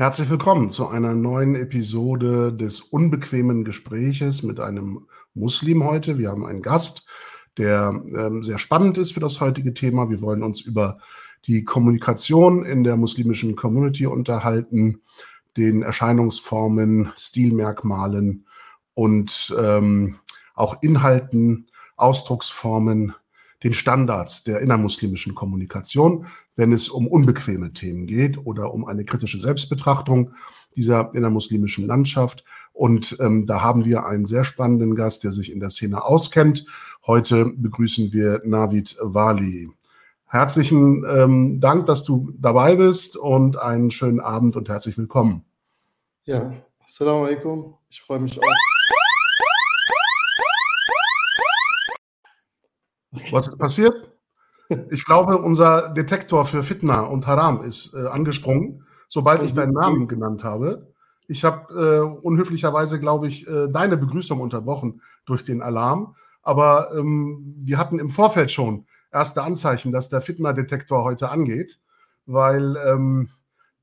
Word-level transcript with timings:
Herzlich 0.00 0.30
willkommen 0.30 0.70
zu 0.70 0.88
einer 0.88 1.12
neuen 1.12 1.54
Episode 1.54 2.54
des 2.54 2.80
unbequemen 2.80 3.64
Gespräches 3.64 4.42
mit 4.42 4.58
einem 4.58 5.06
Muslim 5.34 5.84
heute. 5.84 6.16
Wir 6.16 6.30
haben 6.30 6.46
einen 6.46 6.62
Gast, 6.62 7.06
der 7.58 8.02
ähm, 8.16 8.42
sehr 8.42 8.56
spannend 8.56 8.96
ist 8.96 9.12
für 9.12 9.20
das 9.20 9.42
heutige 9.42 9.74
Thema. 9.74 10.08
Wir 10.08 10.22
wollen 10.22 10.42
uns 10.42 10.62
über 10.62 11.00
die 11.44 11.64
Kommunikation 11.66 12.64
in 12.64 12.82
der 12.82 12.96
muslimischen 12.96 13.56
Community 13.56 14.06
unterhalten, 14.06 15.02
den 15.58 15.82
Erscheinungsformen, 15.82 17.12
Stilmerkmalen 17.18 18.46
und 18.94 19.54
ähm, 19.60 20.16
auch 20.54 20.80
Inhalten, 20.80 21.66
Ausdrucksformen, 21.98 23.12
den 23.62 23.74
Standards 23.74 24.44
der 24.44 24.60
innermuslimischen 24.60 25.34
Kommunikation 25.34 26.24
wenn 26.60 26.72
es 26.72 26.90
um 26.90 27.08
unbequeme 27.08 27.72
Themen 27.72 28.06
geht 28.06 28.36
oder 28.46 28.74
um 28.74 28.84
eine 28.84 29.06
kritische 29.06 29.40
Selbstbetrachtung 29.40 30.34
dieser 30.76 31.10
innermuslimischen 31.14 31.86
Landschaft. 31.86 32.44
Und 32.74 33.16
ähm, 33.18 33.46
da 33.46 33.62
haben 33.62 33.86
wir 33.86 34.04
einen 34.04 34.26
sehr 34.26 34.44
spannenden 34.44 34.94
Gast, 34.94 35.24
der 35.24 35.32
sich 35.32 35.50
in 35.50 35.58
der 35.58 35.70
Szene 35.70 36.04
auskennt. 36.04 36.66
Heute 37.06 37.46
begrüßen 37.46 38.12
wir 38.12 38.42
Navid 38.44 38.94
Wali. 39.00 39.70
Herzlichen 40.26 41.02
ähm, 41.08 41.60
Dank, 41.60 41.86
dass 41.86 42.04
du 42.04 42.30
dabei 42.38 42.76
bist 42.76 43.16
und 43.16 43.56
einen 43.56 43.90
schönen 43.90 44.20
Abend 44.20 44.54
und 44.54 44.68
herzlich 44.68 44.98
willkommen. 44.98 45.46
Ja, 46.24 46.52
Assalamu 46.84 47.24
alaikum. 47.24 47.74
Ich 47.88 48.02
freue 48.02 48.20
mich 48.20 48.38
auch. 48.38 48.46
Was 53.32 53.48
ist 53.48 53.58
passiert? 53.58 54.09
Ich 54.90 55.04
glaube, 55.04 55.38
unser 55.38 55.88
Detektor 55.90 56.44
für 56.44 56.62
Fitna 56.62 57.00
und 57.00 57.26
Haram 57.26 57.62
ist 57.62 57.94
äh, 57.94 58.06
angesprungen, 58.06 58.84
sobald 59.08 59.42
ich 59.42 59.54
deinen 59.54 59.72
Namen 59.72 60.06
genannt 60.06 60.44
habe. 60.44 60.92
Ich 61.26 61.44
habe 61.44 61.74
äh, 61.74 62.24
unhöflicherweise, 62.24 63.00
glaube 63.00 63.28
ich, 63.28 63.48
äh, 63.48 63.68
deine 63.68 63.96
Begrüßung 63.96 64.40
unterbrochen 64.40 65.02
durch 65.26 65.44
den 65.44 65.62
Alarm. 65.62 66.14
Aber 66.42 66.92
ähm, 66.96 67.54
wir 67.56 67.78
hatten 67.78 67.98
im 67.98 68.10
Vorfeld 68.10 68.50
schon 68.50 68.86
erste 69.12 69.42
Anzeichen, 69.42 69.92
dass 69.92 70.08
der 70.08 70.20
Fitna-Detektor 70.20 71.04
heute 71.04 71.30
angeht, 71.30 71.80
weil 72.26 72.76
ähm, 72.76 73.28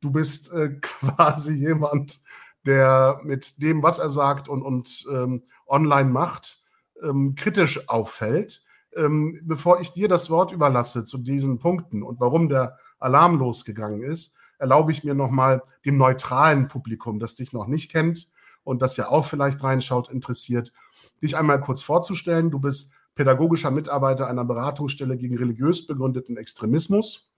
du 0.02 0.12
bist 0.12 0.52
äh, 0.54 0.70
quasi 0.82 1.54
jemand, 1.54 2.20
der 2.66 3.20
mit 3.24 3.62
dem, 3.62 3.84
was 3.84 4.00
er 4.00 4.10
sagt 4.10 4.50
und, 4.50 4.62
und 4.62 5.06
ähm, 5.12 5.44
online 5.68 6.10
macht, 6.10 6.64
ähm, 7.02 7.36
kritisch 7.36 7.88
auffällt 7.90 8.67
ähm, 8.98 9.40
bevor 9.44 9.80
ich 9.80 9.92
dir 9.92 10.08
das 10.08 10.30
Wort 10.30 10.52
überlasse 10.52 11.04
zu 11.04 11.18
diesen 11.18 11.60
Punkten 11.60 12.04
und 12.04 12.20
warum 12.20 12.50
der 12.50 12.78
Alarm 13.00 13.38
losgegangen 13.38 14.02
ist, 14.02 14.34
erlaube 14.58 14.92
ich 14.92 15.04
mir 15.04 15.14
nochmal 15.14 15.62
dem 15.86 15.98
neutralen 15.98 16.68
Publikum, 16.68 17.20
das 17.20 17.36
dich 17.36 17.54
noch 17.54 17.68
nicht 17.68 17.92
kennt 17.92 18.32
und 18.64 18.82
das 18.82 18.98
ja 18.98 19.10
auch 19.10 19.26
vielleicht 19.26 19.64
reinschaut, 19.64 20.10
interessiert, 20.10 20.74
dich 21.22 21.38
einmal 21.38 21.62
kurz 21.62 21.82
vorzustellen. 21.82 22.52
Du 22.52 22.60
bist 22.60 22.92
pädagogischer 23.16 23.72
Mitarbeiter 23.72 24.28
einer 24.28 24.46
Beratungsstelle 24.46 25.18
gegen 25.18 25.38
religiös 25.38 25.86
begründeten 25.86 26.38
Extremismus. 26.38 27.32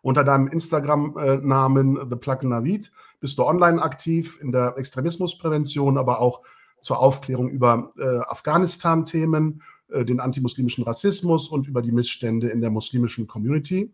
Unter 0.00 0.24
deinem 0.24 0.48
Instagram-Namen 0.48 2.08
The 2.10 2.16
Plug 2.16 2.42
Navid 2.42 2.90
bist 3.20 3.38
du 3.38 3.44
online 3.44 3.80
aktiv 3.80 4.38
in 4.42 4.50
der 4.50 4.76
Extremismusprävention, 4.76 5.96
aber 5.96 6.20
auch 6.20 6.42
zur 6.80 6.98
Aufklärung 6.98 7.48
über 7.48 7.92
äh, 7.96 8.18
Afghanistan-Themen 8.28 9.62
äh, 9.92 10.04
den 10.04 10.20
antimuslimischen 10.20 10.84
Rassismus 10.84 11.48
und 11.48 11.66
über 11.66 11.82
die 11.82 11.92
Missstände 11.92 12.48
in 12.48 12.60
der 12.60 12.70
muslimischen 12.70 13.26
Community. 13.26 13.92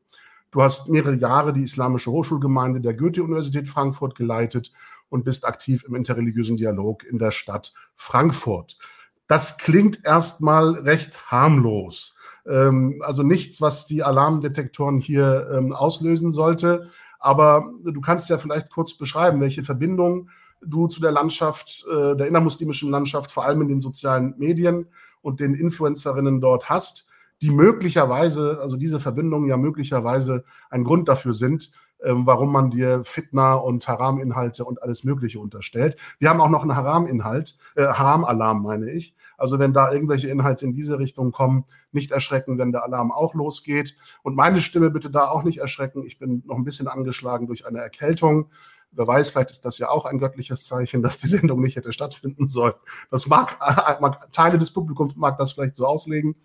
Du 0.51 0.63
hast 0.63 0.89
mehrere 0.89 1.15
Jahre 1.15 1.53
die 1.53 1.63
Islamische 1.63 2.11
Hochschulgemeinde 2.11 2.81
der 2.81 2.95
Goethe-Universität 2.95 3.69
Frankfurt 3.69 4.15
geleitet 4.15 4.73
und 5.11 5.25
bist 5.25 5.47
aktiv 5.47 5.85
im 5.87 5.95
interreligiösen 5.95 6.57
Dialog 6.57 7.05
in 7.05 7.19
der 7.19 7.31
Stadt 7.31 7.73
Frankfurt. 7.95 8.79
Das 9.27 9.59
klingt 9.59 10.05
erstmal 10.05 10.75
recht 10.75 11.31
harmlos. 11.31 12.15
Ähm, 12.47 13.03
also 13.05 13.23
nichts, 13.23 13.61
was 13.61 13.87
die 13.87 14.03
Alarmdetektoren 14.03 15.01
hier 15.01 15.49
ähm, 15.53 15.73
auslösen 15.73 16.33
sollte. 16.33 16.91
Aber 17.21 17.71
du 17.85 18.01
kannst 18.01 18.31
ja 18.31 18.39
vielleicht 18.39 18.71
kurz 18.71 18.97
beschreiben, 18.97 19.41
welche 19.41 19.63
Verbindung 19.63 20.31
du 20.63 20.87
zu 20.87 21.01
der 21.01 21.13
Landschaft, 21.13 21.85
äh, 21.91 22.17
der 22.17 22.27
innermuslimischen 22.27 22.91
Landschaft, 22.91 23.31
vor 23.31 23.45
allem 23.45 23.61
in 23.63 23.69
den 23.69 23.81
sozialen 23.81 24.35
Medien, 24.39 24.87
und 25.23 25.41
den 25.41 25.55
Influencerinnen 25.55 26.41
dort 26.41 26.69
hast, 26.69 27.07
die 27.43 27.51
möglicherweise, 27.51 28.59
also 28.61 28.77
diese 28.77 28.99
Verbindungen 29.01 29.49
ja 29.49 29.57
möglicherweise 29.57 30.45
ein 30.71 30.85
Grund 30.85 31.09
dafür 31.09 31.35
sind, 31.35 31.73
ähm, 32.03 32.27
warum 32.27 32.53
man 32.53 32.71
dir 32.71 33.03
Fitna 33.05 33.55
und 33.55 33.87
Haram-Inhalte 33.89 34.65
und 34.65 34.83
alles 34.83 35.05
Mögliche 35.05 35.41
unterstellt. 35.41 35.97
Wir 36.19 36.31
haben 36.31 36.41
auch 36.41 36.49
noch 36.49 36.63
einen 36.63 36.77
Haram-Inhalt, 36.77 37.57
äh, 37.75 37.87
Haram-Alarm 37.87 38.63
meine 38.63 38.91
ich. 38.91 39.17
Also 39.37 39.59
wenn 39.59 39.73
da 39.73 39.93
irgendwelche 39.93 40.29
Inhalte 40.29 40.65
in 40.65 40.75
diese 40.75 40.99
Richtung 40.99 41.33
kommen, 41.33 41.65
nicht 41.93 42.11
erschrecken, 42.11 42.59
wenn 42.59 42.73
der 42.73 42.85
Alarm 42.85 43.13
auch 43.13 43.35
losgeht. 43.35 43.97
Und 44.23 44.37
meine 44.37 44.61
Stimme 44.61 44.91
bitte 44.91 45.11
da 45.11 45.29
auch 45.29 45.43
nicht 45.43 45.59
erschrecken. 45.59 46.05
Ich 46.05 46.19
bin 46.19 46.43
noch 46.47 46.57
ein 46.57 46.65
bisschen 46.65 46.89
angeschlagen 46.89 47.47
durch 47.47 47.67
eine 47.67 47.79
Erkältung. 47.79 48.51
Wer 48.91 49.07
weiß, 49.07 49.31
vielleicht 49.31 49.51
ist 49.51 49.65
das 49.65 49.79
ja 49.79 49.91
auch 49.91 50.05
ein 50.05 50.19
göttliches 50.19 50.65
Zeichen, 50.65 51.03
dass 51.03 51.19
die 51.19 51.27
Sendung 51.27 51.61
nicht 51.61 51.77
hätte 51.77 51.93
stattfinden 51.93 52.49
sollen. 52.49 52.75
Das 53.11 53.27
mag, 53.27 53.59
mag 54.01 54.33
Teile 54.33 54.59
des 54.59 54.71
Publikums 54.73 55.17
mag 55.17 55.39
das 55.39 55.53
vielleicht 55.53 55.77
so 55.77 55.87
auslegen, 55.87 56.37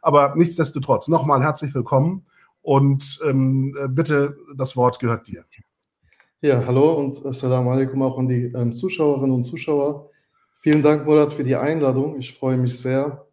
aber 0.00 0.34
nichtsdestotrotz 0.36 1.08
nochmal 1.08 1.42
herzlich 1.42 1.74
willkommen 1.74 2.26
und 2.60 3.20
ähm, 3.24 3.76
bitte 3.90 4.36
das 4.56 4.76
Wort 4.76 4.98
gehört 4.98 5.26
dir. 5.28 5.44
Ja, 6.44 6.66
hallo 6.66 6.94
und 6.94 7.24
Assalamu 7.24 7.70
alaikum 7.70 8.02
auch 8.02 8.18
an 8.18 8.26
die 8.26 8.46
ähm, 8.46 8.74
Zuschauerinnen 8.74 9.30
und 9.30 9.44
Zuschauer. 9.44 10.10
Vielen 10.54 10.82
Dank, 10.82 11.06
Murat, 11.06 11.34
für 11.34 11.44
die 11.44 11.54
Einladung. 11.54 12.18
Ich 12.18 12.34
freue 12.36 12.56
mich 12.56 12.80
sehr. 12.80 13.26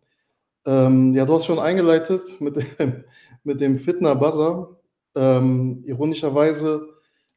Ähm, 0.66 1.14
ja, 1.14 1.26
du 1.26 1.34
hast 1.34 1.48
schon 1.48 1.58
eingeleitet 1.58 2.40
mit 2.40 2.56
dem, 2.80 3.04
mit 3.44 3.62
dem 3.62 3.80
Fitner 3.80 4.16
Buzzer. 4.16 4.78
Ähm, 5.16 5.82
ironischerweise 5.86 6.88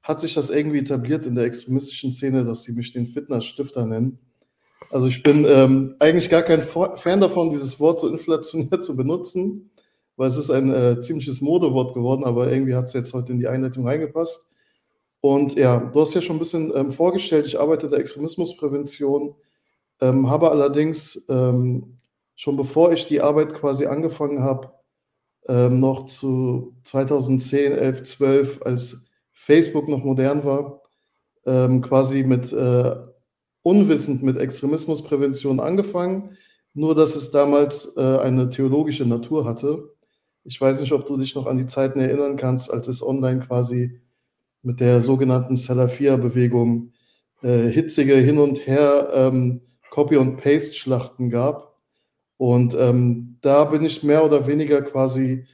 hat 0.02 0.20
sich 0.20 0.34
das 0.34 0.50
irgendwie 0.50 0.78
etabliert 0.78 1.26
in 1.26 1.34
der 1.34 1.44
extremistischen 1.44 2.12
Szene, 2.12 2.44
dass 2.44 2.64
sie 2.64 2.72
mich 2.72 2.93
den 2.93 3.06
Fitnessstifter 3.06 3.87
nennen. 3.87 4.19
Also 4.90 5.06
ich 5.06 5.22
bin 5.22 5.46
ähm, 5.49 5.96
eigentlich 6.00 6.28
gar 6.28 6.43
kein 6.43 6.62
Fan 6.62 7.20
davon, 7.20 7.50
dieses 7.50 7.78
Wort 7.78 8.00
so 8.00 8.08
inflationär 8.08 8.81
zu 8.81 8.96
benutzen, 8.96 9.70
weil 10.16 10.28
es 10.28 10.37
ist 10.37 10.50
ein 10.50 10.72
äh, 10.72 11.00
ziemliches 11.00 11.40
Modewort 11.40 11.94
geworden, 11.94 12.25
aber 12.25 12.50
irgendwie 12.50 12.75
hat 12.75 12.87
es 12.87 12.93
jetzt 12.93 13.14
heute 13.14 13.32
in 13.32 13.38
die 13.38 13.49
Einleitung 13.49 13.87
reingepasst. 13.87 14.50
Und 15.20 15.54
ja, 15.54 15.78
du 15.78 16.00
hast 16.00 16.14
ja 16.14 16.20
schon 16.20 16.37
ein 16.37 16.40
bisschen 16.40 16.72
ähm, 16.75 16.93
vorgestellt, 16.93 17.46
ich 17.46 17.58
arbeite 17.58 17.87
in 17.87 17.93
der 17.93 18.00
Extremismusprävention, 18.00 19.37
ähm, 20.00 20.28
habe 20.28 20.50
allerdings 20.50 21.25
ähm, 21.28 21.99
schon 22.34 22.56
bevor 22.56 22.93
ich 22.93 23.06
die 23.06 23.20
Arbeit 23.20 23.54
quasi 23.54 23.87
angefangen 23.87 24.43
habe, 24.43 24.72
ähm, 25.49 25.78
noch 25.78 26.06
zu 26.06 26.75
2010, 26.82 27.72
11, 27.72 28.02
12 28.02 28.62
als 28.62 29.06
Facebook 29.42 29.88
noch 29.88 30.04
modern 30.04 30.44
war, 30.44 30.82
ähm, 31.46 31.82
quasi 31.82 32.22
mit 32.22 32.52
äh, 32.52 32.94
unwissend 33.62 34.22
mit 34.22 34.38
Extremismusprävention 34.38 35.58
angefangen, 35.58 36.36
nur 36.74 36.94
dass 36.94 37.16
es 37.16 37.32
damals 37.32 37.96
äh, 37.96 38.18
eine 38.18 38.50
theologische 38.50 39.04
Natur 39.04 39.44
hatte. 39.44 39.90
Ich 40.44 40.60
weiß 40.60 40.80
nicht, 40.80 40.92
ob 40.92 41.06
du 41.06 41.16
dich 41.16 41.34
noch 41.34 41.46
an 41.46 41.58
die 41.58 41.66
Zeiten 41.66 41.98
erinnern 41.98 42.36
kannst, 42.36 42.72
als 42.72 42.86
es 42.86 43.02
online 43.02 43.40
quasi 43.40 44.00
mit 44.62 44.78
der 44.78 45.00
sogenannten 45.00 45.56
Salafia-Bewegung 45.56 46.92
äh, 47.42 47.66
hitzige 47.66 48.14
Hin- 48.14 48.38
und 48.38 48.64
Her 48.68 49.10
ähm, 49.12 49.62
Copy- 49.90 50.18
und 50.18 50.36
Paste-Schlachten 50.36 51.30
gab. 51.30 51.76
Und 52.36 52.76
ähm, 52.78 53.38
da 53.40 53.64
bin 53.64 53.84
ich 53.84 54.04
mehr 54.04 54.24
oder 54.24 54.46
weniger 54.46 54.82
quasi 54.82 55.46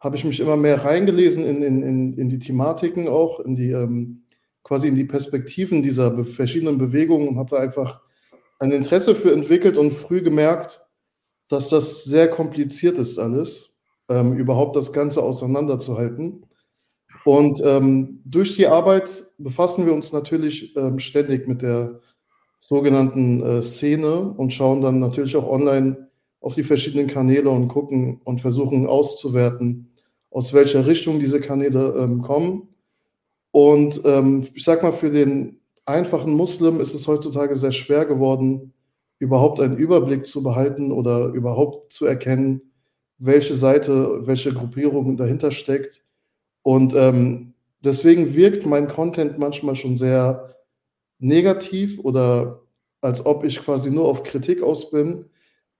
habe 0.00 0.16
ich 0.16 0.24
mich 0.24 0.40
immer 0.40 0.56
mehr 0.56 0.84
reingelesen 0.84 1.44
in, 1.44 1.62
in, 1.62 1.82
in, 1.82 2.14
in 2.14 2.28
die 2.28 2.38
Thematiken 2.38 3.06
auch, 3.06 3.40
in 3.40 3.54
die 3.54 3.70
ähm, 3.70 4.24
quasi 4.62 4.88
in 4.88 4.94
die 4.94 5.04
Perspektiven 5.04 5.82
dieser 5.82 6.10
be 6.10 6.24
verschiedenen 6.24 6.78
Bewegungen 6.78 7.28
und 7.28 7.38
habe 7.38 7.50
da 7.50 7.56
einfach 7.58 8.00
ein 8.58 8.72
Interesse 8.72 9.14
für 9.14 9.32
entwickelt 9.32 9.76
und 9.76 9.92
früh 9.92 10.22
gemerkt, 10.22 10.86
dass 11.48 11.68
das 11.68 12.04
sehr 12.04 12.28
kompliziert 12.28 12.98
ist 12.98 13.18
alles, 13.18 13.74
ähm, 14.08 14.34
überhaupt 14.34 14.76
das 14.76 14.92
Ganze 14.92 15.22
auseinanderzuhalten. 15.22 16.46
Und 17.24 17.60
ähm, 17.64 18.20
durch 18.24 18.56
die 18.56 18.66
Arbeit 18.66 19.24
befassen 19.38 19.84
wir 19.84 19.92
uns 19.92 20.12
natürlich 20.12 20.74
ähm, 20.76 20.98
ständig 20.98 21.46
mit 21.48 21.60
der 21.62 22.00
sogenannten 22.60 23.42
äh, 23.42 23.62
Szene 23.62 24.32
und 24.36 24.52
schauen 24.52 24.80
dann 24.80 25.00
natürlich 25.00 25.36
auch 25.36 25.48
online 25.48 26.08
auf 26.40 26.54
die 26.54 26.62
verschiedenen 26.62 27.08
Kanäle 27.08 27.50
und 27.50 27.68
gucken 27.68 28.20
und 28.24 28.40
versuchen 28.40 28.86
auszuwerten, 28.86 29.89
aus 30.30 30.52
welcher 30.52 30.86
Richtung 30.86 31.18
diese 31.18 31.40
Kanäle 31.40 31.94
ähm, 31.98 32.22
kommen. 32.22 32.68
Und 33.50 34.00
ähm, 34.04 34.46
ich 34.54 34.64
sag 34.64 34.82
mal, 34.82 34.92
für 34.92 35.10
den 35.10 35.60
einfachen 35.84 36.32
Muslim 36.32 36.80
ist 36.80 36.94
es 36.94 37.08
heutzutage 37.08 37.56
sehr 37.56 37.72
schwer 37.72 38.06
geworden, 38.06 38.72
überhaupt 39.18 39.60
einen 39.60 39.76
Überblick 39.76 40.26
zu 40.26 40.42
behalten 40.42 40.92
oder 40.92 41.26
überhaupt 41.26 41.92
zu 41.92 42.06
erkennen, 42.06 42.62
welche 43.18 43.54
Seite, 43.54 44.26
welche 44.26 44.54
Gruppierung 44.54 45.16
dahinter 45.16 45.50
steckt. 45.50 46.02
Und 46.62 46.94
ähm, 46.94 47.54
deswegen 47.80 48.34
wirkt 48.34 48.66
mein 48.66 48.88
Content 48.88 49.38
manchmal 49.38 49.76
schon 49.76 49.96
sehr 49.96 50.56
negativ 51.18 51.98
oder 51.98 52.62
als 53.02 53.24
ob 53.24 53.44
ich 53.44 53.60
quasi 53.60 53.90
nur 53.90 54.06
auf 54.06 54.22
Kritik 54.22 54.62
aus 54.62 54.90
bin. 54.90 55.26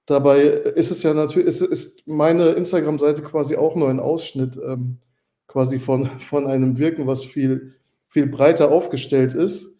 Dabei 0.06 0.40
ist 0.40 0.90
es 0.90 1.02
ja 1.02 1.14
natürlich, 1.14 1.48
ist, 1.48 1.60
ist 1.60 2.06
meine 2.06 2.50
Instagram-Seite 2.50 3.22
quasi 3.22 3.56
auch 3.56 3.76
nur 3.76 3.88
ein 3.88 4.00
Ausschnitt 4.00 4.56
ähm, 4.56 4.98
quasi 5.46 5.78
von, 5.78 6.06
von 6.20 6.46
einem 6.46 6.78
Wirken, 6.78 7.06
was 7.06 7.24
viel, 7.24 7.74
viel 8.08 8.26
breiter 8.26 8.70
aufgestellt 8.70 9.34
ist. 9.34 9.78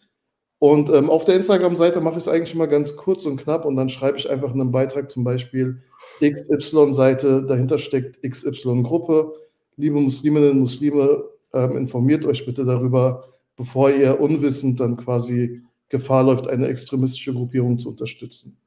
Und 0.59 0.89
ähm, 0.89 1.09
auf 1.09 1.25
der 1.25 1.35
Instagram-Seite 1.35 2.01
mache 2.01 2.17
ich 2.17 2.21
es 2.21 2.27
eigentlich 2.27 2.53
immer 2.53 2.67
ganz 2.67 2.95
kurz 2.95 3.25
und 3.25 3.37
knapp 3.37 3.65
und 3.65 3.75
dann 3.75 3.89
schreibe 3.89 4.17
ich 4.19 4.29
einfach 4.29 4.53
einen 4.53 4.71
Beitrag, 4.71 5.09
zum 5.09 5.23
Beispiel 5.23 5.81
XY-Seite, 6.21 7.45
dahinter 7.47 7.79
steckt 7.79 8.21
XY-Gruppe. 8.21 9.33
Liebe 9.75 9.99
Musliminnen 9.99 10.51
und 10.51 10.59
Muslime, 10.59 11.23
ähm, 11.53 11.77
informiert 11.77 12.25
euch 12.25 12.45
bitte 12.45 12.63
darüber, 12.63 13.27
bevor 13.55 13.89
ihr 13.89 14.19
unwissend 14.19 14.79
dann 14.79 14.97
quasi 14.97 15.63
Gefahr 15.89 16.23
läuft, 16.23 16.47
eine 16.47 16.67
extremistische 16.67 17.33
Gruppierung 17.33 17.79
zu 17.79 17.89
unterstützen. 17.89 18.57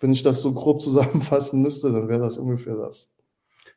Wenn 0.00 0.12
ich 0.12 0.22
das 0.22 0.40
so 0.40 0.52
grob 0.52 0.80
zusammenfassen 0.82 1.62
müsste, 1.62 1.92
dann 1.92 2.08
wäre 2.08 2.20
das 2.20 2.38
ungefähr 2.38 2.76
das. 2.76 3.14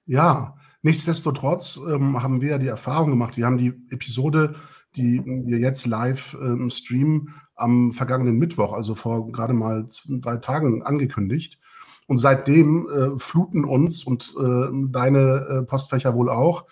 Ja, 0.06 0.56
nichtsdestotrotz 0.82 1.80
ähm, 1.88 2.22
haben 2.22 2.42
wir 2.42 2.52
ja 2.52 2.58
die 2.58 2.68
Erfahrung 2.68 3.12
gemacht, 3.12 3.38
wir 3.38 3.46
haben 3.46 3.58
die 3.58 3.74
Episode, 3.90 4.56
die 4.96 5.24
wir 5.26 5.60
jetzt 5.60 5.86
live 5.86 6.38
ähm, 6.42 6.70
streamen, 6.70 7.34
am 7.56 7.92
vergangenen 7.92 8.38
Mittwoch, 8.38 8.74
also 8.74 8.96
vor 8.96 9.32
gerade 9.32 9.54
mal 9.54 9.88
drei 10.08 10.38
Tagen 10.38 10.84
angekündigt. 10.84 11.60
Und 12.08 12.18
seitdem 12.18 12.90
äh, 12.90 13.20
fluten 13.20 13.64
uns 13.64 14.04
und 14.04 14.36
äh, 14.38 14.70
deine 14.90 15.20
äh, 15.20 15.62
Postfächer 15.64 16.16
wohl 16.16 16.30
auch 16.30 16.66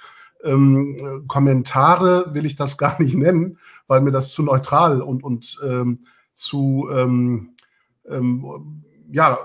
ähm, 0.43 1.25
Kommentare 1.27 2.33
will 2.33 2.45
ich 2.45 2.55
das 2.55 2.77
gar 2.77 3.01
nicht 3.01 3.15
nennen, 3.15 3.57
weil 3.87 4.01
mir 4.01 4.11
das 4.11 4.31
zu 4.31 4.43
neutral 4.43 5.01
und, 5.01 5.23
und 5.23 5.59
ähm, 5.65 6.05
zu 6.33 6.89
ähm, 6.91 7.51
ähm 8.07 8.83
ja, 9.11 9.39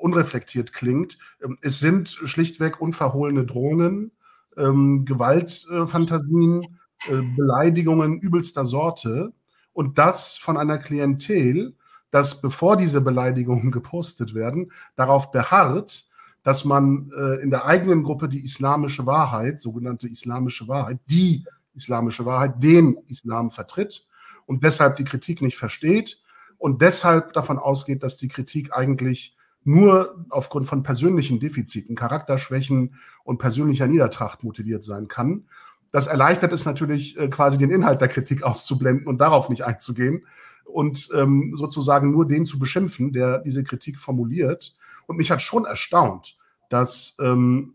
unreflektiert 0.00 0.72
klingt. 0.72 1.18
Ähm, 1.42 1.58
es 1.62 1.80
sind 1.80 2.08
schlichtweg 2.08 2.80
unverhohlene 2.80 3.44
Drohungen, 3.44 4.12
ähm, 4.56 5.04
Gewaltfantasien, 5.04 6.78
äh, 7.08 7.22
Beleidigungen 7.36 8.18
übelster 8.18 8.64
Sorte 8.64 9.32
und 9.72 9.98
das 9.98 10.36
von 10.36 10.56
einer 10.56 10.78
Klientel, 10.78 11.76
das 12.10 12.40
bevor 12.40 12.76
diese 12.76 13.00
Beleidigungen 13.00 13.70
gepostet 13.70 14.34
werden, 14.34 14.72
darauf 14.96 15.30
beharrt, 15.30 16.08
dass 16.42 16.64
man 16.64 17.12
äh, 17.16 17.42
in 17.42 17.50
der 17.50 17.66
eigenen 17.66 18.02
Gruppe 18.02 18.28
die 18.28 18.42
islamische 18.42 19.06
Wahrheit, 19.06 19.60
sogenannte 19.60 20.08
islamische 20.08 20.66
Wahrheit, 20.66 20.98
die 21.10 21.44
islamische 21.74 22.24
Wahrheit, 22.24 22.62
den 22.62 22.96
Islam 23.08 23.50
vertritt 23.50 24.06
und 24.46 24.64
deshalb 24.64 24.96
die 24.96 25.04
Kritik 25.04 25.42
nicht 25.42 25.56
versteht 25.56 26.22
und 26.58 26.82
deshalb 26.82 27.32
davon 27.32 27.58
ausgeht, 27.58 28.02
dass 28.02 28.16
die 28.16 28.28
Kritik 28.28 28.72
eigentlich 28.76 29.36
nur 29.64 30.24
aufgrund 30.30 30.66
von 30.66 30.82
persönlichen 30.82 31.40
Defiziten, 31.40 31.94
Charakterschwächen 31.94 32.94
und 33.24 33.38
persönlicher 33.38 33.86
Niedertracht 33.86 34.42
motiviert 34.42 34.84
sein 34.84 35.08
kann. 35.08 35.44
Das 35.90 36.06
erleichtert 36.06 36.52
es 36.52 36.64
natürlich 36.64 37.18
äh, 37.18 37.28
quasi 37.28 37.58
den 37.58 37.70
Inhalt 37.70 38.00
der 38.00 38.08
Kritik 38.08 38.42
auszublenden 38.42 39.06
und 39.06 39.18
darauf 39.18 39.48
nicht 39.48 39.64
einzugehen 39.64 40.26
und 40.64 41.08
ähm, 41.14 41.54
sozusagen 41.56 42.10
nur 42.12 42.26
den 42.26 42.44
zu 42.44 42.58
beschimpfen, 42.58 43.12
der 43.12 43.38
diese 43.38 43.64
Kritik 43.64 43.98
formuliert. 43.98 44.76
Und 45.06 45.16
mich 45.16 45.30
hat 45.30 45.40
schon 45.40 45.64
erstaunt, 45.64 46.36
dass 46.68 47.16
ähm, 47.20 47.74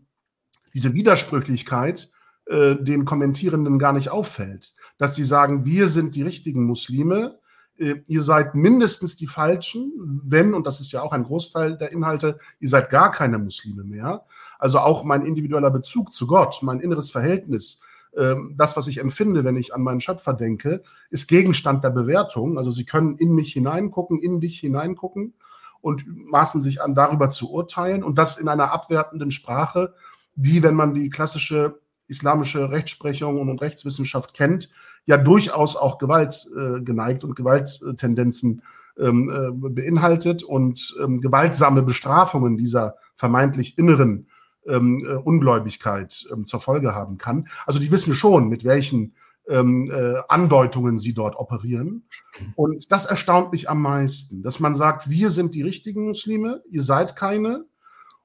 diese 0.74 0.94
Widersprüchlichkeit 0.94 2.10
äh, 2.46 2.76
den 2.76 3.04
Kommentierenden 3.04 3.78
gar 3.78 3.92
nicht 3.92 4.10
auffällt. 4.10 4.74
Dass 4.98 5.16
sie 5.16 5.24
sagen, 5.24 5.64
wir 5.64 5.88
sind 5.88 6.14
die 6.14 6.22
richtigen 6.22 6.64
Muslime, 6.64 7.38
ihr 7.76 8.22
seid 8.22 8.54
mindestens 8.54 9.16
die 9.16 9.26
Falschen, 9.26 10.20
wenn, 10.24 10.54
und 10.54 10.66
das 10.66 10.80
ist 10.80 10.92
ja 10.92 11.02
auch 11.02 11.12
ein 11.12 11.24
Großteil 11.24 11.76
der 11.76 11.92
Inhalte, 11.92 12.38
ihr 12.60 12.68
seid 12.68 12.90
gar 12.90 13.10
keine 13.10 13.38
Muslime 13.38 13.84
mehr. 13.84 14.24
Also 14.58 14.78
auch 14.78 15.04
mein 15.04 15.26
individueller 15.26 15.70
Bezug 15.70 16.12
zu 16.12 16.26
Gott, 16.26 16.60
mein 16.62 16.80
inneres 16.80 17.10
Verhältnis, 17.10 17.80
äh, 18.12 18.36
das, 18.56 18.76
was 18.76 18.86
ich 18.86 18.98
empfinde, 18.98 19.44
wenn 19.44 19.56
ich 19.56 19.74
an 19.74 19.82
meinen 19.82 20.00
Schöpfer 20.00 20.34
denke, 20.34 20.82
ist 21.10 21.26
Gegenstand 21.26 21.82
der 21.84 21.90
Bewertung. 21.90 22.58
Also 22.58 22.70
Sie 22.70 22.84
können 22.84 23.16
in 23.18 23.34
mich 23.34 23.52
hineingucken, 23.52 24.18
in 24.18 24.40
dich 24.40 24.60
hineingucken 24.60 25.34
und 25.80 26.04
maßen 26.06 26.60
sich 26.60 26.80
an, 26.80 26.94
darüber 26.94 27.28
zu 27.28 27.52
urteilen 27.52 28.02
und 28.04 28.16
das 28.16 28.36
in 28.36 28.48
einer 28.48 28.72
abwertenden 28.72 29.30
Sprache, 29.30 29.94
die, 30.36 30.62
wenn 30.62 30.74
man 30.74 30.94
die 30.94 31.10
klassische 31.10 31.80
islamische 32.06 32.70
Rechtsprechung 32.70 33.40
und 33.40 33.60
Rechtswissenschaft 33.60 34.34
kennt, 34.34 34.70
ja 35.06 35.16
durchaus 35.16 35.76
auch 35.76 35.98
Gewalt 35.98 36.46
äh, 36.56 36.80
geneigt 36.80 37.24
und 37.24 37.36
Gewalttendenzen 37.36 38.62
ähm, 38.98 39.30
äh, 39.30 39.50
beinhaltet 39.70 40.42
und 40.42 40.94
ähm, 41.02 41.20
gewaltsame 41.20 41.82
Bestrafungen 41.82 42.56
dieser 42.56 42.96
vermeintlich 43.16 43.78
inneren 43.78 44.28
ähm, 44.66 45.04
äh, 45.04 45.14
Ungläubigkeit 45.14 46.24
ähm, 46.32 46.44
zur 46.44 46.60
Folge 46.60 46.94
haben 46.94 47.18
kann. 47.18 47.48
Also 47.66 47.78
die 47.78 47.90
wissen 47.90 48.14
schon, 48.14 48.48
mit 48.48 48.64
welchen 48.64 49.14
ähm, 49.48 49.90
äh, 49.90 50.22
Andeutungen 50.28 50.98
sie 50.98 51.12
dort 51.12 51.36
operieren. 51.36 52.08
Und 52.56 52.90
das 52.90 53.06
erstaunt 53.06 53.52
mich 53.52 53.68
am 53.68 53.82
meisten, 53.82 54.42
dass 54.42 54.60
man 54.60 54.74
sagt, 54.74 55.10
wir 55.10 55.30
sind 55.30 55.54
die 55.54 55.62
richtigen 55.62 56.06
Muslime, 56.06 56.62
ihr 56.70 56.82
seid 56.82 57.16
keine. 57.16 57.66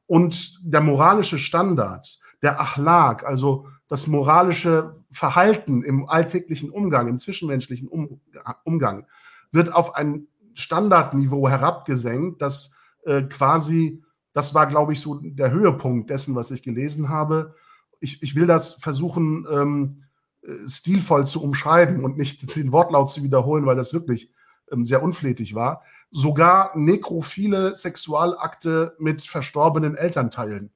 Und 0.08 0.60
der 0.64 0.82
moralische 0.82 1.38
Standard, 1.38 2.20
der 2.42 2.60
Achlak, 2.60 3.26
also 3.26 3.68
das 3.90 4.08
moralische 4.08 5.04
Verhalten 5.12 5.84
im 5.84 6.08
alltäglichen 6.08 6.70
Umgang, 6.70 7.08
im 7.08 7.18
zwischenmenschlichen 7.18 7.88
um 7.88 8.22
Umgang, 8.64 9.06
wird 9.52 9.74
auf 9.74 9.96
ein 9.96 10.28
Standardniveau 10.54 11.50
herabgesenkt, 11.50 12.42
das 12.42 12.74
äh, 13.04 13.24
quasi, 13.24 14.04
das 14.34 14.54
war, 14.54 14.68
glaube 14.68 14.94
ich, 14.94 15.02
so 15.02 15.20
der 15.22 15.52
Höhepunkt 15.52 16.10
dessen, 16.10 16.36
was 16.36 16.52
ich 16.52 16.62
gelesen 16.62 17.10
habe. 17.10 17.56
Ich, 18.00 18.22
ich 18.22 18.36
will 18.36 18.46
das 18.46 18.74
versuchen, 18.74 19.48
ähm, 19.52 20.04
äh, 20.44 20.68
stilvoll 20.68 21.26
zu 21.26 21.42
umschreiben 21.42 22.04
und 22.04 22.16
nicht 22.18 22.56
den 22.56 22.72
Wortlaut 22.72 23.10
zu 23.10 23.24
wiederholen, 23.24 23.66
weil 23.66 23.76
das 23.76 23.92
wirklich 23.92 24.32
ähm, 24.72 24.86
sehr 24.86 25.02
unflätig 25.02 25.56
war, 25.56 25.82
sogar 26.12 26.78
nekrophile 26.78 27.76
Sexualakte 27.76 28.96
mit 29.00 29.24
verstorbenen 29.24 29.96
Elternteilen 29.96 30.72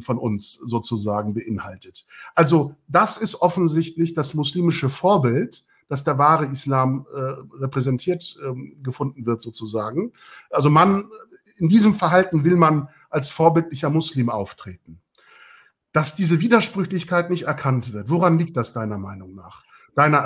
von 0.00 0.18
uns 0.18 0.52
sozusagen 0.52 1.34
beinhaltet. 1.34 2.06
Also 2.34 2.74
das 2.88 3.16
ist 3.16 3.40
offensichtlich 3.40 4.14
das 4.14 4.34
muslimische 4.34 4.88
Vorbild, 4.88 5.64
dass 5.88 6.04
der 6.04 6.18
wahre 6.18 6.46
Islam 6.46 7.06
äh, 7.14 7.18
repräsentiert 7.60 8.36
ähm, 8.44 8.78
gefunden 8.82 9.26
wird 9.26 9.42
sozusagen. 9.42 10.12
Also 10.50 10.70
man, 10.70 11.10
in 11.58 11.68
diesem 11.68 11.94
Verhalten 11.94 12.44
will 12.44 12.56
man 12.56 12.88
als 13.10 13.30
vorbildlicher 13.30 13.90
Muslim 13.90 14.30
auftreten 14.30 15.02
dass 15.92 16.16
diese 16.16 16.40
Widersprüchlichkeit 16.40 17.30
nicht 17.30 17.42
erkannt 17.44 17.92
wird. 17.92 18.08
Woran 18.08 18.38
liegt 18.38 18.56
das 18.56 18.72
deiner 18.72 18.98
Meinung 18.98 19.34
nach? 19.34 19.62
Deiner 19.94 20.24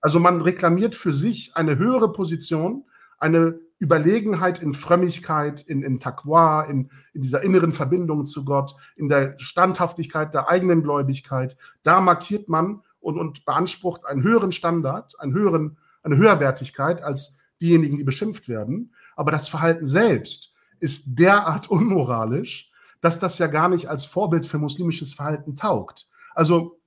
also 0.00 0.20
man 0.20 0.42
reklamiert 0.42 0.94
für 0.94 1.14
sich 1.14 1.56
eine 1.56 1.78
höhere 1.78 2.12
Position, 2.12 2.84
eine 3.18 3.58
Überlegenheit 3.78 4.62
in 4.62 4.72
Frömmigkeit, 4.72 5.60
in, 5.60 5.82
in 5.82 5.98
Taqwa, 5.98 6.62
in, 6.62 6.90
in 7.12 7.22
dieser 7.22 7.42
inneren 7.42 7.72
Verbindung 7.72 8.24
zu 8.24 8.44
Gott, 8.44 8.74
in 8.96 9.08
der 9.08 9.38
Standhaftigkeit 9.38 10.32
der 10.32 10.48
eigenen 10.48 10.82
Gläubigkeit. 10.82 11.56
Da 11.82 12.00
markiert 12.00 12.48
man 12.48 12.82
und, 13.00 13.18
und 13.18 13.44
beansprucht 13.44 14.06
einen 14.06 14.22
höheren 14.22 14.52
Standard, 14.52 15.18
einen 15.20 15.34
höheren, 15.34 15.76
eine 16.02 16.16
Höherwertigkeit 16.16 17.02
als 17.02 17.36
diejenigen, 17.60 17.96
die 17.96 18.04
beschimpft 18.04 18.48
werden. 18.48 18.94
Aber 19.16 19.32
das 19.32 19.48
Verhalten 19.48 19.86
selbst 19.86 20.52
ist 20.80 21.18
derart 21.18 21.68
unmoralisch, 21.70 22.70
dass 23.00 23.18
das 23.18 23.38
ja 23.38 23.48
gar 23.48 23.68
nicht 23.68 23.88
als 23.88 24.06
Vorbild 24.06 24.46
für 24.46 24.58
muslimisches 24.58 25.12
Verhalten 25.12 25.56
taugt. 25.56 26.06
Also, 26.34 26.80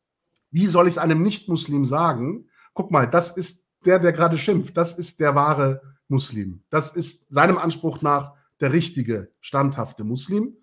wie 0.50 0.66
soll 0.66 0.88
ich 0.88 1.00
einem 1.00 1.22
Nicht-Muslim 1.22 1.86
sagen, 1.86 2.48
guck 2.74 2.92
mal, 2.92 3.08
das 3.08 3.36
ist 3.36 3.66
der, 3.86 4.00
der 4.00 4.14
gerade 4.14 4.38
schimpft, 4.38 4.78
das 4.78 4.98
ist 4.98 5.20
der 5.20 5.36
wahre 5.36 5.82
Muslim. 6.08 6.64
Das 6.70 6.92
ist 6.92 7.34
seinem 7.34 7.58
Anspruch 7.58 8.02
nach 8.02 8.34
der 8.60 8.74
richtige, 8.74 9.32
standhafte 9.40 10.04
Muslim. 10.04 10.58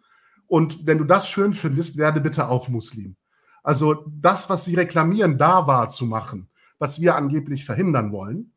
Und 0.46 0.86
wenn 0.86 0.98
du 0.98 1.04
das 1.04 1.28
schön 1.28 1.52
findest, 1.52 1.96
werde 1.96 2.20
bitte 2.20 2.48
auch 2.48 2.68
Muslim. 2.68 3.16
Also 3.62 4.04
das, 4.20 4.50
was 4.50 4.64
sie 4.64 4.74
reklamieren, 4.74 5.38
da 5.38 5.66
wahrzumachen, 5.66 6.50
was 6.78 7.00
wir 7.00 7.16
angeblich 7.16 7.64
verhindern 7.64 8.12
wollen, 8.12 8.52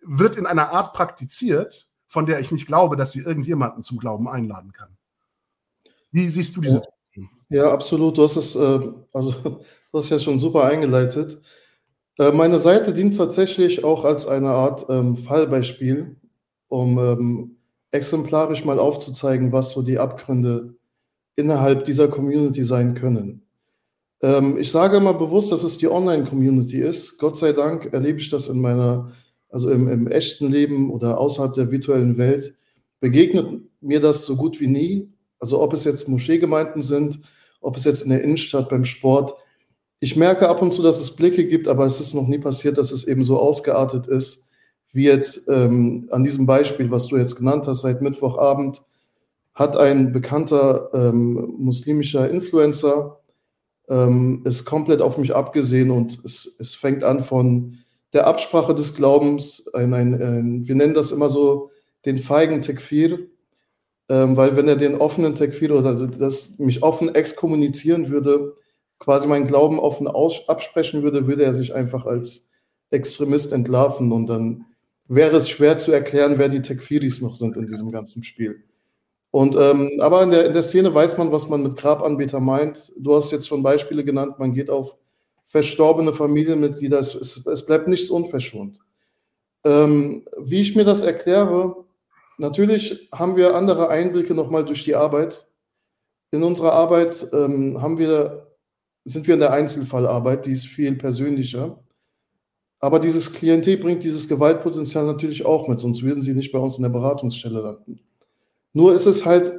wird 0.00 0.36
in 0.36 0.46
einer 0.46 0.70
Art 0.70 0.94
praktiziert, 0.94 1.88
von 2.06 2.26
der 2.26 2.40
ich 2.40 2.50
nicht 2.50 2.66
glaube, 2.66 2.96
dass 2.96 3.12
sie 3.12 3.20
irgendjemanden 3.20 3.82
zum 3.82 3.98
Glauben 3.98 4.28
einladen 4.28 4.72
kann. 4.72 4.96
Wie 6.10 6.28
siehst 6.28 6.56
du 6.56 6.62
diese? 6.62 6.82
Ja, 7.14 7.22
ja 7.48 7.72
absolut. 7.72 8.16
Du 8.16 8.24
hast 8.24 8.36
es, 8.36 8.56
äh, 8.56 8.92
also 9.12 9.32
du 9.42 9.98
hast 9.98 10.08
ja 10.08 10.18
schon 10.18 10.38
super 10.38 10.64
eingeleitet. 10.64 11.40
Äh, 12.20 12.32
meine 12.32 12.58
Seite 12.58 12.92
dient 12.92 13.16
tatsächlich 13.16 13.82
auch 13.82 14.04
als 14.04 14.26
eine 14.26 14.50
Art 14.50 14.84
ähm, 14.90 15.16
Fallbeispiel, 15.16 16.16
um 16.68 16.98
ähm, 16.98 17.56
exemplarisch 17.92 18.62
mal 18.62 18.78
aufzuzeigen, 18.78 19.52
was 19.52 19.70
so 19.70 19.80
die 19.80 19.98
Abgründe 19.98 20.74
innerhalb 21.34 21.86
dieser 21.86 22.08
Community 22.08 22.62
sein 22.62 22.92
können. 22.92 23.46
Ähm, 24.20 24.58
ich 24.58 24.70
sage 24.70 24.98
immer 24.98 25.14
bewusst, 25.14 25.50
dass 25.50 25.62
es 25.62 25.78
die 25.78 25.88
Online-Community 25.88 26.82
ist. 26.82 27.16
Gott 27.16 27.38
sei 27.38 27.54
Dank 27.54 27.90
erlebe 27.94 28.18
ich 28.18 28.28
das 28.28 28.48
in 28.48 28.60
meiner, 28.60 29.12
also 29.48 29.70
im, 29.70 29.88
im 29.88 30.06
echten 30.06 30.50
Leben 30.50 30.90
oder 30.90 31.18
außerhalb 31.18 31.54
der 31.54 31.70
virtuellen 31.70 32.18
Welt. 32.18 32.54
Begegnet 33.00 33.46
mir 33.80 34.00
das 34.00 34.26
so 34.26 34.36
gut 34.36 34.60
wie 34.60 34.66
nie. 34.66 35.08
Also 35.38 35.58
ob 35.58 35.72
es 35.72 35.84
jetzt 35.84 36.06
Moscheegemeinden 36.06 36.82
sind, 36.82 37.18
ob 37.62 37.78
es 37.78 37.84
jetzt 37.84 38.02
in 38.02 38.10
der 38.10 38.22
Innenstadt 38.22 38.68
beim 38.68 38.84
Sport. 38.84 39.36
Ich 40.00 40.16
merke 40.16 40.48
ab 40.48 40.62
und 40.62 40.72
zu, 40.72 40.82
dass 40.82 40.98
es 40.98 41.14
Blicke 41.14 41.46
gibt, 41.46 41.68
aber 41.68 41.84
es 41.84 42.00
ist 42.00 42.14
noch 42.14 42.26
nie 42.26 42.38
passiert, 42.38 42.78
dass 42.78 42.90
es 42.90 43.06
eben 43.06 43.22
so 43.22 43.38
ausgeartet 43.38 44.06
ist, 44.06 44.48
wie 44.92 45.04
jetzt 45.04 45.46
ähm, 45.48 46.08
an 46.10 46.24
diesem 46.24 46.46
Beispiel, 46.46 46.90
was 46.90 47.06
du 47.06 47.16
jetzt 47.18 47.36
genannt 47.36 47.66
hast, 47.66 47.82
seit 47.82 48.00
Mittwochabend 48.02 48.82
hat 49.54 49.76
ein 49.76 50.12
bekannter 50.12 50.88
ähm, 50.94 51.54
muslimischer 51.58 52.30
Influencer 52.30 53.20
ähm, 53.90 54.42
ist 54.46 54.64
komplett 54.64 55.02
auf 55.02 55.18
mich 55.18 55.34
abgesehen 55.34 55.90
und 55.90 56.24
es, 56.24 56.56
es 56.58 56.74
fängt 56.74 57.04
an 57.04 57.22
von 57.22 57.78
der 58.12 58.26
Absprache 58.26 58.74
des 58.74 58.94
Glaubens, 58.94 59.68
ein, 59.74 59.92
ein, 59.92 60.14
ein, 60.14 60.66
wir 60.66 60.74
nennen 60.74 60.94
das 60.94 61.12
immer 61.12 61.28
so 61.28 61.70
den 62.06 62.18
feigen 62.18 62.62
Tekfir, 62.62 63.28
ähm, 64.08 64.36
weil 64.36 64.56
wenn 64.56 64.66
er 64.66 64.76
den 64.76 64.96
offenen 64.96 65.34
Tekfir 65.34 65.76
oder 65.76 65.90
also 65.90 66.06
das 66.06 66.58
mich 66.58 66.82
offen 66.82 67.14
exkommunizieren 67.14 68.10
würde, 68.10 68.56
quasi 69.00 69.26
meinen 69.26 69.48
Glauben 69.48 69.80
offen 69.80 70.06
absprechen 70.06 71.02
würde, 71.02 71.26
würde 71.26 71.42
er 71.42 71.54
sich 71.54 71.74
einfach 71.74 72.06
als 72.06 72.50
Extremist 72.90 73.50
entlarven 73.50 74.12
und 74.12 74.28
dann 74.28 74.66
wäre 75.08 75.36
es 75.36 75.48
schwer 75.48 75.78
zu 75.78 75.90
erklären, 75.90 76.34
wer 76.36 76.48
die 76.48 76.62
Tekfiris 76.62 77.20
noch 77.20 77.34
sind 77.34 77.56
in 77.56 77.66
diesem 77.66 77.90
ganzen 77.90 78.22
Spiel. 78.22 78.62
Und 79.32 79.56
ähm, 79.56 79.98
aber 80.00 80.22
in 80.22 80.30
der, 80.30 80.46
in 80.46 80.52
der 80.52 80.62
Szene 80.62 80.94
weiß 80.94 81.18
man, 81.18 81.32
was 81.32 81.48
man 81.48 81.62
mit 81.62 81.76
Grabanbeter 81.76 82.40
meint. 82.40 82.92
Du 82.98 83.14
hast 83.14 83.30
jetzt 83.32 83.48
schon 83.48 83.62
Beispiele 83.62 84.04
genannt, 84.04 84.38
man 84.38 84.52
geht 84.52 84.70
auf 84.70 84.96
verstorbene 85.44 86.12
Familienmitglieder, 86.12 86.98
es, 86.98 87.14
es, 87.14 87.44
es 87.44 87.66
bleibt 87.66 87.88
nichts 87.88 88.10
unverschont. 88.10 88.78
Ähm, 89.64 90.24
wie 90.38 90.60
ich 90.60 90.76
mir 90.76 90.84
das 90.84 91.02
erkläre, 91.02 91.76
natürlich 92.38 93.08
haben 93.12 93.36
wir 93.36 93.54
andere 93.54 93.88
Einblicke 93.88 94.34
nochmal 94.34 94.64
durch 94.64 94.84
die 94.84 94.94
Arbeit. 94.94 95.48
In 96.30 96.44
unserer 96.44 96.72
Arbeit 96.72 97.26
ähm, 97.32 97.82
haben 97.82 97.98
wir, 97.98 98.49
sind 99.04 99.26
wir 99.26 99.34
in 99.34 99.40
der 99.40 99.52
Einzelfallarbeit, 99.52 100.46
die 100.46 100.52
ist 100.52 100.66
viel 100.66 100.94
persönlicher. 100.94 101.82
Aber 102.78 102.98
dieses 102.98 103.32
Klientel 103.32 103.76
bringt 103.76 104.02
dieses 104.02 104.28
Gewaltpotenzial 104.28 105.04
natürlich 105.04 105.44
auch 105.44 105.68
mit, 105.68 105.80
sonst 105.80 106.02
würden 106.02 106.22
sie 106.22 106.34
nicht 106.34 106.52
bei 106.52 106.58
uns 106.58 106.76
in 106.76 106.82
der 106.82 106.90
Beratungsstelle 106.90 107.60
landen. 107.60 108.00
Nur 108.72 108.94
ist 108.94 109.06
es 109.06 109.24
halt, 109.24 109.52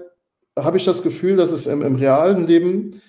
habe 0.57 0.77
ich 0.77 0.85
das 0.85 1.03
Gefühl, 1.03 1.35
dass 1.35 1.51
es 1.51 1.67
im, 1.67 1.81
im 1.81 1.95
realen 1.95 2.47
Leben 2.47 3.01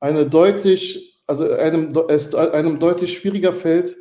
eine 0.00 0.26
deutlich, 0.26 1.20
also 1.26 1.50
einem, 1.50 1.92
es 2.08 2.34
einem 2.34 2.78
deutlich 2.78 3.14
schwieriger 3.14 3.52
fällt, 3.52 3.96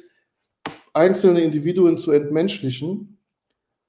einzelne 0.93 1.41
Individuen 1.41 1.97
zu 1.97 2.11
entmenschlichen 2.11 3.17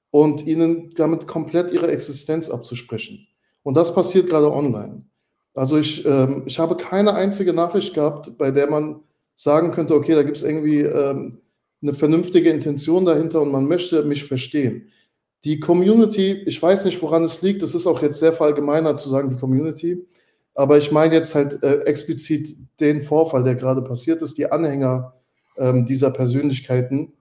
und 0.09 0.47
ihnen 0.47 0.91
damit 0.95 1.27
komplett 1.27 1.71
ihre 1.71 1.91
Existenz 1.91 2.49
abzusprechen. 2.49 3.27
Und 3.63 3.75
das 3.75 3.93
passiert 3.93 4.29
gerade 4.29 4.51
online. 4.51 5.05
Also 5.55 5.77
ich, 5.77 6.05
ähm, 6.05 6.43
ich 6.45 6.59
habe 6.59 6.75
keine 6.75 7.13
einzige 7.13 7.53
Nachricht 7.53 7.93
gehabt, 7.93 8.37
bei 8.37 8.51
der 8.51 8.69
man 8.69 8.99
sagen 9.33 9.71
könnte, 9.71 9.95
okay, 9.95 10.13
da 10.13 10.23
gibt 10.23 10.37
es 10.37 10.43
irgendwie 10.43 10.81
ähm, 10.81 11.39
eine 11.81 11.93
vernünftige 11.93 12.49
Intention 12.49 13.05
dahinter 13.05 13.41
und 13.41 13.51
man 13.51 13.67
möchte 13.67 14.03
mich 14.03 14.25
verstehen. 14.25 14.89
Die 15.43 15.59
Community, 15.59 16.43
ich 16.45 16.61
weiß 16.61 16.85
nicht, 16.85 17.01
woran 17.01 17.23
es 17.23 17.41
liegt, 17.41 17.63
es 17.63 17.75
ist 17.75 17.87
auch 17.87 18.01
jetzt 18.01 18.19
sehr 18.19 18.33
verallgemeiner 18.33 18.97
zu 18.97 19.09
sagen, 19.09 19.29
die 19.29 19.35
Community, 19.35 20.05
aber 20.55 20.77
ich 20.77 20.91
meine 20.91 21.13
jetzt 21.13 21.35
halt 21.35 21.61
äh, 21.63 21.81
explizit 21.81 22.55
den 22.79 23.03
Vorfall, 23.03 23.43
der 23.43 23.55
gerade 23.55 23.81
passiert 23.81 24.21
ist, 24.21 24.37
die 24.37 24.51
Anhänger 24.51 25.13
ähm, 25.57 25.85
dieser 25.85 26.11
Persönlichkeiten 26.11 27.13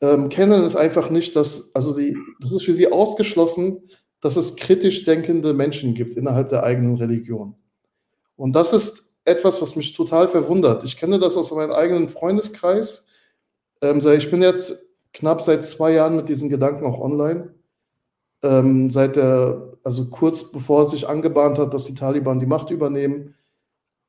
ähm, 0.00 0.28
kennen 0.28 0.62
es 0.62 0.76
einfach 0.76 1.10
nicht, 1.10 1.36
dass, 1.36 1.74
also 1.74 1.96
die, 1.96 2.16
das 2.40 2.52
ist 2.52 2.64
für 2.64 2.74
sie 2.74 2.90
ausgeschlossen, 2.90 3.82
dass 4.20 4.36
es 4.36 4.56
kritisch 4.56 5.04
denkende 5.04 5.54
Menschen 5.54 5.94
gibt 5.94 6.16
innerhalb 6.16 6.50
der 6.50 6.64
eigenen 6.64 6.96
Religion. 6.96 7.56
Und 8.36 8.54
das 8.54 8.72
ist 8.72 9.04
etwas, 9.24 9.60
was 9.60 9.76
mich 9.76 9.92
total 9.92 10.28
verwundert. 10.28 10.84
Ich 10.84 10.96
kenne 10.96 11.18
das 11.18 11.36
aus 11.36 11.50
meinem 11.52 11.72
eigenen 11.72 12.08
Freundeskreis. 12.08 13.06
Ähm, 13.82 13.98
ich 13.98 14.30
bin 14.30 14.42
jetzt 14.42 14.86
knapp 15.12 15.42
seit 15.42 15.64
zwei 15.64 15.92
Jahren 15.92 16.16
mit 16.16 16.28
diesen 16.28 16.48
Gedanken 16.48 16.84
auch 16.84 17.00
online 17.00 17.54
ähm, 18.46 18.90
seit 18.90 19.16
der, 19.16 19.72
also 19.82 20.06
kurz 20.06 20.50
bevor 20.50 20.82
es 20.82 20.90
sich 20.90 21.08
angebahnt 21.08 21.58
hat, 21.58 21.74
dass 21.74 21.84
die 21.84 21.94
Taliban 21.94 22.40
die 22.40 22.46
Macht 22.46 22.70
übernehmen. 22.70 23.34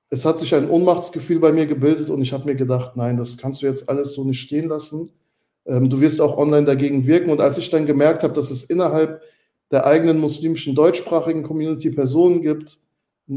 Es 0.10 0.26
hat 0.26 0.40
sich 0.40 0.56
ein 0.56 0.70
Ohnmachtsgefühl 0.70 1.40
bei 1.40 1.52
mir 1.52 1.66
gebildet 1.66 2.10
und 2.10 2.22
ich 2.22 2.34
habe 2.34 2.46
mir 2.46 2.56
gedacht, 2.56 2.96
nein, 2.96 3.18
das 3.18 3.38
kannst 3.38 3.62
du 3.62 3.66
jetzt 3.66 3.90
alles 3.90 4.14
so 4.14 4.24
nicht 4.24 4.42
stehen 4.42 4.70
lassen. 4.70 5.12
Ähm, 5.66 5.90
du 5.90 6.00
wirst 6.00 6.22
auch 6.22 6.38
online 6.38 6.66
dagegen 6.66 7.08
wirken. 7.08 7.30
Und 7.30 7.42
als 7.42 7.58
ich 7.58 7.70
dann 7.70 7.86
gemerkt 7.86 8.24
habe, 8.24 8.34
dass 8.34 8.52
es 8.52 8.64
innerhalb 8.66 9.22
der 9.72 9.86
eigenen 9.86 10.20
muslimischen 10.20 10.76
deutschsprachigen 10.76 11.44
Community 11.44 11.90
Personen 11.92 12.42
gibt, 12.42 12.80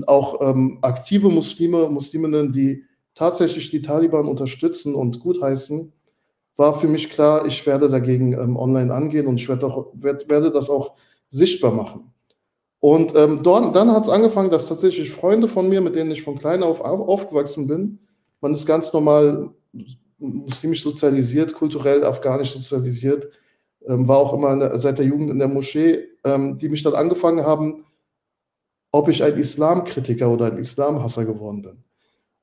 auch 0.07 0.41
ähm, 0.41 0.79
aktive 0.83 1.29
Muslime, 1.29 1.89
Musliminnen, 1.89 2.53
die 2.53 2.85
tatsächlich 3.15 3.71
die 3.71 3.83
Taliban 3.83 4.27
unterstützen 4.27 4.95
und 4.95 5.21
gutheißen, 5.21 5.93
war 6.57 6.79
für 6.79 6.89
mich 6.89 7.11
klar, 7.11 7.47
ich 7.47 7.67
werde 7.67 7.89
dagegen 7.89 8.35
ähm, 8.35 8.57
online 8.57 8.93
angehen 8.93 9.27
und 9.27 9.41
ich 9.41 9.49
werde, 9.49 9.67
auch, 9.67 9.89
werd, 9.95 10.29
werde 10.29 10.51
das 10.51 10.69
auch 10.69 10.95
sichtbar 11.29 11.73
machen. 11.73 12.13
Und 12.81 13.15
ähm, 13.15 13.43
dort, 13.43 13.77
dann 13.77 13.93
hat 13.93 14.05
es 14.05 14.09
angefangen, 14.09 14.51
dass 14.51 14.67
tatsächlich 14.67 15.11
Freunde 15.11 15.49
von 15.49 15.69
mir, 15.69 15.81
mit 15.81 15.97
denen 15.97 16.11
ich 16.11 16.23
von 16.23 16.39
klein 16.39 16.63
auf 16.63 16.81
aufgewachsen 16.81 17.67
bin, 17.67 17.99
man 18.41 18.55
ist 18.55 18.67
ganz 18.67 18.93
normal 18.93 19.51
muslimisch 20.19 20.83
sozialisiert, 20.83 21.55
kulturell 21.55 22.05
afghanisch 22.05 22.53
sozialisiert, 22.53 23.29
ähm, 23.87 24.09
war 24.09 24.19
auch 24.19 24.33
immer 24.33 24.57
der, 24.57 24.79
seit 24.79 24.99
der 24.99 25.07
Jugend 25.07 25.31
in 25.31 25.39
der 25.39 25.49
Moschee, 25.49 26.09
ähm, 26.25 26.59
die 26.59 26.69
mich 26.69 26.83
dann 26.83 26.95
angefangen 26.95 27.45
haben, 27.45 27.85
ob 28.93 29.09
ich 29.09 29.23
ein 29.23 29.37
Islamkritiker 29.37 30.31
oder 30.31 30.47
ein 30.47 30.59
Islamhasser 30.59 31.25
geworden 31.25 31.63
bin. 31.63 31.85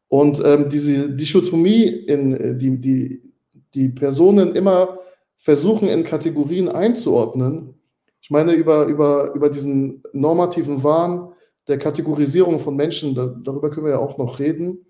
Und 0.10 0.42
ähm, 0.46 0.70
diese 0.70 1.10
Dichotomie, 1.10 1.86
in, 1.86 2.34
äh, 2.34 2.56
die, 2.56 2.80
die 2.80 3.28
die 3.74 3.90
Personen 3.90 4.56
immer 4.56 5.00
versuchen, 5.36 5.88
in 5.88 6.04
Kategorien 6.04 6.68
einzuordnen. 6.68 7.76
Ich 8.22 8.32
meine, 8.32 8.54
über, 8.54 8.86
über, 8.86 9.34
über 9.34 9.50
diesen 9.50 10.02
normativen 10.14 10.84
Wahn 10.84 11.32
der 11.68 11.78
Kategorisierung 11.78 12.60
von 12.60 12.76
Menschen, 12.76 13.14
da, 13.14 13.28
darüber 13.28 13.70
können 13.70 13.86
wir 13.86 13.94
ja 13.94 14.00
auch 14.00 14.18
noch 14.18 14.40
reden. 14.40 14.86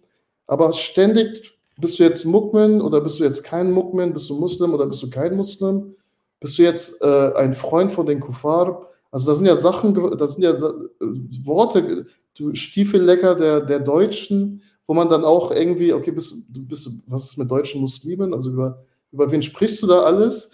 Aber 0.45 0.73
ständig, 0.73 1.59
bist 1.79 1.99
du 1.99 2.03
jetzt 2.03 2.25
Muckmin 2.25 2.81
oder 2.81 3.01
bist 3.01 3.19
du 3.19 3.23
jetzt 3.23 3.43
kein 3.43 3.71
Muckmin, 3.71 4.13
bist 4.13 4.29
du 4.29 4.39
Muslim 4.39 4.73
oder 4.73 4.87
bist 4.87 5.03
du 5.03 5.09
kein 5.09 5.35
Muslim? 5.35 5.95
Bist 6.39 6.57
du 6.57 6.63
jetzt 6.63 7.01
äh, 7.01 7.33
ein 7.35 7.53
Freund 7.53 7.91
von 7.91 8.05
den 8.05 8.19
Kuffar? 8.19 8.87
Also 9.17 9.31
das 9.31 9.39
sind 9.39 9.47
ja 9.47 9.55
Sachen, 9.55 10.15
das 10.19 10.33
sind 10.33 10.43
ja 10.43 10.53
Worte, 11.43 12.05
du 12.35 12.53
Stiefellecker 12.53 13.33
der, 13.33 13.61
der 13.61 13.79
Deutschen, 13.79 14.61
wo 14.85 14.93
man 14.93 15.09
dann 15.09 15.25
auch 15.25 15.49
irgendwie, 15.49 15.91
okay, 15.91 16.11
bist, 16.11 16.45
du 16.49 16.63
bist, 16.63 16.87
was 17.07 17.23
ist 17.23 17.37
mit 17.39 17.49
deutschen 17.49 17.81
Muslimen? 17.81 18.31
Also 18.31 18.51
über, 18.51 18.85
über 19.11 19.31
wen 19.31 19.41
sprichst 19.41 19.81
du 19.81 19.87
da 19.87 20.03
alles? 20.03 20.51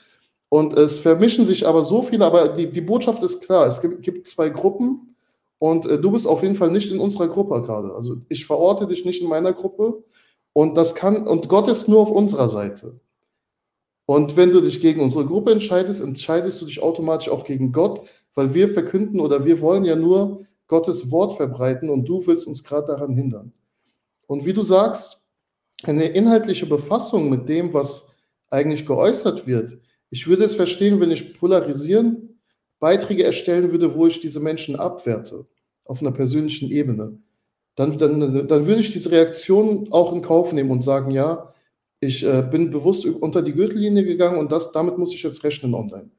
Und 0.48 0.78
es 0.78 0.98
vermischen 0.98 1.46
sich 1.46 1.68
aber 1.68 1.82
so 1.82 2.04
viele, 2.04 2.24
aber 2.24 2.48
die, 2.48 2.72
die 2.72 2.80
Botschaft 2.80 3.22
ist 3.22 3.42
klar, 3.42 3.68
es 3.68 3.82
gibt, 3.82 4.02
gibt 4.02 4.28
zwei 4.28 4.48
Gruppen 4.48 5.14
und 5.60 5.86
äh, 5.86 6.00
du 6.00 6.12
bist 6.12 6.26
auf 6.26 6.42
jeden 6.42 6.56
Fall 6.56 6.72
nicht 6.72 6.90
in 6.90 7.02
unserer 7.02 7.28
Gruppe 7.28 7.62
gerade. 7.64 7.94
Also 7.94 8.16
ich 8.30 8.46
verorte 8.46 8.88
dich 8.88 9.04
nicht 9.04 9.22
in 9.22 9.28
meiner 9.28 9.52
Gruppe 9.52 10.06
und 10.54 10.78
das 10.78 10.96
kann, 10.96 11.28
und 11.28 11.50
Gott 11.50 11.68
ist 11.68 11.90
nur 11.90 12.00
auf 12.00 12.12
unserer 12.12 12.48
Seite. 12.48 12.98
Und 14.06 14.38
wenn 14.38 14.52
du 14.52 14.62
dich 14.62 14.80
gegen 14.80 15.02
unsere 15.02 15.26
Gruppe 15.26 15.52
entscheidest, 15.52 16.00
entscheidest 16.00 16.62
du 16.62 16.66
dich 16.66 16.82
automatisch 16.82 17.28
auch 17.28 17.44
gegen 17.44 17.74
Gott, 17.74 18.08
weil 18.36 18.54
wir 18.54 18.70
verkünden 18.70 19.20
oder 19.20 19.46
wir 19.46 19.62
wollen 19.62 19.86
ja 19.86 19.96
nur 19.96 20.46
Gottes 20.68 21.12
Wort 21.12 21.38
verbreiten 21.38 21.90
und 21.90 22.06
du 22.06 22.26
willst 22.26 22.48
uns 22.48 22.64
gerade 22.64 22.88
daran 22.88 23.14
hindern. 23.14 23.54
Und 24.28 24.46
wie 24.46 24.54
du 24.54 24.64
sagst, 24.64 25.24
eine 25.84 26.06
inhaltliche 26.06 26.66
Befassung 26.66 27.30
mit 27.30 27.48
dem, 27.50 27.74
was 27.74 28.10
eigentlich 28.50 28.86
geäußert 28.86 29.46
wird. 29.46 29.78
Ich 30.10 30.28
würde 30.28 30.44
es 30.44 30.56
verstehen, 30.56 31.00
wenn 31.00 31.12
ich 31.12 31.38
polarisieren, 31.38 32.40
Beiträge 32.80 33.24
erstellen 33.24 33.72
würde, 33.72 33.96
wo 33.96 34.08
ich 34.08 34.20
diese 34.20 34.40
Menschen 34.40 34.76
abwerte, 34.76 35.46
auf 35.86 36.02
einer 36.02 36.12
persönlichen 36.12 36.70
Ebene. 36.70 37.18
Dann, 37.76 37.98
dann, 37.98 38.48
dann 38.48 38.68
würde 38.68 38.82
ich 38.82 38.92
diese 38.92 39.12
Reaktion 39.12 39.88
auch 39.92 40.14
in 40.14 40.22
Kauf 40.22 40.54
nehmen 40.54 40.72
und 40.72 40.82
sagen, 40.82 41.12
ja, 41.12 41.52
ich 42.00 42.24
äh, 42.24 42.42
bin 42.50 42.70
bewusst 42.70 43.06
unter 43.06 43.42
die 43.42 43.54
Gürtellinie 43.54 44.04
gegangen 44.04 44.38
und 44.38 44.52
das, 44.52 44.72
damit 44.72 44.98
muss 44.98 45.14
ich 45.14 45.24
jetzt 45.24 45.44
rechnen 45.44 45.74
online. 45.74 46.12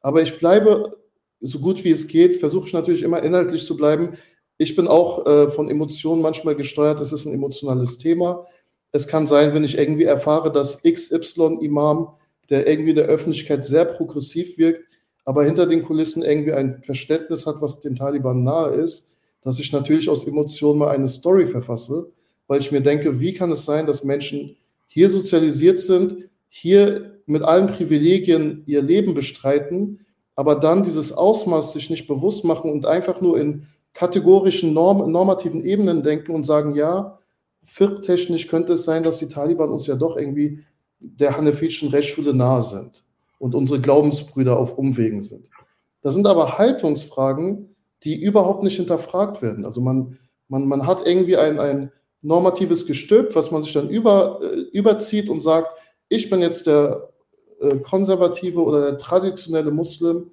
Aber 0.00 0.22
ich 0.22 0.38
bleibe 0.38 0.96
so 1.40 1.58
gut 1.58 1.84
wie 1.84 1.90
es 1.90 2.06
geht, 2.06 2.36
versuche 2.36 2.66
ich 2.66 2.72
natürlich 2.72 3.02
immer 3.02 3.22
inhaltlich 3.22 3.64
zu 3.64 3.76
bleiben. 3.76 4.14
Ich 4.58 4.76
bin 4.76 4.88
auch 4.88 5.26
äh, 5.26 5.48
von 5.48 5.70
Emotionen 5.70 6.22
manchmal 6.22 6.54
gesteuert. 6.54 7.00
Es 7.00 7.12
ist 7.12 7.24
ein 7.24 7.34
emotionales 7.34 7.98
Thema. 7.98 8.46
Es 8.92 9.08
kann 9.08 9.26
sein, 9.26 9.54
wenn 9.54 9.64
ich 9.64 9.78
irgendwie 9.78 10.04
erfahre, 10.04 10.52
dass 10.52 10.82
XY-Imam, 10.82 12.08
der 12.50 12.68
irgendwie 12.68 12.94
der 12.94 13.06
Öffentlichkeit 13.06 13.64
sehr 13.64 13.84
progressiv 13.84 14.58
wirkt, 14.58 14.84
aber 15.24 15.44
hinter 15.44 15.66
den 15.66 15.84
Kulissen 15.84 16.22
irgendwie 16.22 16.52
ein 16.52 16.82
Verständnis 16.82 17.46
hat, 17.46 17.60
was 17.60 17.80
den 17.80 17.94
Taliban 17.94 18.42
nahe 18.42 18.74
ist, 18.74 19.12
dass 19.42 19.58
ich 19.58 19.72
natürlich 19.72 20.08
aus 20.10 20.26
Emotionen 20.26 20.80
mal 20.80 20.90
eine 20.90 21.08
Story 21.08 21.46
verfasse, 21.46 22.10
weil 22.46 22.60
ich 22.60 22.72
mir 22.72 22.80
denke, 22.80 23.20
wie 23.20 23.32
kann 23.32 23.52
es 23.52 23.64
sein, 23.64 23.86
dass 23.86 24.04
Menschen 24.04 24.56
hier 24.88 25.08
sozialisiert 25.08 25.78
sind, 25.78 26.28
hier 26.48 27.20
mit 27.26 27.42
allen 27.42 27.68
Privilegien 27.68 28.64
ihr 28.66 28.82
Leben 28.82 29.14
bestreiten, 29.14 30.04
aber 30.40 30.54
dann 30.54 30.84
dieses 30.84 31.12
Ausmaß 31.12 31.74
sich 31.74 31.90
nicht 31.90 32.08
bewusst 32.08 32.46
machen 32.46 32.72
und 32.72 32.86
einfach 32.86 33.20
nur 33.20 33.38
in 33.38 33.66
kategorischen 33.92 34.72
Norm, 34.72 35.12
normativen 35.12 35.62
Ebenen 35.62 36.02
denken 36.02 36.32
und 36.32 36.44
sagen, 36.44 36.74
ja, 36.74 37.18
firktechnisch 37.62 38.46
könnte 38.46 38.72
es 38.72 38.86
sein, 38.86 39.02
dass 39.02 39.18
die 39.18 39.28
Taliban 39.28 39.68
uns 39.68 39.86
ja 39.86 39.96
doch 39.96 40.16
irgendwie 40.16 40.64
der 40.98 41.36
hanefitischen 41.36 41.90
Rechtsschule 41.90 42.32
nahe 42.32 42.62
sind 42.62 43.04
und 43.38 43.54
unsere 43.54 43.82
Glaubensbrüder 43.82 44.58
auf 44.58 44.78
Umwegen 44.78 45.20
sind. 45.20 45.50
Das 46.00 46.14
sind 46.14 46.26
aber 46.26 46.56
Haltungsfragen, 46.56 47.76
die 48.02 48.18
überhaupt 48.18 48.62
nicht 48.62 48.76
hinterfragt 48.76 49.42
werden. 49.42 49.66
Also 49.66 49.82
man, 49.82 50.16
man, 50.48 50.66
man 50.66 50.86
hat 50.86 51.06
irgendwie 51.06 51.36
ein, 51.36 51.58
ein 51.58 51.92
normatives 52.22 52.86
Gestülp, 52.86 53.34
was 53.34 53.50
man 53.50 53.60
sich 53.60 53.74
dann 53.74 53.90
über, 53.90 54.40
äh, 54.42 54.60
überzieht 54.72 55.28
und 55.28 55.40
sagt, 55.40 55.68
ich 56.08 56.30
bin 56.30 56.40
jetzt 56.40 56.66
der 56.66 57.10
äh, 57.60 57.76
konservative 57.76 58.62
oder 58.62 58.80
der 58.80 58.98
traditionelle 58.98 59.70
Muslim. 59.70 60.30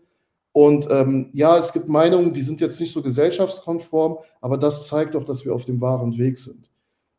Und 0.53 0.87
ähm, 0.89 1.29
ja, 1.33 1.57
es 1.57 1.73
gibt 1.73 1.87
Meinungen, 1.87 2.33
die 2.33 2.41
sind 2.41 2.59
jetzt 2.61 2.79
nicht 2.79 2.91
so 2.91 3.01
gesellschaftskonform, 3.01 4.17
aber 4.41 4.57
das 4.57 4.87
zeigt 4.87 5.13
doch, 5.13 5.23
dass 5.23 5.45
wir 5.45 5.53
auf 5.53 5.65
dem 5.65 5.81
wahren 5.81 6.17
Weg 6.17 6.39
sind. 6.39 6.71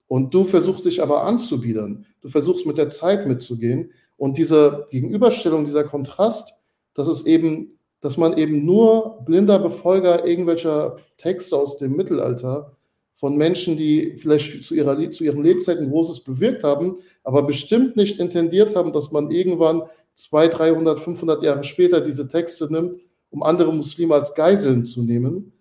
Und 0.09 0.33
du 0.33 0.45
versuchst 0.45 0.87
dich 0.87 1.03
aber 1.03 1.25
anzubiedern, 1.25 2.07
du 2.23 2.29
versuchst 2.29 2.67
mit 2.67 2.79
der 2.79 2.89
Zeit 2.89 3.29
mitzugehen. 3.29 3.93
Und 4.17 4.39
diese 4.39 4.87
Gegenüberstellung, 4.91 5.65
dieser 5.65 5.85
Kontrast, 5.85 6.55
das 6.95 7.07
ist 7.07 7.27
eben, 7.27 7.79
dass 8.01 8.17
man 8.17 8.37
eben 8.37 8.65
nur 8.65 9.23
blinder 9.25 9.59
Befolger 9.59 10.27
irgendwelcher 10.27 10.97
Texte 11.19 11.57
aus 11.57 11.79
dem 11.79 11.95
Mittelalter 11.95 12.73
von 13.19 13.37
Menschen, 13.37 13.77
die 13.77 14.17
vielleicht 14.17 14.65
zu, 14.65 14.75
ihrer, 14.75 15.11
zu 15.11 15.25
ihren 15.25 15.43
Lebzeiten 15.43 15.91
Großes 15.91 16.21
bewirkt 16.21 16.63
haben, 16.63 16.99
aber 17.25 17.43
bestimmt 17.43 17.97
nicht 17.97 18.21
intendiert 18.21 18.77
haben, 18.77 18.93
dass 18.93 19.11
man 19.11 19.31
irgendwann 19.31 19.83
200, 20.19 20.59
300, 20.59 21.01
500 21.01 21.43
Jahre 21.43 21.65
später 21.65 22.01
diese 22.01 22.27
Texte 22.27 22.71
nimmt, 22.73 23.01
um 23.31 23.43
andere 23.43 23.73
Muslime 23.73 24.15
als 24.15 24.35
Geiseln 24.35 24.85
zu 24.85 25.03
nehmen, 25.03 25.53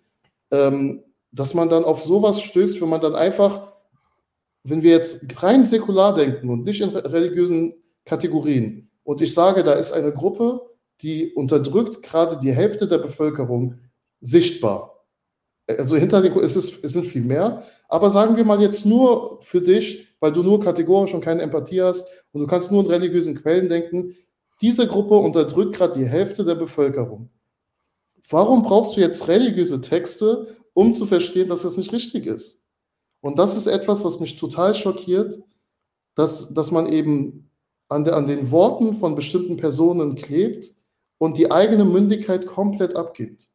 ähm, 0.50 1.04
dass 1.30 1.54
man 1.54 1.68
dann 1.68 1.84
auf 1.84 2.04
sowas 2.04 2.42
stößt, 2.42 2.80
wenn 2.80 2.88
man 2.88 3.00
dann 3.00 3.14
einfach, 3.14 3.72
wenn 4.64 4.82
wir 4.82 4.90
jetzt 4.90 5.24
rein 5.42 5.64
säkular 5.64 6.14
denken 6.14 6.48
und 6.48 6.64
nicht 6.64 6.80
in 6.80 6.90
religiösen 6.90 7.74
Kategorien, 8.04 8.88
und 9.08 9.22
ich 9.22 9.32
sage, 9.32 9.64
da 9.64 9.72
ist 9.72 9.92
eine 9.92 10.12
Gruppe, 10.12 10.60
die 11.00 11.32
unterdrückt 11.32 12.02
gerade 12.02 12.38
die 12.38 12.52
Hälfte 12.52 12.86
der 12.86 12.98
Bevölkerung 12.98 13.76
sichtbar. 14.20 15.02
Also 15.66 15.96
hinter 15.96 16.20
den 16.20 16.38
es, 16.40 16.56
ist, 16.56 16.84
es 16.84 16.92
sind 16.92 17.06
viel 17.06 17.22
mehr, 17.22 17.62
aber 17.88 18.10
sagen 18.10 18.36
wir 18.36 18.44
mal 18.44 18.60
jetzt 18.60 18.84
nur 18.84 19.40
für 19.40 19.62
dich, 19.62 20.08
weil 20.20 20.32
du 20.32 20.42
nur 20.42 20.60
kategorisch 20.60 21.14
und 21.14 21.24
keine 21.24 21.40
Empathie 21.40 21.80
hast 21.80 22.06
und 22.32 22.42
du 22.42 22.46
kannst 22.46 22.70
nur 22.70 22.82
in 22.82 22.90
religiösen 22.90 23.40
Quellen 23.40 23.70
denken, 23.70 24.14
diese 24.60 24.86
Gruppe 24.86 25.16
unterdrückt 25.16 25.76
gerade 25.76 25.98
die 25.98 26.06
Hälfte 26.06 26.44
der 26.44 26.54
Bevölkerung. 26.54 27.30
Warum 28.28 28.62
brauchst 28.62 28.96
du 28.96 29.00
jetzt 29.00 29.28
religiöse 29.28 29.80
Texte, 29.80 30.56
um 30.74 30.92
zu 30.92 31.06
verstehen, 31.06 31.48
dass 31.48 31.62
das 31.62 31.76
nicht 31.76 31.92
richtig 31.92 32.26
ist? 32.26 32.62
Und 33.20 33.38
das 33.38 33.56
ist 33.56 33.66
etwas, 33.66 34.04
was 34.04 34.20
mich 34.20 34.36
total 34.36 34.74
schockiert, 34.74 35.38
dass, 36.14 36.52
dass 36.52 36.70
man 36.70 36.88
eben 36.92 37.50
an, 37.88 38.04
der, 38.04 38.16
an 38.16 38.26
den 38.26 38.50
Worten 38.50 38.96
von 38.96 39.14
bestimmten 39.14 39.56
Personen 39.56 40.14
klebt 40.14 40.74
und 41.18 41.38
die 41.38 41.50
eigene 41.50 41.84
Mündigkeit 41.84 42.46
komplett 42.46 42.96
abgibt. 42.96 43.48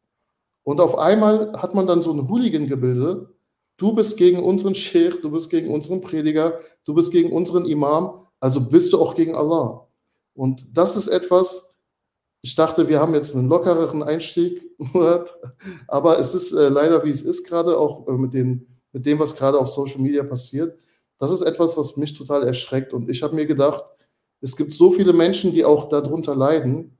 Und 0.64 0.80
auf 0.80 0.98
einmal 0.98 1.52
hat 1.60 1.74
man 1.74 1.86
dann 1.86 2.02
so 2.02 2.12
ein 2.12 2.28
Hooligan-Gebilde. 2.28 3.34
Du 3.76 3.92
bist 3.92 4.16
gegen 4.16 4.42
unseren 4.42 4.74
Sheikh, 4.74 5.20
du 5.20 5.30
bist 5.30 5.50
gegen 5.50 5.72
unseren 5.72 6.00
Prediger, 6.00 6.58
du 6.84 6.94
bist 6.94 7.12
gegen 7.12 7.32
unseren 7.32 7.66
Imam, 7.66 8.26
also 8.40 8.60
bist 8.60 8.92
du 8.92 9.00
auch 9.00 9.14
gegen 9.14 9.34
Allah. 9.34 9.86
Und 10.34 10.66
das 10.72 10.96
ist 10.96 11.08
etwas, 11.08 11.74
ich 12.42 12.54
dachte, 12.54 12.88
wir 12.88 13.00
haben 13.00 13.14
jetzt 13.14 13.34
einen 13.34 13.48
lockereren 13.48 14.02
Einstieg, 14.02 14.62
aber 15.88 16.18
es 16.18 16.34
ist 16.34 16.52
äh, 16.52 16.68
leider, 16.68 17.04
wie 17.04 17.10
es 17.10 17.22
ist, 17.22 17.44
gerade 17.44 17.78
auch 17.78 18.06
äh, 18.06 18.12
mit, 18.12 18.34
den, 18.34 18.66
mit 18.92 19.06
dem, 19.06 19.18
was 19.18 19.34
gerade 19.34 19.58
auf 19.58 19.68
Social 19.68 20.00
Media 20.00 20.22
passiert. 20.22 20.78
Das 21.18 21.30
ist 21.30 21.42
etwas, 21.42 21.76
was 21.76 21.96
mich 21.96 22.12
total 22.12 22.42
erschreckt. 22.42 22.92
Und 22.92 23.08
ich 23.08 23.22
habe 23.22 23.34
mir 23.34 23.46
gedacht, 23.46 23.84
es 24.40 24.56
gibt 24.56 24.74
so 24.74 24.90
viele 24.90 25.14
Menschen, 25.14 25.52
die 25.52 25.64
auch 25.64 25.88
darunter 25.88 26.34
leiden, 26.34 26.98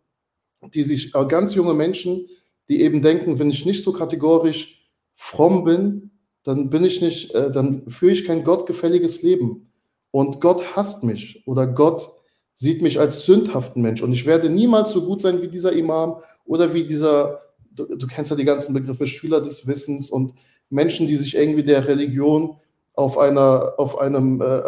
die 0.72 0.82
sich, 0.82 1.14
äh, 1.14 1.26
ganz 1.26 1.54
junge 1.54 1.74
Menschen, 1.74 2.26
die 2.68 2.80
eben 2.80 3.02
denken, 3.02 3.38
wenn 3.38 3.50
ich 3.50 3.66
nicht 3.66 3.82
so 3.82 3.92
kategorisch 3.92 4.90
fromm 5.14 5.64
bin, 5.64 6.10
dann 6.42 6.70
bin 6.70 6.84
ich 6.84 7.02
nicht, 7.02 7.34
äh, 7.34 7.50
dann 7.50 7.88
führe 7.90 8.12
ich 8.12 8.24
kein 8.24 8.44
gottgefälliges 8.44 9.22
Leben. 9.22 9.70
Und 10.10 10.40
Gott 10.40 10.76
hasst 10.76 11.02
mich 11.02 11.42
oder 11.46 11.66
Gott 11.66 12.10
sieht 12.54 12.82
mich 12.82 13.00
als 13.00 13.24
sündhaften 13.24 13.82
Mensch. 13.82 14.02
Und 14.02 14.12
ich 14.12 14.26
werde 14.26 14.48
niemals 14.48 14.90
so 14.90 15.04
gut 15.04 15.20
sein 15.20 15.42
wie 15.42 15.48
dieser 15.48 15.72
Imam 15.72 16.16
oder 16.44 16.72
wie 16.72 16.84
dieser, 16.84 17.42
du, 17.72 17.96
du 17.96 18.06
kennst 18.06 18.30
ja 18.30 18.36
die 18.36 18.44
ganzen 18.44 18.74
Begriffe, 18.74 19.06
Schüler 19.06 19.40
des 19.40 19.66
Wissens 19.66 20.10
und 20.10 20.34
Menschen, 20.70 21.06
die 21.06 21.16
sich 21.16 21.36
irgendwie 21.36 21.64
der 21.64 21.86
Religion 21.86 22.56
auf 22.94 23.18
einer, 23.18 23.74
auf 23.76 23.98
einem, 23.98 24.40
äh, 24.40 24.62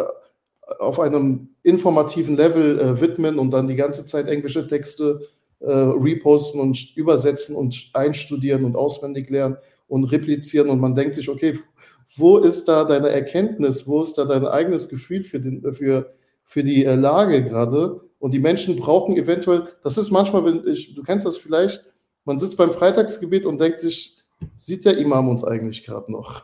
auf 0.79 0.99
einem 0.99 1.49
informativen 1.63 2.35
Level 2.35 2.79
äh, 2.79 3.01
widmen 3.01 3.39
und 3.39 3.51
dann 3.51 3.67
die 3.67 3.75
ganze 3.75 4.05
Zeit 4.05 4.27
englische 4.27 4.67
Texte 4.67 5.21
äh, 5.59 5.71
reposten 5.71 6.59
und 6.59 6.95
übersetzen 6.95 7.55
und 7.55 7.89
einstudieren 7.93 8.65
und 8.65 8.75
auswendig 8.75 9.29
lernen 9.29 9.57
und 9.87 10.03
replizieren 10.05 10.69
und 10.69 10.79
man 10.79 10.93
denkt 10.93 11.15
sich, 11.15 11.29
okay, 11.29 11.57
wo 12.15 12.37
ist 12.37 12.67
da 12.67 12.83
deine 12.83 13.09
Erkenntnis, 13.09 13.87
wo 13.87 14.01
ist 14.01 14.17
da 14.17 14.25
dein 14.25 14.45
eigenes 14.45 14.89
Gefühl 14.89 15.23
für, 15.23 15.39
den, 15.39 15.73
für, 15.73 16.13
für 16.47 16.63
die 16.63 16.85
äh, 16.85 16.95
Lage 16.95 17.43
gerade? 17.43 18.01
Und 18.17 18.33
die 18.33 18.39
Menschen 18.39 18.75
brauchen 18.77 19.15
eventuell, 19.15 19.67
das 19.83 19.99
ist 19.99 20.09
manchmal, 20.09 20.43
wenn 20.43 20.65
ich, 20.65 20.95
du 20.95 21.03
kennst 21.03 21.27
das 21.27 21.37
vielleicht, 21.37 21.83
man 22.25 22.39
sitzt 22.39 22.57
beim 22.57 22.71
Freitagsgebet 22.71 23.45
und 23.45 23.61
denkt 23.61 23.79
sich, 23.79 24.17
sieht 24.55 24.85
der 24.85 24.97
Imam 24.97 25.29
uns 25.29 25.43
eigentlich 25.43 25.83
gerade 25.83 26.11
noch? 26.11 26.43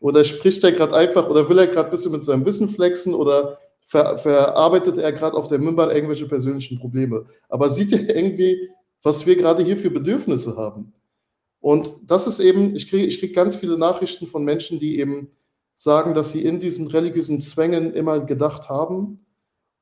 Oder 0.00 0.22
spricht 0.22 0.62
er 0.64 0.72
gerade 0.72 0.94
einfach, 0.94 1.30
oder 1.30 1.48
will 1.48 1.58
er 1.58 1.66
gerade 1.66 1.88
ein 1.88 1.90
bisschen 1.90 2.12
mit 2.12 2.26
seinem 2.26 2.44
Wissen 2.44 2.68
flexen 2.68 3.14
oder 3.14 3.58
ver, 3.86 4.18
verarbeitet 4.18 4.98
er 4.98 5.12
gerade 5.12 5.36
auf 5.36 5.48
der 5.48 5.58
Mimbar 5.58 5.94
irgendwelche 5.94 6.28
persönlichen 6.28 6.78
Probleme. 6.78 7.24
Aber 7.48 7.70
sieht 7.70 7.92
er 7.92 8.14
irgendwie, 8.14 8.68
was 9.02 9.24
wir 9.24 9.36
gerade 9.36 9.62
hier 9.62 9.78
für 9.78 9.90
Bedürfnisse 9.90 10.56
haben? 10.56 10.92
Und 11.60 11.94
das 12.06 12.26
ist 12.26 12.40
eben, 12.40 12.76
ich 12.76 12.88
kriege 12.88 13.06
ich 13.06 13.20
krieg 13.20 13.34
ganz 13.34 13.56
viele 13.56 13.78
Nachrichten 13.78 14.26
von 14.26 14.44
Menschen, 14.44 14.78
die 14.78 14.98
eben 14.98 15.30
sagen, 15.82 16.14
dass 16.14 16.30
sie 16.30 16.44
in 16.44 16.60
diesen 16.60 16.86
religiösen 16.86 17.40
Zwängen 17.40 17.92
immer 17.92 18.20
gedacht 18.20 18.68
haben 18.68 19.26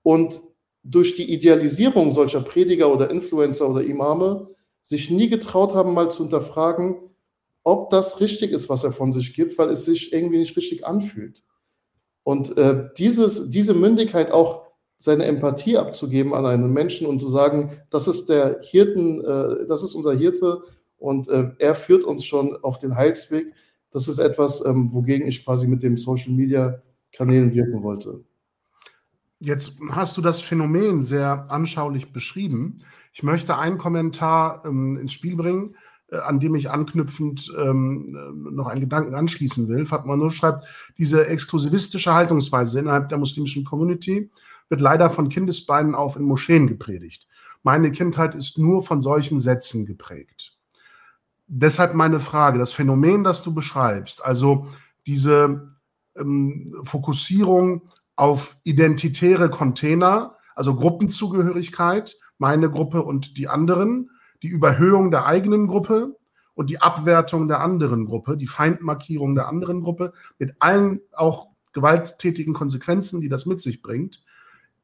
und 0.02 0.40
durch 0.82 1.14
die 1.14 1.30
Idealisierung 1.30 2.12
solcher 2.12 2.40
Prediger 2.40 2.90
oder 2.90 3.10
Influencer 3.10 3.68
oder 3.68 3.82
Imame 3.82 4.48
sich 4.80 5.10
nie 5.10 5.28
getraut 5.28 5.74
haben, 5.74 5.92
mal 5.92 6.10
zu 6.10 6.22
hinterfragen, 6.22 6.96
ob 7.64 7.90
das 7.90 8.18
richtig 8.18 8.50
ist, 8.52 8.70
was 8.70 8.82
er 8.82 8.92
von 8.92 9.12
sich 9.12 9.34
gibt, 9.34 9.58
weil 9.58 9.68
es 9.68 9.84
sich 9.84 10.10
irgendwie 10.10 10.38
nicht 10.38 10.56
richtig 10.56 10.86
anfühlt. 10.86 11.42
Und 12.22 12.56
äh, 12.56 12.88
dieses, 12.96 13.50
diese 13.50 13.74
Mündigkeit 13.74 14.32
auch 14.32 14.70
seine 14.96 15.26
Empathie 15.26 15.76
abzugeben 15.76 16.32
an 16.32 16.46
einen 16.46 16.72
Menschen 16.72 17.06
und 17.06 17.18
zu 17.18 17.28
sagen, 17.28 17.78
das 17.90 18.08
ist 18.08 18.30
der 18.30 18.58
Hirten, 18.62 19.22
äh, 19.22 19.66
das 19.66 19.82
ist 19.82 19.94
unser 19.94 20.14
Hirte 20.14 20.62
und 20.96 21.28
äh, 21.28 21.50
er 21.58 21.74
führt 21.74 22.04
uns 22.04 22.24
schon 22.24 22.56
auf 22.56 22.78
den 22.78 22.96
Heilsweg. 22.96 23.52
Das 23.90 24.08
ist 24.08 24.18
etwas, 24.18 24.64
ähm, 24.64 24.92
wogegen 24.92 25.26
ich 25.26 25.44
quasi 25.44 25.66
mit 25.66 25.82
dem 25.82 25.96
Social 25.96 26.32
Media 26.32 26.80
Kanälen 27.12 27.52
wirken 27.54 27.82
wollte. 27.82 28.24
Jetzt 29.40 29.78
hast 29.90 30.16
du 30.16 30.22
das 30.22 30.40
Phänomen 30.40 31.02
sehr 31.02 31.50
anschaulich 31.50 32.12
beschrieben. 32.12 32.76
Ich 33.12 33.22
möchte 33.22 33.56
einen 33.56 33.78
Kommentar 33.78 34.62
ähm, 34.66 34.96
ins 34.96 35.12
Spiel 35.12 35.34
bringen, 35.34 35.76
äh, 36.08 36.18
an 36.18 36.40
dem 36.40 36.54
ich 36.54 36.70
anknüpfend 36.70 37.50
ähm, 37.58 38.14
noch 38.52 38.66
einen 38.66 38.82
Gedanken 38.82 39.14
anschließen 39.14 39.66
will. 39.66 39.86
Fatma 39.86 40.16
Nur 40.16 40.30
schreibt, 40.30 40.66
diese 40.98 41.26
exklusivistische 41.26 42.14
Haltungsweise 42.14 42.80
innerhalb 42.80 43.08
der 43.08 43.18
muslimischen 43.18 43.64
Community 43.64 44.30
wird 44.68 44.80
leider 44.80 45.10
von 45.10 45.28
Kindesbeinen 45.28 45.94
auf 45.94 46.16
in 46.16 46.22
Moscheen 46.22 46.66
gepredigt. 46.66 47.26
Meine 47.62 47.90
Kindheit 47.92 48.34
ist 48.34 48.58
nur 48.58 48.82
von 48.82 49.00
solchen 49.00 49.38
Sätzen 49.38 49.86
geprägt. 49.86 50.59
Deshalb 51.52 51.94
meine 51.94 52.20
Frage, 52.20 52.60
das 52.60 52.72
Phänomen, 52.72 53.24
das 53.24 53.42
du 53.42 53.52
beschreibst, 53.52 54.24
also 54.24 54.68
diese 55.04 55.68
ähm, 56.16 56.72
Fokussierung 56.84 57.90
auf 58.14 58.56
identitäre 58.62 59.50
Container, 59.50 60.36
also 60.54 60.76
Gruppenzugehörigkeit, 60.76 62.16
meine 62.38 62.70
Gruppe 62.70 63.02
und 63.02 63.36
die 63.36 63.48
anderen, 63.48 64.10
die 64.44 64.48
Überhöhung 64.48 65.10
der 65.10 65.26
eigenen 65.26 65.66
Gruppe 65.66 66.16
und 66.54 66.70
die 66.70 66.80
Abwertung 66.80 67.48
der 67.48 67.60
anderen 67.60 68.06
Gruppe, 68.06 68.36
die 68.36 68.46
Feindmarkierung 68.46 69.34
der 69.34 69.48
anderen 69.48 69.80
Gruppe 69.80 70.12
mit 70.38 70.54
allen 70.60 71.00
auch 71.12 71.48
gewalttätigen 71.72 72.54
Konsequenzen, 72.54 73.20
die 73.20 73.28
das 73.28 73.44
mit 73.46 73.60
sich 73.60 73.82
bringt, 73.82 74.22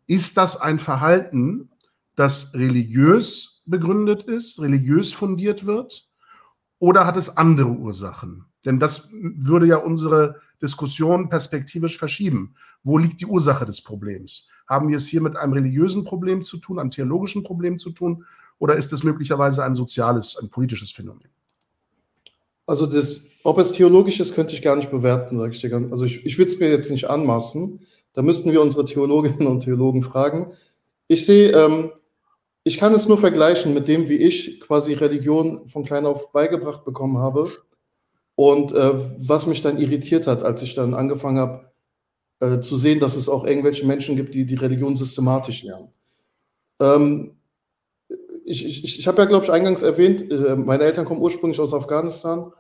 ist 0.08 0.36
das 0.36 0.60
ein 0.60 0.80
Verhalten, 0.80 1.70
das 2.16 2.54
religiös 2.54 3.62
begründet 3.66 4.24
ist, 4.24 4.60
religiös 4.60 5.12
fundiert 5.12 5.64
wird? 5.64 6.08
Oder 6.78 7.06
hat 7.06 7.16
es 7.16 7.36
andere 7.36 7.70
Ursachen? 7.70 8.44
Denn 8.64 8.78
das 8.78 9.08
würde 9.12 9.66
ja 9.66 9.76
unsere 9.76 10.40
Diskussion 10.60 11.28
perspektivisch 11.28 11.98
verschieben. 11.98 12.54
Wo 12.82 12.98
liegt 12.98 13.20
die 13.20 13.26
Ursache 13.26 13.64
des 13.64 13.80
Problems? 13.80 14.48
Haben 14.66 14.88
wir 14.88 14.96
es 14.96 15.06
hier 15.06 15.20
mit 15.20 15.36
einem 15.36 15.52
religiösen 15.52 16.04
Problem 16.04 16.42
zu 16.42 16.58
tun, 16.58 16.78
einem 16.78 16.90
theologischen 16.90 17.42
Problem 17.42 17.78
zu 17.78 17.90
tun? 17.90 18.24
Oder 18.58 18.76
ist 18.76 18.92
es 18.92 19.02
möglicherweise 19.02 19.64
ein 19.64 19.74
soziales, 19.74 20.36
ein 20.36 20.50
politisches 20.50 20.90
Phänomen? 20.90 21.28
Also 22.66 22.86
das, 22.86 23.22
ob 23.44 23.58
es 23.58 23.72
theologisch 23.72 24.18
ist, 24.18 24.34
könnte 24.34 24.54
ich 24.54 24.62
gar 24.62 24.76
nicht 24.76 24.90
bewerten, 24.90 25.38
sage 25.38 25.52
ich 25.52 25.60
dir 25.60 25.70
ganz. 25.70 25.92
Also 25.92 26.04
ich, 26.04 26.26
ich 26.26 26.36
würde 26.36 26.50
es 26.50 26.58
mir 26.58 26.68
jetzt 26.68 26.90
nicht 26.90 27.08
anmaßen. 27.08 27.80
Da 28.12 28.22
müssten 28.22 28.50
wir 28.50 28.62
unsere 28.62 28.84
Theologinnen 28.84 29.46
und 29.46 29.60
Theologen 29.60 30.02
fragen. 30.02 30.52
Ich 31.06 31.26
sehe, 31.26 31.52
ähm, 31.52 31.92
ich 32.66 32.78
kann 32.78 32.92
es 32.94 33.06
nur 33.06 33.16
vergleichen 33.16 33.74
mit 33.74 33.86
dem, 33.86 34.08
wie 34.08 34.16
ich 34.16 34.60
quasi 34.60 34.94
Religion 34.94 35.68
von 35.68 35.84
klein 35.84 36.04
auf 36.04 36.32
beigebracht 36.32 36.84
bekommen 36.84 37.18
habe 37.18 37.48
und 38.34 38.72
äh, 38.72 38.92
was 39.18 39.46
mich 39.46 39.62
dann 39.62 39.78
irritiert 39.78 40.26
hat, 40.26 40.42
als 40.42 40.62
ich 40.62 40.74
dann 40.74 40.92
angefangen 40.92 41.38
habe 41.38 41.70
äh, 42.40 42.58
zu 42.58 42.76
sehen, 42.76 42.98
dass 42.98 43.14
es 43.14 43.28
auch 43.28 43.46
irgendwelche 43.46 43.86
Menschen 43.86 44.16
gibt, 44.16 44.34
die 44.34 44.46
die 44.46 44.56
Religion 44.56 44.96
systematisch 44.96 45.62
lernen. 45.62 45.92
Ähm, 46.80 47.36
ich, 48.44 48.66
ich, 48.66 48.98
ich 48.98 49.06
habe 49.06 49.22
ja, 49.22 49.28
glaube 49.28 49.44
ich, 49.44 49.52
eingangs 49.52 49.82
erwähnt, 49.82 50.28
äh, 50.32 50.56
meine 50.56 50.82
Eltern 50.82 51.04
kommen 51.04 51.22
ursprünglich 51.22 51.60
aus 51.60 51.72
Afghanistan. 51.72 52.50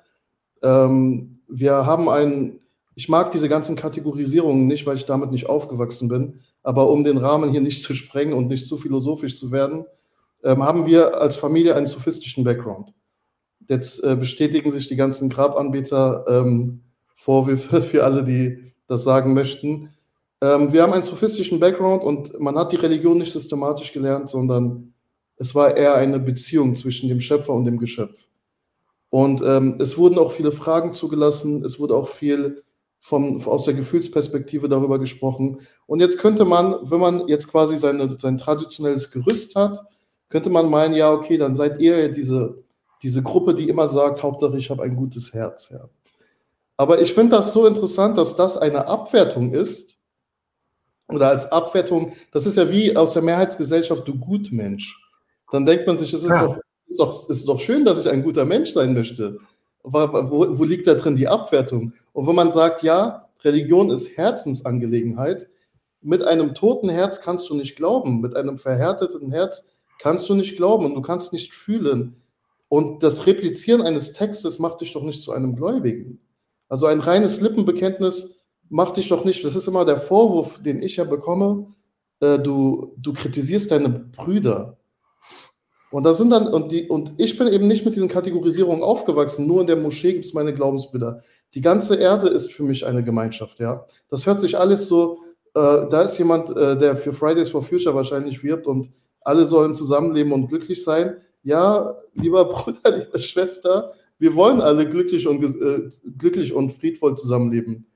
Ähm, 0.62 1.40
wir 1.48 1.84
haben 1.84 2.08
ein, 2.08 2.60
ich 2.94 3.08
mag 3.08 3.32
diese 3.32 3.48
ganzen 3.48 3.74
Kategorisierungen 3.74 4.68
nicht, 4.68 4.86
weil 4.86 4.98
ich 4.98 5.04
damit 5.04 5.32
nicht 5.32 5.48
aufgewachsen 5.48 6.06
bin, 6.06 6.42
aber 6.62 6.90
um 6.90 7.02
den 7.02 7.18
Rahmen 7.18 7.50
hier 7.50 7.60
nicht 7.60 7.82
zu 7.82 7.92
sprengen 7.92 8.34
und 8.34 8.46
nicht 8.46 8.66
zu 8.66 8.76
philosophisch 8.76 9.36
zu 9.36 9.50
werden, 9.50 9.84
ähm, 10.46 10.62
haben 10.62 10.86
wir 10.86 11.20
als 11.20 11.36
Familie 11.36 11.74
einen 11.74 11.86
sophistischen 11.86 12.44
Background. 12.44 12.94
Jetzt 13.68 14.02
äh, 14.04 14.16
bestätigen 14.16 14.70
sich 14.70 14.86
die 14.88 14.96
ganzen 14.96 15.28
Grabanbieter 15.28 16.24
ähm, 16.28 16.82
für 17.16 18.04
alle, 18.04 18.24
die 18.24 18.72
das 18.86 19.02
sagen 19.02 19.34
möchten. 19.34 19.90
Ähm, 20.40 20.72
wir 20.72 20.82
haben 20.82 20.92
einen 20.92 21.02
sophistischen 21.02 21.58
Background 21.58 22.04
und 22.04 22.38
man 22.40 22.56
hat 22.56 22.70
die 22.70 22.76
Religion 22.76 23.18
nicht 23.18 23.32
systematisch 23.32 23.92
gelernt, 23.92 24.28
sondern 24.28 24.94
es 25.36 25.54
war 25.54 25.76
eher 25.76 25.96
eine 25.96 26.20
Beziehung 26.20 26.74
zwischen 26.74 27.08
dem 27.08 27.20
Schöpfer 27.20 27.52
und 27.52 27.64
dem 27.64 27.78
Geschöpf. 27.78 28.16
Und 29.10 29.42
ähm, 29.42 29.78
es 29.80 29.98
wurden 29.98 30.18
auch 30.18 30.32
viele 30.32 30.52
Fragen 30.52 30.92
zugelassen, 30.92 31.64
es 31.64 31.80
wurde 31.80 31.94
auch 31.94 32.08
viel 32.08 32.62
vom, 33.00 33.40
aus 33.46 33.64
der 33.64 33.74
Gefühlsperspektive 33.74 34.68
darüber 34.68 34.98
gesprochen. 34.98 35.60
Und 35.86 36.00
jetzt 36.00 36.18
könnte 36.18 36.44
man, 36.44 36.76
wenn 36.82 37.00
man 37.00 37.28
jetzt 37.28 37.48
quasi 37.48 37.76
seine, 37.76 38.16
sein 38.18 38.38
traditionelles 38.38 39.10
Gerüst 39.10 39.56
hat, 39.56 39.84
könnte 40.28 40.50
man 40.50 40.68
meinen, 40.70 40.94
ja, 40.94 41.12
okay, 41.12 41.38
dann 41.38 41.54
seid 41.54 41.78
ihr 41.80 42.10
diese, 42.10 42.62
diese 43.02 43.22
Gruppe, 43.22 43.54
die 43.54 43.68
immer 43.68 43.88
sagt, 43.88 44.22
Hauptsache 44.22 44.56
ich 44.56 44.70
habe 44.70 44.82
ein 44.82 44.96
gutes 44.96 45.32
Herz. 45.32 45.70
Ja. 45.70 45.86
Aber 46.76 47.00
ich 47.00 47.14
finde 47.14 47.36
das 47.36 47.52
so 47.52 47.66
interessant, 47.66 48.18
dass 48.18 48.36
das 48.36 48.56
eine 48.56 48.86
Abwertung 48.86 49.52
ist. 49.52 49.96
Oder 51.08 51.28
als 51.28 51.50
Abwertung, 51.52 52.14
das 52.32 52.46
ist 52.46 52.56
ja 52.56 52.68
wie 52.70 52.96
aus 52.96 53.12
der 53.12 53.22
Mehrheitsgesellschaft, 53.22 54.06
du 54.08 54.18
Gutmensch 54.18 54.96
dann 55.50 55.66
denkt 55.66 55.86
man 55.86 55.98
sich, 55.98 56.12
es 56.12 56.22
ist, 56.22 56.30
ja. 56.30 56.46
doch, 56.46 56.58
ist, 56.86 57.00
doch, 57.00 57.28
ist 57.28 57.48
doch 57.48 57.60
schön, 57.60 57.84
dass 57.84 57.98
ich 57.98 58.08
ein 58.08 58.22
guter 58.22 58.44
Mensch 58.44 58.72
sein 58.72 58.94
möchte. 58.94 59.38
Wo, 59.82 60.58
wo 60.58 60.64
liegt 60.64 60.86
da 60.86 60.94
drin 60.94 61.16
die 61.16 61.28
Abwertung? 61.28 61.92
Und 62.12 62.26
wenn 62.26 62.34
man 62.34 62.50
sagt, 62.50 62.82
ja, 62.82 63.28
Religion 63.44 63.90
ist 63.90 64.16
Herzensangelegenheit, 64.16 65.46
mit 66.00 66.24
einem 66.24 66.54
toten 66.54 66.88
Herz 66.88 67.20
kannst 67.20 67.48
du 67.48 67.54
nicht 67.54 67.76
glauben, 67.76 68.20
mit 68.20 68.36
einem 68.36 68.58
verhärteten 68.58 69.30
Herz 69.30 69.68
kannst 69.98 70.28
du 70.28 70.34
nicht 70.34 70.56
glauben 70.56 70.86
und 70.86 70.94
du 70.94 71.02
kannst 71.02 71.32
nicht 71.32 71.54
fühlen. 71.54 72.16
Und 72.68 73.02
das 73.02 73.26
Replizieren 73.26 73.82
eines 73.82 74.12
Textes 74.12 74.58
macht 74.58 74.80
dich 74.80 74.92
doch 74.92 75.02
nicht 75.02 75.22
zu 75.22 75.32
einem 75.32 75.54
Gläubigen. 75.54 76.20
Also 76.68 76.86
ein 76.86 77.00
reines 77.00 77.40
Lippenbekenntnis 77.40 78.40
macht 78.68 78.96
dich 78.96 79.08
doch 79.08 79.24
nicht, 79.24 79.44
das 79.44 79.54
ist 79.54 79.68
immer 79.68 79.84
der 79.84 79.98
Vorwurf, 79.98 80.60
den 80.60 80.82
ich 80.82 80.96
ja 80.96 81.04
bekomme, 81.04 81.68
äh, 82.20 82.38
du, 82.38 82.94
du 82.98 83.12
kritisierst 83.12 83.70
deine 83.70 83.88
Brüder. 83.88 84.76
Und 85.92 86.04
da 86.04 86.12
sind 86.12 86.30
dann, 86.30 86.48
und, 86.48 86.72
die, 86.72 86.88
und 86.88 87.14
ich 87.16 87.38
bin 87.38 87.46
eben 87.46 87.68
nicht 87.68 87.84
mit 87.84 87.94
diesen 87.94 88.08
Kategorisierungen 88.08 88.82
aufgewachsen, 88.82 89.46
nur 89.46 89.60
in 89.60 89.68
der 89.68 89.76
Moschee 89.76 90.14
gibt 90.14 90.24
es 90.24 90.34
meine 90.34 90.52
Glaubensbilder. 90.52 91.20
Die 91.54 91.60
ganze 91.60 91.94
Erde 91.94 92.28
ist 92.28 92.52
für 92.52 92.64
mich 92.64 92.84
eine 92.84 93.04
Gemeinschaft, 93.04 93.60
ja. 93.60 93.86
Das 94.10 94.26
hört 94.26 94.40
sich 94.40 94.58
alles 94.58 94.88
so, 94.88 95.20
äh, 95.54 95.88
da 95.88 96.02
ist 96.02 96.18
jemand, 96.18 96.50
äh, 96.50 96.76
der 96.76 96.96
für 96.96 97.12
Fridays 97.12 97.48
for 97.48 97.62
Future 97.62 97.94
wahrscheinlich 97.94 98.42
wirbt 98.42 98.66
und 98.66 98.90
alle 99.26 99.44
sollen 99.44 99.74
zusammenleben 99.74 100.32
und 100.32 100.46
glücklich 100.46 100.84
sein. 100.84 101.16
Ja, 101.42 101.96
lieber 102.14 102.44
Bruder, 102.44 102.96
liebe 102.96 103.20
Schwester, 103.20 103.92
wir 104.18 104.34
wollen 104.34 104.60
alle 104.60 104.88
glücklich 104.88 105.26
und, 105.26 105.42
äh, 105.42 105.90
glücklich 106.16 106.52
und 106.52 106.72
friedvoll 106.72 107.16
zusammenleben. 107.16 107.86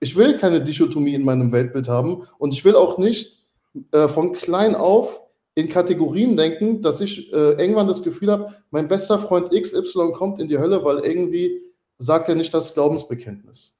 Ich 0.00 0.16
will 0.16 0.36
keine 0.36 0.60
Dichotomie 0.60 1.14
in 1.14 1.24
meinem 1.24 1.50
Weltbild 1.50 1.88
haben 1.88 2.22
und 2.38 2.52
ich 2.52 2.64
will 2.64 2.74
auch 2.76 2.98
nicht 2.98 3.46
äh, 3.92 4.06
von 4.06 4.32
klein 4.32 4.74
auf 4.74 5.22
in 5.54 5.70
Kategorien 5.70 6.36
denken, 6.36 6.82
dass 6.82 7.00
ich 7.00 7.32
äh, 7.32 7.52
irgendwann 7.52 7.88
das 7.88 8.02
Gefühl 8.02 8.30
habe, 8.30 8.54
mein 8.70 8.88
bester 8.88 9.18
Freund 9.18 9.50
XY 9.50 10.12
kommt 10.12 10.38
in 10.38 10.48
die 10.48 10.58
Hölle, 10.58 10.84
weil 10.84 10.98
irgendwie 10.98 11.62
sagt 11.96 12.28
er 12.28 12.34
nicht 12.34 12.52
das 12.52 12.74
Glaubensbekenntnis. 12.74 13.78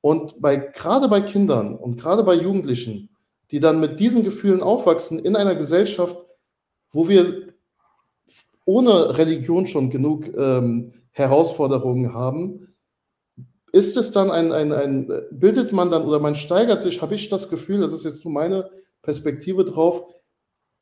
Und 0.00 0.40
bei, 0.40 0.56
gerade 0.56 1.08
bei 1.08 1.20
Kindern 1.20 1.76
und 1.76 2.00
gerade 2.00 2.24
bei 2.24 2.34
Jugendlichen, 2.34 3.10
die 3.50 3.60
dann 3.60 3.80
mit 3.80 4.00
diesen 4.00 4.22
Gefühlen 4.22 4.62
aufwachsen 4.62 5.18
in 5.18 5.36
einer 5.36 5.54
Gesellschaft, 5.54 6.16
wo 6.90 7.08
wir 7.08 7.48
ohne 8.64 9.18
Religion 9.18 9.66
schon 9.66 9.90
genug 9.90 10.28
ähm, 10.36 10.92
Herausforderungen 11.10 12.14
haben, 12.14 12.74
ist 13.72 13.96
es 13.96 14.12
dann 14.12 14.30
ein, 14.30 14.52
ein, 14.52 14.72
ein, 14.72 15.12
bildet 15.30 15.72
man 15.72 15.90
dann 15.90 16.04
oder 16.04 16.20
man 16.20 16.34
steigert 16.34 16.82
sich, 16.82 17.02
habe 17.02 17.14
ich 17.14 17.28
das 17.28 17.48
Gefühl, 17.48 17.80
das 17.80 17.92
ist 17.92 18.04
jetzt 18.04 18.24
nur 18.24 18.34
meine 18.34 18.70
Perspektive 19.02 19.64
drauf, 19.64 20.04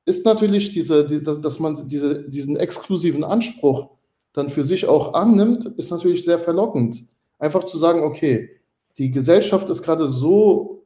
ist 0.05 0.25
natürlich 0.25 0.71
diese, 0.71 1.07
die, 1.07 1.23
dass, 1.23 1.41
dass 1.41 1.59
man 1.59 1.89
diese, 1.89 2.29
diesen 2.29 2.57
exklusiven 2.57 3.25
Anspruch 3.25 3.91
dann 4.33 4.49
für 4.49 4.63
sich 4.63 4.87
auch 4.87 5.15
annimmt, 5.15 5.67
ist 5.77 5.91
natürlich 5.91 6.25
sehr 6.25 6.39
verlockend. 6.39 7.05
Einfach 7.39 7.65
zu 7.65 7.77
sagen, 7.77 8.03
okay, 8.03 8.51
die 8.97 9.11
Gesellschaft 9.11 9.69
ist 9.69 9.83
gerade 9.83 10.07
so 10.07 10.78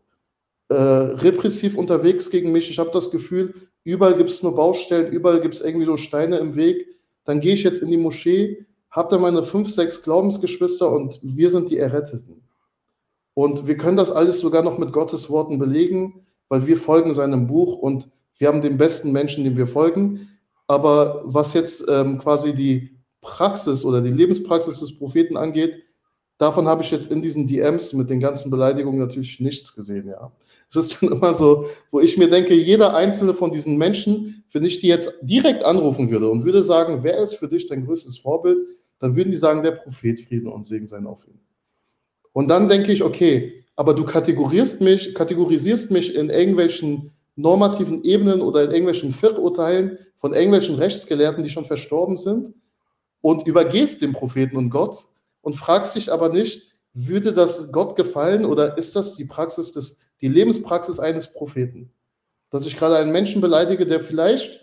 äh, 0.73 1.15
repressiv 1.17 1.77
unterwegs 1.77 2.31
gegen 2.31 2.53
mich, 2.53 2.71
ich 2.71 2.79
habe 2.79 2.91
das 2.93 3.11
Gefühl, 3.11 3.55
überall 3.85 4.17
gibt 4.17 4.31
es 4.31 4.43
nur 4.43 4.55
Baustellen, 4.55 5.13
überall 5.13 5.41
gibt 5.41 5.55
es 5.55 5.61
irgendwie 5.61 5.87
so 5.87 5.97
Steine 5.97 6.39
im 6.39 6.57
Weg, 6.57 6.87
dann 7.25 7.41
gehe 7.41 7.55
ich 7.55 7.63
jetzt 7.63 7.83
in 7.83 7.91
die 7.91 7.97
Moschee, 7.97 8.67
habe 8.91 9.09
da 9.11 9.19
meine 9.19 9.43
fünf, 9.43 9.71
sechs 9.71 10.03
Glaubensgeschwister 10.03 10.91
und 10.91 11.19
wir 11.23 11.51
sind 11.51 11.71
die 11.71 11.79
Erretteten. 11.79 12.43
Und 13.35 13.67
wir 13.67 13.77
können 13.77 13.97
das 13.97 14.13
alles 14.13 14.41
sogar 14.41 14.63
noch 14.63 14.79
mit 14.79 14.93
Gottes 14.93 15.31
Worten 15.31 15.59
belegen, 15.59 16.27
weil 16.49 16.67
wir 16.67 16.77
folgen 16.77 17.15
seinem 17.15 17.47
Buch 17.47 17.79
und 17.79 18.09
wir 18.37 18.49
haben 18.49 18.61
den 18.61 18.77
besten 18.77 19.13
Menschen, 19.13 19.45
dem 19.45 19.57
wir 19.57 19.67
folgen. 19.67 20.29
Aber 20.67 21.23
was 21.25 21.55
jetzt 21.55 21.87
ähm, 21.89 22.19
quasi 22.19 22.55
die 22.55 22.99
Praxis 23.23 23.85
oder 23.85 24.03
die 24.03 24.11
Lebenspraxis 24.11 24.81
des 24.81 24.99
Propheten 24.99 25.37
angeht, 25.37 25.83
davon 26.39 26.69
habe 26.69 26.83
ich 26.83 26.91
jetzt 26.91 27.11
in 27.11 27.23
diesen 27.23 27.47
DMs 27.47 27.93
mit 27.95 28.11
den 28.11 28.21
ganzen 28.21 28.51
Beleidigungen 28.51 28.99
natürlich 28.99 29.41
nichts 29.41 29.75
gesehen, 29.75 30.09
ja. 30.09 30.31
Es 30.75 30.87
ist 30.87 31.03
dann 31.03 31.13
immer 31.13 31.35
so, 31.35 31.67
wo 31.91 32.01
ich 32.01 32.17
mir 32.17 32.31
denke, 32.31 32.55
jeder 32.55 32.95
einzelne 32.95 33.35
von 33.35 33.53
diesen 33.53 33.77
Menschen, 33.77 34.45
wenn 34.53 34.65
ich 34.65 34.81
die 34.81 34.87
jetzt 34.87 35.13
direkt 35.21 35.65
anrufen 35.65 36.11
würde 36.11 36.31
und 36.31 36.45
würde 36.45 36.63
sagen, 36.63 37.03
wer 37.03 37.19
ist 37.19 37.35
für 37.35 37.49
dich 37.49 37.67
dein 37.67 37.85
größtes 37.85 38.19
Vorbild, 38.19 38.59
dann 38.99 39.15
würden 39.15 39.31
die 39.31 39.37
sagen, 39.37 39.63
der 39.63 39.73
Prophet 39.73 40.19
Frieden 40.21 40.49
und 40.49 40.67
Segen 40.67 40.87
sein 40.87 41.07
auf 41.07 41.27
ihn. 41.27 41.41
Und 42.33 42.49
dann 42.49 42.69
denke 42.69 42.91
ich, 42.91 43.03
okay, 43.03 43.65
aber 43.77 43.93
du 43.93 44.05
kategorisierst 44.05 44.81
mich, 44.81 45.15
kategorisierst 45.15 45.91
mich 45.91 46.15
in 46.15 46.31
irgendwelchen 46.31 47.13
normativen 47.37 48.03
Ebenen 48.05 48.41
oder 48.41 48.65
in 48.65 48.71
irgendwelchen 48.71 49.13
Firr-Urteilen 49.13 49.99
von 50.17 50.33
irgendwelchen 50.33 50.77
Rechtsgelehrten, 50.77 51.43
die 51.43 51.51
schon 51.51 51.65
verstorben 51.65 52.17
sind, 52.17 52.55
und 53.21 53.47
übergehst 53.47 54.03
den 54.03 54.13
Propheten 54.13 54.57
und 54.57 54.71
Gott 54.71 54.97
und 55.43 55.57
fragst 55.57 55.97
dich 55.97 56.13
aber 56.13 56.31
nicht, 56.31 56.73
würde 56.95 57.33
das 57.33 57.73
Gott 57.73 57.97
gefallen 57.97 58.45
oder 58.45 58.77
ist 58.77 58.97
das 58.97 59.17
die 59.17 59.25
Praxis 59.25 59.73
des, 59.73 59.99
die 60.23 60.29
Lebenspraxis 60.29 60.99
eines 60.99 61.31
Propheten? 61.31 61.93
Dass 62.51 62.65
ich 62.65 62.77
gerade 62.77 62.97
einen 62.97 63.13
Menschen 63.13 63.41
beleidige, 63.41 63.87
der 63.87 64.01
vielleicht, 64.01 64.61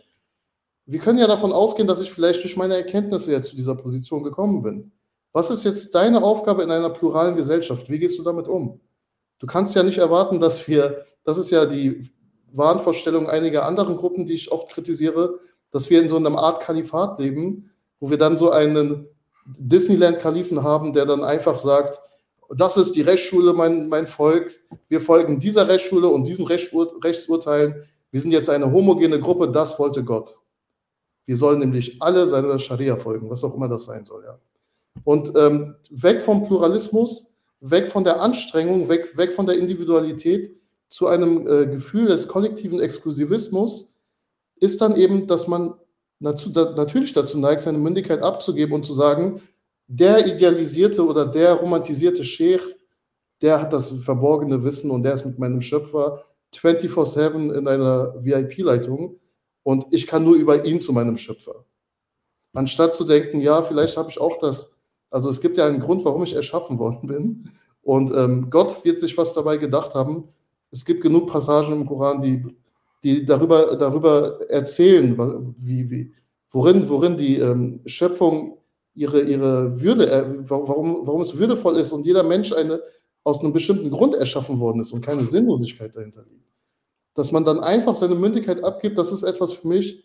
wir 0.85 0.99
können 0.99 1.19
ja 1.19 1.27
davon 1.27 1.53
ausgehen, 1.53 1.87
dass 1.87 2.01
ich 2.01 2.11
vielleicht 2.11 2.43
durch 2.43 2.57
meine 2.57 2.75
Erkenntnisse 2.75 3.31
jetzt 3.31 3.49
zu 3.49 3.55
dieser 3.55 3.75
Position 3.75 4.23
gekommen 4.23 4.63
bin. 4.63 4.91
Was 5.33 5.51
ist 5.51 5.63
jetzt 5.63 5.93
deine 5.93 6.23
Aufgabe 6.23 6.63
in 6.63 6.71
einer 6.71 6.89
pluralen 6.89 7.35
Gesellschaft? 7.35 7.89
Wie 7.89 7.99
gehst 7.99 8.17
du 8.17 8.23
damit 8.23 8.47
um? 8.47 8.79
Du 9.37 9.45
kannst 9.45 9.75
ja 9.75 9.83
nicht 9.83 9.99
erwarten, 9.99 10.39
dass 10.39 10.67
wir, 10.67 11.05
das 11.23 11.37
ist 11.37 11.51
ja 11.51 11.65
die 11.65 12.09
Wahnvorstellung 12.51 13.29
einiger 13.29 13.65
anderen 13.65 13.97
Gruppen, 13.97 14.25
die 14.25 14.33
ich 14.33 14.51
oft 14.51 14.69
kritisiere, 14.69 15.39
dass 15.71 15.89
wir 15.89 16.01
in 16.01 16.09
so 16.09 16.15
einer 16.15 16.35
Art 16.37 16.61
Kalifat 16.61 17.19
leben, 17.19 17.69
wo 17.99 18.09
wir 18.09 18.17
dann 18.17 18.37
so 18.37 18.49
einen 18.49 19.07
Disneyland-Kalifen 19.45 20.63
haben, 20.63 20.93
der 20.93 21.05
dann 21.05 21.23
einfach 21.23 21.59
sagt, 21.59 22.01
das 22.55 22.77
ist 22.77 22.95
die 22.95 23.01
Rechtsschule, 23.01 23.53
mein, 23.53 23.89
mein 23.89 24.07
Volk, 24.07 24.59
wir 24.87 25.01
folgen 25.01 25.39
dieser 25.39 25.67
Rechtsschule 25.67 26.07
und 26.07 26.27
diesen 26.27 26.45
Rechtsur 26.45 26.97
Rechtsurteilen, 27.03 27.83
wir 28.11 28.21
sind 28.21 28.31
jetzt 28.31 28.49
eine 28.49 28.71
homogene 28.71 29.19
Gruppe, 29.19 29.51
das 29.51 29.77
wollte 29.77 30.03
Gott. 30.03 30.39
Wir 31.25 31.37
sollen 31.37 31.59
nämlich 31.59 32.01
alle 32.01 32.25
seiner 32.25 32.57
Scharia 32.57 32.97
folgen, 32.97 33.29
was 33.29 33.43
auch 33.43 33.55
immer 33.55 33.69
das 33.69 33.85
sein 33.85 34.03
soll. 34.03 34.23
Ja. 34.25 34.39
Und 35.03 35.31
ähm, 35.35 35.75
weg 35.91 36.21
vom 36.21 36.45
Pluralismus, 36.47 37.33
weg 37.59 37.87
von 37.87 38.03
der 38.03 38.21
Anstrengung, 38.21 38.89
weg, 38.89 39.15
weg 39.15 39.33
von 39.33 39.45
der 39.45 39.57
Individualität 39.57 40.55
zu 40.87 41.07
einem 41.07 41.47
äh, 41.47 41.67
Gefühl 41.67 42.07
des 42.07 42.27
kollektiven 42.27 42.79
Exklusivismus 42.79 43.95
ist 44.59 44.81
dann 44.81 44.95
eben, 44.95 45.27
dass 45.27 45.47
man 45.47 45.75
dazu, 46.19 46.49
da, 46.49 46.71
natürlich 46.71 47.13
dazu 47.13 47.37
neigt, 47.37 47.61
seine 47.61 47.77
Mündigkeit 47.77 48.23
abzugeben 48.23 48.73
und 48.73 48.85
zu 48.85 48.93
sagen, 48.93 49.41
der 49.89 50.27
idealisierte 50.27 51.03
oder 51.03 51.25
der 51.25 51.55
romantisierte 51.55 52.23
Sheikh, 52.23 52.75
der 53.41 53.59
hat 53.59 53.73
das 53.73 53.89
verborgene 53.89 54.63
Wissen 54.63 54.91
und 54.91 55.01
der 55.01 55.13
ist 55.13 55.25
mit 55.25 55.39
meinem 55.39 55.61
Schöpfer 55.61 56.25
24-7 56.53 57.51
in 57.57 57.67
einer 57.67 58.13
VIP-Leitung 58.23 59.19
und 59.63 59.87
ich 59.89 60.05
kann 60.05 60.23
nur 60.23 60.35
über 60.35 60.63
ihn 60.63 60.79
zu 60.79 60.93
meinem 60.93 61.17
Schöpfer. 61.17 61.65
Anstatt 62.53 62.93
zu 62.93 63.03
denken, 63.03 63.41
ja, 63.41 63.63
vielleicht 63.63 63.97
habe 63.97 64.09
ich 64.11 64.21
auch 64.21 64.37
das. 64.39 64.75
Also 65.09 65.29
es 65.29 65.41
gibt 65.41 65.57
ja 65.57 65.65
einen 65.65 65.79
Grund, 65.79 66.05
warum 66.05 66.23
ich 66.23 66.35
erschaffen 66.35 66.77
worden 66.77 67.07
bin. 67.07 67.51
Und 67.81 68.11
ähm, 68.11 68.49
Gott 68.51 68.83
wird 68.85 68.99
sich 68.99 69.17
was 69.17 69.33
dabei 69.33 69.57
gedacht 69.57 69.95
haben. 69.95 70.29
Es 70.69 70.85
gibt 70.85 71.01
genug 71.01 71.31
Passagen 71.31 71.73
im 71.73 71.87
Koran, 71.87 72.21
die, 72.21 72.45
die 73.03 73.25
darüber, 73.25 73.75
darüber 73.75 74.39
erzählen, 74.49 75.55
wie, 75.57 75.89
wie, 75.89 76.13
worin, 76.51 76.87
worin 76.89 77.17
die 77.17 77.37
ähm, 77.37 77.81
Schöpfung 77.85 78.58
ihre, 78.99 79.21
ihre 79.21 79.81
Würde, 79.81 80.11
äh, 80.11 80.25
warum, 80.49 81.07
warum 81.07 81.21
es 81.21 81.37
würdevoll 81.37 81.77
ist 81.77 81.93
und 81.93 82.05
jeder 82.05 82.23
Mensch 82.23 82.51
eine, 82.51 82.81
aus 83.23 83.39
einem 83.39 83.53
bestimmten 83.53 83.89
Grund 83.91 84.13
erschaffen 84.13 84.59
worden 84.59 84.81
ist 84.81 84.91
und 84.91 85.01
keine 85.01 85.23
Sinnlosigkeit 85.23 85.95
dahinter 85.95 86.23
liegt. 86.29 86.45
Dass 87.15 87.31
man 87.31 87.45
dann 87.45 87.61
einfach 87.61 87.95
seine 87.95 88.15
Mündigkeit 88.15 88.61
abgibt, 88.61 88.97
das 88.97 89.13
ist 89.13 89.23
etwas 89.23 89.53
für 89.53 89.67
mich. 89.69 90.03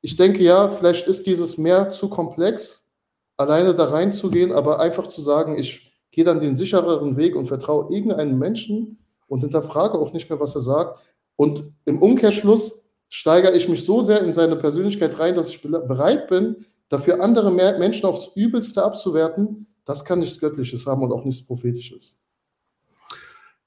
Ich 0.00 0.16
denke 0.16 0.42
ja, 0.42 0.68
vielleicht 0.68 1.06
ist 1.06 1.26
dieses 1.26 1.58
mehr 1.58 1.90
zu 1.90 2.08
komplex, 2.08 2.90
alleine 3.36 3.72
da 3.74 3.84
reinzugehen, 3.84 4.52
aber 4.52 4.80
einfach 4.80 5.06
zu 5.06 5.20
sagen, 5.20 5.56
ich 5.56 5.92
gehe 6.10 6.24
dann 6.24 6.40
den 6.40 6.56
sichereren 6.56 7.16
Weg 7.16 7.36
und 7.36 7.46
vertraue 7.46 7.92
irgendeinem 7.94 8.38
Menschen 8.38 8.98
und 9.28 9.40
hinterfrage 9.40 9.96
auch 9.96 10.12
nicht 10.12 10.28
mehr, 10.28 10.40
was 10.40 10.56
er 10.56 10.60
sagt. 10.60 11.00
Und 11.36 11.72
im 11.84 12.02
Umkehrschluss 12.02 12.84
steigere 13.08 13.54
ich 13.54 13.68
mich 13.68 13.84
so 13.84 14.02
sehr 14.02 14.22
in 14.22 14.32
seine 14.32 14.56
Persönlichkeit 14.56 15.18
rein, 15.20 15.36
dass 15.36 15.50
ich 15.50 15.62
bereit 15.62 16.28
bin, 16.28 16.64
dafür 16.94 17.20
andere 17.20 17.50
Menschen 17.50 18.06
aufs 18.06 18.30
Übelste 18.34 18.84
abzuwerten. 18.84 19.66
Das 19.84 20.04
kann 20.04 20.20
nichts 20.20 20.40
Göttliches 20.40 20.86
haben 20.86 21.02
und 21.02 21.12
auch 21.12 21.24
nichts 21.24 21.44
Prophetisches. 21.44 22.18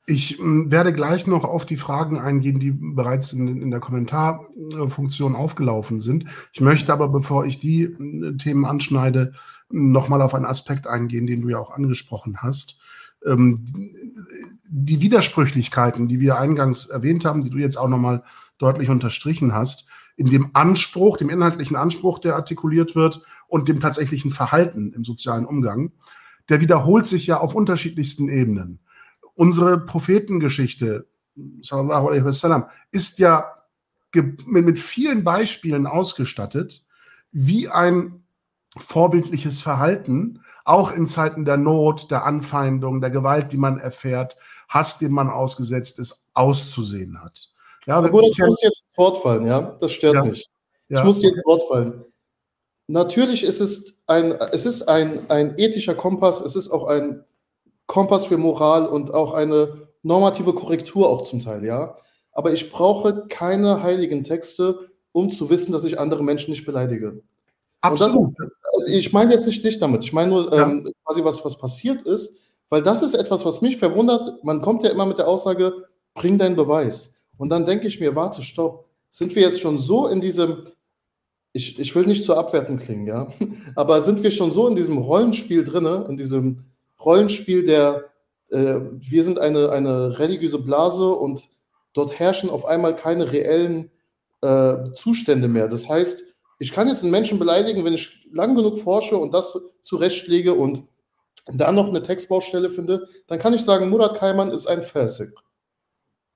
Ich 0.10 0.38
hm, 0.38 0.72
werde 0.72 0.94
gleich 0.94 1.28
noch 1.28 1.44
auf 1.44 1.66
die 1.66 1.76
Fragen 1.76 2.18
eingehen, 2.18 2.60
die 2.60 2.72
bereits 2.72 3.34
in, 3.34 3.62
in, 3.62 3.70
der 3.70 3.82
Kommentarfunktion 3.82 5.36
aufgelaufen 5.36 6.00
sind. 6.00 6.26
Ich 6.54 6.62
möchte 6.62 6.94
aber, 6.94 7.10
bevor 7.10 7.46
ich 7.46 7.60
die 7.60 7.88
hm, 7.88 8.38
Themen 8.38 8.66
anschneide, 8.66 9.34
nochmal 9.70 10.22
auf 10.22 10.34
einen 10.34 10.46
Aspekt 10.46 10.88
eingehen, 10.88 11.28
den 11.28 11.42
du 11.42 11.50
ja 11.50 11.60
auch 11.60 11.72
angesprochen 11.72 12.38
hast. 12.42 12.80
Ähm, 13.26 13.66
die 14.70 15.02
Widersprüchlichkeiten, 15.02 16.08
die 16.08 16.22
wir 16.22 16.40
eingangs 16.40 16.86
erwähnt 16.86 17.26
haben, 17.26 17.42
die 17.42 17.50
du 17.50 17.58
jetzt 17.58 17.78
auch 17.78 17.90
nochmal 17.90 18.24
deutlich 18.58 18.90
unterstrichen 18.90 19.54
hast, 19.54 19.88
in 20.17 20.30
dem 20.30 20.49
Anspruch, 20.53 21.17
dem 21.17 21.30
inhaltlichen 21.30 21.77
Anspruch, 21.77 22.19
der 22.19 22.36
artikuliert 22.36 22.95
wird 22.95 23.21
und 23.47 23.69
dem 23.69 23.80
tatsächlichen 23.80 24.32
Verhalten 24.32 24.91
im 24.93 25.03
sozialen 25.03 25.45
Umgang, 25.45 25.93
der 26.49 26.60
wiederholt 26.60 27.06
sich 27.06 27.27
ja 27.27 27.39
auf 27.39 27.56
unterschiedlichsten 27.56 28.27
Ebenen. 28.27 28.80
Unsere 29.36 29.77
Prophetengeschichte, 29.80 31.08
sallallahu 31.62 32.08
alaihi 32.08 32.25
wasallam, 32.25 32.65
ist 32.91 33.19
ja 33.19 33.45
mit 34.45 34.80
vielen 34.80 35.23
Beispielen 35.23 35.86
ausgestattet, 35.86 36.84
wie 37.32 37.69
ein 37.69 38.23
vorbildliches 38.75 39.62
Verhalten 39.62 40.41
auch 40.65 40.91
in 40.91 41.08
Zeiten 41.08 41.45
der 41.45 41.58
Not, 41.58 42.10
der 42.12 42.25
Anfeindung, 42.25 42.99
der 42.99 43.12
Gewalt, 43.12 43.53
die 43.53 43.58
man 43.58 43.80
erfährt, 43.80 44.36
Hass, 44.67 44.97
dem 44.97 45.13
man 45.13 45.30
ausgesetzt 45.30 45.99
ist, 45.99 46.25
auszusehen 46.34 47.21
hat. 47.21 47.53
Ja, 47.88 47.95
Aber 47.95 48.10
Bruder, 48.10 48.28
ich 48.28 48.38
muss 48.39 48.62
jetzt 48.62 48.84
ins 48.84 48.97
Wort 48.97 49.23
fallen, 49.23 49.47
ja? 49.47 49.78
Das 49.80 49.93
stört 49.93 50.15
ja. 50.15 50.23
mich. 50.26 50.45
Ich 50.89 50.97
ja. 50.97 51.04
muss 51.04 51.21
jetzt 51.21 51.36
ins 51.36 51.45
Wort 51.45 51.63
fallen. 51.69 52.04
Natürlich 52.88 53.43
ist 53.43 53.62
es 53.62 54.00
ein, 54.08 54.34
es 54.52 54.65
ist 54.65 54.84
ein, 54.84 55.30
ein 55.30 55.58
ethischer 55.58 55.95
Kompass, 55.95 56.41
es 56.41 56.56
ist 56.56 56.69
auch 56.69 56.86
ein 56.86 57.23
Kompass 57.86 58.26
für 58.26 58.38
Moral 58.38 58.86
und 58.86 59.13
auch 59.13 59.34
eine 59.34 59.88
normative 60.04 60.54
Korrektur 60.54 61.10
auch 61.10 61.23
zum 61.23 61.39
Teil, 61.39 61.63
ja. 61.63 61.97
Aber 62.34 62.54
ich 62.54 62.71
brauche 62.71 63.26
keine 63.28 63.82
heiligen 63.84 64.23
Texte, 64.23 64.89
um 65.12 65.32
zu 65.32 65.50
wissen, 65.50 65.71
dass 65.71 65.86
ich 65.86 66.00
andere 66.00 66.23
Menschen 66.23 66.52
nicht 66.52 66.65
beleidige. 66.65 67.21
Absolut. 67.82 68.17
Ist, 68.17 68.34
ich 68.88 69.13
meine 69.13 69.34
jetzt 69.34 69.47
nicht 69.47 69.63
dich 69.63 69.80
damit. 69.80 70.04
Ich 70.04 70.13
meine 70.13 70.30
nur 70.30 70.54
ja. 70.54 70.63
ähm, 70.63 70.91
quasi, 71.06 71.23
was, 71.23 71.43
was 71.43 71.58
passiert 71.58 72.04
ist, 72.04 72.38
weil 72.69 72.84
das 72.84 73.02
ist 73.02 73.15
etwas, 73.15 73.45
was 73.45 73.62
mich 73.62 73.78
verwundert. 73.78 74.43
Man 74.43 74.62
kommt 74.62 74.84
ja 74.84 74.89
immer 74.89 75.06
mit 75.06 75.17
der 75.17 75.28
Aussage, 75.28 75.73
bring 76.13 76.38
deinen 76.38 76.56
Beweis. 76.56 77.16
Und 77.38 77.50
dann 77.50 77.65
denke 77.65 77.88
ich 77.88 78.00
mir, 78.00 78.15
warte, 78.15 78.41
stopp. 78.41 78.86
Sind 79.10 79.36
wir 79.36 79.43
jetzt 79.43 79.62
schon 79.62 79.80
so 79.80 80.08
in 80.08 80.19
diesem, 80.19 80.63
ich, 81.54 81.80
ich 81.80 81.95
will 81.95 82.06
nicht 82.06 82.26
zu 82.26 82.36
abwerten 82.36 82.78
klingen, 82.78 83.08
ja, 83.08 83.32
aber 83.76 84.02
sind 84.02 84.21
wir 84.21 84.32
schon 84.32 84.52
so 84.52 84.67
in 84.67 84.76
diesem 84.76 84.97
Rollenspiel 84.97 85.63
drin, 85.63 85.86
in 86.10 86.17
diesem 86.17 86.65
Rollenspiel 87.04 87.65
der, 87.65 88.06
äh, 88.50 88.80
wir 88.91 89.23
sind 89.23 89.39
eine, 89.39 89.69
eine 89.69 90.19
religiöse 90.19 90.60
Blase 90.60 91.08
und 91.10 91.50
dort 91.93 92.19
herrschen 92.19 92.50
auf 92.50 92.65
einmal 92.65 92.95
keine 92.95 93.32
reellen 93.32 93.91
äh, 94.41 94.91
Zustände 94.93 95.47
mehr. 95.47 95.67
Das 95.67 95.88
heißt, 95.88 96.23
ich 96.60 96.71
kann 96.73 96.88
jetzt 96.88 97.04
einen 97.04 97.12
Menschen 97.12 97.39
beleidigen, 97.39 97.86
wenn 97.86 97.93
ich 97.93 98.28
lang 98.32 98.56
genug 98.56 98.80
forsche 98.80 99.17
und 99.17 99.34
das 99.34 99.60
zurechtlege 99.82 100.54
und 100.54 100.84
da 101.54 101.71
noch 101.71 101.88
eine 101.88 102.04
Textbaustelle 102.04 102.69
finde, 102.69 103.08
dann 103.28 103.39
kann 103.39 103.54
ich 103.54 103.63
sagen, 103.63 103.89
Murat 103.89 104.17
Kaiman 104.17 104.52
ist 104.52 104.67
ein 104.67 104.84
Fasik, 104.84 105.34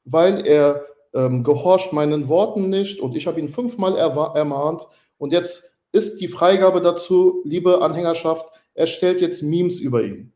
weil 0.05 0.45
er 0.45 0.85
ähm, 1.13 1.43
gehorcht 1.43 1.93
meinen 1.93 2.27
Worten 2.27 2.69
nicht 2.69 2.99
und 2.99 3.15
ich 3.15 3.27
habe 3.27 3.39
ihn 3.39 3.49
fünfmal 3.49 3.97
ermahnt 3.97 4.87
und 5.17 5.33
jetzt 5.33 5.75
ist 5.91 6.21
die 6.21 6.27
Freigabe 6.27 6.81
dazu, 6.81 7.41
liebe 7.45 7.81
Anhängerschaft, 7.81 8.45
er 8.73 8.87
stellt 8.87 9.21
jetzt 9.21 9.43
Memes 9.43 9.79
über 9.79 10.03
ihn. 10.03 10.31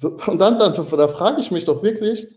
Und 0.00 0.38
dann, 0.38 0.58
dann 0.58 0.74
da 0.74 1.08
frage 1.08 1.40
ich 1.40 1.50
mich 1.50 1.64
doch 1.64 1.82
wirklich, 1.82 2.28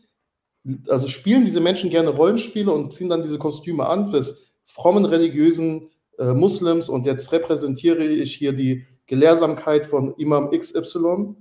also 0.88 1.08
spielen 1.08 1.46
diese 1.46 1.60
Menschen 1.60 1.90
gerne 1.90 2.10
Rollenspiele 2.10 2.72
und 2.72 2.94
ziehen 2.94 3.10
dann 3.10 3.22
diese 3.22 3.38
Kostüme 3.38 3.86
an 3.86 4.10
fürs 4.10 4.52
frommen 4.64 5.06
religiösen 5.06 5.90
äh, 6.18 6.34
Muslims 6.34 6.90
und 6.90 7.06
jetzt 7.06 7.32
repräsentiere 7.32 8.06
ich 8.06 8.36
hier 8.36 8.54
die 8.54 8.86
Gelehrsamkeit 9.08 9.86
von 9.86 10.14
Imam 10.18 10.52
XY 10.52 11.36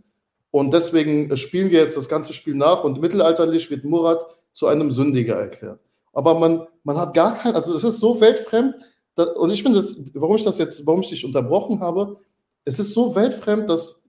und 0.51 0.73
deswegen 0.73 1.37
spielen 1.37 1.71
wir 1.71 1.81
jetzt 1.81 1.97
das 1.97 2.09
ganze 2.09 2.33
Spiel 2.33 2.55
nach 2.55 2.85
und 2.85 3.01
mittelalterlich 3.01 3.71
wird 3.71 3.85
Murat 3.85 4.25
zu 4.59 4.67
einem 4.67 4.91
Sündiger 4.91 5.37
erklärt. 5.37 5.79
Aber 6.13 6.37
man, 6.37 6.67
man 6.83 6.97
hat 6.97 7.15
gar 7.15 7.35
kein, 7.35 7.55
also 7.55 7.77
es 7.77 7.85
ist 7.85 8.01
so 8.01 8.21
weltfremd 8.21 8.75
dass, 9.15 9.37
und 9.37 9.51
ich 9.51 9.63
finde, 9.63 9.85
warum 10.15 10.35
ich 10.35 10.43
das 10.43 10.59
jetzt, 10.59 10.85
warum 10.85 11.01
ich 11.01 11.11
dich 11.11 11.25
unterbrochen 11.25 11.79
habe, 11.79 12.19
es 12.65 12.81
ist 12.81 12.91
so 12.91 13.15
weltfremd, 13.15 13.71
dass 13.71 14.05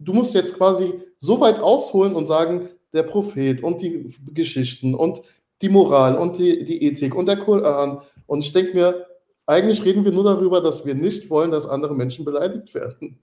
du 0.00 0.12
musst 0.12 0.34
jetzt 0.34 0.56
quasi 0.56 0.94
so 1.16 1.40
weit 1.40 1.60
ausholen 1.60 2.16
und 2.16 2.26
sagen, 2.26 2.70
der 2.92 3.04
Prophet 3.04 3.62
und 3.62 3.82
die 3.82 4.12
Geschichten 4.32 4.96
und 4.96 5.22
die 5.62 5.68
Moral 5.68 6.16
und 6.16 6.38
die, 6.38 6.64
die 6.64 6.82
Ethik 6.84 7.14
und 7.14 7.26
der 7.26 7.36
Koran. 7.36 8.00
Und 8.26 8.44
ich 8.44 8.52
denke 8.52 8.74
mir, 8.74 9.06
eigentlich 9.46 9.84
reden 9.84 10.04
wir 10.04 10.12
nur 10.12 10.24
darüber, 10.24 10.60
dass 10.60 10.84
wir 10.84 10.96
nicht 10.96 11.30
wollen, 11.30 11.52
dass 11.52 11.68
andere 11.68 11.94
Menschen 11.94 12.24
beleidigt 12.24 12.74
werden. 12.74 13.18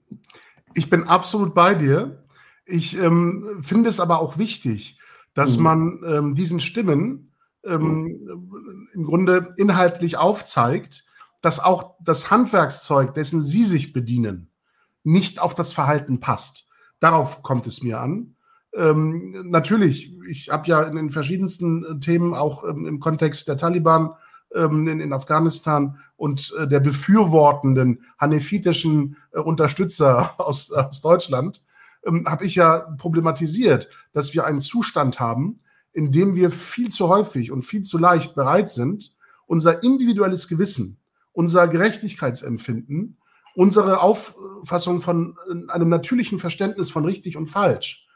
Ich 0.74 0.88
bin 0.88 1.04
absolut 1.04 1.54
bei 1.54 1.74
dir. 1.74 2.18
Ich 2.64 2.96
ähm, 2.96 3.58
finde 3.60 3.90
es 3.90 4.00
aber 4.00 4.20
auch 4.20 4.38
wichtig, 4.38 4.98
dass 5.34 5.56
mhm. 5.56 5.62
man 5.62 6.00
ähm, 6.06 6.34
diesen 6.34 6.60
Stimmen 6.60 7.32
ähm, 7.64 8.02
mhm. 8.02 8.88
im 8.92 9.04
Grunde 9.04 9.54
inhaltlich 9.56 10.16
aufzeigt, 10.16 11.04
dass 11.40 11.58
auch 11.58 11.96
das 12.00 12.30
Handwerkszeug, 12.30 13.14
dessen 13.14 13.42
sie 13.42 13.64
sich 13.64 13.92
bedienen, 13.92 14.48
nicht 15.04 15.40
auf 15.40 15.54
das 15.54 15.72
Verhalten 15.72 16.20
passt. 16.20 16.66
Darauf 17.00 17.42
kommt 17.42 17.66
es 17.66 17.82
mir 17.82 18.00
an. 18.00 18.36
Ähm, 18.74 19.50
natürlich, 19.50 20.16
ich 20.28 20.48
habe 20.48 20.68
ja 20.68 20.82
in 20.82 20.96
den 20.96 21.10
verschiedensten 21.10 22.00
Themen 22.00 22.32
auch 22.32 22.64
ähm, 22.64 22.86
im 22.86 23.00
Kontext 23.00 23.48
der 23.48 23.56
Taliban 23.56 24.12
ähm, 24.54 24.88
in, 24.88 25.00
in, 25.00 25.12
Afghanistan 25.12 25.98
und 26.16 26.54
äh, 26.58 26.66
der 26.66 26.80
befürwortenden 26.80 28.04
hanefitischen 28.18 29.16
äh, 29.32 29.40
Unterstützer 29.40 30.34
aus, 30.38 30.70
aus 30.70 31.02
Deutschland, 31.02 31.62
ähm, 32.06 32.26
habe 32.26 32.44
ich 32.44 32.54
ja 32.54 32.80
problematisiert, 32.98 33.88
dass 34.12 34.34
wir 34.34 34.44
einen 34.44 34.60
Zustand 34.60 35.20
haben, 35.20 35.60
in 35.92 36.12
dem 36.12 36.34
wir 36.34 36.50
viel 36.50 36.90
zu 36.90 37.08
häufig 37.08 37.52
und 37.52 37.64
viel 37.64 37.82
zu 37.82 37.98
leicht 37.98 38.34
bereit 38.34 38.70
sind, 38.70 39.14
unser 39.46 39.82
individuelles 39.82 40.48
Gewissen, 40.48 40.98
unser 41.32 41.68
Gerechtigkeitsempfinden, 41.68 43.18
unsere 43.54 44.00
Auffassung 44.00 45.00
von 45.00 45.36
äh, 45.48 45.70
einem 45.72 45.88
natürlichen 45.88 46.38
Verständnis 46.38 46.90
von 46.90 47.04
richtig 47.04 47.36
und 47.36 47.46
falsch 47.46 48.06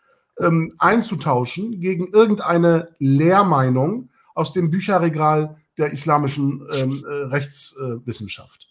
ähm, 0.41 0.75
einzutauschen 0.79 1.81
gegen 1.81 2.09
irgendeine 2.09 2.95
Lehrmeinung 2.99 4.11
aus 4.35 4.53
dem 4.53 4.71
Bücherregal 4.71 5.57
der 5.79 5.93
islamischen 5.93 6.67
ähm, 6.75 7.05
äh, 7.07 7.13
Rechtswissenschaft. 7.27 8.69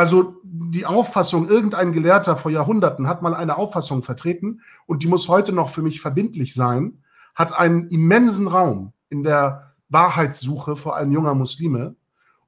Also 0.00 0.40
die 0.42 0.86
Auffassung, 0.86 1.46
irgendein 1.46 1.92
Gelehrter 1.92 2.34
vor 2.34 2.50
Jahrhunderten 2.50 3.06
hat 3.06 3.20
mal 3.20 3.34
eine 3.34 3.58
Auffassung 3.58 4.02
vertreten 4.02 4.62
und 4.86 5.02
die 5.02 5.08
muss 5.08 5.28
heute 5.28 5.52
noch 5.52 5.68
für 5.68 5.82
mich 5.82 6.00
verbindlich 6.00 6.54
sein, 6.54 7.04
hat 7.34 7.52
einen 7.52 7.86
immensen 7.88 8.48
Raum 8.48 8.94
in 9.10 9.24
der 9.24 9.74
Wahrheitssuche 9.90 10.74
vor 10.74 10.96
allem 10.96 11.12
junger 11.12 11.34
Muslime. 11.34 11.96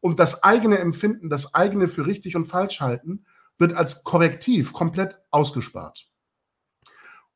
Und 0.01 0.19
das 0.19 0.43
eigene 0.43 0.79
Empfinden, 0.79 1.29
das 1.29 1.53
eigene 1.53 1.89
für 1.89 2.07
richtig 2.07 2.37
und 2.37 2.47
falsch 2.47 2.81
halten, 2.81 3.27
wird 3.59 3.75
als 3.75 4.03
Korrektiv 4.03 4.73
komplett 4.73 5.19
ausgespart. 5.31 6.09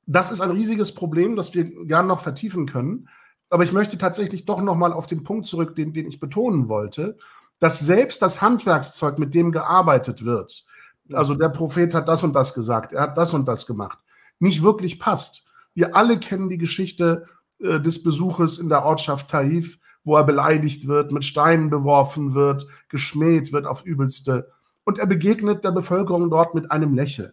Das 0.07 0.31
ist 0.31 0.40
ein 0.40 0.50
riesiges 0.50 0.94
Problem, 0.94 1.37
das 1.37 1.52
wir 1.52 1.64
gern 1.85 2.07
noch 2.07 2.20
vertiefen 2.20 2.64
können. 2.64 3.11
Aber 3.50 3.64
ich 3.64 3.72
möchte 3.74 3.98
tatsächlich 3.98 4.46
doch 4.46 4.62
nochmal 4.62 4.94
auf 4.94 5.07
den 5.07 5.24
Punkt 5.24 5.44
zurück, 5.44 5.74
den, 5.74 5.92
den 5.92 6.09
ich 6.09 6.20
betonen 6.20 6.70
wollte, 6.70 7.18
dass 7.59 7.81
selbst 7.81 8.23
das 8.23 8.42
Handwerkszeug, 8.42 9.19
mit 9.19 9.35
dem 9.35 9.53
gearbeitet 9.53 10.25
wird, 10.25 10.66
also 11.12 11.35
der 11.35 11.49
Prophet 11.49 11.95
hat 11.95 12.09
das 12.09 12.25
und 12.25 12.35
das 12.35 12.55
gesagt, 12.55 12.92
er 12.92 13.03
hat 13.03 13.19
das 13.19 13.35
und 13.35 13.47
das 13.47 13.66
gemacht, 13.66 13.99
nicht 14.38 14.62
wirklich 14.62 14.99
passt. 14.99 15.47
Wir 15.75 15.95
alle 15.95 16.19
kennen 16.19 16.49
die 16.49 16.59
Geschichte 16.59 17.27
äh, 17.61 17.81
des 17.81 18.03
Besuches 18.03 18.59
in 18.59 18.69
der 18.69 18.85
Ortschaft 18.85 19.31
Taif, 19.31 19.79
wo 20.05 20.16
er 20.16 20.25
beleidigt 20.25 20.87
wird, 20.87 21.12
mit 21.12 21.25
Steinen 21.25 21.69
beworfen 21.69 22.35
wird, 22.35 22.66
geschmäht 22.88 23.53
wird 23.53 23.66
auf 23.66 23.85
übelste. 23.85 24.51
Und 24.85 24.99
er 24.99 25.07
begegnet 25.07 25.64
der 25.64 25.73
Bevölkerung 25.73 26.31
dort 26.31 26.55
mit 26.55 26.71
einem 26.71 26.95
Lächeln. 26.95 27.33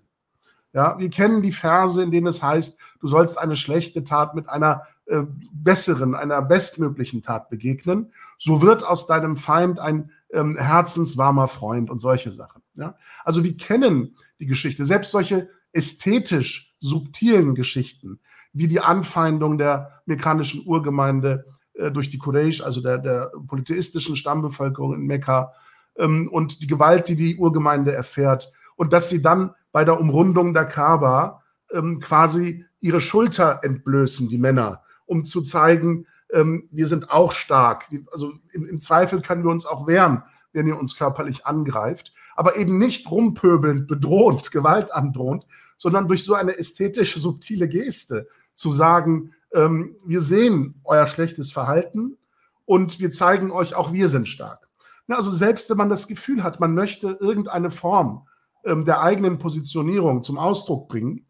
Ja, 0.74 0.98
wir 0.98 1.12
kennen 1.12 1.44
die 1.44 1.52
Verse, 1.52 2.02
in 2.02 2.10
denen 2.10 2.26
es 2.26 2.42
heißt, 2.42 2.80
du 3.00 3.08
sollst 3.08 3.38
eine 3.38 3.56
schlechte 3.56 4.04
Tat 4.04 4.34
mit 4.34 4.50
einer 4.50 4.82
äh, 5.06 5.24
besseren, 5.52 6.16
einer 6.16 6.42
bestmöglichen 6.42 7.22
Tat 7.22 7.50
begegnen. 7.50 8.14
So 8.38 8.62
wird 8.62 8.86
aus 8.86 9.08
deinem 9.08 9.36
Feind 9.36 9.80
ein 9.80 10.12
ähm, 10.32 10.58
herzenswarmer 10.58 11.48
Freund 11.48 11.90
und 11.90 12.00
solche 12.00 12.32
Sachen. 12.32 12.62
Ja? 12.76 12.96
Also 13.24 13.44
wir 13.44 13.58
kennen 13.58 14.16
die 14.40 14.46
Geschichte, 14.46 14.86
selbst 14.86 15.12
solche 15.12 15.50
ästhetisch 15.72 16.74
subtilen 16.80 17.56
Geschichten, 17.56 18.20
wie 18.54 18.68
die 18.68 18.80
Anfeindung 18.80 19.58
der 19.58 20.02
mekkanischen 20.06 20.64
Urgemeinde 20.66 21.46
äh, 21.74 21.92
durch 21.92 22.10
die 22.10 22.20
Quraysh, 22.20 22.62
also 22.62 22.82
der, 22.82 22.98
der 22.98 23.32
polytheistischen 23.48 24.16
Stammbevölkerung 24.16 24.94
in 24.94 25.02
Mekka, 25.02 25.54
ähm, 25.98 26.30
und 26.32 26.62
die 26.62 26.68
Gewalt, 26.68 27.08
die 27.10 27.16
die 27.16 27.38
Urgemeinde 27.38 27.92
erfährt, 27.94 28.52
und 28.76 28.94
dass 28.94 29.10
sie 29.10 29.22
dann 29.22 29.54
bei 29.72 29.84
der 29.84 30.00
Umrundung 30.00 30.54
der 30.54 30.66
Kaaba 30.66 31.42
ähm, 31.72 32.00
quasi 32.00 32.66
ihre 32.80 33.02
Schulter 33.02 33.62
entblößen, 33.64 34.30
die 34.30 34.38
Männer, 34.38 34.83
um 35.06 35.24
zu 35.24 35.42
zeigen, 35.42 36.08
ähm, 36.32 36.68
wir 36.72 36.88
sind 36.88 37.12
auch 37.12 37.32
stark. 37.32 37.88
Also 38.12 38.34
im, 38.52 38.66
im, 38.66 38.80
Zweifel 38.80 39.22
können 39.22 39.44
wir 39.44 39.52
uns 39.52 39.66
auch 39.66 39.88
wehren, 39.88 40.24
wenn 40.52 40.68
ihr 40.68 40.78
uns 40.78 40.98
körperlich 40.98 41.46
angreift, 41.46 42.14
aber 42.36 42.58
eben 42.58 42.78
nicht 42.78 43.10
rumpöbelnd, 43.10 43.88
bedrohend, 43.88 44.52
Gewalt 44.52 44.94
androhend, 44.94 45.48
sondern 45.78 46.08
durch 46.08 46.24
so 46.24 46.34
eine 46.34 46.58
ästhetisch 46.58 47.16
subtile 47.16 47.68
Geste 47.68 48.28
zu 48.54 48.72
sagen, 48.72 49.34
ähm, 49.54 49.96
wir 50.06 50.22
sehen 50.22 50.82
euer 50.84 51.08
schlechtes 51.08 51.52
Verhalten 51.52 52.18
und 52.66 53.00
wir 53.00 53.12
zeigen 53.12 53.52
euch, 53.52 53.76
auch 53.76 53.94
wir 53.94 54.10
sind 54.10 54.28
stark. 54.28 54.68
Na, 55.08 55.18
also 55.18 55.32
selbst 55.32 55.70
wenn 55.70 55.78
man 55.78 55.90
das 55.90 56.08
Gefühl 56.08 56.44
hat, 56.44 56.60
man 56.60 56.74
möchte 56.74 57.18
irgendeine 57.20 57.70
Form 57.70 58.28
ähm, 58.64 58.86
der 58.86 59.02
eigenen 59.02 59.38
Positionierung 59.38 60.24
zum 60.24 60.38
Ausdruck 60.38 60.88
bringen, 60.88 61.26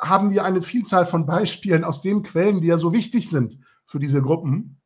haben 0.00 0.30
wir 0.30 0.44
eine 0.44 0.62
Vielzahl 0.62 1.06
von 1.06 1.26
Beispielen 1.26 1.84
aus 1.84 2.00
den 2.00 2.22
Quellen, 2.22 2.60
die 2.60 2.68
ja 2.68 2.78
so 2.78 2.92
wichtig 2.92 3.28
sind 3.28 3.58
für 3.86 3.98
diese 3.98 4.22
Gruppen, 4.22 4.80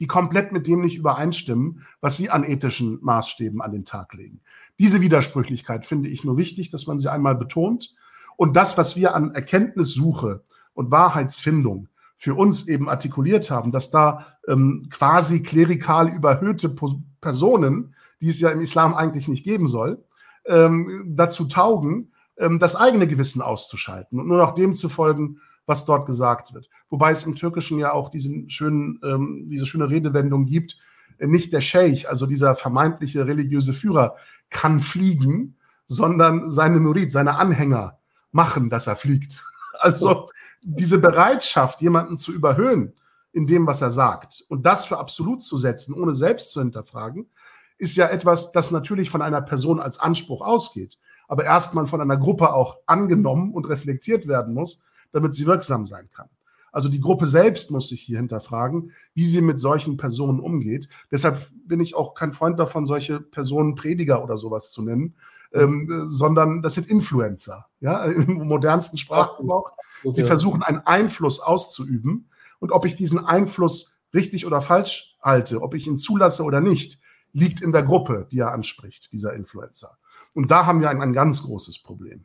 die 0.00 0.06
komplett 0.06 0.52
mit 0.52 0.66
dem 0.66 0.82
nicht 0.82 0.96
übereinstimmen, 0.96 1.86
was 2.00 2.16
sie 2.16 2.30
an 2.30 2.44
ethischen 2.44 2.98
Maßstäben 3.02 3.60
an 3.60 3.72
den 3.72 3.84
Tag 3.84 4.14
legen. 4.14 4.40
Diese 4.78 5.00
Widersprüchlichkeit 5.00 5.86
finde 5.86 6.08
ich 6.08 6.24
nur 6.24 6.36
wichtig, 6.36 6.70
dass 6.70 6.86
man 6.86 6.98
sie 6.98 7.10
einmal 7.10 7.34
betont. 7.34 7.94
Und 8.36 8.56
das, 8.56 8.78
was 8.78 8.94
wir 8.94 9.14
an 9.14 9.34
Erkenntnissuche 9.34 10.44
und 10.72 10.92
Wahrheitsfindung 10.92 11.88
für 12.16 12.34
uns 12.34 12.68
eben 12.68 12.88
artikuliert 12.88 13.50
haben, 13.50 13.72
dass 13.72 13.90
da 13.90 14.26
ähm, 14.46 14.86
quasi 14.90 15.42
klerikal 15.42 16.08
überhöhte 16.08 16.74
Personen, 17.20 17.94
die 18.20 18.28
es 18.28 18.40
ja 18.40 18.50
im 18.50 18.60
Islam 18.60 18.94
eigentlich 18.94 19.26
nicht 19.28 19.44
geben 19.44 19.66
soll, 19.66 20.04
ähm, 20.46 21.04
dazu 21.08 21.46
taugen, 21.46 22.12
ähm, 22.38 22.58
das 22.58 22.76
eigene 22.76 23.06
Gewissen 23.06 23.42
auszuschalten 23.42 24.18
und 24.20 24.28
nur 24.28 24.38
noch 24.38 24.54
dem 24.54 24.74
zu 24.74 24.88
folgen, 24.88 25.40
was 25.66 25.84
dort 25.84 26.06
gesagt 26.06 26.54
wird. 26.54 26.68
Wobei 26.88 27.10
es 27.10 27.24
im 27.24 27.34
Türkischen 27.34 27.78
ja 27.78 27.92
auch 27.92 28.08
diesen 28.08 28.48
schönen, 28.48 29.00
ähm, 29.04 29.48
diese 29.50 29.66
schöne 29.66 29.90
Redewendung 29.90 30.46
gibt, 30.46 30.78
äh, 31.18 31.26
nicht 31.26 31.52
der 31.52 31.60
Scheich, 31.60 32.08
also 32.08 32.26
dieser 32.26 32.56
vermeintliche 32.56 33.26
religiöse 33.26 33.72
Führer, 33.72 34.16
kann 34.50 34.80
fliegen, 34.80 35.56
sondern 35.84 36.50
seine 36.50 36.80
Nurid, 36.80 37.12
seine 37.12 37.38
Anhänger 37.38 37.98
machen, 38.32 38.70
dass 38.70 38.86
er 38.86 38.96
fliegt. 38.96 39.42
Also 39.80 40.28
diese 40.60 40.98
Bereitschaft, 40.98 41.80
jemanden 41.82 42.16
zu 42.16 42.32
überhöhen 42.32 42.94
in 43.30 43.46
dem, 43.46 43.64
was 43.68 43.80
er 43.80 43.92
sagt 43.92 44.44
und 44.48 44.66
das 44.66 44.86
für 44.86 44.98
absolut 44.98 45.40
zu 45.40 45.56
setzen, 45.56 45.94
ohne 45.94 46.16
selbst 46.16 46.50
zu 46.50 46.58
hinterfragen, 46.58 47.30
ist 47.76 47.96
ja 47.96 48.08
etwas, 48.08 48.50
das 48.50 48.72
natürlich 48.72 49.08
von 49.08 49.22
einer 49.22 49.40
Person 49.40 49.78
als 49.78 50.00
Anspruch 50.00 50.40
ausgeht, 50.40 50.98
aber 51.28 51.44
erstmal 51.44 51.86
von 51.86 52.00
einer 52.00 52.16
Gruppe 52.16 52.52
auch 52.52 52.78
angenommen 52.86 53.54
und 53.54 53.68
reflektiert 53.68 54.26
werden 54.26 54.54
muss, 54.54 54.82
damit 55.12 55.34
sie 55.34 55.46
wirksam 55.46 55.84
sein 55.84 56.08
kann. 56.12 56.28
Also 56.72 56.88
die 56.88 57.00
Gruppe 57.00 57.26
selbst 57.26 57.70
muss 57.70 57.88
sich 57.88 58.02
hier 58.02 58.18
hinterfragen, 58.18 58.92
wie 59.14 59.24
sie 59.24 59.40
mit 59.40 59.58
solchen 59.58 59.96
Personen 59.96 60.40
umgeht. 60.40 60.88
Deshalb 61.10 61.38
bin 61.66 61.80
ich 61.80 61.94
auch 61.94 62.14
kein 62.14 62.32
Freund 62.32 62.58
davon, 62.58 62.84
solche 62.84 63.20
Personen 63.20 63.74
Prediger 63.74 64.22
oder 64.22 64.36
sowas 64.36 64.70
zu 64.70 64.82
nennen, 64.82 65.14
ähm, 65.52 66.06
sondern 66.08 66.62
das 66.62 66.74
sind 66.74 66.88
Influencer, 66.88 67.66
ja, 67.80 68.04
im 68.04 68.46
modernsten 68.46 68.98
Sprachgebrauch. 68.98 69.72
Sie 70.12 70.22
versuchen 70.24 70.62
einen 70.62 70.80
Einfluss 70.80 71.40
auszuüben 71.40 72.28
und 72.60 72.72
ob 72.72 72.84
ich 72.84 72.94
diesen 72.94 73.24
Einfluss 73.24 73.92
richtig 74.14 74.46
oder 74.46 74.62
falsch 74.62 75.16
halte, 75.22 75.62
ob 75.62 75.74
ich 75.74 75.86
ihn 75.86 75.96
zulasse 75.96 76.42
oder 76.42 76.60
nicht, 76.60 77.00
liegt 77.32 77.60
in 77.60 77.72
der 77.72 77.82
Gruppe, 77.82 78.26
die 78.30 78.38
er 78.38 78.52
anspricht, 78.52 79.12
dieser 79.12 79.32
Influencer. 79.34 79.98
Und 80.38 80.52
da 80.52 80.66
haben 80.66 80.80
wir 80.80 80.88
ein, 80.88 81.02
ein 81.02 81.12
ganz 81.12 81.42
großes 81.42 81.82
Problem. 81.82 82.24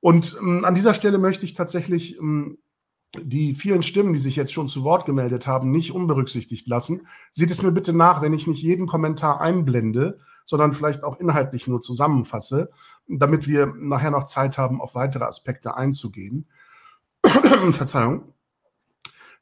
Und 0.00 0.36
ähm, 0.40 0.64
an 0.64 0.74
dieser 0.74 0.94
Stelle 0.94 1.18
möchte 1.18 1.44
ich 1.44 1.54
tatsächlich 1.54 2.18
ähm, 2.18 2.58
die 3.16 3.54
vielen 3.54 3.84
Stimmen, 3.84 4.14
die 4.14 4.18
sich 4.18 4.34
jetzt 4.34 4.52
schon 4.52 4.66
zu 4.66 4.82
Wort 4.82 5.06
gemeldet 5.06 5.46
haben, 5.46 5.70
nicht 5.70 5.92
unberücksichtigt 5.92 6.66
lassen. 6.66 7.06
Seht 7.30 7.52
es 7.52 7.62
mir 7.62 7.70
bitte 7.70 7.92
nach, 7.92 8.20
wenn 8.20 8.32
ich 8.32 8.48
nicht 8.48 8.64
jeden 8.64 8.88
Kommentar 8.88 9.40
einblende, 9.40 10.18
sondern 10.44 10.72
vielleicht 10.72 11.04
auch 11.04 11.20
inhaltlich 11.20 11.68
nur 11.68 11.80
zusammenfasse, 11.80 12.72
damit 13.06 13.46
wir 13.46 13.72
nachher 13.78 14.10
noch 14.10 14.24
Zeit 14.24 14.58
haben, 14.58 14.80
auf 14.80 14.96
weitere 14.96 15.22
Aspekte 15.22 15.76
einzugehen. 15.76 16.48
Verzeihung. 17.70 18.34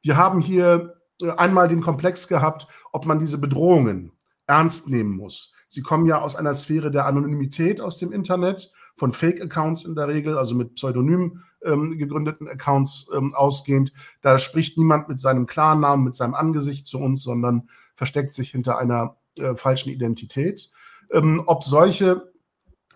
Wir 0.03 0.19
haben 0.19 0.43
hier 0.43 1.01
äh, 1.23 1.31
einmal 1.31 1.69
den 1.69 1.81
Komplex 1.81 2.29
gehabt, 2.29 2.67
ob 2.93 3.07
man 3.07 3.19
diese 3.19 3.39
Bedrohungen 3.39 4.13
ernst 4.47 4.91
nehmen 4.91 5.17
muss. 5.17 5.55
Sie 5.73 5.81
kommen 5.81 6.05
ja 6.05 6.21
aus 6.21 6.37
einer 6.37 6.53
Sphäre 6.53 6.91
der 6.91 7.07
Anonymität 7.07 7.81
aus 7.81 7.97
dem 7.97 8.13
Internet, 8.13 8.71
von 8.95 9.15
Fake-Accounts 9.15 9.87
in 9.87 9.95
der 9.95 10.07
Regel, 10.07 10.37
also 10.37 10.55
mit 10.55 10.75
Pseudonym 10.75 11.45
ähm, 11.65 11.97
gegründeten 11.97 12.47
Accounts 12.47 13.09
ähm, 13.17 13.33
ausgehend. 13.35 13.95
Da 14.21 14.39
spricht 14.39 14.77
niemand 14.77 15.09
mit 15.09 15.19
seinem 15.19 15.47
Klarnamen, 15.47 16.05
mit 16.05 16.15
seinem 16.15 16.35
Angesicht 16.35 16.87
zu 16.87 16.99
uns, 16.99 17.23
sondern 17.23 17.71
versteckt 17.95 18.35
sich 18.35 18.51
hinter 18.51 18.77
einer 18.77 19.17
äh, 19.39 19.55
falschen 19.55 19.89
Identität. 19.89 20.71
Ähm, 21.11 21.43
ob 21.47 21.65
solche, 21.65 22.31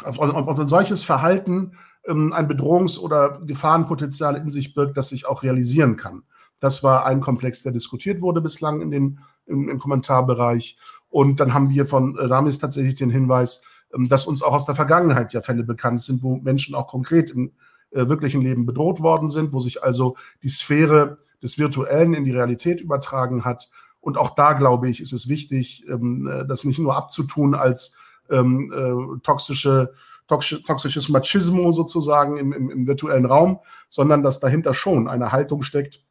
ob, 0.04 0.18
ob 0.18 0.58
ein 0.58 0.68
solches 0.68 1.02
Verhalten 1.02 1.78
ähm, 2.06 2.34
ein 2.34 2.46
Bedrohungs- 2.46 2.98
oder 2.98 3.40
Gefahrenpotenzial 3.40 4.36
in 4.36 4.50
sich 4.50 4.74
birgt, 4.74 4.98
das 4.98 5.08
sich 5.08 5.24
auch 5.24 5.42
realisieren 5.42 5.96
kann. 5.96 6.24
Das 6.60 6.82
war 6.82 7.06
ein 7.06 7.22
Komplex, 7.22 7.62
der 7.62 7.72
diskutiert 7.72 8.20
wurde 8.20 8.42
bislang 8.42 8.82
in 8.82 8.90
den, 8.90 9.20
im, 9.46 9.70
im 9.70 9.78
Kommentarbereich. 9.78 10.76
Und 11.16 11.40
dann 11.40 11.54
haben 11.54 11.70
wir 11.70 11.86
von 11.86 12.14
Ramis 12.18 12.58
tatsächlich 12.58 12.96
den 12.96 13.08
Hinweis, 13.08 13.62
ähm, 13.94 14.06
dass 14.06 14.26
uns 14.26 14.42
auch 14.42 14.52
aus 14.52 14.66
der 14.66 14.74
Vergangenheit 14.74 15.32
ja 15.32 15.40
Fälle 15.40 15.62
bekannt 15.62 16.02
sind, 16.02 16.22
wo 16.22 16.36
Menschen 16.36 16.74
auch 16.74 16.88
konkret 16.88 17.30
im 17.30 17.52
äh, 17.90 18.06
wirklichen 18.06 18.42
Leben 18.42 18.66
bedroht 18.66 19.00
worden 19.00 19.26
sind, 19.26 19.54
wo 19.54 19.58
sich 19.58 19.82
also 19.82 20.18
die 20.42 20.50
Sphäre 20.50 21.16
des 21.42 21.56
Virtuellen 21.56 22.12
in 22.12 22.26
die 22.26 22.32
Realität 22.32 22.82
übertragen 22.82 23.46
hat. 23.46 23.70
Und 23.98 24.18
auch 24.18 24.34
da, 24.34 24.52
glaube 24.52 24.90
ich, 24.90 25.00
ist 25.00 25.14
es 25.14 25.26
wichtig, 25.26 25.86
ähm, 25.88 26.26
äh, 26.26 26.46
das 26.46 26.64
nicht 26.64 26.80
nur 26.80 26.94
abzutun 26.94 27.54
als 27.54 27.96
ähm, 28.28 28.70
äh, 28.76 29.18
toxische, 29.22 29.94
toxisch, 30.26 30.64
toxisches 30.64 31.08
Machismo 31.08 31.72
sozusagen 31.72 32.36
im, 32.36 32.52
im, 32.52 32.68
im 32.68 32.86
virtuellen 32.86 33.24
Raum, 33.24 33.60
sondern 33.88 34.22
dass 34.22 34.38
dahinter 34.38 34.74
schon 34.74 35.08
eine 35.08 35.32
Haltung 35.32 35.62
steckt, 35.62 36.02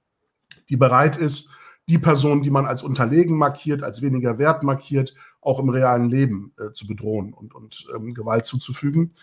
die 0.68 0.78
bereit 0.78 1.16
ist, 1.16 1.52
die 1.88 2.00
Person, 2.00 2.42
die 2.42 2.50
man 2.50 2.66
als 2.66 2.84
unterlegen 2.84 3.38
markiert, 3.38 3.84
als 3.84 4.02
weniger 4.02 4.38
wert 4.38 4.64
markiert, 4.64 5.14
auch 5.42 5.60
im 5.60 5.70
realen 5.70 6.10
Leben 6.10 6.54
äh, 6.58 6.72
zu 6.72 6.88
bedrohen 6.88 7.34
und, 7.34 7.54
und 7.54 7.88
ähm, 7.96 8.14
Gewalt 8.14 8.46
zuzufügen. 8.46 9.14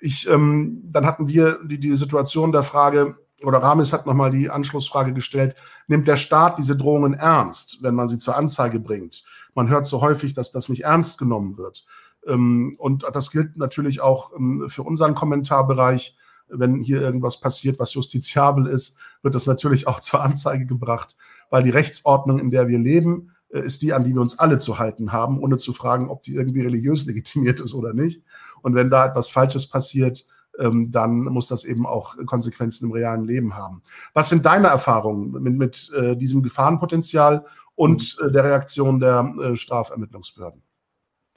Ich, 0.00 0.28
ähm, 0.28 0.82
dann 0.84 1.06
hatten 1.06 1.28
wir 1.28 1.60
die, 1.64 1.78
die 1.78 1.94
Situation 1.94 2.52
der 2.52 2.62
Frage, 2.64 3.16
oder 3.44 3.58
Ramis 3.58 3.92
hat 3.92 4.06
nochmal 4.06 4.30
die 4.30 4.50
Anschlussfrage 4.50 5.12
gestellt, 5.12 5.54
nimmt 5.86 6.08
der 6.08 6.16
Staat 6.16 6.58
diese 6.58 6.76
Drohungen 6.76 7.14
ernst, 7.14 7.82
wenn 7.82 7.94
man 7.94 8.08
sie 8.08 8.18
zur 8.18 8.36
Anzeige 8.36 8.80
bringt? 8.80 9.22
Man 9.54 9.68
hört 9.68 9.86
so 9.86 10.00
häufig, 10.00 10.34
dass 10.34 10.50
das 10.50 10.68
nicht 10.68 10.84
ernst 10.84 11.18
genommen 11.18 11.56
wird. 11.56 11.84
Ähm, 12.26 12.74
und 12.78 13.04
das 13.12 13.30
gilt 13.30 13.56
natürlich 13.56 14.00
auch 14.00 14.32
ähm, 14.34 14.66
für 14.68 14.82
unseren 14.82 15.14
Kommentarbereich. 15.14 16.16
Wenn 16.50 16.80
hier 16.80 17.02
irgendwas 17.02 17.40
passiert, 17.40 17.78
was 17.78 17.92
justiziabel 17.92 18.66
ist, 18.66 18.96
wird 19.22 19.34
das 19.34 19.46
natürlich 19.46 19.86
auch 19.86 20.00
zur 20.00 20.22
Anzeige 20.22 20.64
gebracht, 20.64 21.14
weil 21.50 21.62
die 21.62 21.70
Rechtsordnung, 21.70 22.38
in 22.38 22.50
der 22.50 22.68
wir 22.68 22.78
leben, 22.78 23.32
äh, 23.50 23.60
ist 23.60 23.82
die, 23.82 23.92
an 23.92 24.04
die 24.04 24.14
wir 24.14 24.20
uns 24.20 24.38
alle 24.38 24.58
zu 24.58 24.78
halten 24.78 25.12
haben, 25.12 25.42
ohne 25.42 25.56
zu 25.56 25.72
fragen, 25.72 26.10
ob 26.10 26.22
die 26.22 26.34
irgendwie 26.34 26.62
religiös 26.62 27.04
legitimiert 27.06 27.60
ist 27.60 27.74
oder 27.74 27.92
nicht. 27.94 28.22
Und 28.62 28.74
wenn 28.74 28.90
da 28.90 29.06
etwas 29.06 29.28
Falsches 29.28 29.68
passiert, 29.68 30.26
ähm, 30.58 30.90
dann 30.90 31.20
muss 31.24 31.46
das 31.46 31.64
eben 31.64 31.86
auch 31.86 32.16
Konsequenzen 32.26 32.86
im 32.86 32.92
realen 32.92 33.24
Leben 33.24 33.56
haben. 33.56 33.82
Was 34.14 34.28
sind 34.28 34.44
deine 34.44 34.68
Erfahrungen 34.68 35.30
mit, 35.30 35.56
mit 35.56 35.92
äh, 35.96 36.16
diesem 36.16 36.42
Gefahrenpotenzial 36.42 37.44
und 37.74 38.16
mhm. 38.20 38.28
äh, 38.28 38.32
der 38.32 38.44
Reaktion 38.44 38.98
der 38.98 39.32
äh, 39.40 39.56
Strafermittlungsbehörden? 39.56 40.62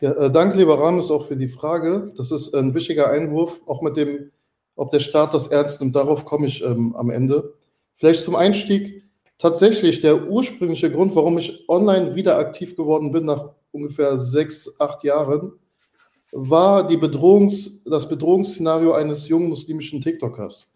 Ja, 0.02 0.30
danke, 0.30 0.58
lieber 0.58 0.80
Rames, 0.80 1.12
auch 1.12 1.28
für 1.28 1.36
die 1.36 1.48
Frage. 1.48 2.12
Das 2.18 2.32
ist 2.32 2.56
ein 2.56 2.74
wichtiger 2.74 3.12
Einwurf, 3.12 3.62
auch 3.68 3.84
mit 3.84 3.98
dem, 3.98 4.32
ob 4.76 4.90
der 4.90 5.00
Staat 5.00 5.36
das 5.36 5.48
ernst 5.48 5.80
nimmt. 5.80 5.96
Darauf 5.96 6.26
komme 6.26 6.48
ich 6.48 6.64
ähm, 6.64 6.96
am 6.96 7.12
Ende. 7.12 7.54
Vielleicht 7.96 8.24
zum 8.24 8.36
Einstieg. 8.36 9.04
Tatsächlich, 9.42 10.00
der 10.02 10.30
ursprüngliche 10.30 10.92
Grund, 10.92 11.16
warum 11.16 11.40
ich 11.40 11.68
online 11.68 12.14
wieder 12.14 12.38
aktiv 12.38 12.76
geworden 12.76 13.12
bin, 13.12 13.26
nach 13.26 13.50
ungefähr 13.72 14.20
sechs, 14.20 14.80
acht 14.80 15.04
Jahren, 15.04 15.54
war 16.32 16.86
die 16.86 16.98
Bedrohungs-, 16.98 17.82
das 17.90 18.08
Bedrohungsszenario 18.08 18.94
eines 18.94 19.28
jungen 19.28 19.50
muslimischen 19.50 20.00
TikTokers. 20.00 20.72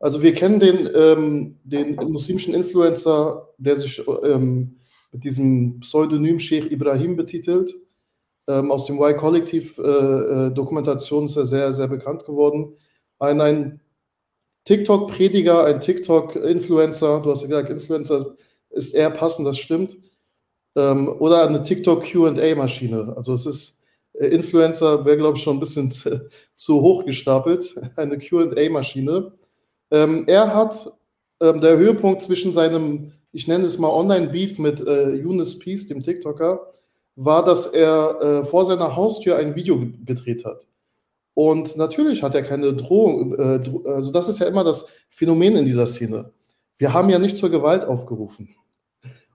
Also 0.00 0.20
wir 0.22 0.34
kennen 0.34 0.58
den, 0.58 0.90
ähm, 0.92 1.60
den 1.62 1.94
muslimischen 2.10 2.52
Influencer, 2.52 3.50
der 3.58 3.76
sich 3.76 4.02
ähm, 4.24 4.80
mit 5.12 5.22
diesem 5.22 5.78
Pseudonym 5.78 6.40
Sheikh 6.40 6.72
Ibrahim 6.72 7.14
betitelt. 7.14 7.76
Ähm, 8.48 8.72
aus 8.72 8.86
dem 8.86 8.96
Y-Kollektiv-Dokumentation 8.96 11.20
äh, 11.20 11.22
äh 11.22 11.26
ist 11.26 11.36
er 11.36 11.46
sehr, 11.46 11.72
sehr 11.72 11.86
bekannt 11.86 12.24
geworden. 12.24 12.74
Ein, 13.20 13.40
ein 13.40 13.80
TikTok-Prediger, 14.64 15.64
ein 15.64 15.80
TikTok-Influencer, 15.80 17.20
du 17.20 17.30
hast 17.30 17.42
ja 17.42 17.48
gesagt, 17.48 17.70
Influencer 17.70 18.34
ist 18.70 18.94
eher 18.94 19.10
passend, 19.10 19.46
das 19.46 19.58
stimmt. 19.58 19.96
Ähm, 20.76 21.08
oder 21.18 21.46
eine 21.46 21.62
TikTok-QA-Maschine. 21.62 23.14
Also 23.16 23.34
es 23.34 23.46
ist 23.46 23.80
äh, 24.14 24.26
Influencer 24.28 25.04
wäre, 25.04 25.16
glaube 25.16 25.36
ich, 25.36 25.44
schon 25.44 25.56
ein 25.56 25.60
bisschen 25.60 25.90
zu, 25.90 26.28
zu 26.54 26.80
hoch 26.80 27.04
gestapelt, 27.04 27.74
eine 27.96 28.18
QA-Maschine. 28.18 29.32
Ähm, 29.90 30.24
er 30.26 30.54
hat 30.54 30.92
ähm, 31.40 31.60
der 31.60 31.76
Höhepunkt 31.76 32.22
zwischen 32.22 32.52
seinem, 32.52 33.12
ich 33.32 33.48
nenne 33.48 33.64
es 33.64 33.78
mal 33.78 33.90
Online-Beef 33.90 34.58
mit 34.58 34.80
äh, 34.86 35.14
Younes 35.14 35.58
Peace, 35.58 35.86
dem 35.88 36.02
TikToker, 36.02 36.72
war, 37.16 37.44
dass 37.44 37.66
er 37.66 38.20
äh, 38.20 38.44
vor 38.44 38.64
seiner 38.64 38.96
Haustür 38.96 39.36
ein 39.36 39.54
Video 39.54 39.80
gedreht 40.04 40.44
hat. 40.44 40.66
Und 41.34 41.76
natürlich 41.76 42.22
hat 42.22 42.34
er 42.34 42.42
keine 42.42 42.74
Drohung, 42.74 43.34
äh, 43.34 43.60
also 43.86 44.12
das 44.12 44.28
ist 44.28 44.38
ja 44.38 44.46
immer 44.46 44.64
das 44.64 44.86
Phänomen 45.08 45.56
in 45.56 45.64
dieser 45.64 45.86
Szene. 45.86 46.32
Wir 46.76 46.92
haben 46.92 47.10
ja 47.10 47.18
nicht 47.18 47.36
zur 47.36 47.50
Gewalt 47.50 47.84
aufgerufen. 47.84 48.54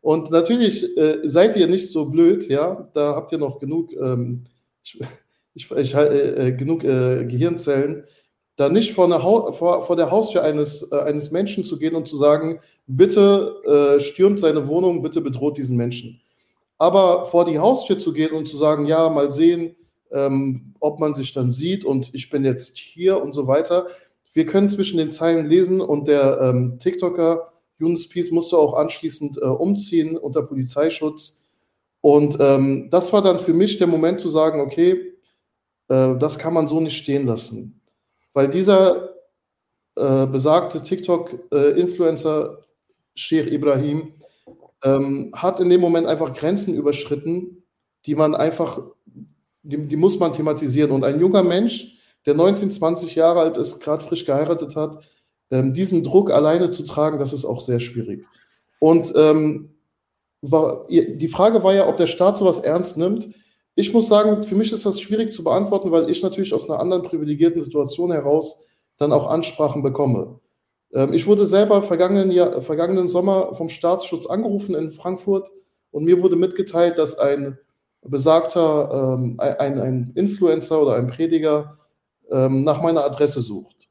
Und 0.02 0.32
natürlich 0.32 0.97
äh, 0.97 1.20
seid 1.24 1.58
ihr 1.58 1.68
nicht 1.68 1.91
so 1.91 2.06
blöd, 2.06 2.47
ja, 2.47 2.89
da 2.93 3.16
habt 3.16 3.32
ihr 3.34 3.38
noch 3.38 3.60
genug 3.60 3.91
ähm, 3.93 4.45
ich, 4.84 5.00
ich, 5.54 5.72
ich 5.72 5.95
äh, 5.95 6.47
äh, 6.47 6.52
genug 6.54 6.84
äh, 6.84 7.26
Gehirnzellen, 7.26 8.06
da 8.56 8.70
nicht 8.70 8.93
vor, 8.93 9.54
vor, 9.54 9.84
vor 9.84 9.95
der 9.95 10.12
Haustür 10.12 10.43
eines, 10.43 10.91
eines 10.91 11.32
Menschen 11.32 11.64
zu 11.64 11.80
gehen 11.80 11.95
und 11.95 12.10
zu 12.10 12.18
sagen, 12.18 12.60
bitte 12.88 14.00
stürmt 14.02 14.41
seine 14.41 14.68
Wohnung, 14.68 15.02
bitte 15.02 15.22
bedroht 15.22 15.58
diesen 15.58 15.78
Menschen. 15.78 16.20
Aber 16.78 17.26
vor 17.26 17.45
die 17.45 17.58
Haustür 17.58 17.97
zu 17.97 18.12
gehen 18.12 18.34
und 18.34 18.50
zu 18.50 18.58
sagen, 18.58 18.86
ja, 18.86 19.08
mal 19.10 19.32
sehen, 19.32 19.78
ähm, 20.12 20.74
ob 20.80 20.99
man 20.99 21.14
sich 21.14 21.34
dann 21.34 21.51
sieht 21.51 21.86
und 21.86 22.14
ich 22.14 22.30
bin 22.30 22.45
jetzt 22.45 22.78
hier 22.78 23.22
und 23.22 23.34
so 23.34 23.47
weiter. 23.47 23.88
Wir 24.34 24.45
können 24.45 24.70
zwischen 24.70 24.97
den 24.97 25.12
Zeilen 25.12 25.45
lesen 25.45 25.82
und 25.82 26.07
der 26.07 26.39
ähm, 26.41 26.78
TikToker 26.80 27.51
Yunus 27.80 28.10
Peace 28.10 28.32
musste 28.32 28.57
auch 28.57 28.74
anschließend 28.74 29.38
äh, 29.38 29.45
umziehen 29.45 30.18
unter 30.18 30.43
Polizeischutz 30.43 31.39
und 32.01 32.38
ähm, 32.39 32.89
das 32.89 33.12
war 33.12 33.22
dann 33.22 33.39
für 33.39 33.53
mich 33.53 33.78
der 33.78 33.88
Moment 33.88 34.20
zu 34.20 34.30
sagen, 34.30 34.62
okay, 34.62 35.14
äh, 35.89 36.16
das 36.18 36.39
kann 36.39 36.53
man 36.53 36.68
so 36.68 36.80
nicht 36.80 36.97
stehen 36.97 37.26
lassen. 37.26 37.82
Weil 38.34 38.49
dieser 38.49 39.16
äh, 39.95 40.26
besagte 40.28 40.82
TikTok-Influencer 40.82 42.60
Sheikh 43.16 43.53
Ibrahim 43.53 44.14
ähm, 44.84 45.32
hat 45.36 45.60
in 45.60 45.70
dem 45.70 45.82
Moment 45.82 46.07
einfach 46.07 46.34
Grenzen 46.34 46.74
überschritten, 46.74 47.64
die 48.05 48.16
man 48.16 48.34
einfach, 48.34 48.82
die, 49.64 49.88
die 49.88 49.95
muss 49.95 50.20
man 50.20 50.34
thematisieren. 50.34 50.91
Und 50.91 51.03
ein 51.03 51.20
junger 51.20 51.43
Mensch, 51.43 51.95
der 52.26 52.34
19, 52.34 52.72
20 52.72 53.16
Jahre 53.16 53.39
alt 53.39 53.57
ist, 53.57 53.80
gerade 53.80 54.03
frisch 54.03 54.26
geheiratet 54.26 54.76
hat, 54.76 55.03
ähm, 55.51 55.74
diesen 55.74 56.03
Druck 56.03 56.32
alleine 56.32 56.72
zu 56.72 56.84
tragen, 56.84 57.20
das 57.20 57.34
ist 57.34 57.45
auch 57.45 57.62
sehr 57.62 57.80
schwierig. 57.80 58.26
Und 58.80 59.14
ähm, 59.16 59.76
war, 60.41 60.88
die 60.89 61.28
Frage 61.28 61.64
war 61.64 61.74
ja, 61.74 61.88
ob 61.88 61.97
der 61.97 62.07
Staat 62.07 62.38
sowas 62.38 62.60
ernst 62.60 62.97
nimmt. 62.97 63.30
Ich 63.76 63.93
muss 63.93 64.07
sagen, 64.07 64.43
für 64.43 64.55
mich 64.55 64.72
ist 64.72 64.86
das 64.86 65.01
schwierig 65.01 65.34
zu 65.34 65.43
beantworten, 65.43 65.91
weil 65.91 66.10
ich 66.10 66.22
natürlich 66.22 66.53
aus 66.53 66.70
einer 66.70 66.80
anderen 66.80 67.03
privilegierten 67.03 67.62
Situation 67.62 68.12
heraus 68.12 68.66
dann 68.97 69.12
auch 69.12 69.30
Ansprachen 69.30 69.82
bekomme. 69.82 70.39
Ähm, 70.93 71.14
ich 71.14 71.28
wurde 71.28 71.45
selber 71.45 71.84
vergangenen, 71.84 72.32
Jahr, 72.32 72.62
vergangenen 72.62 73.10
Sommer 73.10 73.55
vom 73.55 73.70
Staatsschutz 73.70 74.26
angerufen 74.28 74.76
in 74.76 74.91
Frankfurt 74.91 75.49
und 75.91 76.05
mir 76.05 76.22
wurde 76.22 76.36
mitgeteilt, 76.36 76.97
dass 76.97 77.18
ein 77.18 77.57
besagter, 78.02 79.18
ähm, 79.18 79.36
ein, 79.39 79.80
ein 79.80 80.12
Influencer 80.16 80.82
oder 80.82 80.95
ein 80.95 81.08
Prediger 81.08 81.78
ähm, 82.32 82.64
nach 82.64 82.82
meiner 82.82 83.04
Adresse 83.04 83.41
sucht 83.41 83.89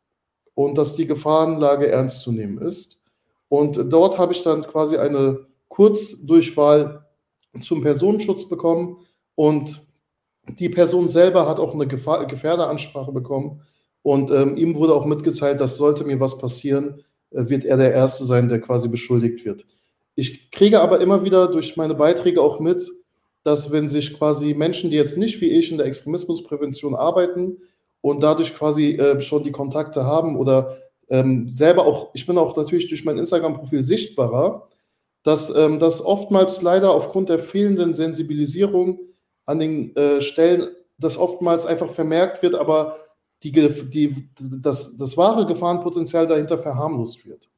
und 0.55 0.79
dass 0.79 0.97
die 0.97 1.07
Gefahrenlage 1.07 1.89
ernst 1.89 2.23
zu 2.23 2.33
nehmen 2.33 2.59
ist. 2.59 3.01
Und 3.49 3.93
dort 3.93 4.19
habe 4.19 4.33
ich 4.33 4.43
dann 4.43 4.63
quasi 4.63 4.97
eine 4.97 5.47
Kurzdurchwahl 5.69 7.07
zum 7.61 7.83
Personenschutz 7.83 8.49
bekommen 8.49 8.99
und 9.35 9.83
die 10.59 10.69
Person 10.69 11.09
selber 11.09 11.49
hat 11.49 11.59
auch 11.59 11.75
eine 11.75 11.87
Gefahr, 11.87 12.27
Gefährderansprache 12.27 13.13
bekommen 13.13 13.63
und 14.03 14.31
ähm, 14.31 14.57
ihm 14.57 14.77
wurde 14.77 14.95
auch 14.95 15.05
mitgeteilt, 15.05 15.61
dass 15.61 15.77
sollte 15.77 16.05
mir 16.05 16.21
was 16.21 16.39
passieren, 16.39 17.05
äh, 17.31 17.49
wird 17.49 17.65
er 17.65 17.77
der 17.77 17.93
Erste 17.93 18.25
sein, 18.25 18.49
der 18.49 18.61
quasi 18.61 18.89
beschuldigt 18.89 19.45
wird. 19.45 19.67
Ich 20.15 20.51
kriege 20.51 20.81
aber 20.81 21.01
immer 21.01 21.23
wieder 21.25 21.49
durch 21.49 21.77
meine 21.77 21.95
Beiträge 21.95 22.41
auch 22.41 22.59
mit, 22.61 22.81
dass 23.49 23.73
wenn 23.73 23.89
sich 23.89 24.13
quasi 24.13 24.53
Menschen, 24.53 24.91
die 24.91 24.97
jetzt 24.97 25.17
nicht 25.17 25.41
wie 25.41 25.49
ich 25.49 25.71
in 25.73 25.79
der 25.79 25.87
Extremismusprävention 25.87 26.95
arbeiten 26.95 27.57
und 28.03 28.23
dadurch 28.23 28.55
quasi 28.55 28.91
äh, 28.91 29.23
schon 29.23 29.43
die 29.43 29.53
Kontakte 29.53 30.05
haben 30.05 30.37
oder 30.37 30.77
ähm, 31.09 31.49
selber 31.55 31.87
auch, 31.87 32.11
ich 32.13 32.27
bin 32.27 32.37
auch 32.37 32.55
natürlich 32.55 32.89
durch 32.89 33.07
mein 33.07 33.17
Instagram-Profil 33.17 33.83
sichtbarer, 33.83 34.69
dass 35.23 35.55
ähm, 35.57 35.79
das 35.79 36.05
oftmals 36.05 36.61
leider 36.61 36.91
aufgrund 36.93 37.31
der 37.31 37.39
fehlenden 37.39 37.95
Sensibilisierung 37.95 39.01
an 39.47 39.59
den 39.59 39.97
äh, 39.97 40.21
Stellen, 40.21 40.69
das 40.99 41.17
oftmals 41.17 41.65
einfach 41.65 41.89
vermerkt 41.89 42.43
wird, 42.43 42.55
aber 42.55 42.99
die, 43.43 43.53
die, 43.53 44.29
das, 44.39 44.99
das 44.99 45.17
wahre 45.17 45.47
Gefahrenpotenzial 45.47 46.27
dahinter 46.27 46.59
verharmlost 46.59 47.25
wird. 47.25 47.49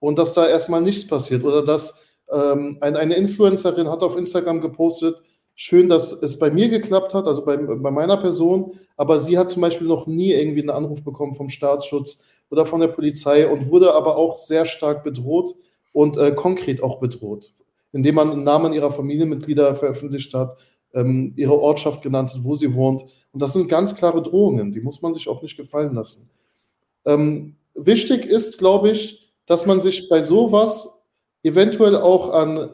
Und 0.00 0.18
dass 0.18 0.34
da 0.34 0.48
erstmal 0.48 0.80
nichts 0.80 1.06
passiert 1.06 1.44
oder 1.44 1.64
dass 1.64 2.00
ähm, 2.32 2.78
eine, 2.80 2.98
eine 2.98 3.14
Influencerin 3.14 3.88
hat 3.88 4.02
auf 4.02 4.16
Instagram 4.16 4.60
gepostet, 4.60 5.16
schön, 5.54 5.88
dass 5.88 6.12
es 6.12 6.38
bei 6.38 6.50
mir 6.50 6.68
geklappt 6.68 7.12
hat, 7.12 7.26
also 7.26 7.44
bei, 7.44 7.56
bei 7.56 7.90
meiner 7.90 8.16
Person, 8.16 8.72
aber 8.96 9.18
sie 9.18 9.38
hat 9.38 9.50
zum 9.50 9.62
Beispiel 9.62 9.86
noch 9.86 10.06
nie 10.06 10.32
irgendwie 10.32 10.60
einen 10.60 10.70
Anruf 10.70 11.02
bekommen 11.02 11.34
vom 11.34 11.48
Staatsschutz 11.48 12.22
oder 12.50 12.66
von 12.66 12.80
der 12.80 12.88
Polizei 12.88 13.46
und 13.46 13.68
wurde 13.68 13.94
aber 13.94 14.16
auch 14.16 14.36
sehr 14.36 14.64
stark 14.64 15.04
bedroht 15.04 15.54
und 15.92 16.16
äh, 16.16 16.32
konkret 16.32 16.82
auch 16.82 16.98
bedroht, 16.98 17.52
indem 17.92 18.14
man 18.14 18.42
Namen 18.42 18.72
ihrer 18.72 18.92
Familienmitglieder 18.92 19.74
veröffentlicht 19.74 20.32
hat, 20.34 20.56
ähm, 20.94 21.32
ihre 21.36 21.58
Ortschaft 21.58 22.02
genannt 22.02 22.32
hat, 22.34 22.42
wo 22.42 22.54
sie 22.56 22.74
wohnt. 22.74 23.04
Und 23.32 23.42
das 23.42 23.52
sind 23.52 23.68
ganz 23.68 23.94
klare 23.94 24.22
Drohungen, 24.22 24.72
die 24.72 24.80
muss 24.80 25.02
man 25.02 25.14
sich 25.14 25.28
auch 25.28 25.42
nicht 25.42 25.56
gefallen 25.56 25.94
lassen. 25.94 26.28
Ähm, 27.04 27.56
wichtig 27.74 28.26
ist, 28.26 28.58
glaube 28.58 28.90
ich, 28.90 29.30
dass 29.46 29.66
man 29.66 29.80
sich 29.80 30.08
bei 30.08 30.22
sowas 30.22 30.99
eventuell 31.42 31.96
auch 31.96 32.30
an 32.32 32.70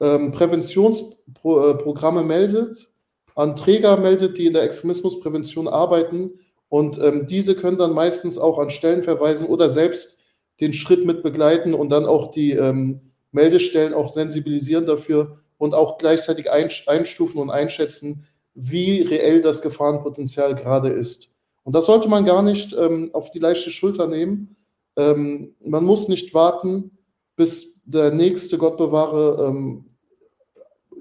ähm, 0.00 0.32
Präventionsprogramme 0.32 2.22
meldet, 2.22 2.88
an 3.34 3.56
Träger 3.56 3.96
meldet, 3.96 4.38
die 4.38 4.46
in 4.46 4.52
der 4.52 4.62
Extremismusprävention 4.62 5.68
arbeiten. 5.68 6.32
Und 6.68 6.98
ähm, 7.02 7.26
diese 7.26 7.54
können 7.54 7.78
dann 7.78 7.92
meistens 7.92 8.38
auch 8.38 8.58
an 8.58 8.70
Stellen 8.70 9.02
verweisen 9.02 9.46
oder 9.46 9.70
selbst 9.70 10.18
den 10.60 10.72
Schritt 10.72 11.04
mit 11.04 11.22
begleiten 11.22 11.74
und 11.74 11.90
dann 11.90 12.06
auch 12.06 12.30
die 12.30 12.52
ähm, 12.52 13.00
Meldestellen 13.32 13.94
auch 13.94 14.08
sensibilisieren 14.08 14.86
dafür 14.86 15.38
und 15.58 15.74
auch 15.74 15.98
gleichzeitig 15.98 16.50
einstufen 16.50 17.40
und 17.40 17.50
einschätzen, 17.50 18.26
wie 18.54 19.02
reell 19.02 19.42
das 19.42 19.62
Gefahrenpotenzial 19.62 20.54
gerade 20.54 20.90
ist. 20.90 21.30
Und 21.64 21.74
das 21.74 21.86
sollte 21.86 22.08
man 22.08 22.24
gar 22.24 22.42
nicht 22.42 22.72
ähm, 22.72 23.10
auf 23.12 23.30
die 23.30 23.38
leichte 23.38 23.70
Schulter 23.70 24.06
nehmen. 24.06 24.56
Ähm, 24.96 25.54
man 25.64 25.84
muss 25.84 26.08
nicht 26.08 26.34
warten, 26.34 26.98
bis 27.36 27.73
der 27.84 28.12
nächste, 28.12 28.58
Gott 28.58 28.76
bewahre, 28.76 29.46
ähm, 29.48 29.84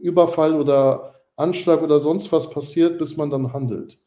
Überfall 0.02 0.60
oder 0.60 1.16
Anschlag 1.36 1.82
oder 1.82 2.00
sonst 2.00 2.32
was 2.32 2.50
passiert, 2.50 2.98
bis 2.98 3.18
man 3.18 3.30
dann 3.30 3.54
handelt. 3.54 3.98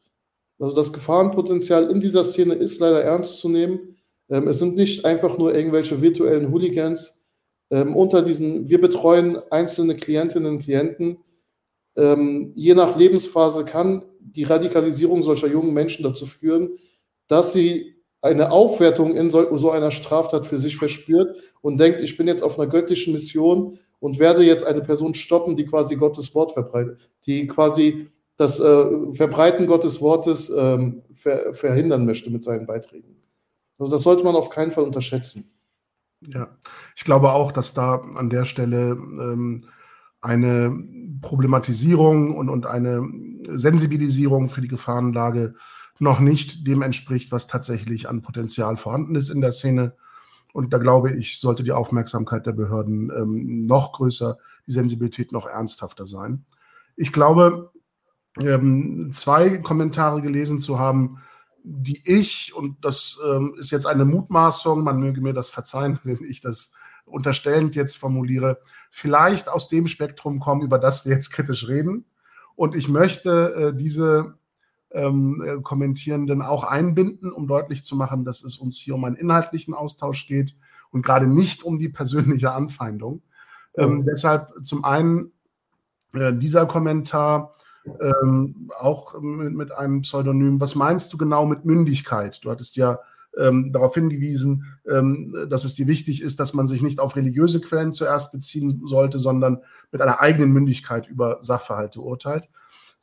Also 0.58 0.74
das 0.74 0.92
Gefahrenpotenzial 0.92 1.90
in 1.90 2.00
dieser 2.00 2.24
Szene 2.24 2.54
ist 2.54 2.80
leider 2.80 3.02
ernst 3.02 3.38
zu 3.38 3.48
nehmen. 3.48 3.96
Ähm, 4.28 4.48
es 4.48 4.58
sind 4.58 4.76
nicht 4.76 5.04
einfach 5.04 5.38
nur 5.38 5.54
irgendwelche 5.54 6.00
virtuellen 6.00 6.50
Hooligans. 6.52 7.26
Ähm, 7.70 7.96
unter 7.96 8.22
diesen, 8.22 8.68
wir 8.68 8.80
betreuen 8.80 9.38
einzelne 9.50 9.96
Klientinnen 9.96 10.56
und 10.56 10.62
Klienten. 10.62 11.18
Ähm, 11.96 12.52
je 12.54 12.74
nach 12.74 12.96
Lebensphase 12.96 13.64
kann 13.64 14.04
die 14.20 14.44
Radikalisierung 14.44 15.22
solcher 15.22 15.48
jungen 15.48 15.72
Menschen 15.72 16.02
dazu 16.02 16.26
führen, 16.26 16.70
dass 17.26 17.52
sie 17.52 17.95
eine 18.26 18.50
Aufwertung 18.50 19.14
in 19.14 19.30
so, 19.30 19.56
so 19.56 19.70
einer 19.70 19.90
Straftat 19.90 20.46
für 20.46 20.58
sich 20.58 20.76
verspürt 20.76 21.34
und 21.62 21.78
denkt, 21.78 22.00
ich 22.00 22.16
bin 22.16 22.28
jetzt 22.28 22.42
auf 22.42 22.58
einer 22.58 22.68
göttlichen 22.68 23.12
Mission 23.12 23.78
und 23.98 24.18
werde 24.18 24.44
jetzt 24.44 24.66
eine 24.66 24.82
Person 24.82 25.14
stoppen, 25.14 25.56
die 25.56 25.66
quasi 25.66 25.96
Gottes 25.96 26.34
Wort 26.34 26.52
verbreitet, 26.52 26.98
die 27.26 27.46
quasi 27.46 28.08
das 28.36 28.60
äh, 28.60 29.14
Verbreiten 29.14 29.66
Gottes 29.66 30.00
Wortes 30.00 30.50
ähm, 30.50 31.02
ver 31.14 31.54
verhindern 31.54 32.04
möchte 32.04 32.30
mit 32.30 32.44
seinen 32.44 32.66
Beiträgen. 32.66 33.16
Also 33.78 33.90
das 33.90 34.02
sollte 34.02 34.24
man 34.24 34.34
auf 34.34 34.50
keinen 34.50 34.72
Fall 34.72 34.84
unterschätzen. 34.84 35.50
Ja, 36.20 36.48
ich 36.94 37.04
glaube 37.04 37.32
auch, 37.32 37.52
dass 37.52 37.74
da 37.74 38.02
an 38.14 38.30
der 38.30 38.44
Stelle 38.44 38.92
ähm, 38.92 39.64
eine 40.20 40.76
Problematisierung 41.22 42.36
und, 42.36 42.48
und 42.48 42.66
eine 42.66 43.06
Sensibilisierung 43.48 44.48
für 44.48 44.60
die 44.60 44.68
Gefahrenlage 44.68 45.54
noch 45.98 46.20
nicht 46.20 46.66
dem 46.66 46.82
entspricht, 46.82 47.32
was 47.32 47.46
tatsächlich 47.46 48.08
an 48.08 48.22
Potenzial 48.22 48.76
vorhanden 48.76 49.14
ist 49.14 49.30
in 49.30 49.40
der 49.40 49.52
Szene. 49.52 49.94
Und 50.52 50.72
da 50.72 50.78
glaube 50.78 51.12
ich, 51.12 51.38
sollte 51.38 51.64
die 51.64 51.72
Aufmerksamkeit 51.72 52.46
der 52.46 52.52
Behörden 52.52 53.10
ähm, 53.10 53.66
noch 53.66 53.92
größer, 53.92 54.38
die 54.66 54.72
Sensibilität 54.72 55.32
noch 55.32 55.46
ernsthafter 55.46 56.06
sein. 56.06 56.44
Ich 56.96 57.12
glaube, 57.12 57.72
ähm, 58.38 59.10
zwei 59.12 59.58
Kommentare 59.58 60.22
gelesen 60.22 60.60
zu 60.60 60.78
haben, 60.78 61.18
die 61.62 62.00
ich, 62.04 62.54
und 62.54 62.84
das 62.84 63.18
ähm, 63.26 63.54
ist 63.58 63.70
jetzt 63.70 63.86
eine 63.86 64.04
Mutmaßung, 64.04 64.84
man 64.84 65.00
möge 65.00 65.20
mir 65.20 65.32
das 65.32 65.50
verzeihen, 65.50 65.98
wenn 66.04 66.22
ich 66.22 66.40
das 66.40 66.72
unterstellend 67.04 67.76
jetzt 67.76 67.96
formuliere, 67.96 68.60
vielleicht 68.90 69.48
aus 69.48 69.68
dem 69.68 69.86
Spektrum 69.86 70.40
kommen, 70.40 70.62
über 70.62 70.78
das 70.78 71.04
wir 71.04 71.12
jetzt 71.12 71.30
kritisch 71.30 71.68
reden. 71.68 72.04
Und 72.54 72.74
ich 72.74 72.88
möchte 72.88 73.54
äh, 73.54 73.76
diese 73.76 74.34
ähm, 74.96 75.42
äh, 75.46 75.60
Kommentierenden 75.60 76.42
auch 76.42 76.64
einbinden, 76.64 77.30
um 77.30 77.46
deutlich 77.46 77.84
zu 77.84 77.96
machen, 77.96 78.24
dass 78.24 78.42
es 78.42 78.56
uns 78.56 78.78
hier 78.78 78.94
um 78.94 79.04
einen 79.04 79.16
inhaltlichen 79.16 79.74
Austausch 79.74 80.26
geht 80.26 80.56
und 80.90 81.02
gerade 81.02 81.26
nicht 81.26 81.62
um 81.62 81.78
die 81.78 81.90
persönliche 81.90 82.52
Anfeindung. 82.52 83.22
Ähm, 83.76 83.98
mhm. 83.98 84.06
Deshalb 84.06 84.52
zum 84.62 84.84
einen 84.84 85.32
äh, 86.14 86.32
dieser 86.32 86.66
Kommentar 86.66 87.52
ähm, 88.00 88.70
auch 88.78 89.20
mit, 89.20 89.54
mit, 89.54 89.72
einem 89.72 90.00
Pseudonym. 90.00 90.60
Was 90.60 90.74
meinst 90.74 91.12
du 91.12 91.18
genau 91.18 91.46
mit 91.46 91.64
Mündigkeit? 91.64 92.42
Du 92.42 92.50
hattest 92.50 92.76
ja 92.76 92.98
ähm, 93.38 93.72
darauf 93.72 93.94
hingewiesen, 93.94 94.64
ähm, 94.88 95.46
dass 95.50 95.64
es 95.64 95.74
dir 95.74 95.86
wichtig 95.86 96.22
ist, 96.22 96.40
dass 96.40 96.54
man 96.54 96.66
sich 96.66 96.82
nicht 96.82 96.98
auf 96.98 97.16
religiöse 97.16 97.60
Quellen 97.60 97.92
zuerst 97.92 98.32
beziehen 98.32 98.82
sollte, 98.86 99.18
sondern 99.18 99.60
mit 99.92 100.00
einer 100.00 100.20
eigenen 100.20 100.52
Mündigkeit 100.52 101.06
über 101.06 101.38
Sachverhalte 101.42 102.00
urteilt. 102.00 102.48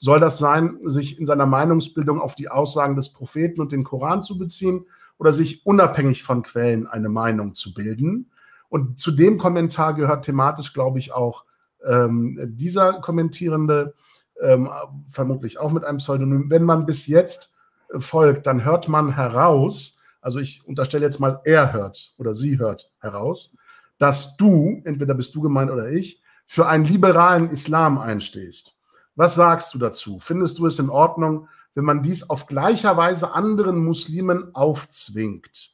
Soll 0.04 0.20
das 0.20 0.38
sein, 0.38 0.80
sich 0.84 1.18
in 1.18 1.26
seiner 1.26 1.46
Meinungsbildung 1.46 2.20
auf 2.20 2.36
die 2.36 2.50
Aussagen 2.50 2.98
des 2.98 3.14
Propheten 3.14 3.62
und 3.62 3.72
den 3.72 3.86
Koran 3.86 4.22
zu 4.22 4.38
beziehen 4.38 4.86
oder 5.18 5.32
sich 5.32 5.66
unabhängig 5.66 6.24
von 6.24 6.44
Quellen 6.44 6.88
eine 6.88 7.08
Meinung 7.08 7.54
zu 7.54 7.74
bilden? 7.74 8.30
Und 8.68 9.00
zu 9.00 9.12
dem 9.12 9.38
Kommentar 9.38 9.94
gehört 9.94 10.26
thematisch, 10.26 10.74
glaube 10.74 11.00
ich, 11.00 11.14
auch 11.14 11.46
ähm, 11.88 12.38
dieser 12.52 13.00
Kommentierende, 13.00 13.94
ähm, 14.42 14.70
vermutlich 15.10 15.58
auch 15.58 15.72
mit 15.72 15.86
einem 15.86 16.00
Pseudonym. 16.00 16.50
Wenn 16.50 16.66
man 16.66 16.86
bis 16.86 17.08
jetzt 17.08 17.56
folgt, 17.98 18.46
dann 18.46 18.66
hört 18.66 18.90
man 18.90 19.16
heraus, 19.16 20.02
also 20.20 20.40
ich 20.40 20.68
unterstelle 20.68 21.06
jetzt 21.06 21.22
mal, 21.22 21.40
er 21.46 21.72
hört 21.72 22.14
oder 22.18 22.36
sie 22.36 22.60
hört 22.60 22.92
heraus, 23.00 23.56
dass 24.00 24.36
du, 24.36 24.82
entweder 24.84 25.14
bist 25.14 25.34
du 25.34 25.40
gemeint 25.40 25.72
oder 25.72 25.90
ich, 25.90 26.22
für 26.46 26.68
einen 26.68 26.84
liberalen 26.84 27.50
Islam 27.50 27.98
einstehst. 27.98 28.76
Was 29.16 29.36
sagst 29.36 29.74
du 29.74 29.78
dazu? 29.78 30.20
Findest 30.20 30.58
du 30.58 30.66
es 30.66 30.80
in 30.80 30.90
Ordnung, 30.90 31.48
wenn 31.76 31.86
man 31.86 32.02
dies 32.02 32.30
auf 32.30 32.48
gleicher 32.48 32.98
Weise 32.98 33.34
anderen 33.34 33.84
Muslimen 33.84 34.54
aufzwingt? 34.56 35.72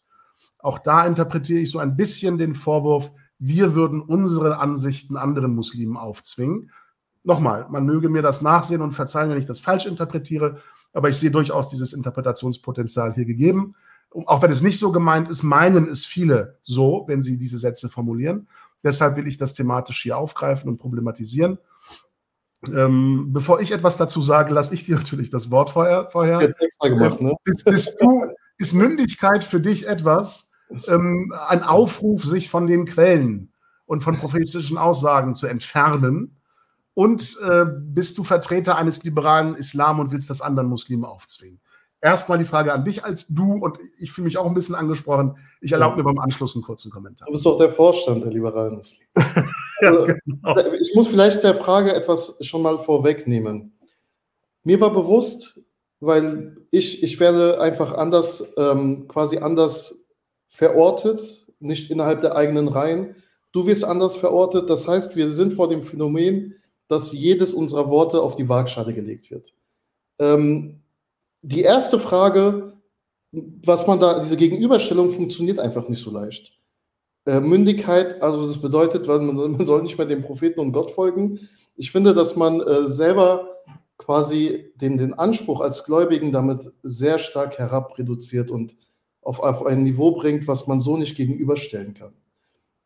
Auch 0.57 0.79
da 0.79 1.05
interpretiere 1.05 1.59
ich 1.59 1.71
so 1.71 1.79
ein 1.79 1.95
bisschen 1.95 2.37
den 2.37 2.53
Vorwurf, 2.53 3.11
wir 3.37 3.73
würden 3.73 4.01
unsere 4.01 4.57
Ansichten 4.57 5.15
anderen 5.15 5.55
Muslimen 5.55 5.95
aufzwingen. 5.95 6.71
Nochmal, 7.23 7.67
man 7.69 7.85
möge 7.85 8.09
mir 8.09 8.21
das 8.21 8.41
nachsehen 8.41 8.81
und 8.81 8.91
verzeihen, 8.91 9.29
wenn 9.29 9.37
ich 9.37 9.45
das 9.45 9.61
falsch 9.61 9.85
interpretiere, 9.85 10.61
aber 10.93 11.09
ich 11.09 11.17
sehe 11.17 11.31
durchaus 11.31 11.69
dieses 11.69 11.93
Interpretationspotenzial 11.93 13.13
hier 13.13 13.25
gegeben. 13.25 13.75
Auch 14.11 14.41
wenn 14.41 14.51
es 14.51 14.61
nicht 14.61 14.79
so 14.79 14.91
gemeint 14.91 15.29
ist, 15.29 15.43
meinen 15.43 15.87
es 15.87 16.05
viele 16.05 16.57
so, 16.63 17.05
wenn 17.07 17.23
sie 17.23 17.37
diese 17.37 17.57
Sätze 17.57 17.89
formulieren. 17.89 18.49
Deshalb 18.83 19.15
will 19.15 19.27
ich 19.27 19.37
das 19.37 19.53
thematisch 19.53 20.01
hier 20.01 20.17
aufgreifen 20.17 20.69
und 20.69 20.79
problematisieren. 20.79 21.59
Ähm, 22.67 23.29
bevor 23.31 23.61
ich 23.61 23.71
etwas 23.71 23.97
dazu 23.97 24.21
sage, 24.21 24.53
lasse 24.53 24.73
ich 24.73 24.83
dir 24.85 24.97
natürlich 24.97 25.29
das 25.29 25.49
Wort 25.49 25.69
vorher. 25.69 26.09
vorher. 26.09 26.41
Jetzt 26.41 26.61
extra 26.61 26.89
gemacht, 26.89 27.21
ne? 27.21 27.33
Bist, 27.43 27.65
bist 27.65 27.95
du, 27.99 28.25
ist 28.57 28.73
Mündigkeit 28.73 29.43
für 29.43 29.61
dich 29.61 29.87
etwas, 29.87 30.51
ähm, 30.87 31.33
ein 31.47 31.63
Aufruf, 31.63 32.23
sich 32.23 32.49
von 32.49 32.67
den 32.67 32.85
Quellen 32.85 33.53
und 33.85 34.03
von 34.03 34.17
prophetischen 34.17 34.77
Aussagen 34.77 35.35
zu 35.35 35.47
entfernen? 35.47 36.35
Und 36.93 37.37
äh, 37.41 37.65
bist 37.65 38.17
du 38.17 38.25
Vertreter 38.25 38.77
eines 38.77 39.03
liberalen 39.03 39.55
Islam 39.55 39.99
und 39.99 40.11
willst 40.11 40.29
das 40.29 40.41
anderen 40.41 40.67
Muslimen 40.67 41.05
aufzwingen? 41.05 41.61
Erstmal 42.01 42.37
die 42.37 42.45
Frage 42.45 42.73
an 42.73 42.83
dich 42.83 43.05
als 43.05 43.27
du 43.27 43.53
und 43.53 43.77
ich 43.99 44.11
fühle 44.11 44.25
mich 44.25 44.37
auch 44.37 44.45
ein 44.45 44.53
bisschen 44.53 44.75
angesprochen. 44.75 45.37
Ich 45.61 45.71
erlaube 45.71 45.97
mir 45.97 46.03
beim 46.03 46.19
Anschluss 46.19 46.55
einen 46.55 46.63
kurzen 46.63 46.91
Kommentar. 46.91 47.25
Du 47.27 47.31
bist 47.33 47.45
doch 47.45 47.57
der 47.57 47.71
Vorstand 47.71 48.23
der 48.23 48.31
liberalen 48.31 48.81
Ja, 49.81 49.89
also, 49.89 50.13
genau. 50.25 50.73
Ich 50.79 50.93
muss 50.95 51.07
vielleicht 51.07 51.43
der 51.43 51.55
Frage 51.55 51.93
etwas 51.93 52.37
schon 52.41 52.61
mal 52.61 52.79
vorwegnehmen. 52.79 53.77
Mir 54.63 54.79
war 54.81 54.93
bewusst, 54.93 55.59
weil 55.99 56.57
ich, 56.71 57.03
ich 57.03 57.19
werde 57.19 57.59
einfach 57.59 57.93
anders, 57.93 58.43
ähm, 58.57 59.07
quasi 59.07 59.37
anders 59.37 60.05
verortet, 60.47 61.47
nicht 61.59 61.91
innerhalb 61.91 62.21
der 62.21 62.35
eigenen 62.35 62.67
Reihen. 62.67 63.15
Du 63.51 63.67
wirst 63.67 63.83
anders 63.83 64.15
verortet. 64.15 64.69
Das 64.69 64.87
heißt, 64.87 65.15
wir 65.15 65.27
sind 65.27 65.53
vor 65.53 65.69
dem 65.69 65.83
Phänomen, 65.83 66.55
dass 66.87 67.11
jedes 67.11 67.53
unserer 67.53 67.89
Worte 67.89 68.21
auf 68.21 68.35
die 68.35 68.49
Waagschale 68.49 68.93
gelegt 68.93 69.31
wird. 69.31 69.53
Ähm, 70.19 70.81
die 71.41 71.61
erste 71.61 71.99
Frage, 71.99 72.73
was 73.31 73.87
man 73.87 73.99
da, 73.99 74.19
diese 74.19 74.37
Gegenüberstellung 74.37 75.09
funktioniert 75.09 75.59
einfach 75.59 75.87
nicht 75.87 76.01
so 76.01 76.11
leicht. 76.11 76.58
Äh, 77.25 77.39
Mündigkeit, 77.41 78.21
also 78.21 78.47
das 78.47 78.61
bedeutet, 78.61 79.07
man 79.07 79.65
soll, 79.65 79.83
nicht 79.83 79.97
mehr 79.97 80.07
dem 80.07 80.23
Propheten 80.23 80.59
und 80.59 80.71
Gott 80.71 80.91
folgen. 80.91 81.49
Ich 81.75 81.91
finde, 81.91 82.13
dass 82.13 82.35
man 82.35 82.61
äh, 82.61 82.85
selber 82.85 83.47
quasi 83.97 84.71
den, 84.75 84.97
den 84.97 85.13
Anspruch 85.13 85.61
als 85.61 85.83
Gläubigen 85.83 86.31
damit 86.31 86.71
sehr 86.81 87.19
stark 87.19 87.57
herabreduziert 87.57 88.49
und 88.49 88.75
auf, 89.21 89.39
auf 89.39 89.65
ein 89.65 89.83
Niveau 89.83 90.11
bringt, 90.11 90.47
was 90.47 90.67
man 90.67 90.79
so 90.79 90.97
nicht 90.97 91.15
gegenüberstellen 91.15 91.93
kann. 91.93 92.13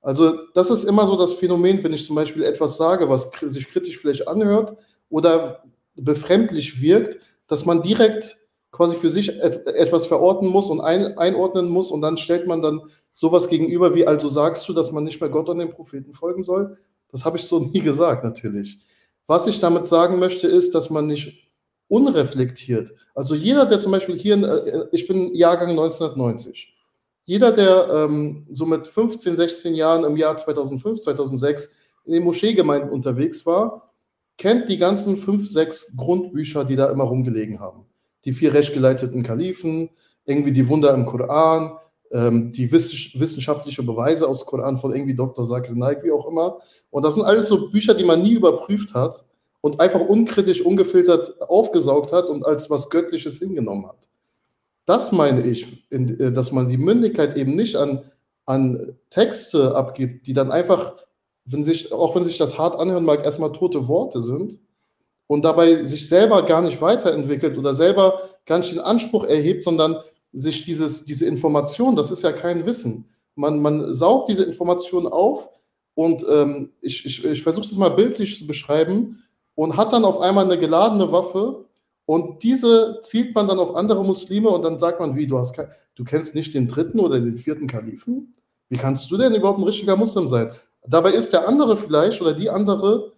Also 0.01 0.37
das 0.53 0.69
ist 0.69 0.83
immer 0.83 1.05
so 1.05 1.15
das 1.15 1.33
Phänomen, 1.33 1.81
wenn 1.83 1.93
ich 1.93 2.05
zum 2.05 2.15
Beispiel 2.15 2.43
etwas 2.43 2.75
sage, 2.75 3.07
was 3.07 3.31
sich 3.41 3.69
kritisch 3.69 3.97
vielleicht 3.99 4.27
anhört 4.27 4.75
oder 5.09 5.63
befremdlich 5.95 6.81
wirkt, 6.81 7.19
dass 7.47 7.65
man 7.65 7.81
direkt 7.81 8.35
quasi 8.71 8.95
für 8.97 9.09
sich 9.09 9.39
etwas 9.39 10.07
verorten 10.07 10.49
muss 10.49 10.69
und 10.69 10.81
ein, 10.81 11.17
einordnen 11.17 11.69
muss 11.69 11.91
und 11.91 12.01
dann 12.01 12.17
stellt 12.17 12.47
man 12.47 12.61
dann 12.61 12.81
sowas 13.13 13.47
gegenüber 13.47 13.95
wie, 13.95 14.05
also 14.05 14.27
sagst 14.27 14.67
du, 14.67 14.73
dass 14.73 14.91
man 14.91 15.05
nicht 15.05 15.21
mehr 15.21 15.29
Gott 15.29 15.47
und 15.47 15.59
den 15.59 15.69
Propheten 15.69 16.13
folgen 16.13 16.43
soll? 16.43 16.77
Das 17.09 17.23
habe 17.23 17.37
ich 17.37 17.43
so 17.43 17.59
nie 17.73 17.79
gesagt, 17.79 18.25
natürlich. 18.25 18.79
Was 19.27 19.47
ich 19.47 19.61
damit 19.61 19.87
sagen 19.87 20.19
möchte, 20.19 20.47
ist, 20.47 20.75
dass 20.75 20.89
man 20.89 21.07
nicht 21.07 21.49
unreflektiert, 21.87 22.91
also 23.15 23.35
jeder, 23.35 23.65
der 23.65 23.79
zum 23.79 23.91
Beispiel 23.91 24.17
hier, 24.17 24.35
äh, 24.43 24.87
ich 24.91 25.07
bin 25.07 25.33
Jahrgang 25.33 25.69
1990, 25.69 26.73
jeder, 27.25 27.51
der 27.51 27.87
ähm, 27.89 28.47
so 28.49 28.65
mit 28.65 28.87
15, 28.87 29.35
16 29.37 29.75
Jahren 29.75 30.03
im 30.03 30.17
Jahr 30.17 30.35
2005, 30.35 30.99
2006 31.01 31.69
in 32.05 32.13
den 32.13 32.23
Moscheegemeinden 32.23 32.89
unterwegs 32.89 33.45
war, 33.45 33.93
kennt 34.37 34.67
die 34.67 34.77
ganzen 34.77 35.15
fünf, 35.15 35.47
sechs 35.47 35.95
Grundbücher, 35.95 36.65
die 36.65 36.75
da 36.75 36.89
immer 36.89 37.05
rumgelegen 37.05 37.59
haben 37.59 37.85
die 38.25 38.33
vier 38.33 38.53
rechtgeleiteten 38.53 39.23
Kalifen, 39.23 39.89
irgendwie 40.25 40.53
die 40.53 40.67
Wunder 40.69 40.93
im 40.93 41.05
Koran, 41.05 41.77
ähm, 42.13 42.51
die 42.51 42.71
wissenschaftliche 42.71 43.83
Beweise 43.83 44.27
aus 44.27 44.45
Koran 44.45 44.77
von 44.77 44.93
irgendwie 44.93 45.15
Dr. 45.15 45.45
Zakir 45.45 45.75
Naik, 45.75 46.03
wie 46.03 46.11
auch 46.11 46.27
immer. 46.27 46.59
Und 46.91 47.03
das 47.03 47.15
sind 47.15 47.23
alles 47.23 47.47
so 47.47 47.69
Bücher, 47.69 47.95
die 47.95 48.03
man 48.03 48.21
nie 48.21 48.33
überprüft 48.33 48.93
hat 48.93 49.25
und 49.61 49.79
einfach 49.79 49.99
unkritisch, 49.99 50.61
ungefiltert 50.61 51.41
aufgesaugt 51.41 52.11
hat 52.11 52.25
und 52.25 52.45
als 52.45 52.69
was 52.69 52.89
Göttliches 52.89 53.39
hingenommen 53.39 53.87
hat. 53.87 54.07
Das 54.85 55.11
meine 55.11 55.41
ich, 55.45 55.85
in, 55.89 56.19
äh, 56.19 56.31
dass 56.31 56.51
man 56.51 56.67
die 56.67 56.77
Mündigkeit 56.77 57.35
eben 57.35 57.55
nicht 57.55 57.75
an, 57.75 58.03
an 58.45 58.95
Texte 59.09 59.75
abgibt, 59.75 60.27
die 60.27 60.33
dann 60.33 60.51
einfach, 60.51 60.95
wenn 61.45 61.63
sich, 61.63 61.91
auch 61.91 62.15
wenn 62.15 62.25
sich 62.25 62.37
das 62.37 62.57
hart 62.57 62.79
anhören 62.79 63.05
mag, 63.05 63.25
erstmal 63.25 63.51
tote 63.51 63.87
Worte 63.87 64.21
sind, 64.21 64.59
und 65.27 65.45
dabei 65.45 65.83
sich 65.83 66.07
selber 66.07 66.43
gar 66.43 66.61
nicht 66.61 66.81
weiterentwickelt 66.81 67.57
oder 67.57 67.73
selber 67.73 68.19
gar 68.45 68.59
nicht 68.59 68.71
den 68.71 68.79
Anspruch 68.79 69.25
erhebt, 69.25 69.63
sondern 69.63 69.97
sich 70.33 70.63
dieses, 70.63 71.05
diese 71.05 71.27
Information, 71.27 71.95
das 71.95 72.11
ist 72.11 72.23
ja 72.23 72.31
kein 72.31 72.65
Wissen. 72.65 73.05
Man, 73.35 73.61
man 73.61 73.93
saugt 73.93 74.29
diese 74.29 74.43
Information 74.43 75.07
auf 75.07 75.49
und 75.95 76.25
ähm, 76.29 76.71
ich, 76.81 77.05
ich, 77.05 77.23
ich 77.23 77.43
versuche 77.43 77.65
es 77.65 77.77
mal 77.77 77.89
bildlich 77.89 78.37
zu 78.37 78.47
beschreiben 78.47 79.23
und 79.55 79.77
hat 79.77 79.93
dann 79.93 80.05
auf 80.05 80.19
einmal 80.19 80.45
eine 80.45 80.57
geladene 80.57 81.11
Waffe 81.11 81.65
und 82.05 82.43
diese 82.43 82.99
zielt 83.01 83.33
man 83.33 83.47
dann 83.47 83.59
auf 83.59 83.75
andere 83.75 84.03
Muslime 84.03 84.49
und 84.49 84.63
dann 84.63 84.77
sagt 84.77 84.99
man, 84.99 85.15
wie, 85.15 85.27
du, 85.27 85.37
hast, 85.37 85.55
du 85.95 86.03
kennst 86.03 86.35
nicht 86.35 86.53
den 86.53 86.67
dritten 86.67 86.99
oder 86.99 87.19
den 87.19 87.37
vierten 87.37 87.67
Kalifen? 87.67 88.33
Wie 88.69 88.77
kannst 88.77 89.09
du 89.11 89.17
denn 89.17 89.35
überhaupt 89.35 89.59
ein 89.59 89.65
richtiger 89.65 89.95
Muslim 89.95 90.27
sein? 90.27 90.51
Dabei 90.85 91.11
ist 91.11 91.31
der 91.31 91.47
andere 91.47 91.77
vielleicht 91.77 92.21
oder 92.21 92.33
die 92.33 92.49
andere 92.49 93.13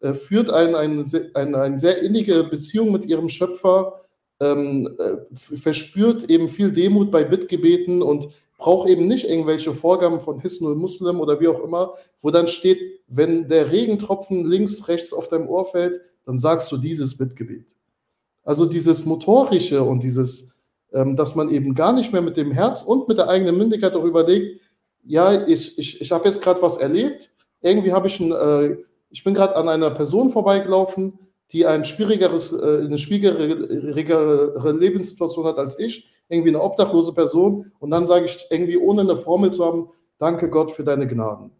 äh, 0.00 0.14
führt 0.14 0.50
eine 0.50 0.78
ein, 0.78 1.04
ein, 1.34 1.54
ein 1.54 1.78
sehr 1.78 2.00
innige 2.02 2.44
Beziehung 2.44 2.92
mit 2.92 3.04
ihrem 3.04 3.28
Schöpfer, 3.28 4.00
ähm, 4.40 4.96
äh, 4.98 5.34
verspürt 5.34 6.30
eben 6.30 6.48
viel 6.48 6.72
Demut 6.72 7.10
bei 7.10 7.24
Bittgebeten 7.24 8.02
und 8.02 8.28
braucht 8.58 8.88
eben 8.88 9.06
nicht 9.06 9.28
irgendwelche 9.28 9.72
Vorgaben 9.74 10.20
von 10.20 10.40
Hisnul 10.40 10.74
Muslim 10.74 11.20
oder 11.20 11.40
wie 11.40 11.48
auch 11.48 11.62
immer, 11.62 11.94
wo 12.20 12.30
dann 12.30 12.48
steht, 12.48 12.78
wenn 13.08 13.48
der 13.48 13.72
Regentropfen 13.72 14.46
links, 14.46 14.86
rechts 14.88 15.12
auf 15.12 15.28
deinem 15.28 15.48
Ohr 15.48 15.64
fällt, 15.64 16.00
dann 16.24 16.38
sagst 16.38 16.70
du 16.70 16.76
dieses 16.76 17.16
Bittgebet. 17.16 17.74
Also 18.44 18.66
dieses 18.66 19.04
Motorische 19.04 19.82
und 19.82 20.02
dieses, 20.02 20.54
ähm, 20.92 21.16
dass 21.16 21.34
man 21.34 21.48
eben 21.48 21.74
gar 21.74 21.92
nicht 21.92 22.12
mehr 22.12 22.22
mit 22.22 22.36
dem 22.36 22.52
Herz 22.52 22.82
und 22.82 23.08
mit 23.08 23.18
der 23.18 23.28
eigenen 23.28 23.56
Mündigkeit 23.56 23.94
darüber 23.94 24.26
legt, 24.26 24.60
ja, 25.04 25.46
ich, 25.46 25.78
ich, 25.78 26.00
ich 26.00 26.12
habe 26.12 26.26
jetzt 26.26 26.42
gerade 26.42 26.60
was 26.60 26.76
erlebt, 26.76 27.30
irgendwie 27.62 27.92
habe 27.92 28.06
ich 28.06 28.20
ein, 28.20 28.32
äh, 28.32 28.76
ich 29.10 29.24
bin 29.24 29.34
gerade 29.34 29.56
an 29.56 29.68
einer 29.68 29.90
Person 29.90 30.30
vorbeigelaufen, 30.30 31.18
die 31.52 31.66
ein 31.66 31.84
schwierigeres, 31.84 32.52
äh, 32.52 32.82
eine 32.84 32.98
schwierigere 32.98 34.72
Lebenssituation 34.72 35.46
hat 35.46 35.58
als 35.58 35.78
ich, 35.78 36.06
irgendwie 36.28 36.50
eine 36.50 36.62
obdachlose 36.62 37.12
Person, 37.12 37.72
und 37.80 37.90
dann 37.90 38.06
sage 38.06 38.26
ich 38.26 38.46
irgendwie, 38.50 38.78
ohne 38.78 39.02
eine 39.02 39.16
Formel 39.16 39.52
zu 39.52 39.64
haben, 39.64 39.88
danke 40.18 40.48
Gott 40.48 40.70
für 40.70 40.84
deine 40.84 41.08
Gnaden. 41.08 41.50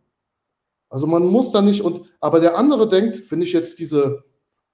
Also 0.88 1.07
man 1.07 1.26
muss 1.26 1.51
da 1.53 1.62
nicht, 1.62 1.82
und 1.82 2.03
aber 2.20 2.41
der 2.41 2.57
andere 2.57 2.88
denkt, 2.88 3.30
wenn 3.30 3.43
ich 3.43 3.53
jetzt 3.53 3.78
diese, 3.78 4.24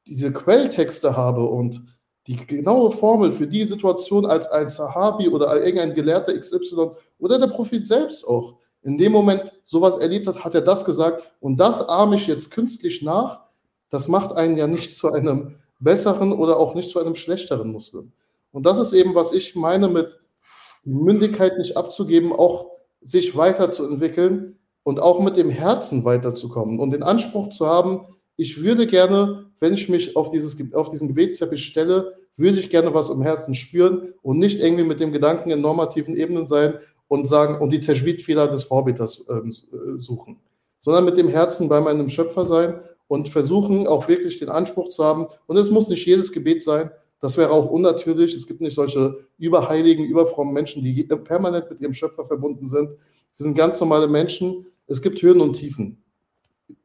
diese 0.06 0.32
Quelltexte 0.32 1.16
habe 1.16 1.46
und 1.46 1.80
die 2.26 2.36
genaue 2.36 2.90
Formel 2.90 3.32
für 3.32 3.46
die 3.46 3.64
Situation 3.64 4.26
als 4.26 4.48
ein 4.48 4.68
Sahabi 4.68 5.28
oder 5.28 5.64
irgendein 5.64 5.94
Gelehrter 5.94 6.36
XY 6.38 6.90
oder 7.18 7.38
der 7.38 7.48
Prophet 7.48 7.86
selbst 7.86 8.26
auch 8.26 8.56
in 8.82 8.98
dem 8.98 9.12
Moment 9.12 9.52
sowas 9.62 9.98
erlebt 9.98 10.26
hat, 10.26 10.44
hat 10.44 10.54
er 10.54 10.60
das 10.60 10.84
gesagt 10.84 11.32
und 11.40 11.58
das 11.58 11.88
ahme 11.88 12.16
ich 12.16 12.26
jetzt 12.26 12.50
künstlich 12.50 13.02
nach. 13.02 13.45
Das 13.90 14.08
macht 14.08 14.32
einen 14.32 14.56
ja 14.56 14.66
nicht 14.66 14.94
zu 14.94 15.12
einem 15.12 15.56
besseren 15.78 16.32
oder 16.32 16.58
auch 16.58 16.74
nicht 16.74 16.90
zu 16.90 16.98
einem 16.98 17.14
schlechteren 17.14 17.70
Muslim. 17.72 18.12
Und 18.52 18.66
das 18.66 18.78
ist 18.78 18.92
eben, 18.92 19.14
was 19.14 19.32
ich 19.32 19.54
meine 19.54 19.88
mit 19.88 20.18
Mündigkeit 20.84 21.58
nicht 21.58 21.76
abzugeben, 21.76 22.32
auch 22.32 22.70
sich 23.02 23.36
weiterzuentwickeln 23.36 24.58
und 24.82 25.00
auch 25.00 25.20
mit 25.20 25.36
dem 25.36 25.50
Herzen 25.50 26.04
weiterzukommen 26.04 26.78
und 26.78 26.90
den 26.90 27.02
Anspruch 27.02 27.48
zu 27.48 27.66
haben, 27.66 28.06
ich 28.36 28.62
würde 28.62 28.86
gerne, 28.86 29.46
wenn 29.58 29.74
ich 29.74 29.88
mich 29.88 30.16
auf, 30.16 30.30
dieses, 30.30 30.56
auf 30.74 30.90
diesen 30.90 31.08
Gebetsteppich 31.08 31.64
stelle, 31.64 32.14
würde 32.36 32.58
ich 32.58 32.68
gerne 32.68 32.92
was 32.92 33.08
im 33.08 33.22
Herzen 33.22 33.54
spüren 33.54 34.12
und 34.22 34.38
nicht 34.38 34.60
irgendwie 34.60 34.84
mit 34.84 35.00
dem 35.00 35.12
Gedanken 35.12 35.50
in 35.50 35.60
normativen 35.60 36.16
Ebenen 36.16 36.46
sein 36.46 36.74
und 37.08 37.26
sagen 37.26 37.60
und 37.60 37.72
die 37.72 37.80
Tajwid-Fehler 37.80 38.48
des 38.48 38.64
Vorbeters 38.64 39.24
ähm, 39.30 39.50
äh, 39.50 39.96
suchen, 39.96 40.38
sondern 40.78 41.04
mit 41.04 41.16
dem 41.16 41.28
Herzen 41.28 41.68
bei 41.68 41.80
meinem 41.80 42.08
Schöpfer 42.08 42.44
sein 42.44 42.80
und 43.08 43.28
versuchen 43.28 43.86
auch 43.86 44.08
wirklich 44.08 44.38
den 44.38 44.48
Anspruch 44.48 44.88
zu 44.88 45.04
haben. 45.04 45.26
Und 45.46 45.56
es 45.56 45.70
muss 45.70 45.88
nicht 45.88 46.06
jedes 46.06 46.32
Gebet 46.32 46.62
sein. 46.62 46.90
Das 47.20 47.36
wäre 47.36 47.50
auch 47.50 47.70
unnatürlich. 47.70 48.34
Es 48.34 48.46
gibt 48.46 48.60
nicht 48.60 48.74
solche 48.74 49.18
überheiligen, 49.38 50.04
überfrommen 50.04 50.52
Menschen, 50.52 50.82
die 50.82 51.02
permanent 51.04 51.70
mit 51.70 51.80
ihrem 51.80 51.94
Schöpfer 51.94 52.24
verbunden 52.24 52.66
sind. 52.66 52.90
Wir 52.90 53.44
sind 53.44 53.54
ganz 53.54 53.80
normale 53.80 54.08
Menschen. 54.08 54.66
Es 54.86 55.00
gibt 55.02 55.20
Höhen 55.22 55.40
und 55.40 55.54
Tiefen 55.54 56.02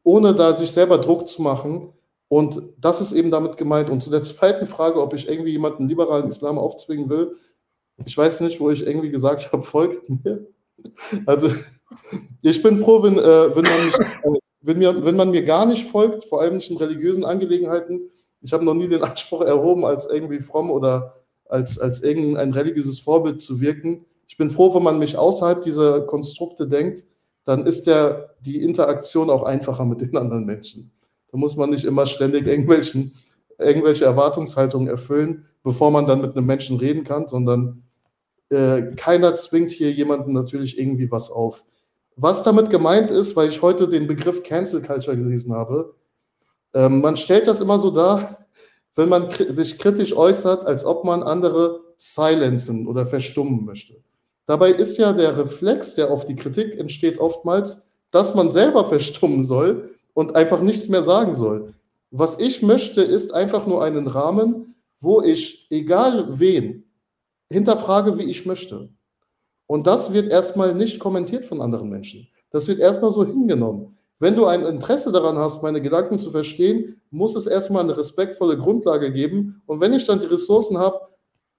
ohne 0.04 0.34
da 0.36 0.54
sich 0.54 0.72
selber 0.72 0.98
Druck 0.98 1.28
zu 1.28 1.42
machen. 1.42 1.94
Und 2.28 2.62
das 2.80 3.02
ist 3.02 3.12
eben 3.12 3.32
damit 3.32 3.58
gemeint. 3.58 3.90
Und 3.90 4.02
zu 4.02 4.10
der 4.10 4.22
zweiten 4.24 4.68
Frage, 4.68 5.02
ob 5.02 5.14
ich 5.14 5.28
irgendwie 5.28 5.52
jemanden 5.52 5.88
liberalen 5.88 6.28
Islam 6.28 6.58
aufzwingen 6.58 7.10
will, 7.10 7.36
ich 8.06 8.18
weiß 8.18 8.42
nicht, 8.42 8.60
wo 8.60 8.72
ich 8.72 8.86
irgendwie 8.86 9.12
gesagt 9.12 9.52
habe, 9.52 9.64
folgt 9.64 10.10
mir. 10.10 10.48
Also 11.26 11.52
ich 12.42 12.64
bin 12.64 12.80
froh, 12.80 13.04
wenn, 13.04 13.18
äh, 13.18 13.56
wenn, 13.56 13.64
man 13.64 13.86
mich, 13.86 13.96
wenn, 14.62 14.78
mir, 14.78 15.06
wenn 15.06 15.16
man 15.16 15.32
mir 15.32 15.44
gar 15.44 15.66
nicht 15.66 15.90
folgt, 15.90 16.26
vor 16.26 16.42
allem 16.42 16.56
nicht 16.56 16.70
in 16.70 16.78
religiösen 16.78 17.26
Angelegenheiten. 17.26 18.10
Ich 18.42 18.54
habe 18.54 18.66
noch 18.66 18.74
nie 18.74 18.88
den 18.88 19.04
Anspruch 19.04 19.42
erhoben, 19.42 19.86
als 19.86 20.10
irgendwie 20.10 20.42
fromm 20.42 20.72
oder 20.72 21.16
als, 21.46 21.80
als 21.80 22.02
irgendein 22.02 22.54
religiöses 22.54 23.00
Vorbild 23.00 23.42
zu 23.42 23.60
wirken. 23.60 24.06
Ich 24.28 24.38
bin 24.38 24.52
froh, 24.52 24.74
wenn 24.74 24.84
man 24.84 25.00
mich 25.00 25.18
außerhalb 25.18 25.62
dieser 25.62 26.02
Konstrukte 26.02 26.68
denkt 26.68 27.06
dann 27.44 27.66
ist 27.66 27.88
der, 27.88 28.36
die 28.42 28.62
Interaktion 28.62 29.30
auch 29.30 29.44
einfacher 29.44 29.86
mit 29.86 30.02
den 30.02 30.16
anderen 30.18 30.46
Menschen. 30.46 30.92
Da 31.32 31.38
muss 31.38 31.56
man 31.56 31.70
nicht 31.70 31.86
immer 31.86 32.06
ständig 32.06 32.46
irgendwelchen, 32.46 33.16
irgendwelche 33.58 34.06
Erwartungshaltungen 34.06 34.88
erfüllen, 34.88 35.46
bevor 35.64 35.92
man 35.92 36.06
dann 36.06 36.22
mit 36.22 36.36
einem 36.36 36.46
Menschen 36.46 36.78
reden 36.78 37.04
kann, 37.04 37.28
sondern 37.28 37.84
äh, 38.50 38.94
keiner 38.96 39.34
zwingt 39.36 39.72
hier 39.72 39.92
jemanden 39.92 40.34
natürlich 40.34 40.80
irgendwie 40.80 41.10
was 41.10 41.32
auf. 41.32 41.64
Was 42.16 42.44
damit 42.44 42.70
gemeint 42.70 43.12
ist, 43.12 43.36
weil 43.36 43.50
ich 43.50 43.62
heute 43.62 43.88
den 43.88 44.08
Begriff 44.08 44.44
Cancel 44.44 44.82
Culture 44.82 45.18
gelesen 45.18 45.54
habe, 45.54 45.96
äh, 46.74 46.90
man 46.90 47.18
stellt 47.18 47.48
das 47.48 47.62
immer 47.62 47.78
so 47.78 47.92
dar, 47.92 48.48
wenn 48.96 49.10
man 49.10 49.30
sich 49.32 49.80
kritisch 49.80 50.16
äußert, 50.16 50.66
als 50.66 50.86
ob 50.86 51.06
man 51.06 51.24
andere 51.24 51.82
silenzen 51.98 52.88
oder 52.88 53.06
verstummen 53.06 53.64
möchte. 53.66 53.96
Dabei 54.46 54.72
ist 54.72 54.98
ja 54.98 55.14
der 55.14 55.38
Reflex, 55.38 55.96
der 55.96 56.12
auf 56.12 56.26
die 56.26 56.36
Kritik 56.36 56.78
entsteht, 56.78 57.20
oftmals, 57.20 57.88
dass 58.10 58.36
man 58.36 58.52
selber 58.52 58.86
verstummen 58.86 59.44
soll 59.44 59.96
und 60.14 60.36
einfach 60.36 60.62
nichts 60.62 60.90
mehr 60.90 61.04
sagen 61.04 61.36
soll. 61.36 61.74
Was 62.10 62.40
ich 62.40 62.62
möchte, 62.62 63.02
ist 63.02 63.34
einfach 63.34 63.66
nur 63.66 63.84
einen 63.84 64.08
Rahmen, 64.08 64.76
wo 65.00 65.22
ich, 65.22 65.68
egal 65.70 66.40
wen, 66.40 66.84
hinterfrage, 67.50 68.18
wie 68.18 68.24
ich 68.24 68.46
möchte. 68.46 68.90
Und 69.72 69.88
das 69.88 70.12
wird 70.12 70.34
erstmal 70.34 70.76
nicht 70.76 71.00
kommentiert 71.00 71.46
von 71.46 71.62
anderen 71.62 71.90
Menschen. 71.90 72.28
Das 72.50 72.68
wird 72.68 72.80
erstmal 72.80 73.10
so 73.10 73.24
hingenommen. 73.24 73.98
Wenn 74.20 74.36
du 74.36 74.46
ein 74.46 74.66
Interesse 74.66 75.14
daran 75.14 75.38
hast, 75.38 75.64
meine 75.64 75.82
Gedanken 75.82 76.20
zu 76.20 76.30
verstehen, 76.30 77.00
muss 77.10 77.38
es 77.38 77.48
erstmal 77.48 77.86
eine 77.86 77.98
respektvolle 77.98 78.58
Grundlage 78.58 79.14
geben. 79.14 79.62
Und 79.68 79.80
wenn 79.80 79.94
ich 79.94 80.06
dann 80.06 80.20
die 80.20 80.26
Ressourcen 80.26 80.78
habe, 80.78 81.00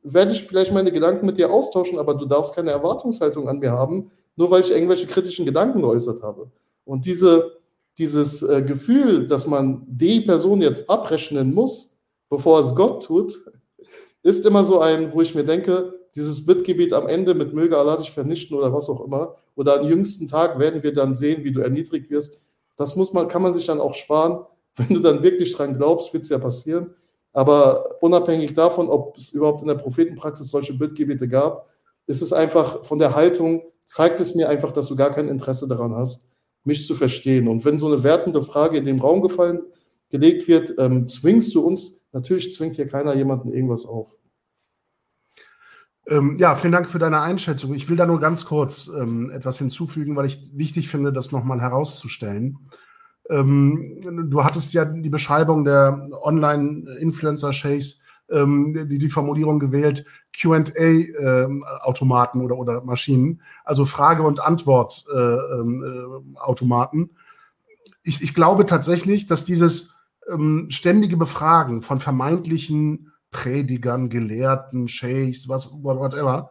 werde 0.02 0.32
ich 0.32 0.44
vielleicht 0.44 0.74
meine 0.74 0.92
Gedanken 0.92 1.24
mit 1.24 1.38
dir 1.38 1.50
austauschen, 1.50 1.98
aber 1.98 2.12
du 2.12 2.26
darfst 2.26 2.54
keine 2.54 2.72
Erwartungshaltung 2.72 3.48
an 3.48 3.60
mir 3.60 3.72
haben, 3.72 4.10
nur 4.36 4.50
weil 4.50 4.60
ich 4.60 4.72
irgendwelche 4.72 5.06
kritischen 5.06 5.46
Gedanken 5.46 5.80
geäußert 5.80 6.20
habe. 6.22 6.50
Und 6.84 7.06
diese, 7.06 7.52
dieses 7.96 8.42
äh, 8.42 8.60
Gefühl, 8.60 9.26
dass 9.26 9.46
man 9.46 9.86
die 9.88 10.20
Person 10.20 10.60
jetzt 10.60 10.90
abrechnen 10.90 11.54
muss, 11.54 11.96
bevor 12.28 12.60
es 12.60 12.74
Gott 12.74 13.04
tut, 13.04 13.42
ist 14.22 14.44
immer 14.44 14.64
so 14.64 14.80
ein, 14.80 15.14
wo 15.14 15.22
ich 15.22 15.34
mir 15.34 15.44
denke, 15.44 16.01
dieses 16.14 16.44
Bittgebet 16.44 16.92
am 16.92 17.06
Ende 17.06 17.34
mit 17.34 17.54
möge 17.54 17.78
Allah 17.78 17.96
dich 17.96 18.10
vernichten 18.10 18.56
oder 18.56 18.72
was 18.72 18.88
auch 18.88 19.04
immer, 19.04 19.36
oder 19.54 19.80
am 19.80 19.86
jüngsten 19.86 20.28
Tag 20.28 20.58
werden 20.58 20.82
wir 20.82 20.94
dann 20.94 21.14
sehen, 21.14 21.44
wie 21.44 21.52
du 21.52 21.60
erniedrigt 21.60 22.10
wirst. 22.10 22.40
Das 22.76 22.96
muss 22.96 23.12
man, 23.12 23.28
kann 23.28 23.42
man 23.42 23.54
sich 23.54 23.66
dann 23.66 23.80
auch 23.80 23.94
sparen. 23.94 24.44
Wenn 24.76 24.88
du 24.88 25.00
dann 25.00 25.22
wirklich 25.22 25.54
dran 25.54 25.76
glaubst, 25.76 26.14
wird 26.14 26.24
es 26.24 26.30
ja 26.30 26.38
passieren. 26.38 26.94
Aber 27.34 28.02
unabhängig 28.02 28.54
davon, 28.54 28.88
ob 28.88 29.16
es 29.16 29.30
überhaupt 29.30 29.62
in 29.62 29.68
der 29.68 29.74
Prophetenpraxis 29.74 30.50
solche 30.50 30.74
Bittgebete 30.74 31.28
gab, 31.28 31.68
ist 32.06 32.22
es 32.22 32.32
einfach 32.32 32.84
von 32.84 32.98
der 32.98 33.14
Haltung, 33.14 33.62
zeigt 33.84 34.20
es 34.20 34.34
mir 34.34 34.48
einfach, 34.48 34.72
dass 34.72 34.86
du 34.86 34.96
gar 34.96 35.10
kein 35.10 35.28
Interesse 35.28 35.68
daran 35.68 35.94
hast, 35.94 36.28
mich 36.64 36.86
zu 36.86 36.94
verstehen. 36.94 37.48
Und 37.48 37.64
wenn 37.64 37.78
so 37.78 37.86
eine 37.86 38.02
wertende 38.02 38.42
Frage 38.42 38.78
in 38.78 38.84
den 38.84 39.00
Raum 39.00 39.22
gefallen, 39.22 39.60
gelegt 40.08 40.48
wird, 40.48 40.74
ähm, 40.78 41.06
zwingst 41.06 41.54
du 41.54 41.66
uns, 41.66 42.00
natürlich 42.12 42.52
zwingt 42.52 42.76
hier 42.76 42.86
keiner 42.86 43.14
jemanden 43.14 43.52
irgendwas 43.52 43.86
auf. 43.86 44.16
Ähm, 46.07 46.36
ja, 46.36 46.55
vielen 46.57 46.72
Dank 46.72 46.88
für 46.88 46.98
deine 46.98 47.20
Einschätzung. 47.20 47.74
Ich 47.74 47.88
will 47.88 47.96
da 47.96 48.07
nur 48.07 48.18
ganz 48.18 48.44
kurz 48.44 48.88
ähm, 48.88 49.30
etwas 49.30 49.59
hinzufügen, 49.59 50.16
weil 50.16 50.26
ich 50.26 50.50
wichtig 50.53 50.88
finde, 50.88 51.12
das 51.12 51.30
nochmal 51.30 51.61
herauszustellen. 51.61 52.59
Ähm, 53.30 54.00
du 54.30 54.44
hattest 54.44 54.74
ja 54.74 54.84
die 54.84 55.11
Beschreibung 55.11 55.64
der 55.64 56.09
Online-Influencer-Shakes, 56.22 58.00
ähm, 58.30 58.88
die, 58.88 58.98
die 58.98 59.11
Formulierung 59.11 59.61
gewählt, 59.61 60.05
QA-Automaten 60.36 62.40
ähm, 62.40 62.44
oder, 62.44 62.59
oder 62.59 62.82
Maschinen, 62.82 63.40
also 63.64 63.84
Frage- 63.84 64.24
und 64.24 64.40
Antwort-Automaten. 64.40 66.98
Äh, 66.98 67.03
ähm, 67.05 67.11
äh, 67.11 67.14
ich, 68.03 68.22
ich 68.22 68.34
glaube 68.34 68.66
tatsächlich, 68.66 69.26
dass 69.26 69.44
dieses 69.44 69.94
ständige 70.68 71.16
Befragen 71.16 71.82
von 71.82 71.98
vermeintlichen 71.98 73.11
Predigern, 73.33 74.09
Gelehrten, 74.09 74.87
Sheikhs, 74.87 75.49
was, 75.49 75.72
whatever, 75.72 76.51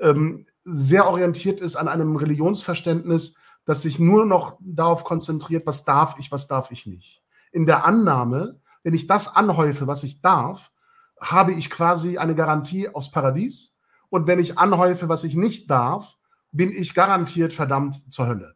ähm, 0.00 0.46
sehr 0.64 1.08
orientiert 1.08 1.60
ist 1.60 1.76
an 1.76 1.86
einem 1.86 2.16
Religionsverständnis, 2.16 3.36
das 3.64 3.82
sich 3.82 4.00
nur 4.00 4.26
noch 4.26 4.58
darauf 4.60 5.04
konzentriert, 5.04 5.66
was 5.66 5.84
darf 5.84 6.16
ich, 6.18 6.32
was 6.32 6.48
darf 6.48 6.72
ich 6.72 6.86
nicht. 6.86 7.22
In 7.52 7.66
der 7.66 7.84
Annahme, 7.84 8.60
wenn 8.82 8.94
ich 8.94 9.06
das 9.06 9.28
anhäufe, 9.28 9.86
was 9.86 10.02
ich 10.02 10.20
darf, 10.20 10.72
habe 11.20 11.52
ich 11.52 11.70
quasi 11.70 12.18
eine 12.18 12.34
Garantie 12.34 12.88
aufs 12.88 13.12
Paradies. 13.12 13.76
Und 14.08 14.26
wenn 14.26 14.40
ich 14.40 14.58
anhäufe, 14.58 15.08
was 15.08 15.22
ich 15.22 15.36
nicht 15.36 15.70
darf, 15.70 16.16
bin 16.50 16.70
ich 16.70 16.94
garantiert 16.94 17.52
verdammt 17.52 18.10
zur 18.10 18.26
Hölle. 18.26 18.54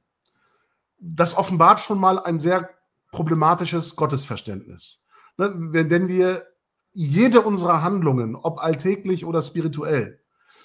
Das 0.99 1.37
offenbart 1.37 1.79
schon 1.81 2.01
mal 2.01 2.19
ein 2.19 2.39
sehr 2.39 2.71
problematisches 3.13 3.97
Gottesverständnis. 3.97 5.05
Ne, 5.39 5.53
wenn 5.55 6.09
wir 6.09 6.47
jede 6.97 7.43
unserer 7.43 7.83
Handlungen, 7.83 8.37
ob 8.37 8.59
alltäglich 8.59 9.27
oder 9.27 9.43
spirituell, 9.43 10.19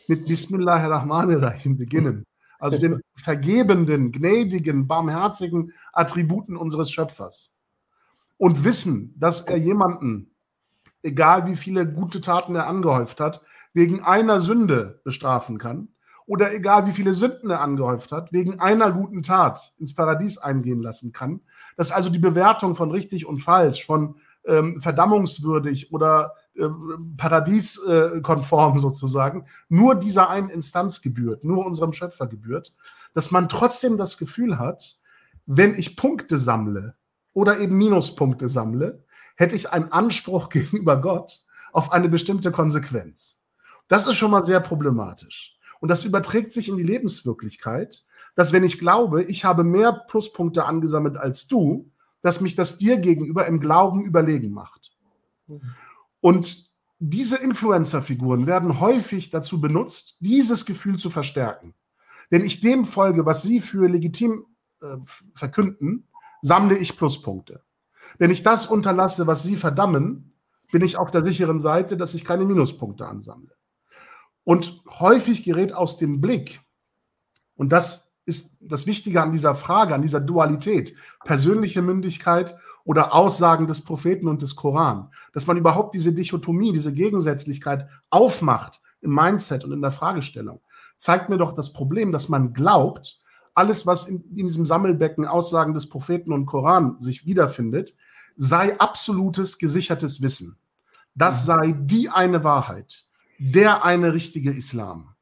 mit 0.07 0.25
Bismillahirrahmanirrahim 0.27 1.77
beginnen, 1.77 2.25
also 2.57 2.77
den 2.77 3.01
vergebenden, 3.15 4.13
gnädigen, 4.13 4.88
barmherzigen 4.88 5.73
Attributen 5.91 6.55
unseres 6.55 6.89
Schöpfers. 6.89 7.53
Und 8.38 8.63
wissen, 8.63 9.13
dass 9.19 9.41
er 9.41 9.57
jemanden, 9.57 10.32
egal 11.03 11.47
wie 11.47 11.57
viele 11.57 11.86
gute 11.86 12.21
Taten 12.21 12.55
er 12.55 12.67
angehäuft 12.67 13.19
hat, 13.19 13.41
wegen 13.73 14.01
einer 14.01 14.39
Sünde 14.39 15.01
bestrafen 15.03 15.57
kann. 15.57 15.89
Oder 16.27 16.53
egal 16.53 16.88
wie 16.88 16.93
viele 16.93 17.13
Sünden 17.13 17.49
er 17.49 17.59
angehäuft 17.59 18.13
hat, 18.13 18.32
wegen 18.32 18.61
einer 18.61 18.93
guten 18.93 19.21
Tat 19.21 19.73
ins 19.79 19.95
Paradies 19.95 20.38
eingehen 20.38 20.82
lassen 20.82 21.11
kann, 21.11 21.41
dass 21.75 21.91
also 21.91 22.09
die 22.09 22.19
Bewertung 22.19 22.75
von 22.75 22.89
richtig 22.89 23.25
und 23.25 23.41
falsch, 23.41 23.86
von 23.86 24.15
ähm, 24.45 24.81
verdammungswürdig 24.81 25.91
oder 25.91 26.33
äh, 26.55 26.67
paradieskonform 27.17 28.77
sozusagen, 28.79 29.45
nur 29.69 29.95
dieser 29.95 30.29
einen 30.29 30.49
Instanz 30.49 31.01
gebührt, 31.01 31.43
nur 31.43 31.65
unserem 31.65 31.93
Schöpfer 31.93 32.27
gebührt, 32.27 32.73
dass 33.13 33.31
man 33.31 33.49
trotzdem 33.49 33.97
das 33.97 34.17
Gefühl 34.17 34.59
hat, 34.59 34.97
wenn 35.45 35.75
ich 35.75 35.97
Punkte 35.97 36.37
sammle 36.37 36.95
oder 37.33 37.59
eben 37.59 37.77
Minuspunkte 37.77 38.47
sammle, 38.47 39.03
hätte 39.35 39.55
ich 39.55 39.71
einen 39.71 39.91
Anspruch 39.91 40.49
gegenüber 40.49 40.99
Gott 40.99 41.45
auf 41.71 41.91
eine 41.91 42.09
bestimmte 42.09 42.51
Konsequenz. 42.51 43.43
Das 43.87 44.07
ist 44.07 44.15
schon 44.15 44.31
mal 44.31 44.43
sehr 44.43 44.59
problematisch. 44.59 45.57
Und 45.79 45.89
das 45.89 46.05
überträgt 46.05 46.51
sich 46.51 46.69
in 46.69 46.77
die 46.77 46.83
Lebenswirklichkeit, 46.83 48.03
dass 48.35 48.53
wenn 48.53 48.63
ich 48.63 48.79
glaube, 48.79 49.23
ich 49.23 49.43
habe 49.45 49.63
mehr 49.63 49.91
Pluspunkte 49.91 50.65
angesammelt 50.65 51.17
als 51.17 51.47
du, 51.47 51.91
dass 52.22 52.41
mich 52.41 52.55
das 52.55 52.78
dir 52.78 52.97
gegenüber 52.97 53.47
im 53.47 53.59
Glauben 53.59 54.03
überlegen 54.03 54.51
macht. 54.51 54.91
Und 56.19 56.72
diese 56.99 57.38
Influencer-Figuren 57.38 58.45
werden 58.45 58.80
häufig 58.80 59.32
dazu 59.32 59.59
benutzt, 59.59 60.17
dieses 60.19 60.65
Gefühl 60.65 60.97
zu 60.97 61.09
verstärken. 61.09 61.74
Wenn 62.30 62.45
ich 62.45 62.61
dem 62.61 62.86
folge, 62.86 63.26
was 63.26 63.41
sie 63.41 63.59
für 63.59 63.88
legitim 63.88 64.45
äh, 64.82 64.97
verkünden, 65.34 66.07
sammle 66.41 66.78
ich 66.78 66.97
Pluspunkte. 66.97 67.63
Wenn 68.17 68.32
ich 68.32 68.43
das 68.43 68.67
unterlasse, 68.67 69.28
was 69.28 69.43
sie 69.43 69.55
verdammen, 69.55 70.34
bin 70.72 70.82
ich 70.82 70.97
auf 70.97 71.11
der 71.11 71.22
sicheren 71.22 71.59
Seite, 71.59 71.97
dass 71.97 72.13
ich 72.13 72.24
keine 72.24 72.45
Minuspunkte 72.45 73.07
ansammle. 73.07 73.55
Und 74.43 74.82
häufig 74.88 75.43
gerät 75.43 75.74
aus 75.74 75.97
dem 75.97 76.22
Blick, 76.22 76.61
und 77.55 77.69
das 77.69 78.11
ist 78.26 78.55
das 78.59 78.86
Wichtige 78.86 79.22
an 79.22 79.32
dieser 79.32 79.55
Frage, 79.55 79.95
an 79.95 80.01
dieser 80.01 80.19
Dualität, 80.19 80.95
persönliche 81.24 81.82
Mündigkeit 81.82 82.55
oder 82.84 83.13
Aussagen 83.13 83.67
des 83.67 83.84
Propheten 83.84 84.28
und 84.28 84.41
des 84.41 84.55
Koran, 84.55 85.09
dass 85.34 85.47
man 85.47 85.57
überhaupt 85.57 85.93
diese 85.93 86.13
Dichotomie, 86.13 86.72
diese 86.72 86.93
Gegensätzlichkeit 86.93 87.88
aufmacht 88.09 88.82
im 89.01 89.13
Mindset 89.13 89.63
und 89.63 89.72
in 89.72 89.82
der 89.82 89.91
Fragestellung, 89.91 90.61
zeigt 90.97 91.30
mir 91.30 91.38
doch 91.38 91.53
das 91.53 91.74
Problem, 91.74 92.11
dass 92.11 92.30
man 92.30 92.53
glaubt, 92.53 93.19
alles, 93.53 93.86
was 93.86 94.07
in, 94.07 94.24
in 94.36 94.47
diesem 94.47 94.65
Sammelbecken 94.65 95.26
Aussagen 95.26 95.74
des 95.74 95.89
Propheten 95.89 96.32
und 96.32 96.45
Koran 96.45 96.99
sich 96.99 97.26
wiederfindet, 97.26 97.95
sei 98.36 98.80
absolutes, 98.80 99.57
gesichertes 99.57 100.22
Wissen. 100.22 100.57
Das 101.15 101.41
mhm. 101.41 101.45
sei 101.45 101.76
die 101.78 102.09
eine 102.09 102.43
Wahrheit, 102.43 103.05
der 103.39 103.84
eine 103.84 104.13
richtige 104.13 104.51
Islam. 104.51 105.15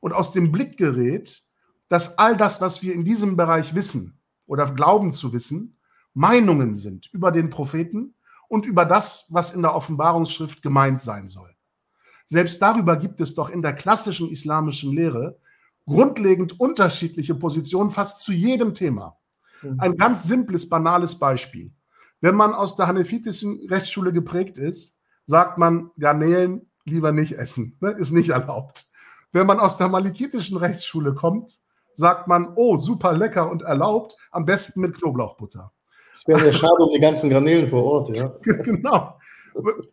Und 0.00 0.12
aus 0.12 0.32
dem 0.32 0.52
Blick 0.52 0.76
gerät, 0.76 1.44
dass 1.88 2.18
all 2.18 2.36
das, 2.36 2.60
was 2.60 2.82
wir 2.82 2.94
in 2.94 3.04
diesem 3.04 3.36
Bereich 3.36 3.74
wissen 3.74 4.18
oder 4.46 4.66
glauben 4.72 5.12
zu 5.12 5.32
wissen, 5.32 5.78
Meinungen 6.14 6.74
sind 6.74 7.08
über 7.12 7.30
den 7.30 7.50
Propheten 7.50 8.14
und 8.48 8.66
über 8.66 8.84
das, 8.84 9.26
was 9.28 9.52
in 9.52 9.62
der 9.62 9.74
Offenbarungsschrift 9.74 10.62
gemeint 10.62 11.00
sein 11.00 11.28
soll. 11.28 11.54
Selbst 12.26 12.60
darüber 12.60 12.96
gibt 12.96 13.20
es 13.20 13.34
doch 13.34 13.50
in 13.50 13.62
der 13.62 13.72
klassischen 13.72 14.28
islamischen 14.28 14.92
Lehre 14.92 15.38
grundlegend 15.86 16.60
unterschiedliche 16.60 17.34
Positionen 17.34 17.90
fast 17.90 18.20
zu 18.20 18.32
jedem 18.32 18.74
Thema. 18.74 19.16
Mhm. 19.62 19.80
Ein 19.80 19.96
ganz 19.96 20.24
simples, 20.24 20.68
banales 20.68 21.18
Beispiel. 21.18 21.72
Wenn 22.20 22.34
man 22.34 22.52
aus 22.52 22.76
der 22.76 22.86
hanefitischen 22.86 23.66
Rechtsschule 23.68 24.12
geprägt 24.12 24.58
ist, 24.58 24.98
sagt 25.24 25.56
man, 25.58 25.90
Garnelen 25.98 26.68
lieber 26.84 27.12
nicht 27.12 27.32
essen, 27.32 27.76
ne? 27.80 27.90
ist 27.90 28.12
nicht 28.12 28.30
erlaubt. 28.30 28.86
Wenn 29.32 29.46
man 29.46 29.60
aus 29.60 29.76
der 29.76 29.88
malikitischen 29.88 30.56
Rechtsschule 30.56 31.14
kommt, 31.14 31.60
sagt 31.98 32.28
man, 32.28 32.52
oh, 32.54 32.76
super 32.76 33.12
lecker 33.12 33.50
und 33.50 33.62
erlaubt, 33.62 34.16
am 34.30 34.44
besten 34.44 34.80
mit 34.80 34.96
Knoblauchbutter. 34.96 35.72
Das 36.12 36.26
wäre 36.28 36.46
ja 36.46 36.52
schade 36.52 36.82
um 36.84 36.92
die 36.92 37.00
ganzen 37.00 37.28
Garnelen 37.28 37.68
vor 37.68 37.82
Ort, 37.82 38.16
ja. 38.16 38.32
genau. 38.42 39.18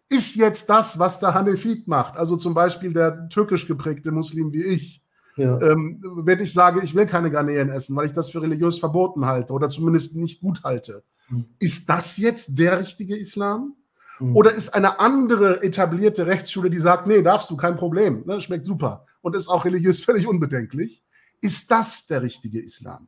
Ist 0.08 0.36
jetzt 0.36 0.70
das, 0.70 0.99
was 0.99 1.20
der 1.20 1.34
Hanefit 1.34 1.88
macht, 1.88 2.16
also 2.16 2.38
zum 2.38 2.53
Beispiel 2.53 2.93
der 2.93 3.28
türkisch 3.30 3.68
geprägte 3.68 4.12
Muslim 4.12 4.53
wie 4.53 4.64
ich, 4.64 5.03
ja. 5.36 5.60
ähm, 5.62 6.03
wenn 6.18 6.39
ich 6.39 6.53
sage, 6.53 6.82
ich 6.84 6.93
will 6.93 7.08
keine 7.08 7.32
Garnelen 7.32 7.70
essen, 7.70 7.95
weil 7.95 8.06
ich 8.06 8.14
das 8.14 8.30
für 8.30 8.41
religiös 8.43 8.78
verboten 8.78 9.26
halte 9.26 9.53
oder 9.53 9.68
zumindest 9.70 10.16
nicht 10.16 10.41
gut 10.41 10.64
halte, 10.64 11.03
mhm. 11.30 11.47
ist 11.58 11.89
das 11.89 12.18
jetzt 12.18 12.60
der 12.60 12.80
richtige 12.80 13.18
Islam? 13.18 13.76
Mhm. 14.20 14.36
Oder 14.36 14.53
ist 14.53 14.76
eine 14.76 14.99
andere 14.99 15.64
etablierte 15.64 16.28
Rechtsschule, 16.28 16.70
die 16.70 16.80
sagt, 16.80 17.08
nee, 17.08 17.24
darfst 17.24 17.49
du, 17.49 17.58
kein 17.58 17.76
Problem, 17.76 18.24
ne, 18.28 18.39
schmeckt 18.39 18.66
super 18.66 19.08
und 19.22 19.36
ist 19.36 19.47
auch 19.47 19.66
religiös 19.66 19.99
völlig 20.06 20.28
unbedenklich? 20.28 21.03
Ist 21.41 21.71
das 21.71 22.07
der 22.07 22.21
richtige 22.21 22.61
Islam? 22.61 23.07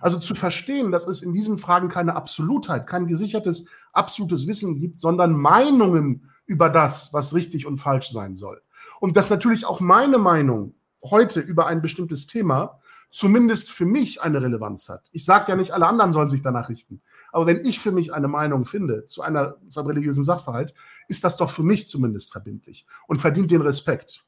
Also 0.00 0.18
zu 0.18 0.34
verstehen, 0.34 0.92
dass 0.92 1.06
es 1.06 1.22
in 1.22 1.32
diesen 1.32 1.58
Fragen 1.58 1.88
keine 1.88 2.14
Absolutheit, 2.14 2.86
kein 2.86 3.06
gesichertes, 3.06 3.64
absolutes 3.92 4.46
Wissen 4.46 4.78
gibt, 4.78 5.00
sondern 5.00 5.32
Meinungen 5.32 6.30
über 6.46 6.68
das, 6.68 7.12
was 7.12 7.34
richtig 7.34 7.66
und 7.66 7.78
falsch 7.78 8.10
sein 8.10 8.34
soll. 8.34 8.60
Und 9.00 9.16
dass 9.16 9.30
natürlich 9.30 9.66
auch 9.66 9.80
meine 9.80 10.18
Meinung 10.18 10.74
heute 11.02 11.40
über 11.40 11.66
ein 11.66 11.82
bestimmtes 11.82 12.26
Thema 12.26 12.80
zumindest 13.10 13.70
für 13.70 13.86
mich 13.86 14.20
eine 14.22 14.42
Relevanz 14.42 14.88
hat. 14.88 15.08
Ich 15.12 15.24
sage 15.24 15.46
ja 15.48 15.56
nicht, 15.56 15.72
alle 15.72 15.86
anderen 15.86 16.12
sollen 16.12 16.28
sich 16.28 16.42
danach 16.42 16.68
richten. 16.68 17.00
Aber 17.32 17.46
wenn 17.46 17.64
ich 17.64 17.80
für 17.80 17.92
mich 17.92 18.12
eine 18.12 18.28
Meinung 18.28 18.64
finde 18.64 19.06
zu, 19.06 19.22
einer, 19.22 19.56
zu 19.68 19.80
einem 19.80 19.88
religiösen 19.88 20.24
Sachverhalt, 20.24 20.74
ist 21.08 21.24
das 21.24 21.36
doch 21.36 21.50
für 21.50 21.62
mich 21.62 21.88
zumindest 21.88 22.32
verbindlich 22.32 22.86
und 23.06 23.20
verdient 23.20 23.50
den 23.50 23.62
Respekt 23.62 24.24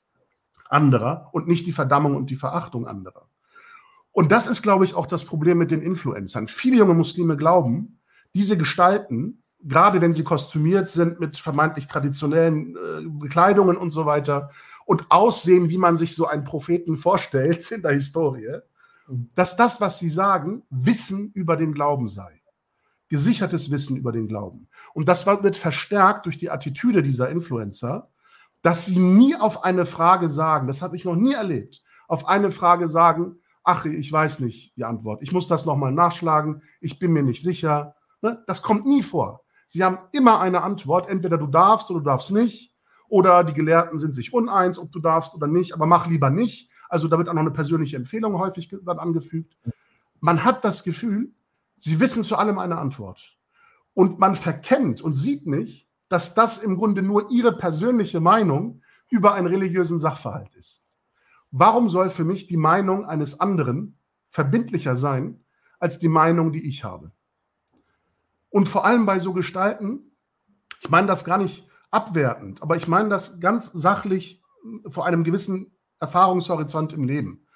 anderer 0.68 1.28
und 1.32 1.48
nicht 1.48 1.66
die 1.66 1.72
Verdammung 1.72 2.16
und 2.16 2.30
die 2.30 2.36
Verachtung 2.36 2.86
anderer. 2.86 3.29
Und 4.12 4.32
das 4.32 4.46
ist, 4.46 4.62
glaube 4.62 4.84
ich, 4.84 4.94
auch 4.94 5.06
das 5.06 5.24
Problem 5.24 5.58
mit 5.58 5.70
den 5.70 5.82
Influencern. 5.82 6.48
Viele 6.48 6.76
junge 6.76 6.94
Muslime 6.94 7.36
glauben, 7.36 8.00
diese 8.34 8.56
Gestalten, 8.56 9.42
gerade 9.62 10.00
wenn 10.00 10.12
sie 10.12 10.24
kostümiert 10.24 10.88
sind 10.88 11.20
mit 11.20 11.36
vermeintlich 11.36 11.86
traditionellen 11.86 12.76
äh, 12.76 13.08
Bekleidungen 13.08 13.76
und 13.76 13.90
so 13.90 14.06
weiter 14.06 14.50
und 14.86 15.06
aussehen, 15.10 15.70
wie 15.70 15.78
man 15.78 15.96
sich 15.96 16.16
so 16.16 16.26
einen 16.26 16.44
Propheten 16.44 16.96
vorstellt 16.96 17.70
in 17.70 17.82
der 17.82 17.92
Historie, 17.92 18.58
mhm. 19.06 19.30
dass 19.34 19.56
das, 19.56 19.80
was 19.80 19.98
sie 19.98 20.08
sagen, 20.08 20.62
Wissen 20.70 21.30
über 21.32 21.56
den 21.56 21.74
Glauben 21.74 22.08
sei. 22.08 22.40
Gesichertes 23.08 23.70
Wissen 23.70 23.96
über 23.96 24.12
den 24.12 24.28
Glauben. 24.28 24.68
Und 24.94 25.08
das 25.08 25.26
wird 25.26 25.56
verstärkt 25.56 26.26
durch 26.26 26.38
die 26.38 26.50
Attitüde 26.50 27.02
dieser 27.02 27.28
Influencer, 27.28 28.08
dass 28.62 28.86
sie 28.86 28.98
nie 28.98 29.34
auf 29.34 29.64
eine 29.64 29.84
Frage 29.84 30.28
sagen, 30.28 30.66
das 30.66 30.82
habe 30.82 30.96
ich 30.96 31.04
noch 31.04 31.16
nie 31.16 31.32
erlebt, 31.32 31.82
auf 32.06 32.28
eine 32.28 32.50
Frage 32.50 32.88
sagen, 32.88 33.39
ach, 33.64 33.84
ich 33.84 34.10
weiß 34.10 34.40
nicht 34.40 34.76
die 34.76 34.84
Antwort. 34.84 35.22
Ich 35.22 35.32
muss 35.32 35.48
das 35.48 35.66
nochmal 35.66 35.92
nachschlagen. 35.92 36.62
Ich 36.80 36.98
bin 36.98 37.12
mir 37.12 37.22
nicht 37.22 37.42
sicher. 37.42 37.94
Ne? 38.22 38.42
Das 38.46 38.62
kommt 38.62 38.86
nie 38.86 39.02
vor. 39.02 39.44
Sie 39.66 39.84
haben 39.84 39.98
immer 40.12 40.40
eine 40.40 40.62
Antwort. 40.62 41.08
Entweder 41.08 41.38
du 41.38 41.46
darfst 41.46 41.90
oder 41.90 42.00
du 42.00 42.06
darfst 42.06 42.30
nicht. 42.30 42.74
Oder 43.08 43.44
die 43.44 43.54
Gelehrten 43.54 43.98
sind 43.98 44.14
sich 44.14 44.32
uneins, 44.32 44.78
ob 44.78 44.92
du 44.92 45.00
darfst 45.00 45.34
oder 45.34 45.46
nicht. 45.46 45.74
Aber 45.74 45.86
mach 45.86 46.06
lieber 46.06 46.30
nicht. 46.30 46.70
Also 46.88 47.08
da 47.08 47.18
wird 47.18 47.28
auch 47.28 47.34
noch 47.34 47.40
eine 47.40 47.50
persönliche 47.50 47.96
Empfehlung 47.96 48.38
häufig 48.38 48.68
dann 48.68 48.98
angefügt. 48.98 49.56
Man 50.20 50.44
hat 50.44 50.64
das 50.64 50.84
Gefühl, 50.84 51.32
sie 51.76 52.00
wissen 52.00 52.22
zu 52.22 52.36
allem 52.36 52.58
eine 52.58 52.78
Antwort. 52.78 53.36
Und 53.94 54.18
man 54.18 54.34
verkennt 54.34 55.00
und 55.00 55.14
sieht 55.14 55.46
nicht, 55.46 55.88
dass 56.08 56.34
das 56.34 56.58
im 56.58 56.76
Grunde 56.76 57.02
nur 57.02 57.30
ihre 57.30 57.52
persönliche 57.52 58.20
Meinung 58.20 58.82
über 59.08 59.34
einen 59.34 59.46
religiösen 59.46 59.98
Sachverhalt 59.98 60.54
ist. 60.54 60.84
Warum 61.50 61.88
soll 61.88 62.10
für 62.10 62.24
mich 62.24 62.46
die 62.46 62.56
Meinung 62.56 63.04
eines 63.04 63.40
anderen 63.40 63.98
verbindlicher 64.30 64.94
sein 64.96 65.44
als 65.78 65.98
die 65.98 66.08
Meinung, 66.08 66.52
die 66.52 66.68
ich 66.68 66.84
habe? 66.84 67.12
Und 68.50 68.68
vor 68.68 68.84
allem 68.84 69.06
bei 69.06 69.18
so 69.18 69.32
Gestalten, 69.32 70.12
ich 70.80 70.90
meine 70.90 71.06
das 71.06 71.24
gar 71.24 71.38
nicht 71.38 71.66
abwertend, 71.90 72.62
aber 72.62 72.76
ich 72.76 72.88
meine 72.88 73.08
das 73.08 73.40
ganz 73.40 73.66
sachlich 73.72 74.42
vor 74.88 75.06
einem 75.06 75.24
gewissen 75.24 75.72
Erfahrungshorizont 75.98 76.92
im 76.92 77.04
Leben. 77.04 77.46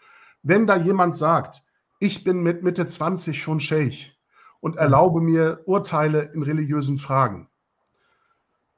Wenn 0.43 0.67
da 0.67 0.77
jemand 0.77 1.17
sagt, 1.17 1.63
ich 2.01 2.25
bin 2.25 2.43
mit 2.43 2.63
Mitte 2.63 2.87
20 2.87 3.41
schon 3.41 3.61
Scheich 3.61 4.21
und 4.61 4.77
erlaube 4.77 5.21
mir 5.21 5.63
Urteile 5.67 6.33
in 6.35 6.43
religiösen 6.43 6.99
Fragen, 6.99 7.49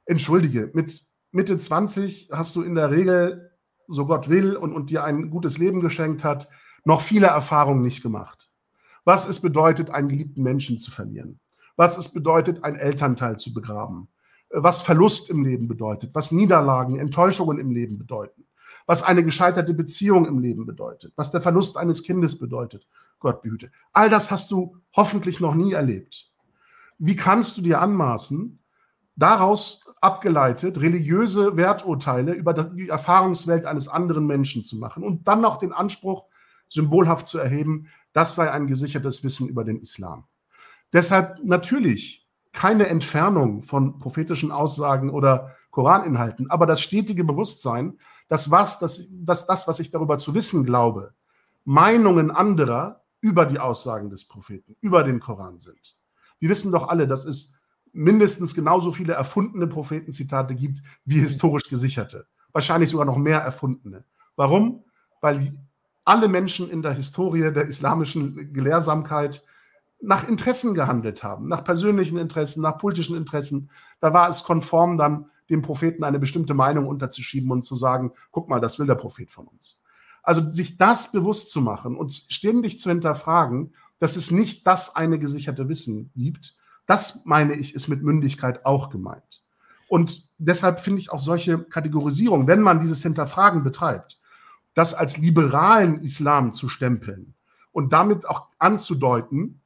entschuldige, 0.05 0.71
mit 0.73 1.07
Mitte 1.31 1.57
20 1.57 2.29
hast 2.31 2.55
du 2.55 2.61
in 2.61 2.75
der 2.75 2.91
Regel, 2.91 3.51
so 3.87 4.05
Gott 4.05 4.29
will 4.29 4.55
und, 4.55 4.73
und 4.73 4.89
dir 4.89 5.03
ein 5.03 5.29
gutes 5.29 5.57
Leben 5.57 5.79
geschenkt 5.79 6.23
hat, 6.23 6.49
noch 6.83 7.01
viele 7.01 7.27
Erfahrungen 7.27 7.81
nicht 7.81 8.01
gemacht. 8.01 8.49
Was 9.03 9.27
es 9.27 9.39
bedeutet, 9.39 9.89
einen 9.89 10.09
geliebten 10.09 10.43
Menschen 10.43 10.77
zu 10.77 10.91
verlieren. 10.91 11.39
Was 11.75 11.97
es 11.97 12.11
bedeutet, 12.11 12.63
einen 12.63 12.77
Elternteil 12.77 13.37
zu 13.37 13.53
begraben. 13.53 14.09
Was 14.49 14.81
Verlust 14.81 15.29
im 15.29 15.43
Leben 15.43 15.67
bedeutet. 15.67 16.13
Was 16.13 16.31
Niederlagen, 16.31 16.97
Enttäuschungen 16.97 17.59
im 17.59 17.71
Leben 17.71 17.97
bedeuten. 17.97 18.45
Was 18.85 19.03
eine 19.03 19.23
gescheiterte 19.23 19.73
Beziehung 19.73 20.25
im 20.25 20.39
Leben 20.39 20.65
bedeutet. 20.65 21.13
Was 21.15 21.31
der 21.31 21.41
Verlust 21.41 21.77
eines 21.77 22.03
Kindes 22.03 22.37
bedeutet. 22.37 22.87
Gott 23.19 23.41
behüte. 23.41 23.71
All 23.93 24.09
das 24.09 24.31
hast 24.31 24.51
du 24.51 24.77
hoffentlich 24.95 25.39
noch 25.39 25.55
nie 25.55 25.73
erlebt. 25.73 26.31
Wie 26.97 27.15
kannst 27.15 27.57
du 27.57 27.61
dir 27.61 27.81
anmaßen, 27.81 28.59
daraus 29.15 29.86
abgeleitet, 30.01 30.79
religiöse 30.79 31.57
Werturteile 31.57 32.33
über 32.33 32.53
die 32.53 32.89
Erfahrungswelt 32.89 33.65
eines 33.65 33.87
anderen 33.87 34.27
Menschen 34.27 34.63
zu 34.63 34.77
machen 34.77 35.03
und 35.03 35.27
dann 35.27 35.41
noch 35.41 35.57
den 35.57 35.73
Anspruch 35.73 36.25
symbolhaft 36.69 37.27
zu 37.27 37.37
erheben, 37.37 37.87
das 38.13 38.35
sei 38.35 38.51
ein 38.51 38.67
gesichertes 38.67 39.23
Wissen 39.23 39.47
über 39.47 39.63
den 39.63 39.79
Islam. 39.79 40.25
Deshalb 40.93 41.43
natürlich 41.43 42.27
keine 42.51 42.87
Entfernung 42.87 43.61
von 43.61 43.99
prophetischen 43.99 44.51
Aussagen 44.51 45.09
oder 45.09 45.55
Koraninhalten, 45.71 46.49
aber 46.49 46.65
das 46.65 46.81
stetige 46.81 47.23
Bewusstsein, 47.23 47.99
dass 48.27 48.51
was, 48.51 48.79
dass, 48.79 49.07
dass 49.11 49.45
das, 49.45 49.67
was 49.67 49.79
ich 49.79 49.91
darüber 49.91 50.17
zu 50.17 50.33
wissen 50.33 50.65
glaube, 50.65 51.13
Meinungen 51.65 52.31
anderer 52.31 53.03
über 53.21 53.45
die 53.45 53.59
Aussagen 53.59 54.09
des 54.09 54.25
Propheten, 54.25 54.75
über 54.81 55.03
den 55.03 55.19
Koran 55.19 55.59
sind. 55.59 55.97
Wir 56.39 56.49
wissen 56.49 56.71
doch 56.71 56.87
alle, 56.87 57.07
dass 57.07 57.25
es 57.25 57.53
mindestens 57.97 58.53
genauso 58.53 58.91
viele 58.91 59.13
erfundene 59.13 59.67
Prophetenzitate 59.67 60.55
gibt 60.55 60.81
wie 61.05 61.19
historisch 61.19 61.69
gesicherte. 61.69 62.27
Wahrscheinlich 62.51 62.89
sogar 62.89 63.05
noch 63.05 63.17
mehr 63.17 63.39
erfundene. 63.39 64.05
Warum? 64.35 64.83
Weil 65.19 65.57
alle 66.05 66.27
Menschen 66.27 66.69
in 66.69 66.81
der 66.81 66.93
Historie 66.93 67.51
der 67.51 67.65
islamischen 67.65 68.53
Gelehrsamkeit 68.53 69.43
nach 69.99 70.27
Interessen 70.27 70.75
gehandelt 70.75 71.23
haben, 71.23 71.47
nach 71.47 71.63
persönlichen 71.63 72.17
Interessen, 72.17 72.61
nach 72.61 72.77
politischen 72.77 73.17
Interessen. 73.17 73.71
Da 73.99 74.13
war 74.13 74.29
es 74.29 74.43
konform, 74.43 74.97
dann 74.97 75.29
dem 75.49 75.63
Propheten 75.63 76.03
eine 76.03 76.19
bestimmte 76.19 76.53
Meinung 76.53 76.87
unterzuschieben 76.87 77.49
und 77.51 77.63
zu 77.63 77.75
sagen, 77.75 78.11
guck 78.31 78.47
mal, 78.47 78.59
das 78.59 78.77
will 78.77 78.85
der 78.85 78.95
Prophet 78.95 79.31
von 79.31 79.47
uns. 79.47 79.81
Also 80.21 80.53
sich 80.53 80.77
das 80.77 81.11
bewusst 81.11 81.49
zu 81.49 81.61
machen 81.61 81.95
und 81.95 82.13
ständig 82.13 82.79
zu 82.79 82.89
hinterfragen, 82.89 83.73
dass 83.97 84.17
es 84.17 84.29
nicht 84.29 84.67
das 84.67 84.95
eine 84.95 85.17
gesicherte 85.17 85.67
Wissen 85.67 86.11
gibt, 86.15 86.56
das 86.87 87.25
meine 87.25 87.53
ich, 87.53 87.75
ist 87.75 87.87
mit 87.87 88.01
Mündigkeit 88.01 88.65
auch 88.65 88.89
gemeint. 88.89 89.43
Und 89.89 90.27
deshalb 90.37 90.79
finde 90.79 91.01
ich 91.01 91.11
auch 91.11 91.19
solche 91.19 91.59
Kategorisierung, 91.59 92.47
wenn 92.47 92.61
man 92.61 92.79
dieses 92.79 93.03
Hinterfragen 93.03 93.63
betreibt, 93.63 94.19
das 94.73 94.93
als 94.93 95.17
liberalen 95.17 96.01
Islam 96.01 96.53
zu 96.53 96.67
stempeln 96.69 97.35
und 97.71 97.93
damit 97.93 98.27
auch 98.27 98.47
anzudeuten, 98.57 99.61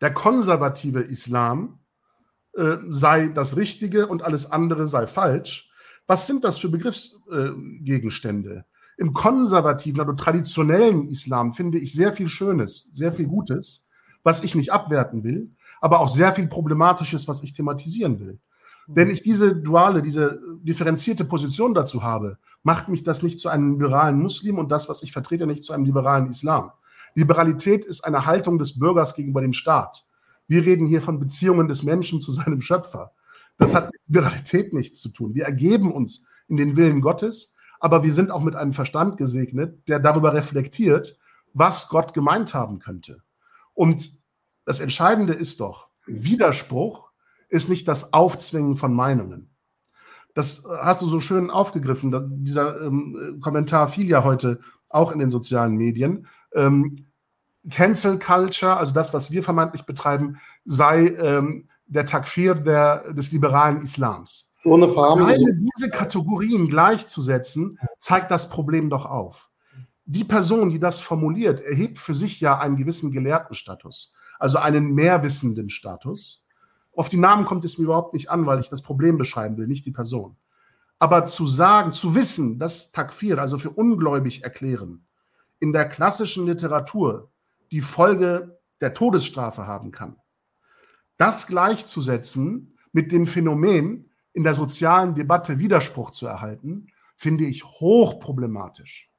der 0.00 0.12
konservative 0.12 1.00
Islam 1.00 1.78
äh, 2.54 2.76
sei 2.88 3.28
das 3.28 3.56
Richtige 3.56 4.06
und 4.06 4.22
alles 4.22 4.50
andere 4.50 4.86
sei 4.86 5.06
falsch. 5.06 5.70
Was 6.06 6.26
sind 6.26 6.44
das 6.44 6.58
für 6.58 6.68
Begriffsgegenstände? 6.68 8.56
Äh, 8.56 8.62
Im 9.00 9.12
konservativen, 9.12 10.00
also 10.00 10.12
traditionellen 10.12 11.08
Islam 11.08 11.52
finde 11.52 11.78
ich 11.78 11.92
sehr 11.94 12.12
viel 12.12 12.28
Schönes, 12.28 12.88
sehr 12.92 13.12
viel 13.12 13.26
Gutes, 13.26 13.86
was 14.22 14.42
ich 14.44 14.54
nicht 14.54 14.72
abwerten 14.72 15.24
will 15.24 15.50
aber 15.84 16.00
auch 16.00 16.08
sehr 16.08 16.32
viel 16.32 16.46
Problematisches, 16.46 17.28
was 17.28 17.42
ich 17.42 17.52
thematisieren 17.52 18.18
will. 18.18 18.38
Wenn 18.86 19.10
ich 19.10 19.20
diese 19.20 19.54
duale, 19.54 20.00
diese 20.00 20.40
differenzierte 20.62 21.26
Position 21.26 21.74
dazu 21.74 22.02
habe, 22.02 22.38
macht 22.62 22.88
mich 22.88 23.02
das 23.02 23.22
nicht 23.22 23.38
zu 23.38 23.50
einem 23.50 23.72
liberalen 23.72 24.18
Muslim 24.18 24.56
und 24.56 24.72
das, 24.72 24.88
was 24.88 25.02
ich 25.02 25.12
vertrete, 25.12 25.46
nicht 25.46 25.62
zu 25.62 25.74
einem 25.74 25.84
liberalen 25.84 26.26
Islam. 26.26 26.70
Liberalität 27.14 27.84
ist 27.84 28.02
eine 28.02 28.24
Haltung 28.24 28.58
des 28.58 28.78
Bürgers 28.78 29.14
gegenüber 29.14 29.42
dem 29.42 29.52
Staat. 29.52 30.06
Wir 30.48 30.64
reden 30.64 30.86
hier 30.86 31.02
von 31.02 31.18
Beziehungen 31.20 31.68
des 31.68 31.82
Menschen 31.82 32.18
zu 32.22 32.32
seinem 32.32 32.62
Schöpfer. 32.62 33.12
Das 33.58 33.74
hat 33.74 33.92
mit 33.92 34.00
Liberalität 34.06 34.72
nichts 34.72 35.02
zu 35.02 35.10
tun. 35.10 35.34
Wir 35.34 35.44
ergeben 35.44 35.92
uns 35.92 36.24
in 36.48 36.56
den 36.56 36.76
Willen 36.76 37.02
Gottes, 37.02 37.56
aber 37.78 38.02
wir 38.02 38.14
sind 38.14 38.30
auch 38.30 38.42
mit 38.42 38.56
einem 38.56 38.72
Verstand 38.72 39.18
gesegnet, 39.18 39.86
der 39.86 39.98
darüber 39.98 40.32
reflektiert, 40.32 41.18
was 41.52 41.90
Gott 41.90 42.14
gemeint 42.14 42.54
haben 42.54 42.78
könnte. 42.78 43.20
Und 43.74 44.23
das 44.64 44.80
Entscheidende 44.80 45.32
ist 45.32 45.60
doch, 45.60 45.88
Widerspruch 46.06 47.10
ist 47.48 47.68
nicht 47.68 47.86
das 47.88 48.12
Aufzwingen 48.12 48.76
von 48.76 48.94
Meinungen. 48.94 49.50
Das 50.34 50.64
hast 50.80 51.00
du 51.00 51.06
so 51.06 51.20
schön 51.20 51.50
aufgegriffen. 51.50 52.12
Dieser 52.44 52.82
ähm, 52.82 53.38
Kommentar 53.40 53.88
fiel 53.88 54.08
ja 54.08 54.24
heute 54.24 54.60
auch 54.88 55.12
in 55.12 55.20
den 55.20 55.30
sozialen 55.30 55.76
Medien. 55.76 56.26
Ähm, 56.54 57.06
Cancel 57.70 58.18
Culture, 58.18 58.76
also 58.76 58.92
das, 58.92 59.14
was 59.14 59.30
wir 59.30 59.42
vermeintlich 59.42 59.86
betreiben, 59.86 60.38
sei 60.64 61.06
ähm, 61.06 61.68
der 61.86 62.04
Takfir 62.04 62.54
der, 62.54 63.12
des 63.12 63.32
liberalen 63.32 63.80
Islams. 63.82 64.50
Ohne 64.64 64.88
Verharmlosung. 64.88 65.68
diese 65.76 65.90
Kategorien 65.90 66.68
gleichzusetzen, 66.68 67.78
zeigt 67.98 68.30
das 68.30 68.48
Problem 68.48 68.90
doch 68.90 69.06
auf. 69.06 69.50
Die 70.06 70.24
Person, 70.24 70.70
die 70.70 70.78
das 70.78 71.00
formuliert, 71.00 71.60
erhebt 71.60 71.98
für 71.98 72.14
sich 72.14 72.40
ja 72.40 72.58
einen 72.58 72.76
gewissen 72.76 73.12
Gelehrtenstatus 73.12 74.14
also 74.44 74.58
einen 74.58 74.92
mehrwissenden 74.92 75.70
Status. 75.70 76.44
Auf 76.94 77.08
die 77.08 77.16
Namen 77.16 77.46
kommt 77.46 77.64
es 77.64 77.78
mir 77.78 77.84
überhaupt 77.84 78.12
nicht 78.12 78.28
an, 78.28 78.44
weil 78.44 78.60
ich 78.60 78.68
das 78.68 78.82
Problem 78.82 79.16
beschreiben 79.16 79.56
will, 79.56 79.66
nicht 79.66 79.86
die 79.86 79.90
Person. 79.90 80.36
Aber 80.98 81.24
zu 81.24 81.46
sagen, 81.46 81.94
zu 81.94 82.14
wissen, 82.14 82.58
dass 82.58 82.92
Takfir, 82.92 83.38
also 83.38 83.56
für 83.56 83.70
ungläubig 83.70 84.44
erklären, 84.44 85.06
in 85.60 85.72
der 85.72 85.88
klassischen 85.88 86.44
Literatur 86.44 87.30
die 87.72 87.80
Folge 87.80 88.60
der 88.82 88.92
Todesstrafe 88.92 89.66
haben 89.66 89.92
kann, 89.92 90.16
das 91.16 91.46
gleichzusetzen 91.46 92.76
mit 92.92 93.12
dem 93.12 93.24
Phänomen, 93.24 94.10
in 94.34 94.44
der 94.44 94.52
sozialen 94.52 95.14
Debatte 95.14 95.58
Widerspruch 95.58 96.10
zu 96.10 96.26
erhalten, 96.26 96.88
finde 97.16 97.46
ich 97.46 97.64
hochproblematisch. 97.64 99.10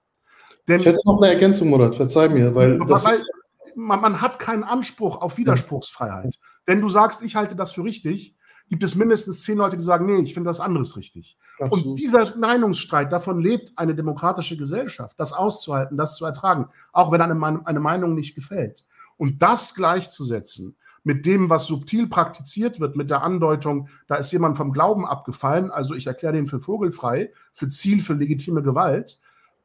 Denn, 0.67 0.81
ich 0.81 0.85
hätte 0.85 0.99
noch 1.03 1.19
eine 1.19 1.33
Ergänzung, 1.33 1.69
Murat, 1.69 1.95
verzeih 1.95 2.29
mir, 2.29 2.53
weil 2.53 2.77
das 2.85 3.11
ist, 3.11 3.27
man, 3.75 4.01
man 4.01 4.21
hat 4.21 4.39
keinen 4.39 4.63
Anspruch 4.63 5.21
auf 5.21 5.37
Widerspruchsfreiheit. 5.37 6.35
Wenn 6.65 6.81
du 6.81 6.89
sagst, 6.89 7.21
ich 7.21 7.35
halte 7.35 7.55
das 7.55 7.73
für 7.73 7.83
richtig, 7.83 8.35
gibt 8.69 8.83
es 8.83 8.95
mindestens 8.95 9.43
zehn 9.43 9.57
Leute, 9.57 9.77
die 9.77 9.83
sagen, 9.83 10.05
nee, 10.05 10.23
ich 10.23 10.33
finde 10.33 10.49
das 10.49 10.59
anderes 10.59 10.97
richtig. 10.97 11.37
Absolut. 11.59 11.85
Und 11.85 11.99
dieser 11.99 12.35
Meinungsstreit, 12.37 13.11
davon 13.11 13.39
lebt 13.39 13.73
eine 13.75 13.95
demokratische 13.95 14.57
Gesellschaft, 14.57 15.19
das 15.19 15.33
auszuhalten, 15.33 15.97
das 15.97 16.15
zu 16.15 16.25
ertragen, 16.25 16.69
auch 16.91 17.11
wenn 17.11 17.21
einem 17.21 17.43
eine 17.43 17.79
Meinung 17.79 18.15
nicht 18.15 18.35
gefällt. 18.35 18.85
Und 19.17 19.41
das 19.41 19.75
gleichzusetzen 19.75 20.75
mit 21.03 21.27
dem, 21.27 21.51
was 21.51 21.67
subtil 21.67 22.07
praktiziert 22.07 22.79
wird, 22.79 22.95
mit 22.95 23.11
der 23.11 23.21
Andeutung, 23.21 23.89
da 24.07 24.15
ist 24.15 24.31
jemand 24.31 24.57
vom 24.57 24.73
Glauben 24.73 25.05
abgefallen, 25.05 25.69
also 25.69 25.93
ich 25.93 26.07
erkläre 26.07 26.33
den 26.33 26.47
für 26.47 26.59
vogelfrei, 26.59 27.31
für 27.53 27.67
Ziel, 27.67 28.01
für 28.01 28.15
legitime 28.15 28.63
Gewalt, 28.63 29.19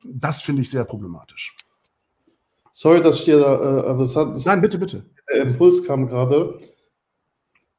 das 0.05 0.43
finde 0.43 0.63
ich 0.63 0.71
sehr 0.71 0.85
problematisch. 0.85 1.57
Sorry, 2.83 3.03
dass 3.03 3.17
ich 3.17 3.25
hier, 3.25 3.37
äh, 3.37 3.89
aber 3.91 4.05
es 4.05 4.17
hat. 4.17 4.35
Nein, 4.47 4.63
bitte, 4.63 4.79
bitte. 4.79 5.05
Der 5.31 5.43
Impuls 5.43 5.85
kam 5.85 6.09
gerade. 6.09 6.57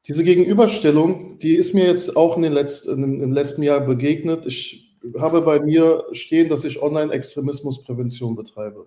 Diese 0.06 0.22
Gegenüberstellung, 0.22 1.38
die 1.38 1.56
ist 1.56 1.74
mir 1.74 1.86
jetzt 1.86 2.16
auch 2.16 2.36
in 2.36 2.42
den 2.42 2.52
letzten, 2.52 3.20
im 3.20 3.32
letzten 3.32 3.64
Jahr 3.64 3.80
begegnet. 3.80 4.46
Ich 4.46 4.96
habe 5.18 5.42
bei 5.42 5.58
mir 5.58 6.04
stehen, 6.12 6.48
dass 6.48 6.62
ich 6.62 6.80
Online-Extremismusprävention 6.80 8.36
betreibe. 8.36 8.86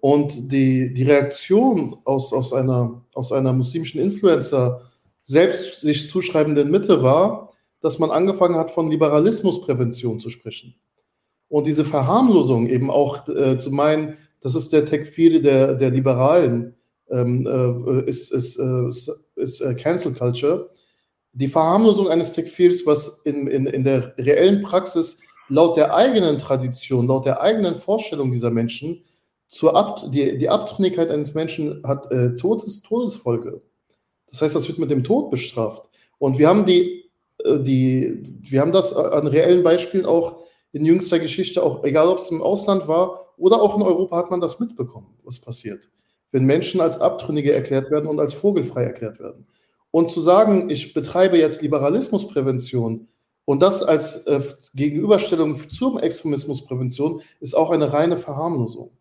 Und 0.00 0.50
die, 0.50 0.92
die 0.94 1.04
Reaktion 1.04 1.98
aus, 2.02 2.32
aus, 2.32 2.52
einer, 2.52 3.04
aus 3.14 3.30
einer 3.30 3.52
muslimischen 3.52 4.00
Influencer, 4.00 4.90
selbst 5.20 5.82
sich 5.82 6.10
zuschreibenden 6.10 6.72
Mitte 6.72 7.04
war, 7.04 7.52
dass 7.80 8.00
man 8.00 8.10
angefangen 8.10 8.56
hat, 8.56 8.72
von 8.72 8.90
Liberalismusprävention 8.90 10.18
zu 10.18 10.28
sprechen. 10.28 10.74
Und 11.48 11.68
diese 11.68 11.84
Verharmlosung 11.84 12.68
eben 12.68 12.90
auch 12.90 13.28
äh, 13.28 13.60
zu 13.60 13.70
meinen, 13.70 14.16
das 14.40 14.54
ist 14.54 14.72
der 14.72 14.84
Tekfiri 14.84 15.40
der, 15.40 15.74
der 15.74 15.90
Liberalen, 15.90 16.74
ähm, 17.10 17.46
äh, 17.46 18.08
ist, 18.08 18.32
ist, 18.32 18.58
äh, 18.58 18.88
ist, 18.88 19.10
ist 19.36 19.60
äh, 19.60 19.74
Cancel 19.74 20.12
Culture. 20.12 20.70
Die 21.32 21.48
Verharmlosung 21.48 22.08
eines 22.08 22.32
Tekfirs, 22.32 22.86
was 22.86 23.20
in, 23.24 23.46
in, 23.46 23.66
in 23.66 23.84
der 23.84 24.14
reellen 24.18 24.62
Praxis 24.62 25.18
laut 25.48 25.76
der 25.76 25.94
eigenen 25.94 26.38
Tradition, 26.38 27.06
laut 27.06 27.26
der 27.26 27.40
eigenen 27.40 27.76
Vorstellung 27.76 28.30
dieser 28.32 28.50
Menschen, 28.50 29.04
zur 29.48 29.76
Ab 29.76 30.00
die, 30.12 30.38
die 30.38 30.48
Abtrünnigkeit 30.48 31.10
eines 31.10 31.34
Menschen 31.34 31.82
hat 31.84 32.10
äh, 32.12 32.36
Todes, 32.36 32.82
Todesfolge. 32.82 33.60
Das 34.28 34.42
heißt, 34.42 34.54
das 34.54 34.68
wird 34.68 34.78
mit 34.78 34.92
dem 34.92 35.02
Tod 35.02 35.30
bestraft. 35.30 35.90
Und 36.18 36.38
wir 36.38 36.48
haben 36.48 36.64
die, 36.64 37.10
äh, 37.44 37.58
die, 37.58 38.22
wir 38.42 38.60
haben 38.60 38.70
das 38.70 38.94
an 38.94 39.26
reellen 39.26 39.64
Beispielen 39.64 40.06
auch 40.06 40.44
in 40.70 40.86
jüngster 40.86 41.18
Geschichte, 41.18 41.64
auch 41.64 41.82
egal 41.82 42.06
ob 42.06 42.18
es 42.18 42.30
im 42.30 42.42
Ausland 42.42 42.86
war 42.86 43.29
oder 43.40 43.60
auch 43.60 43.76
in 43.76 43.82
Europa 43.82 44.16
hat 44.16 44.30
man 44.30 44.40
das 44.40 44.60
mitbekommen, 44.60 45.08
was 45.24 45.40
passiert, 45.40 45.88
wenn 46.30 46.44
Menschen 46.44 46.80
als 46.80 47.00
Abtrünnige 47.00 47.52
erklärt 47.52 47.90
werden 47.90 48.08
und 48.08 48.20
als 48.20 48.32
vogelfrei 48.32 48.84
erklärt 48.84 49.18
werden. 49.18 49.46
Und 49.90 50.10
zu 50.10 50.20
sagen, 50.20 50.70
ich 50.70 50.94
betreibe 50.94 51.38
jetzt 51.38 51.62
Liberalismusprävention 51.62 53.08
und 53.44 53.62
das 53.62 53.82
als 53.82 54.26
äh, 54.26 54.40
Gegenüberstellung 54.74 55.58
zur 55.70 56.00
Extremismusprävention 56.02 57.22
ist 57.40 57.54
auch 57.54 57.70
eine 57.70 57.92
reine 57.92 58.16
Verharmlosung. 58.16 58.92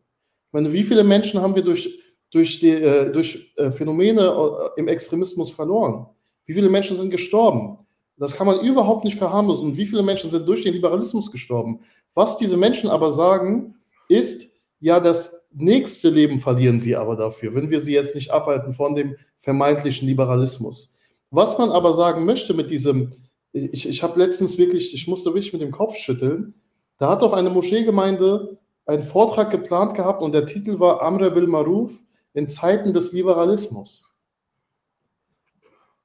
Ich 0.47 0.53
meine, 0.53 0.73
wie 0.73 0.83
viele 0.83 1.03
Menschen 1.03 1.41
haben 1.41 1.53
wir 1.53 1.61
durch, 1.61 1.99
durch, 2.31 2.59
die, 2.59 2.71
äh, 2.71 3.11
durch 3.11 3.53
äh, 3.57 3.69
Phänomene 3.69 4.21
äh, 4.21 4.79
im 4.79 4.87
Extremismus 4.87 5.51
verloren? 5.51 6.07
Wie 6.47 6.53
viele 6.53 6.69
Menschen 6.69 6.97
sind 6.97 7.11
gestorben? 7.11 7.77
Das 8.17 8.35
kann 8.35 8.47
man 8.47 8.59
überhaupt 8.61 9.03
nicht 9.03 9.17
verharmlosen. 9.17 9.67
Und 9.67 9.77
wie 9.77 9.85
viele 9.85 10.01
Menschen 10.01 10.31
sind 10.31 10.47
durch 10.47 10.63
den 10.63 10.73
Liberalismus 10.73 11.29
gestorben? 11.31 11.81
Was 12.15 12.37
diese 12.37 12.57
Menschen 12.57 12.89
aber 12.89 13.11
sagen, 13.11 13.75
ist, 14.09 14.49
ja, 14.81 14.99
das 14.99 15.45
nächste 15.51 16.09
Leben 16.09 16.39
verlieren 16.39 16.79
sie 16.79 16.95
aber 16.95 17.15
dafür, 17.15 17.55
wenn 17.55 17.69
wir 17.69 17.79
sie 17.79 17.93
jetzt 17.93 18.15
nicht 18.15 18.31
abhalten 18.31 18.73
von 18.73 18.95
dem 18.95 19.15
vermeintlichen 19.37 20.07
Liberalismus. 20.07 20.95
Was 21.31 21.57
man 21.57 21.69
aber 21.71 21.93
sagen 21.93 22.25
möchte 22.25 22.53
mit 22.53 22.71
diesem, 22.71 23.11
ich, 23.53 23.87
ich 23.87 24.03
habe 24.03 24.19
letztens 24.19 24.57
wirklich, 24.57 24.93
ich 24.93 25.07
musste 25.07 25.29
wirklich 25.29 25.53
mit 25.53 25.61
dem 25.61 25.71
Kopf 25.71 25.95
schütteln, 25.95 26.55
da 26.97 27.11
hat 27.11 27.21
doch 27.21 27.33
eine 27.33 27.49
Moscheegemeinde 27.49 28.57
einen 28.85 29.03
Vortrag 29.03 29.51
geplant 29.51 29.93
gehabt 29.93 30.21
und 30.21 30.33
der 30.33 30.45
Titel 30.45 30.79
war 30.79 31.01
Amr 31.01 31.29
bil 31.29 31.47
Maruf 31.47 31.93
in 32.33 32.47
Zeiten 32.47 32.93
des 32.93 33.13
Liberalismus. 33.13 34.13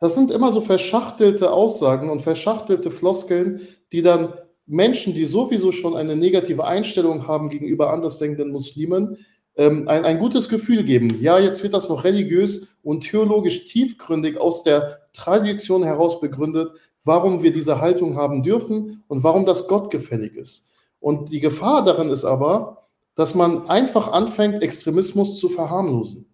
Das 0.00 0.14
sind 0.14 0.30
immer 0.30 0.52
so 0.52 0.60
verschachtelte 0.60 1.50
Aussagen 1.50 2.10
und 2.10 2.20
verschachtelte 2.20 2.90
Floskeln, 2.90 3.66
die 3.92 4.02
dann 4.02 4.34
Menschen, 4.66 5.14
die 5.14 5.24
sowieso 5.24 5.72
schon 5.72 5.94
eine 5.96 6.16
negative 6.16 6.64
Einstellung 6.64 7.26
haben 7.26 7.50
gegenüber 7.50 7.92
andersdenkenden 7.92 8.50
Muslimen, 8.50 9.18
ähm, 9.56 9.86
ein, 9.88 10.04
ein 10.04 10.18
gutes 10.18 10.48
Gefühl 10.48 10.84
geben. 10.84 11.20
Ja, 11.20 11.38
jetzt 11.38 11.62
wird 11.62 11.74
das 11.74 11.88
noch 11.88 12.04
religiös 12.04 12.68
und 12.82 13.02
theologisch 13.02 13.64
tiefgründig 13.64 14.38
aus 14.38 14.64
der 14.64 15.00
Tradition 15.12 15.84
heraus 15.84 16.20
begründet, 16.20 16.72
warum 17.04 17.42
wir 17.42 17.52
diese 17.52 17.80
Haltung 17.80 18.16
haben 18.16 18.42
dürfen 18.42 19.04
und 19.08 19.22
warum 19.22 19.44
das 19.44 19.68
Gott 19.68 19.90
gefällig 19.90 20.34
ist. 20.36 20.70
Und 20.98 21.30
die 21.30 21.40
Gefahr 21.40 21.84
darin 21.84 22.08
ist 22.08 22.24
aber, 22.24 22.88
dass 23.14 23.34
man 23.34 23.68
einfach 23.68 24.10
anfängt, 24.10 24.62
Extremismus 24.62 25.38
zu 25.38 25.48
verharmlosen. 25.48 26.26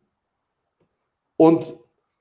Und 1.36 1.74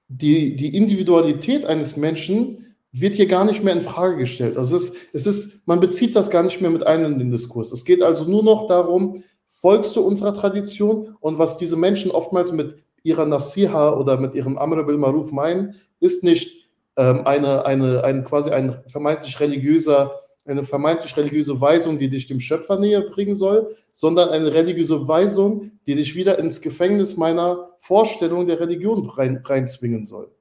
die, 0.08 0.56
die 0.56 0.76
Individualität 0.76 1.66
eines 1.66 1.96
Menschen 1.96 2.69
wird 2.92 3.16
hier 3.16 3.28
gar 3.28 3.46
nicht 3.46 3.64
mehr 3.64 3.74
in 3.74 3.82
Frage 3.82 4.18
gestellt. 4.18 4.58
Also 4.58 4.76
es 4.76 4.90
ist, 4.90 4.98
es 5.14 5.28
ist, 5.28 5.68
man 5.68 5.80
bezieht 5.80 6.16
das 6.16 6.30
gar 6.30 6.44
nicht 6.44 6.60
mehr 6.62 6.72
mit 6.72 6.86
ein 6.86 7.04
in 7.04 7.20
den 7.20 7.32
Diskurs. 7.32 7.72
Es 7.72 7.86
geht 7.86 8.02
also 8.02 8.26
nur 8.26 8.44
noch 8.44 8.68
darum, 8.68 9.24
folgst 9.48 9.96
du 9.96 10.02
unserer 10.02 10.34
Tradition? 10.34 11.16
Und 11.20 11.38
was 11.38 11.58
diese 11.58 11.76
Menschen 11.76 12.12
oftmals 12.12 12.52
mit 12.52 12.78
ihrer 13.04 13.26
Nasiha 13.26 13.94
oder 13.94 14.20
mit 14.20 14.34
ihrem 14.34 14.58
Amr 14.58 14.84
bil 14.84 14.98
Maruf 14.98 15.32
meinen, 15.32 15.76
ist 16.00 16.24
nicht 16.24 16.70
ähm, 16.98 17.26
eine, 17.26 17.66
eine, 17.66 18.04
ein, 18.04 18.24
quasi 18.24 18.52
ein 18.52 18.82
vermeintlich 18.88 19.40
religiöser, 19.40 20.14
eine 20.46 20.64
vermeintlich 20.64 21.16
religiöse 21.16 21.62
Weisung, 21.62 22.00
die 22.00 22.10
dich 22.10 22.26
dem 22.28 22.40
Schöpfer 22.40 22.80
näher 22.80 23.02
bringen 23.02 23.36
soll, 23.36 23.76
sondern 23.92 24.30
eine 24.30 24.54
religiöse 24.54 25.08
Weisung, 25.08 25.72
die 25.86 25.96
dich 25.96 26.16
wieder 26.16 26.40
ins 26.40 26.62
Gefängnis 26.62 27.18
meiner 27.18 27.70
Vorstellung 27.78 28.48
der 28.48 28.60
Religion 28.60 29.10
rein, 29.10 29.44
reinzwingen 29.46 30.06
soll. 30.06 30.32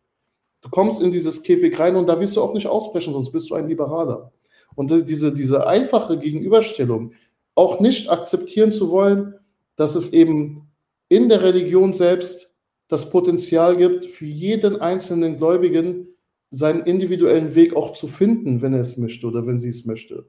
Du 0.60 0.68
kommst 0.70 1.00
in 1.00 1.12
dieses 1.12 1.42
Käfig 1.42 1.78
rein 1.78 1.96
und 1.96 2.08
da 2.08 2.20
wirst 2.20 2.36
du 2.36 2.42
auch 2.42 2.54
nicht 2.54 2.66
ausbrechen, 2.66 3.12
sonst 3.12 3.30
bist 3.30 3.50
du 3.50 3.54
ein 3.54 3.68
Liberaler. 3.68 4.32
Und 4.74 4.90
diese, 5.08 5.32
diese 5.32 5.66
einfache 5.66 6.18
Gegenüberstellung, 6.18 7.12
auch 7.54 7.80
nicht 7.80 8.10
akzeptieren 8.10 8.72
zu 8.72 8.90
wollen, 8.90 9.34
dass 9.76 9.94
es 9.94 10.12
eben 10.12 10.68
in 11.08 11.28
der 11.28 11.42
Religion 11.42 11.92
selbst 11.92 12.58
das 12.88 13.10
Potenzial 13.10 13.76
gibt, 13.76 14.06
für 14.06 14.24
jeden 14.24 14.80
einzelnen 14.80 15.36
Gläubigen 15.36 16.08
seinen 16.50 16.82
individuellen 16.84 17.54
Weg 17.54 17.76
auch 17.76 17.92
zu 17.92 18.08
finden, 18.08 18.62
wenn 18.62 18.72
er 18.72 18.80
es 18.80 18.96
möchte 18.96 19.26
oder 19.26 19.46
wenn 19.46 19.58
sie 19.58 19.68
es 19.68 19.84
möchte. 19.84 20.28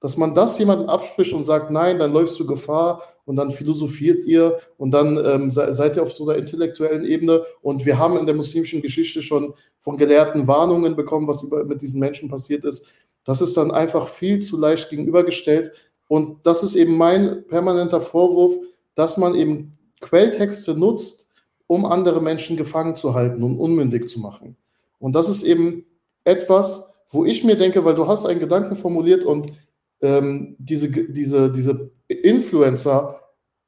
Dass 0.00 0.16
man 0.16 0.34
das 0.34 0.58
jemandem 0.58 0.88
abspricht 0.88 1.32
und 1.32 1.44
sagt, 1.44 1.70
nein, 1.70 1.98
dann 1.98 2.12
läufst 2.12 2.38
du 2.38 2.46
Gefahr 2.46 3.02
und 3.24 3.36
dann 3.36 3.50
philosophiert 3.50 4.24
ihr 4.24 4.58
und 4.76 4.90
dann 4.92 5.16
ähm, 5.16 5.50
seid 5.50 5.96
ihr 5.96 6.02
auf 6.02 6.12
so 6.12 6.28
einer 6.28 6.38
intellektuellen 6.38 7.04
Ebene. 7.04 7.42
Und 7.62 7.86
wir 7.86 7.98
haben 7.98 8.18
in 8.18 8.26
der 8.26 8.34
muslimischen 8.34 8.82
Geschichte 8.82 9.22
schon 9.22 9.54
von 9.80 9.96
Gelehrten 9.96 10.46
Warnungen 10.46 10.96
bekommen, 10.96 11.26
was 11.26 11.42
mit 11.42 11.80
diesen 11.80 12.00
Menschen 12.00 12.28
passiert 12.28 12.64
ist. 12.64 12.86
Das 13.24 13.40
ist 13.40 13.56
dann 13.56 13.70
einfach 13.70 14.06
viel 14.06 14.40
zu 14.40 14.58
leicht 14.58 14.90
gegenübergestellt, 14.90 15.72
und 16.08 16.46
das 16.46 16.62
ist 16.62 16.76
eben 16.76 16.96
mein 16.96 17.44
permanenter 17.48 18.00
Vorwurf, 18.00 18.54
dass 18.94 19.16
man 19.16 19.34
eben 19.34 19.76
Quelltexte 20.00 20.76
nutzt, 20.76 21.28
um 21.66 21.84
andere 21.84 22.20
Menschen 22.22 22.56
gefangen 22.56 22.94
zu 22.94 23.14
halten 23.14 23.42
und 23.42 23.58
unmündig 23.58 24.08
zu 24.08 24.20
machen. 24.20 24.56
Und 24.98 25.16
das 25.16 25.28
ist 25.28 25.42
eben 25.42 25.84
etwas, 26.24 26.92
wo 27.10 27.24
ich 27.24 27.44
mir 27.44 27.56
denke, 27.56 27.84
weil 27.84 27.94
du 27.94 28.06
hast 28.06 28.26
einen 28.26 28.40
Gedanken 28.40 28.76
formuliert 28.76 29.24
und 29.24 29.52
ähm, 30.00 30.56
diese, 30.58 30.90
diese, 30.90 31.50
diese 31.50 31.90
Influencer 32.08 33.20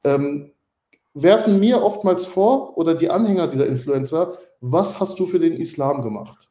ähm, 0.05 0.53
werfen 1.15 1.59
mir 1.59 1.83
oftmals 1.83 2.25
vor 2.25 2.77
oder 2.77 2.95
die 2.95 3.11
Anhänger 3.11 3.49
dieser 3.49 3.67
Influencer, 3.67 4.35
was 4.61 5.01
hast 5.01 5.19
du 5.19 5.27
für 5.27 5.39
den 5.39 5.55
Islam 5.55 6.03
gemacht? 6.03 6.51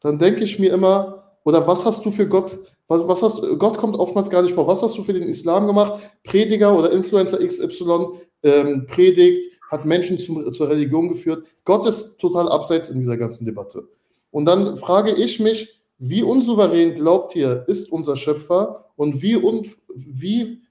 Dann 0.00 0.18
denke 0.18 0.44
ich 0.44 0.58
mir 0.58 0.72
immer, 0.72 1.38
oder 1.44 1.66
was 1.66 1.84
hast 1.84 2.04
du 2.04 2.10
für 2.10 2.28
Gott 2.28 2.58
was, 2.88 3.06
was 3.06 3.22
hast, 3.22 3.42
Gott 3.58 3.76
kommt 3.76 3.96
oftmals 3.96 4.30
gar 4.30 4.42
nicht 4.42 4.54
vor. 4.54 4.66
Was 4.66 4.82
hast 4.82 4.96
du 4.96 5.02
für 5.02 5.12
den 5.12 5.28
Islam 5.28 5.66
gemacht? 5.66 6.00
Prediger 6.24 6.76
oder 6.76 6.90
Influencer 6.90 7.38
XY 7.46 8.08
ähm, 8.42 8.86
predigt, 8.86 9.46
hat 9.70 9.84
Menschen 9.84 10.18
zum, 10.18 10.52
zur 10.54 10.70
Religion 10.70 11.08
geführt. 11.10 11.46
Gott 11.64 11.86
ist 11.86 12.18
total 12.18 12.48
abseits 12.48 12.88
in 12.88 12.98
dieser 12.98 13.18
ganzen 13.18 13.44
Debatte. 13.44 13.86
Und 14.30 14.46
dann 14.46 14.78
frage 14.78 15.12
ich 15.12 15.38
mich, 15.38 15.77
wie 15.98 16.22
unsouverän 16.22 16.94
glaubt 16.94 17.34
ihr, 17.34 17.64
ist 17.66 17.90
unser 17.90 18.16
Schöpfer 18.16 18.86
und 18.96 19.20
wie, 19.20 19.36
un, 19.36 19.66
wie 19.94 20.62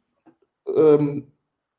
ähm, 0.73 1.27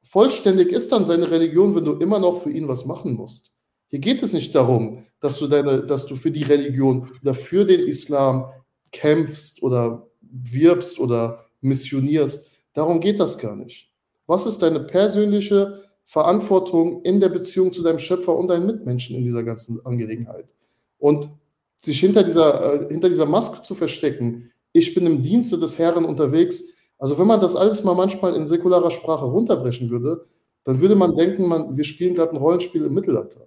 vollständig 0.03 0.71
ist 0.71 0.93
dann 0.93 1.05
seine 1.05 1.31
Religion, 1.31 1.75
wenn 1.75 1.85
du 1.85 1.95
immer 1.95 2.19
noch 2.19 2.43
für 2.43 2.51
ihn 2.51 2.69
was 2.69 2.85
machen 2.85 3.15
musst? 3.15 3.51
Hier 3.89 4.01
geht 4.01 4.23
es 4.23 4.35
nicht 4.35 4.55
darum, 4.55 5.07
dass 5.21 5.39
du, 5.39 5.47
deine, 5.47 5.85
dass 5.85 6.07
du 6.07 6.15
für 6.15 6.31
die 6.31 6.43
Religion 6.43 7.11
oder 7.23 7.35
für 7.35 7.65
den 7.65 7.81
Islam 7.81 8.47
kämpfst 8.93 9.63
oder 9.63 10.07
wirbst 10.21 10.99
oder 10.99 11.47
missionierst. 11.61 12.51
Darum 12.75 13.01
geht 13.01 13.19
das 13.19 13.39
gar 13.39 13.57
nicht. 13.57 13.91
Was 14.27 14.45
ist 14.45 14.59
deine 14.59 14.81
persönliche 14.81 15.83
Verantwortung 16.05 17.03
in 17.03 17.19
der 17.19 17.31
Beziehung 17.31 17.73
zu 17.73 17.83
deinem 17.83 17.99
Schöpfer 17.99 18.37
und 18.37 18.49
deinen 18.49 18.67
Mitmenschen 18.67 19.17
in 19.17 19.25
dieser 19.25 19.43
ganzen 19.43 19.85
Angelegenheit? 19.87 20.47
Und 20.99 21.31
sich 21.79 22.01
hinter 22.01 22.23
dieser, 22.23 22.83
äh, 22.83 22.89
hinter 22.89 23.09
dieser 23.09 23.27
Maske 23.27 23.63
zu 23.63 23.75
verstecken, 23.75 24.51
ich 24.73 24.95
bin 24.95 25.07
im 25.07 25.23
Dienste 25.23 25.59
des 25.59 25.79
Herrn 25.79 26.05
unterwegs. 26.05 26.65
Also 26.99 27.19
wenn 27.19 27.27
man 27.27 27.41
das 27.41 27.57
alles 27.57 27.85
mal 27.85 27.95
manchmal 27.95 28.35
in 28.35 28.47
säkularer 28.47 28.91
Sprache 28.91 29.25
runterbrechen 29.25 29.89
würde, 29.91 30.27
dann 30.65 30.81
würde 30.81 30.97
man 30.97 31.15
denken, 31.15 31.47
man, 31.47 31.77
wir 31.77 31.85
spielen 31.85 32.15
gerade 32.15 32.33
ein 32.33 32.37
Rollenspiel 32.37 32.85
im 32.85 32.95
Mittelalter. 32.95 33.47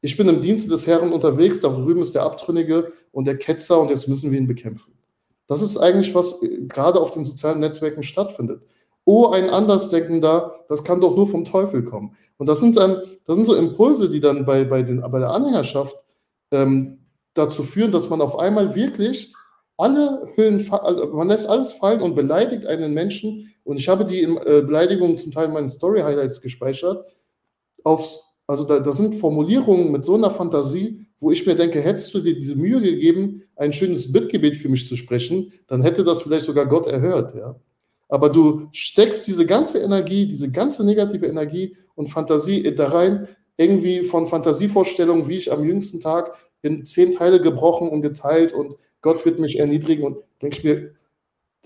Ich 0.00 0.16
bin 0.16 0.28
im 0.28 0.40
Dienste 0.40 0.70
des 0.70 0.86
Herrn 0.86 1.12
unterwegs, 1.12 1.60
da 1.60 1.68
drüben 1.68 2.02
ist 2.02 2.14
der 2.14 2.22
Abtrünnige 2.22 2.92
und 3.10 3.26
der 3.26 3.36
Ketzer 3.36 3.80
und 3.80 3.90
jetzt 3.90 4.06
müssen 4.06 4.30
wir 4.30 4.38
ihn 4.38 4.46
bekämpfen. 4.46 4.94
Das 5.48 5.62
ist 5.62 5.78
eigentlich, 5.78 6.14
was 6.14 6.42
äh, 6.42 6.66
gerade 6.68 7.00
auf 7.00 7.10
den 7.10 7.24
sozialen 7.24 7.60
Netzwerken 7.60 8.04
stattfindet. 8.04 8.62
Oh, 9.04 9.28
ein 9.30 9.50
Andersdenkender, 9.50 10.64
das 10.68 10.84
kann 10.84 11.00
doch 11.00 11.16
nur 11.16 11.26
vom 11.26 11.44
Teufel 11.44 11.82
kommen. 11.82 12.14
Und 12.36 12.46
das 12.46 12.60
sind 12.60 12.76
dann, 12.76 13.00
das 13.24 13.34
sind 13.34 13.46
so 13.46 13.56
Impulse, 13.56 14.08
die 14.08 14.20
dann 14.20 14.44
bei, 14.44 14.64
bei, 14.64 14.82
den, 14.82 15.00
bei 15.00 15.18
der 15.18 15.30
Anhängerschaft 15.30 15.96
ähm, 16.52 16.98
dazu 17.38 17.62
führen, 17.62 17.92
dass 17.92 18.10
man 18.10 18.20
auf 18.20 18.38
einmal 18.38 18.74
wirklich 18.74 19.32
alle 19.76 20.28
Hüllen, 20.34 20.68
also 20.70 21.06
man 21.14 21.28
lässt 21.28 21.48
alles 21.48 21.72
fallen 21.72 22.02
und 22.02 22.14
beleidigt 22.14 22.66
einen 22.66 22.92
Menschen. 22.92 23.54
Und 23.64 23.76
ich 23.76 23.88
habe 23.88 24.04
die 24.04 24.22
äh, 24.22 24.62
Beleidigungen 24.62 25.16
zum 25.16 25.32
Teil 25.32 25.46
in 25.46 25.54
meinen 25.54 25.68
Story-Highlights 25.68 26.40
gespeichert. 26.40 27.06
Aufs, 27.84 28.20
also 28.46 28.64
da, 28.64 28.80
da 28.80 28.92
sind 28.92 29.14
Formulierungen 29.14 29.92
mit 29.92 30.04
so 30.04 30.14
einer 30.14 30.30
Fantasie, 30.30 31.06
wo 31.20 31.30
ich 31.30 31.46
mir 31.46 31.54
denke, 31.54 31.80
hättest 31.80 32.12
du 32.14 32.20
dir 32.20 32.34
diese 32.34 32.56
Mühe 32.56 32.80
gegeben, 32.80 33.42
ein 33.56 33.72
schönes 33.72 34.10
Bittgebet 34.12 34.56
für 34.56 34.68
mich 34.68 34.88
zu 34.88 34.96
sprechen, 34.96 35.52
dann 35.68 35.82
hätte 35.82 36.04
das 36.04 36.22
vielleicht 36.22 36.46
sogar 36.46 36.66
Gott 36.66 36.86
erhört, 36.86 37.34
ja. 37.34 37.56
Aber 38.08 38.30
du 38.30 38.68
steckst 38.72 39.26
diese 39.26 39.44
ganze 39.44 39.80
Energie, 39.80 40.26
diese 40.26 40.50
ganze 40.50 40.84
negative 40.84 41.26
Energie 41.26 41.76
und 41.94 42.08
Fantasie 42.08 42.74
da 42.74 42.88
rein, 42.88 43.28
irgendwie 43.58 44.02
von 44.02 44.26
Fantasievorstellungen, 44.26 45.28
wie 45.28 45.36
ich 45.36 45.52
am 45.52 45.64
jüngsten 45.64 46.00
Tag 46.00 46.32
in 46.62 46.84
zehn 46.84 47.12
Teile 47.12 47.40
gebrochen 47.40 47.88
und 47.88 48.02
geteilt 48.02 48.52
und 48.52 48.76
Gott 49.00 49.24
wird 49.24 49.38
mich 49.38 49.58
erniedrigen 49.58 50.04
und 50.04 50.18
denke 50.42 50.58
ich 50.58 50.64
mir, 50.64 50.94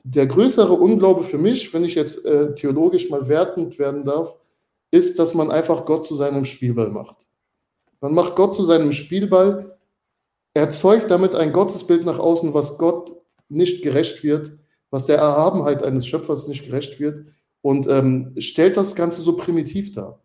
der 0.04 0.26
größere 0.26 0.72
Unglaube 0.72 1.22
für 1.22 1.38
mich, 1.38 1.72
wenn 1.72 1.84
ich 1.84 1.94
jetzt 1.94 2.24
äh, 2.26 2.54
theologisch 2.54 3.08
mal 3.08 3.28
wertend 3.28 3.78
werden 3.78 4.04
darf, 4.04 4.36
ist, 4.90 5.18
dass 5.18 5.34
man 5.34 5.50
einfach 5.50 5.84
Gott 5.84 6.06
zu 6.06 6.14
seinem 6.14 6.44
Spielball 6.44 6.90
macht. 6.90 7.28
Man 8.00 8.14
macht 8.14 8.34
Gott 8.34 8.54
zu 8.54 8.64
seinem 8.64 8.92
Spielball, 8.92 9.78
erzeugt 10.54 11.10
damit 11.10 11.34
ein 11.34 11.52
Gottesbild 11.52 12.04
nach 12.04 12.18
außen, 12.18 12.52
was 12.52 12.78
Gott 12.78 13.14
nicht 13.48 13.82
gerecht 13.82 14.22
wird, 14.22 14.52
was 14.90 15.06
der 15.06 15.18
Erhabenheit 15.18 15.82
eines 15.82 16.06
Schöpfers 16.06 16.48
nicht 16.48 16.66
gerecht 16.66 17.00
wird 17.00 17.24
und 17.62 17.86
ähm, 17.88 18.34
stellt 18.38 18.76
das 18.76 18.94
Ganze 18.94 19.22
so 19.22 19.36
primitiv 19.36 19.92
dar. 19.92 20.20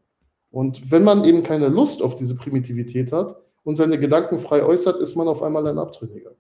Und 0.50 0.92
wenn 0.92 1.04
man 1.04 1.24
eben 1.24 1.44
keine 1.44 1.70
Lust 1.70 2.02
auf 2.02 2.16
diese 2.16 2.36
Primitivität 2.36 3.12
hat 3.12 3.36
und 3.68 3.76
seine 3.76 4.00
Gedanken 4.00 4.40
frei 4.40 4.64
äußert, 4.64 5.02
ist 5.02 5.18
man 5.18 5.28
auf 5.28 5.44
einmal 5.44 5.68
ein 5.68 5.78
Abtrünniger. 5.78 6.32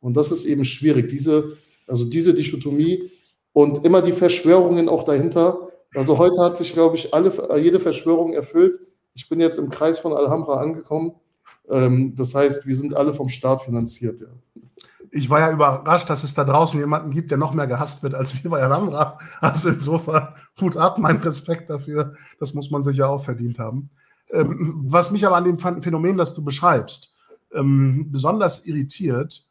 Und 0.00 0.16
das 0.16 0.32
ist 0.32 0.46
eben 0.46 0.64
schwierig, 0.64 1.08
diese, 1.08 1.56
also 1.86 2.04
diese 2.04 2.34
Dichotomie 2.34 3.08
und 3.52 3.86
immer 3.86 4.02
die 4.02 4.10
Verschwörungen 4.10 4.88
auch 4.88 5.04
dahinter. 5.04 5.68
Also 5.94 6.18
heute 6.18 6.40
hat 6.42 6.56
sich, 6.56 6.72
glaube 6.72 6.96
ich, 6.96 7.14
alle, 7.14 7.30
jede 7.60 7.78
Verschwörung 7.78 8.32
erfüllt. 8.32 8.80
Ich 9.14 9.28
bin 9.28 9.38
jetzt 9.38 9.60
im 9.60 9.70
Kreis 9.70 10.00
von 10.00 10.12
Alhambra 10.12 10.56
angekommen. 10.60 11.12
Ähm, 11.70 12.14
das 12.16 12.34
heißt, 12.34 12.66
wir 12.66 12.74
sind 12.74 12.96
alle 12.96 13.14
vom 13.14 13.28
Staat 13.28 13.62
finanziert. 13.62 14.20
Ja. 14.20 14.62
Ich 15.12 15.30
war 15.30 15.38
ja 15.38 15.52
überrascht, 15.52 16.10
dass 16.10 16.24
es 16.24 16.34
da 16.34 16.42
draußen 16.42 16.80
jemanden 16.80 17.12
gibt, 17.12 17.30
der 17.30 17.38
noch 17.38 17.54
mehr 17.54 17.68
gehasst 17.68 18.02
wird 18.02 18.16
als 18.16 18.42
wir 18.42 18.50
bei 18.50 18.60
Alhambra. 18.60 19.20
Also 19.40 19.68
insofern, 19.68 20.34
Hut 20.60 20.76
ab, 20.76 20.98
mein 20.98 21.18
Respekt 21.18 21.70
dafür. 21.70 22.14
Das 22.40 22.54
muss 22.54 22.72
man 22.72 22.82
sich 22.82 22.96
ja 22.96 23.06
auch 23.06 23.24
verdient 23.24 23.60
haben. 23.60 23.88
Ähm, 24.32 24.84
was 24.86 25.10
mich 25.10 25.26
aber 25.26 25.36
an 25.36 25.44
dem 25.44 25.58
Phänomen, 25.58 26.16
das 26.16 26.34
du 26.34 26.42
beschreibst, 26.42 27.14
ähm, 27.54 28.10
besonders 28.10 28.66
irritiert, 28.66 29.46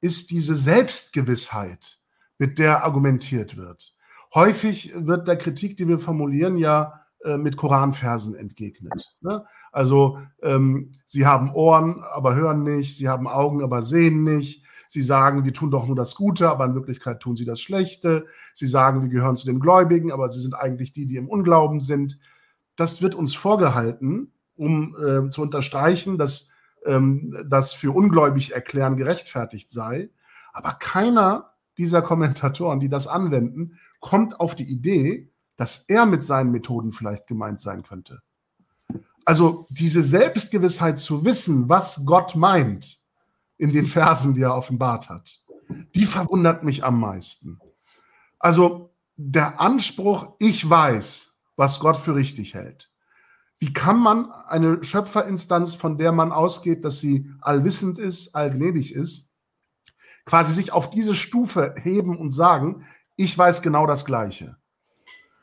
ist 0.00 0.30
diese 0.30 0.54
Selbstgewissheit, 0.54 1.98
mit 2.38 2.58
der 2.58 2.84
argumentiert 2.84 3.56
wird. 3.56 3.94
Häufig 4.34 4.92
wird 4.96 5.28
der 5.28 5.36
Kritik, 5.36 5.76
die 5.76 5.88
wir 5.88 5.98
formulieren, 5.98 6.56
ja 6.56 7.02
äh, 7.24 7.36
mit 7.36 7.56
Koranversen 7.56 8.34
entgegnet. 8.34 9.14
Ne? 9.20 9.44
Also 9.70 10.18
ähm, 10.42 10.92
sie 11.06 11.26
haben 11.26 11.52
Ohren, 11.54 12.02
aber 12.02 12.34
hören 12.34 12.62
nicht, 12.62 12.96
sie 12.96 13.08
haben 13.08 13.28
Augen, 13.28 13.62
aber 13.62 13.82
sehen 13.82 14.24
nicht. 14.24 14.64
Sie 14.88 15.02
sagen, 15.02 15.44
wir 15.44 15.54
tun 15.54 15.70
doch 15.70 15.86
nur 15.86 15.96
das 15.96 16.14
Gute, 16.14 16.50
aber 16.50 16.66
in 16.66 16.74
Wirklichkeit 16.74 17.20
tun 17.20 17.34
sie 17.34 17.46
das 17.46 17.60
Schlechte. 17.62 18.26
Sie 18.52 18.66
sagen, 18.66 19.00
wir 19.00 19.08
gehören 19.08 19.36
zu 19.36 19.46
den 19.46 19.58
Gläubigen, 19.58 20.12
aber 20.12 20.28
sie 20.28 20.40
sind 20.40 20.54
eigentlich 20.54 20.92
die, 20.92 21.06
die 21.06 21.16
im 21.16 21.28
Unglauben 21.28 21.80
sind 21.80 22.18
das 22.76 23.02
wird 23.02 23.14
uns 23.14 23.34
vorgehalten, 23.34 24.32
um 24.56 24.96
äh, 24.96 25.30
zu 25.30 25.42
unterstreichen, 25.42 26.18
dass 26.18 26.50
ähm, 26.86 27.44
das 27.48 27.72
für 27.72 27.92
ungläubig 27.92 28.52
erklären 28.52 28.96
gerechtfertigt 28.96 29.70
sei. 29.70 30.10
Aber 30.52 30.72
keiner 30.72 31.52
dieser 31.78 32.02
Kommentatoren, 32.02 32.80
die 32.80 32.88
das 32.88 33.06
anwenden, 33.06 33.78
kommt 34.00 34.40
auf 34.40 34.54
die 34.54 34.70
Idee, 34.70 35.30
dass 35.56 35.84
er 35.88 36.06
mit 36.06 36.22
seinen 36.22 36.50
Methoden 36.50 36.92
vielleicht 36.92 37.26
gemeint 37.26 37.60
sein 37.60 37.82
könnte. 37.82 38.20
Also 39.24 39.66
diese 39.70 40.02
Selbstgewissheit 40.02 40.98
zu 40.98 41.24
wissen, 41.24 41.68
was 41.68 42.02
Gott 42.04 42.34
meint 42.34 42.98
in 43.58 43.72
den 43.72 43.86
Versen, 43.86 44.34
die 44.34 44.42
er 44.42 44.56
offenbart 44.56 45.08
hat, 45.08 45.40
die 45.94 46.04
verwundert 46.04 46.64
mich 46.64 46.84
am 46.84 46.98
meisten. 46.98 47.60
Also 48.38 48.92
der 49.16 49.60
Anspruch, 49.60 50.34
ich 50.40 50.68
weiß, 50.68 51.31
was 51.62 51.78
Gott 51.78 51.96
für 51.96 52.16
richtig 52.16 52.54
hält. 52.54 52.90
Wie 53.60 53.72
kann 53.72 53.96
man 53.96 54.32
eine 54.32 54.82
Schöpferinstanz, 54.82 55.76
von 55.76 55.96
der 55.96 56.10
man 56.10 56.32
ausgeht, 56.32 56.84
dass 56.84 56.98
sie 56.98 57.30
allwissend 57.40 58.00
ist, 58.00 58.34
allgnädig 58.34 58.92
ist, 58.92 59.30
quasi 60.24 60.52
sich 60.52 60.72
auf 60.72 60.90
diese 60.90 61.14
Stufe 61.14 61.76
heben 61.80 62.18
und 62.18 62.32
sagen, 62.32 62.84
ich 63.14 63.38
weiß 63.38 63.62
genau 63.62 63.86
das 63.86 64.04
Gleiche. 64.04 64.56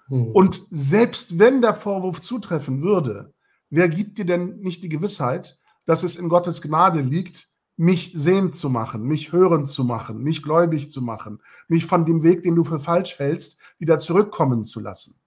Hm. 0.07 0.33
Und 0.33 0.61
selbst 0.69 1.39
wenn 1.39 1.61
der 1.61 1.73
Vorwurf 1.73 2.19
zutreffen 2.19 2.81
würde, 2.81 3.33
wer 3.69 3.87
gibt 3.87 4.17
dir 4.17 4.25
denn 4.25 4.59
nicht 4.59 4.83
die 4.83 4.89
Gewissheit, 4.89 5.57
dass 5.85 6.03
es 6.03 6.17
in 6.17 6.27
Gottes 6.27 6.61
Gnade 6.61 6.99
liegt, 6.99 7.47
mich 7.77 8.11
sehend 8.13 8.57
zu 8.57 8.69
machen, 8.69 9.03
mich 9.03 9.31
hörend 9.31 9.69
zu 9.69 9.85
machen, 9.85 10.21
mich 10.21 10.43
gläubig 10.43 10.91
zu 10.91 11.01
machen, 11.01 11.41
mich 11.69 11.85
von 11.85 12.05
dem 12.05 12.23
Weg, 12.23 12.43
den 12.43 12.55
du 12.55 12.65
für 12.65 12.81
falsch 12.81 13.19
hältst, 13.19 13.57
wieder 13.77 13.99
zurückkommen 13.99 14.65
zu 14.65 14.81
lassen? 14.81 15.18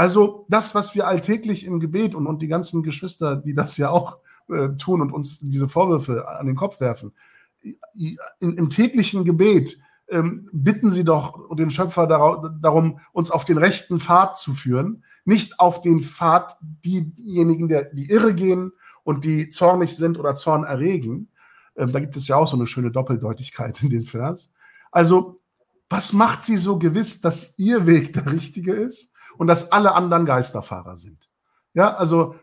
Also 0.00 0.46
das, 0.48 0.74
was 0.74 0.94
wir 0.94 1.06
alltäglich 1.06 1.66
im 1.66 1.78
Gebet 1.78 2.14
und, 2.14 2.26
und 2.26 2.40
die 2.40 2.48
ganzen 2.48 2.82
Geschwister, 2.82 3.36
die 3.36 3.52
das 3.52 3.76
ja 3.76 3.90
auch 3.90 4.16
äh, 4.48 4.70
tun 4.70 5.02
und 5.02 5.12
uns 5.12 5.40
diese 5.40 5.68
Vorwürfe 5.68 6.26
an 6.26 6.46
den 6.46 6.56
Kopf 6.56 6.80
werfen, 6.80 7.12
in, 7.60 8.16
im 8.38 8.70
täglichen 8.70 9.26
Gebet 9.26 9.78
ähm, 10.08 10.48
bitten 10.54 10.90
Sie 10.90 11.04
doch 11.04 11.54
den 11.54 11.68
Schöpfer 11.70 12.06
darum, 12.06 13.00
uns 13.12 13.30
auf 13.30 13.44
den 13.44 13.58
rechten 13.58 14.00
Pfad 14.00 14.38
zu 14.38 14.54
führen, 14.54 15.04
nicht 15.26 15.60
auf 15.60 15.82
den 15.82 16.00
Pfad 16.00 16.56
diejenigen, 16.62 17.68
der, 17.68 17.92
die 17.92 18.10
irre 18.10 18.32
gehen 18.32 18.72
und 19.04 19.26
die 19.26 19.50
zornig 19.50 19.94
sind 19.94 20.18
oder 20.18 20.34
Zorn 20.34 20.64
erregen. 20.64 21.28
Ähm, 21.76 21.92
da 21.92 22.00
gibt 22.00 22.16
es 22.16 22.26
ja 22.26 22.36
auch 22.36 22.48
so 22.48 22.56
eine 22.56 22.66
schöne 22.66 22.90
Doppeldeutigkeit 22.90 23.82
in 23.82 23.90
dem 23.90 24.06
Vers. 24.06 24.50
Also, 24.92 25.42
was 25.90 26.14
macht 26.14 26.42
Sie 26.42 26.56
so 26.56 26.78
gewiss, 26.78 27.20
dass 27.20 27.58
Ihr 27.58 27.86
Weg 27.86 28.14
der 28.14 28.32
richtige 28.32 28.72
ist? 28.72 29.10
Und 29.40 29.46
dass 29.46 29.72
alle 29.72 29.94
anderen 29.94 30.26
Geisterfahrer 30.26 30.98
sind. 30.98 31.30
Ja, 31.72 31.94
also 31.94 32.34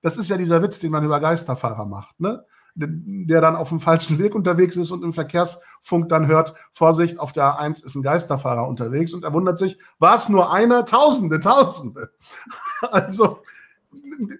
das 0.00 0.16
ist 0.16 0.30
ja 0.30 0.38
dieser 0.38 0.62
Witz, 0.62 0.78
den 0.78 0.90
man 0.90 1.04
über 1.04 1.20
Geisterfahrer 1.20 1.84
macht, 1.84 2.18
ne? 2.18 2.46
der 2.74 3.42
dann 3.42 3.56
auf 3.56 3.68
dem 3.68 3.78
falschen 3.78 4.18
Weg 4.18 4.34
unterwegs 4.34 4.74
ist 4.76 4.90
und 4.90 5.04
im 5.04 5.12
Verkehrsfunk 5.12 6.08
dann 6.08 6.26
hört, 6.26 6.54
Vorsicht, 6.72 7.20
auf 7.20 7.32
der 7.32 7.44
A1 7.44 7.84
ist 7.84 7.94
ein 7.94 8.02
Geisterfahrer 8.02 8.66
unterwegs 8.66 9.12
und 9.12 9.22
er 9.22 9.34
wundert 9.34 9.58
sich, 9.58 9.78
war 9.98 10.14
es 10.14 10.30
nur 10.30 10.50
einer? 10.50 10.86
Tausende, 10.86 11.40
Tausende. 11.40 12.10
Also 12.80 13.42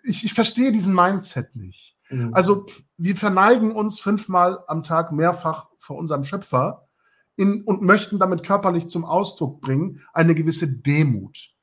ich, 0.04 0.24
ich 0.24 0.32
verstehe 0.32 0.72
diesen 0.72 0.94
Mindset 0.94 1.54
nicht. 1.54 1.98
Mhm. 2.08 2.32
Also 2.32 2.64
wir 2.96 3.14
verneigen 3.14 3.72
uns 3.72 4.00
fünfmal 4.00 4.64
am 4.68 4.82
Tag 4.82 5.12
mehrfach 5.12 5.68
vor 5.76 5.98
unserem 5.98 6.24
Schöpfer 6.24 6.88
in, 7.36 7.62
und 7.64 7.82
möchten 7.82 8.18
damit 8.18 8.42
körperlich 8.42 8.88
zum 8.88 9.04
Ausdruck 9.04 9.60
bringen 9.60 10.00
eine 10.14 10.34
gewisse 10.34 10.66
Demut 10.66 11.53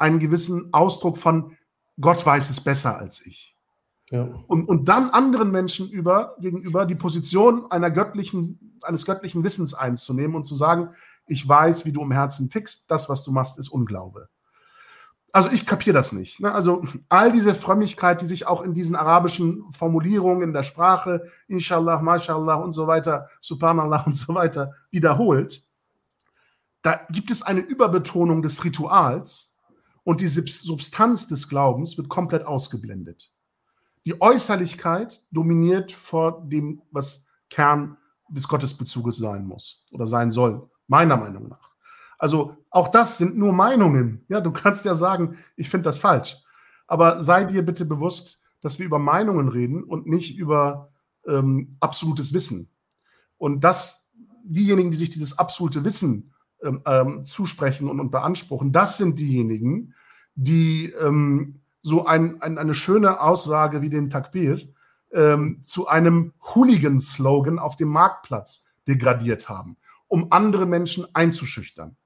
einen 0.00 0.18
gewissen 0.18 0.72
Ausdruck 0.72 1.18
von 1.18 1.56
Gott 2.00 2.24
weiß 2.24 2.50
es 2.50 2.60
besser 2.60 2.98
als 2.98 3.24
ich. 3.24 3.54
Ja. 4.10 4.22
Und, 4.48 4.68
und 4.68 4.88
dann 4.88 5.10
anderen 5.10 5.50
Menschen 5.50 5.88
über, 5.88 6.36
gegenüber 6.40 6.86
die 6.86 6.94
Position 6.94 7.70
einer 7.70 7.90
göttlichen, 7.90 8.78
eines 8.82 9.04
göttlichen 9.04 9.44
Wissens 9.44 9.74
einzunehmen 9.74 10.34
und 10.34 10.44
zu 10.44 10.54
sagen, 10.54 10.90
ich 11.26 11.46
weiß, 11.46 11.84
wie 11.84 11.92
du 11.92 12.02
im 12.02 12.10
Herzen 12.10 12.50
tickst, 12.50 12.90
das, 12.90 13.08
was 13.08 13.22
du 13.22 13.30
machst, 13.30 13.58
ist 13.58 13.68
Unglaube. 13.68 14.28
Also 15.32 15.50
ich 15.50 15.64
kapiere 15.64 15.94
das 15.94 16.10
nicht. 16.10 16.40
Ne? 16.40 16.50
Also 16.50 16.82
all 17.08 17.30
diese 17.30 17.54
Frömmigkeit, 17.54 18.20
die 18.20 18.26
sich 18.26 18.48
auch 18.48 18.62
in 18.62 18.74
diesen 18.74 18.96
arabischen 18.96 19.70
Formulierungen 19.70 20.42
in 20.42 20.52
der 20.52 20.64
Sprache, 20.64 21.28
Inshallah, 21.46 22.02
Mashallah 22.02 22.54
und 22.54 22.72
so 22.72 22.88
weiter, 22.88 23.28
Subhanallah 23.40 24.02
und 24.06 24.16
so 24.16 24.34
weiter, 24.34 24.72
wiederholt, 24.90 25.64
da 26.82 27.00
gibt 27.10 27.30
es 27.30 27.42
eine 27.42 27.60
Überbetonung 27.60 28.42
des 28.42 28.64
Rituals, 28.64 29.49
und 30.04 30.20
die 30.20 30.28
Substanz 30.28 31.28
des 31.28 31.48
Glaubens 31.48 31.96
wird 31.96 32.08
komplett 32.08 32.44
ausgeblendet. 32.44 33.32
Die 34.06 34.20
Äußerlichkeit 34.20 35.22
dominiert 35.30 35.92
vor 35.92 36.42
dem, 36.46 36.82
was 36.90 37.26
Kern 37.50 37.96
des 38.28 38.48
Gottesbezuges 38.48 39.18
sein 39.18 39.46
muss 39.46 39.84
oder 39.90 40.06
sein 40.06 40.30
soll, 40.30 40.70
meiner 40.86 41.16
Meinung 41.16 41.48
nach. 41.48 41.70
Also 42.18 42.56
auch 42.70 42.88
das 42.88 43.18
sind 43.18 43.36
nur 43.36 43.52
Meinungen. 43.52 44.24
Ja, 44.28 44.40
du 44.40 44.52
kannst 44.52 44.84
ja 44.84 44.94
sagen, 44.94 45.38
ich 45.56 45.68
finde 45.68 45.84
das 45.84 45.98
falsch. 45.98 46.36
Aber 46.86 47.22
sei 47.22 47.44
dir 47.44 47.64
bitte 47.64 47.84
bewusst, 47.84 48.42
dass 48.60 48.78
wir 48.78 48.86
über 48.86 48.98
Meinungen 48.98 49.48
reden 49.48 49.84
und 49.84 50.06
nicht 50.06 50.36
über 50.36 50.92
ähm, 51.26 51.76
absolutes 51.80 52.32
Wissen. 52.32 52.70
Und 53.38 53.64
dass 53.64 54.10
diejenigen, 54.44 54.90
die 54.90 54.96
sich 54.96 55.10
dieses 55.10 55.38
absolute 55.38 55.84
Wissen 55.84 56.29
ähm, 56.62 56.82
ähm, 56.86 57.24
zusprechen 57.24 57.88
und, 57.88 58.00
und, 58.00 58.10
beanspruchen, 58.10 58.72
das 58.72 58.98
sind 58.98 59.18
diejenigen, 59.18 59.94
die 60.34 60.92
ähm, 61.00 61.60
so 61.82 62.04
ein, 62.04 62.40
ein, 62.42 62.58
eine 62.58 62.74
schöne 62.74 63.20
Aussage 63.20 63.82
wie 63.82 63.88
den 63.88 64.10
Takbir 64.10 64.60
ähm, 65.12 65.62
zu 65.62 65.88
einem 65.88 66.32
Hooligan-Slogan 66.54 67.58
auf 67.58 67.76
dem 67.76 67.88
Marktplatz 67.88 68.66
degradiert 68.86 69.48
haben, 69.48 69.76
um 70.08 70.30
andere 70.30 70.66
Menschen 70.66 71.06
einzuschüchtern. 71.14 71.96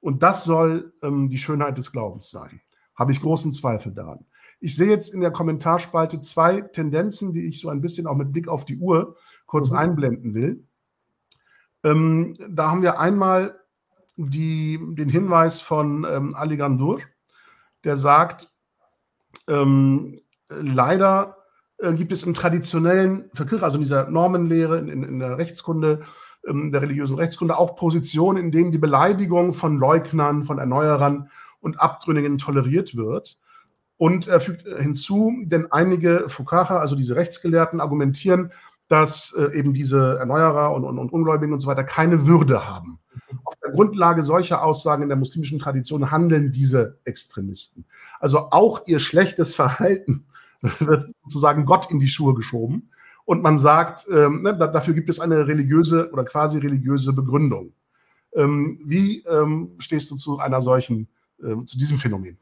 Und 0.00 0.22
das 0.22 0.44
soll 0.44 0.92
ähm, 1.02 1.28
die 1.28 1.38
Schönheit 1.38 1.78
des 1.78 1.92
Glaubens 1.92 2.30
sein. 2.30 2.60
Habe 2.94 3.12
ich 3.12 3.20
großen 3.20 3.52
Zweifel 3.52 3.92
daran. 3.92 4.26
Ich 4.58 4.76
sehe 4.76 4.88
jetzt 4.88 5.12
in 5.12 5.20
der 5.20 5.30
Kommentarspalte 5.30 6.20
zwei 6.20 6.60
Tendenzen, 6.60 7.32
die 7.32 7.46
ich 7.46 7.60
so 7.60 7.68
ein 7.68 7.80
bisschen 7.80 8.06
auch 8.06 8.16
mit 8.16 8.32
Blick 8.32 8.48
auf 8.48 8.64
die 8.64 8.78
Uhr 8.78 9.16
kurz 9.46 9.70
mhm. 9.70 9.76
einblenden 9.76 10.34
will. 10.34 10.64
Ähm, 11.84 12.36
da 12.48 12.70
haben 12.70 12.82
wir 12.82 12.98
einmal 12.98 13.58
die, 14.16 14.78
den 14.80 15.08
Hinweis 15.08 15.60
von 15.60 16.06
ähm, 16.08 16.34
Ali 16.34 16.56
Gandur, 16.56 17.00
der 17.84 17.96
sagt, 17.96 18.48
ähm, 19.48 20.20
leider 20.48 21.36
äh, 21.78 21.92
gibt 21.94 22.12
es 22.12 22.22
im 22.22 22.34
traditionellen 22.34 23.30
Verkirch, 23.34 23.62
also 23.62 23.76
in 23.76 23.82
dieser 23.82 24.08
Normenlehre, 24.08 24.78
in, 24.78 24.88
in, 24.88 25.02
in 25.02 25.18
der 25.18 25.38
Rechtskunde, 25.38 26.02
ähm, 26.46 26.72
der 26.72 26.82
religiösen 26.82 27.16
Rechtskunde, 27.16 27.56
auch 27.56 27.76
Positionen, 27.76 28.38
in 28.44 28.52
denen 28.52 28.72
die 28.72 28.78
Beleidigung 28.78 29.52
von 29.52 29.78
Leugnern, 29.78 30.44
von 30.44 30.58
Erneuerern 30.58 31.30
und 31.60 31.80
Abtrünnigen 31.80 32.38
toleriert 32.38 32.96
wird. 32.96 33.38
Und 33.96 34.26
er 34.26 34.40
fügt 34.40 34.66
hinzu, 34.80 35.32
denn 35.44 35.70
einige 35.70 36.28
Fukaha, 36.28 36.78
also 36.78 36.96
diese 36.96 37.14
Rechtsgelehrten, 37.14 37.80
argumentieren, 37.80 38.52
dass 38.88 39.32
äh, 39.32 39.56
eben 39.56 39.72
diese 39.74 40.18
Erneuerer 40.18 40.74
und, 40.74 40.84
und, 40.84 40.98
und 40.98 41.12
Ungläubigen 41.12 41.52
und 41.52 41.60
so 41.60 41.68
weiter 41.68 41.84
keine 41.84 42.26
Würde 42.26 42.68
haben. 42.68 42.98
Auf 43.44 43.54
der 43.62 43.72
Grundlage 43.72 44.22
solcher 44.22 44.62
Aussagen 44.62 45.02
in 45.02 45.08
der 45.08 45.18
muslimischen 45.18 45.58
Tradition 45.58 46.10
handeln 46.10 46.52
diese 46.52 46.98
Extremisten. 47.04 47.84
Also 48.20 48.50
auch 48.50 48.86
ihr 48.86 48.98
schlechtes 48.98 49.54
Verhalten 49.54 50.26
wird 50.78 51.10
sozusagen 51.24 51.64
Gott 51.64 51.90
in 51.90 52.00
die 52.00 52.08
Schuhe 52.08 52.34
geschoben. 52.34 52.90
und 53.24 53.42
man 53.42 53.56
sagt, 53.58 54.06
ähm, 54.12 54.42
ne, 54.42 54.56
dafür 54.56 54.94
gibt 54.94 55.08
es 55.08 55.20
eine 55.20 55.46
religiöse 55.46 56.10
oder 56.12 56.24
quasi 56.24 56.58
religiöse 56.58 57.12
Begründung. 57.12 57.72
Ähm, 58.34 58.80
wie 58.84 59.24
ähm, 59.24 59.72
stehst 59.78 60.10
du 60.10 60.16
zu 60.16 60.38
einer 60.38 60.60
solchen, 60.60 61.08
äh, 61.42 61.64
zu 61.64 61.78
diesem 61.78 61.98
Phänomen? 61.98 62.38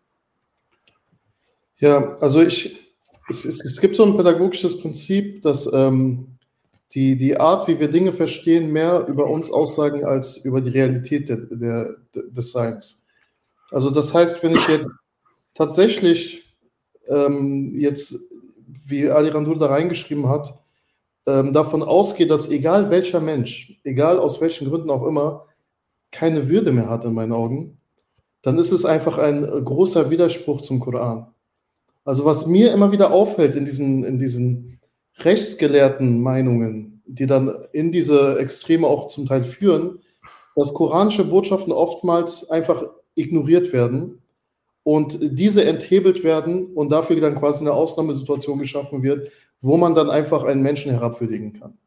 Ja, 1.77 2.15
also 2.17 2.43
ich, 2.43 2.79
es, 3.29 3.45
es, 3.45 3.65
es 3.65 3.81
gibt 3.81 3.97
so 3.97 4.05
ein 4.05 4.17
pädagogisches 4.17 4.81
Prinzip, 4.81 5.43
dass 5.43 5.69
ähm, 5.73 6.39
die, 6.93 7.17
die 7.17 7.39
Art, 7.39 7.69
wie 7.69 7.79
wir 7.79 7.89
Dinge 7.89 8.13
verstehen, 8.13 8.73
mehr 8.73 9.07
über 9.07 9.29
uns 9.29 9.51
aussagen 9.51 10.05
als 10.05 10.39
über 10.39 10.61
die 10.61 10.71
Realität 10.71 11.29
der, 11.29 11.37
der, 11.37 11.97
des 12.15 12.53
Seins. 12.53 13.05
Also 13.71 13.91
das 13.91 14.13
heißt, 14.13 14.43
wenn 14.43 14.55
ich 14.55 14.67
jetzt 14.69 14.91
tatsächlich 15.55 16.45
ähm, 17.09 17.73
jetzt, 17.75 18.17
wie 18.87 19.09
Ali 19.09 19.29
Randur 19.29 19.59
da 19.59 19.67
reingeschrieben 19.67 20.29
hat, 20.29 20.59
ähm, 21.27 21.53
davon 21.53 21.83
ausgehe, 21.83 22.27
dass 22.27 22.49
egal 22.49 22.91
welcher 22.91 23.21
Mensch, 23.21 23.79
egal 23.85 24.19
aus 24.19 24.41
welchen 24.41 24.69
Gründen 24.69 24.91
auch 24.91 25.07
immer, 25.07 25.47
keine 26.11 26.49
Würde 26.49 26.73
mehr 26.73 26.89
hat 26.89 27.05
in 27.05 27.15
meinen 27.15 27.33
Augen, 27.33 27.79
dann 28.43 28.59
ist 28.59 28.73
es 28.73 28.85
einfach 28.85 29.19
ein 29.19 29.43
großer 29.65 30.11
Widerspruch 30.11 30.61
zum 30.63 30.81
Koran. 30.81 31.29
Also 32.05 32.25
was 32.25 32.47
mir 32.47 32.73
immer 32.73 32.91
wieder 32.91 33.13
auffällt 33.13 33.55
in 33.55 33.65
diesen, 33.65 34.03
in 34.05 34.19
diesen 34.19 34.70
rechtsgelehrten 35.25 36.21
Meinungen, 36.23 37.03
die 37.07 37.27
dann 37.27 37.53
in 37.73 37.93
diese 37.93 38.39
Extreme 38.39 38.87
auch 38.87 39.09
zum 39.09 39.27
Teil 39.27 39.45
führen, 39.45 40.01
dass 40.57 40.75
koranische 40.75 41.25
Botschaften 41.25 41.73
oftmals 41.73 42.51
einfach 42.51 42.85
ignoriert 43.15 43.73
werden 43.73 44.21
und 44.83 45.19
diese 45.21 45.65
enthebelt 45.65 46.25
werden 46.25 46.73
und 46.75 46.91
dafür 46.91 47.21
dann 47.21 47.39
quasi 47.39 47.61
eine 47.61 47.73
Ausnahmesituation 47.73 48.59
geschaffen 48.59 49.03
wird, 49.03 49.31
wo 49.61 49.77
man 49.77 49.95
dann 49.95 50.11
einfach 50.11 50.45
einen 50.45 50.63
Menschen 50.63 50.91
herabwürdigen 50.91 51.53
kann. 51.53 51.79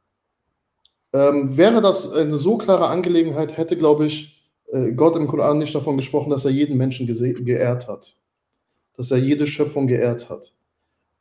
Ähm, 1.14 1.58
wäre 1.58 1.82
das 1.82 2.12
eine 2.12 2.38
so 2.38 2.58
klare 2.58 2.88
Angelegenheit, 2.88 3.58
hätte, 3.58 3.78
glaube 3.78 4.06
ich, 4.08 4.34
äh, 4.68 4.94
Gott 4.94 5.16
im 5.16 5.28
Koran 5.28 5.60
nicht 5.60 5.76
davon 5.76 5.98
gesprochen, 5.98 6.32
dass 6.32 6.46
er 6.46 6.52
jeden 6.52 6.78
Menschen 6.78 7.06
geehrt 7.08 7.88
hat, 7.88 8.16
dass 8.98 9.12
er 9.12 9.18
jede 9.18 9.46
Schöpfung 9.46 9.88
geehrt 9.88 10.30
hat. 10.30 10.54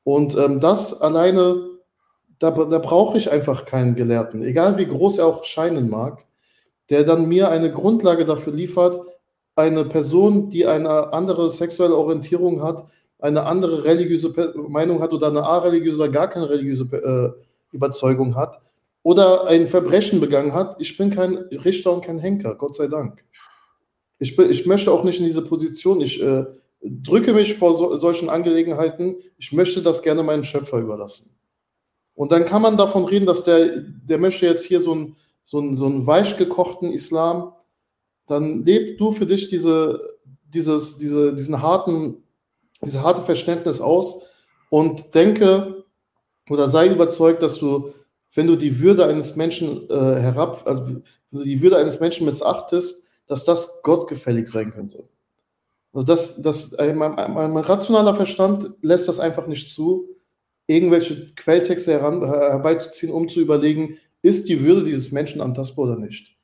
Und 0.04 0.36
ähm, 0.36 0.60
das 0.60 1.00
alleine, 1.00 1.71
da, 2.42 2.50
da 2.50 2.78
brauche 2.78 3.18
ich 3.18 3.30
einfach 3.30 3.64
keinen 3.66 3.94
Gelehrten, 3.94 4.42
egal 4.42 4.76
wie 4.76 4.86
groß 4.86 5.18
er 5.18 5.26
auch 5.26 5.44
scheinen 5.44 5.88
mag, 5.88 6.24
der 6.90 7.04
dann 7.04 7.28
mir 7.28 7.50
eine 7.50 7.70
Grundlage 7.70 8.24
dafür 8.24 8.52
liefert, 8.52 9.00
eine 9.54 9.84
Person, 9.84 10.50
die 10.50 10.66
eine 10.66 11.12
andere 11.12 11.50
sexuelle 11.50 11.96
Orientierung 11.96 12.62
hat, 12.62 12.86
eine 13.20 13.44
andere 13.44 13.84
religiöse 13.84 14.34
Meinung 14.68 15.00
hat 15.00 15.12
oder 15.12 15.28
eine 15.28 15.44
areligiöse 15.44 15.98
oder 15.98 16.08
gar 16.08 16.28
keine 16.28 16.50
religiöse 16.50 16.84
äh, 16.92 17.74
Überzeugung 17.74 18.34
hat 18.34 18.60
oder 19.04 19.46
ein 19.46 19.68
Verbrechen 19.68 20.18
begangen 20.18 20.52
hat. 20.52 20.80
Ich 20.80 20.96
bin 20.96 21.10
kein 21.10 21.36
Richter 21.36 21.92
und 21.92 22.04
kein 22.04 22.18
Henker, 22.18 22.56
Gott 22.56 22.74
sei 22.74 22.88
Dank. 22.88 23.24
Ich, 24.18 24.34
bin, 24.34 24.50
ich 24.50 24.66
möchte 24.66 24.90
auch 24.90 25.04
nicht 25.04 25.20
in 25.20 25.26
diese 25.26 25.42
Position. 25.42 26.00
Ich 26.00 26.20
äh, 26.20 26.44
drücke 26.80 27.34
mich 27.34 27.54
vor 27.54 27.74
so, 27.74 27.94
solchen 27.94 28.28
Angelegenheiten. 28.28 29.16
Ich 29.38 29.52
möchte 29.52 29.80
das 29.80 30.02
gerne 30.02 30.24
meinen 30.24 30.44
Schöpfer 30.44 30.78
überlassen. 30.78 31.30
Und 32.14 32.32
dann 32.32 32.44
kann 32.44 32.62
man 32.62 32.76
davon 32.76 33.04
reden, 33.04 33.26
dass 33.26 33.44
der, 33.44 33.78
der 33.78 34.18
möchte 34.18 34.46
jetzt 34.46 34.64
hier 34.64 34.80
so 34.80 34.92
einen 34.92 35.16
so 35.44 35.58
einen, 35.58 35.76
so 35.76 35.86
einen 35.86 36.06
weich 36.06 36.36
gekochten 36.36 36.92
Islam 36.92 37.52
dann 38.26 38.64
leb 38.64 38.98
du 38.98 39.12
für 39.12 39.26
dich 39.26 39.48
diese, 39.48 40.16
dieses, 40.44 40.96
diese, 40.96 41.34
diesen 41.34 41.60
harten, 41.60 42.22
diese 42.82 43.02
harte 43.02 43.22
Verständnis 43.22 43.80
aus 43.80 44.22
und 44.70 45.14
denke 45.14 45.84
oder 46.48 46.68
sei 46.68 46.88
überzeugt, 46.88 47.42
dass 47.42 47.58
du, 47.58 47.92
wenn 48.34 48.46
du 48.46 48.56
die 48.56 48.80
Würde 48.80 49.06
eines 49.06 49.36
Menschen 49.36 49.88
äh, 49.90 50.20
herab, 50.20 50.62
also 50.66 51.02
die 51.30 51.60
Würde 51.60 51.76
eines 51.76 52.00
Menschen 52.00 52.26
missachtest, 52.26 53.04
dass 53.26 53.44
das 53.44 53.82
gottgefällig 53.82 54.48
sein 54.48 54.72
könnte. 54.72 55.04
Also 55.92 56.06
das, 56.06 56.40
das, 56.42 56.72
mein, 56.78 56.96
mein, 56.96 57.52
mein 57.52 57.64
rationaler 57.64 58.14
Verstand 58.14 58.72
lässt 58.80 59.08
das 59.08 59.20
einfach 59.20 59.46
nicht 59.46 59.70
zu, 59.70 60.08
irgendwelche 60.66 61.26
Quelltexte 61.34 61.92
heran, 61.92 62.24
herbeizuziehen, 62.24 63.12
um 63.12 63.28
zu 63.28 63.40
überlegen, 63.40 63.98
ist 64.22 64.48
die 64.48 64.62
Würde 64.62 64.84
dieses 64.84 65.12
Menschen 65.12 65.40
antastbar 65.40 65.86
oder 65.86 65.98
nicht. 65.98 66.36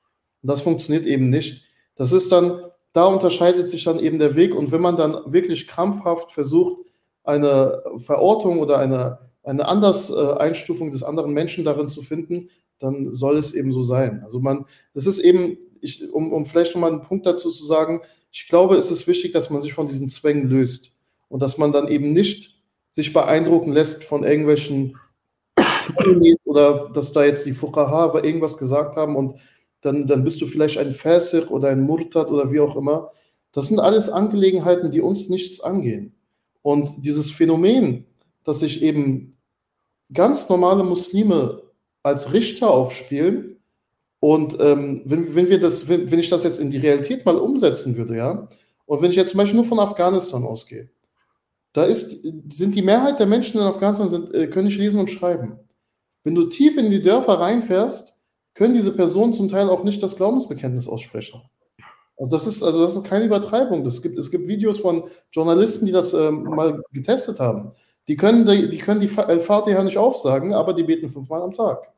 Und 0.42 0.50
das 0.50 0.60
funktioniert 0.60 1.06
eben 1.06 1.30
nicht. 1.30 1.64
Das 1.94 2.12
ist 2.12 2.30
dann, 2.32 2.60
da 2.92 3.04
unterscheidet 3.04 3.66
sich 3.66 3.84
dann 3.84 4.00
eben 4.00 4.18
der 4.18 4.34
Weg. 4.34 4.54
Und 4.54 4.72
wenn 4.72 4.80
man 4.80 4.96
dann 4.96 5.32
wirklich 5.32 5.66
krampfhaft 5.66 6.32
versucht, 6.32 6.84
eine 7.24 7.82
Verortung 7.98 8.58
oder 8.60 8.78
eine, 8.78 9.18
eine 9.42 9.68
Anders-Einstufung 9.68 10.90
des 10.90 11.02
anderen 11.02 11.32
Menschen 11.32 11.64
darin 11.64 11.88
zu 11.88 12.02
finden, 12.02 12.48
dann 12.78 13.12
soll 13.12 13.36
es 13.38 13.54
eben 13.54 13.72
so 13.72 13.82
sein. 13.82 14.22
Also 14.24 14.40
man, 14.40 14.64
das 14.94 15.06
ist 15.06 15.18
eben, 15.18 15.58
ich, 15.80 16.10
um, 16.12 16.32
um 16.32 16.46
vielleicht 16.46 16.74
nochmal 16.74 16.92
einen 16.92 17.02
Punkt 17.02 17.26
dazu 17.26 17.50
zu 17.50 17.66
sagen, 17.66 18.00
ich 18.30 18.48
glaube, 18.48 18.76
es 18.76 18.90
ist 18.90 19.06
wichtig, 19.06 19.32
dass 19.32 19.50
man 19.50 19.60
sich 19.60 19.72
von 19.72 19.86
diesen 19.86 20.08
Zwängen 20.08 20.48
löst 20.48 20.94
und 21.28 21.42
dass 21.42 21.58
man 21.58 21.72
dann 21.72 21.88
eben 21.88 22.12
nicht 22.12 22.57
sich 22.88 23.12
beeindrucken 23.12 23.72
lässt 23.72 24.04
von 24.04 24.24
irgendwelchen 24.24 24.98
oder 26.44 26.90
dass 26.94 27.12
da 27.12 27.24
jetzt 27.24 27.46
die 27.46 27.52
Fuqaha 27.52 28.14
irgendwas 28.22 28.58
gesagt 28.58 28.96
haben 28.96 29.16
und 29.16 29.38
dann, 29.80 30.06
dann 30.06 30.24
bist 30.24 30.40
du 30.40 30.46
vielleicht 30.46 30.78
ein 30.78 30.92
Fasir 30.92 31.50
oder 31.50 31.68
ein 31.68 31.82
Murtad 31.82 32.30
oder 32.30 32.50
wie 32.50 32.60
auch 32.60 32.76
immer. 32.76 33.12
Das 33.52 33.68
sind 33.68 33.78
alles 33.78 34.08
Angelegenheiten, 34.08 34.90
die 34.90 35.00
uns 35.00 35.28
nichts 35.28 35.60
angehen. 35.60 36.14
Und 36.62 37.06
dieses 37.06 37.30
Phänomen, 37.30 38.06
dass 38.44 38.60
sich 38.60 38.82
eben 38.82 39.38
ganz 40.12 40.48
normale 40.48 40.84
Muslime 40.84 41.62
als 42.02 42.32
Richter 42.32 42.70
aufspielen 42.70 43.58
und 44.20 44.56
ähm, 44.60 45.02
wenn, 45.04 45.34
wenn, 45.34 45.48
wir 45.48 45.60
das, 45.60 45.88
wenn, 45.88 46.10
wenn 46.10 46.18
ich 46.18 46.28
das 46.28 46.44
jetzt 46.44 46.58
in 46.58 46.70
die 46.70 46.78
Realität 46.78 47.24
mal 47.24 47.36
umsetzen 47.36 47.96
würde, 47.96 48.16
ja, 48.16 48.48
und 48.86 49.02
wenn 49.02 49.10
ich 49.10 49.16
jetzt 49.16 49.30
zum 49.30 49.38
Beispiel 49.38 49.56
nur 49.56 49.64
von 49.64 49.78
Afghanistan 49.78 50.42
ausgehe, 50.44 50.90
da 51.72 51.84
ist, 51.84 52.24
sind 52.50 52.74
die 52.74 52.82
Mehrheit 52.82 53.18
der 53.18 53.26
Menschen 53.26 53.60
in 53.60 53.66
Afghanistan 53.66 54.08
sind, 54.08 54.34
äh, 54.34 54.48
können 54.48 54.66
nicht 54.66 54.78
lesen 54.78 55.00
und 55.00 55.10
schreiben. 55.10 55.58
Wenn 56.24 56.34
du 56.34 56.44
tief 56.46 56.76
in 56.76 56.90
die 56.90 57.02
Dörfer 57.02 57.40
reinfährst, 57.40 58.16
können 58.54 58.74
diese 58.74 58.92
Personen 58.92 59.32
zum 59.32 59.48
Teil 59.48 59.68
auch 59.68 59.84
nicht 59.84 60.02
das 60.02 60.16
Glaubensbekenntnis 60.16 60.88
aussprechen. 60.88 61.42
Also 62.16 62.34
das 62.34 62.46
ist, 62.46 62.62
also 62.64 62.80
das 62.80 62.94
ist 62.94 63.04
keine 63.04 63.26
Übertreibung. 63.26 63.84
Das 63.84 64.02
gibt, 64.02 64.18
es 64.18 64.30
gibt 64.30 64.48
Videos 64.48 64.80
von 64.80 65.04
Journalisten, 65.30 65.86
die 65.86 65.92
das 65.92 66.14
ähm, 66.14 66.42
mal 66.42 66.82
getestet 66.92 67.38
haben. 67.38 67.72
Die 68.08 68.16
können 68.16 68.44
die, 68.44 68.68
die, 68.68 68.78
können 68.78 69.00
die 69.00 69.08
Fatiha 69.08 69.84
nicht 69.84 69.98
aufsagen, 69.98 70.54
aber 70.54 70.72
die 70.72 70.82
beten 70.82 71.10
fünfmal 71.10 71.42
am 71.42 71.52
Tag. 71.52 71.92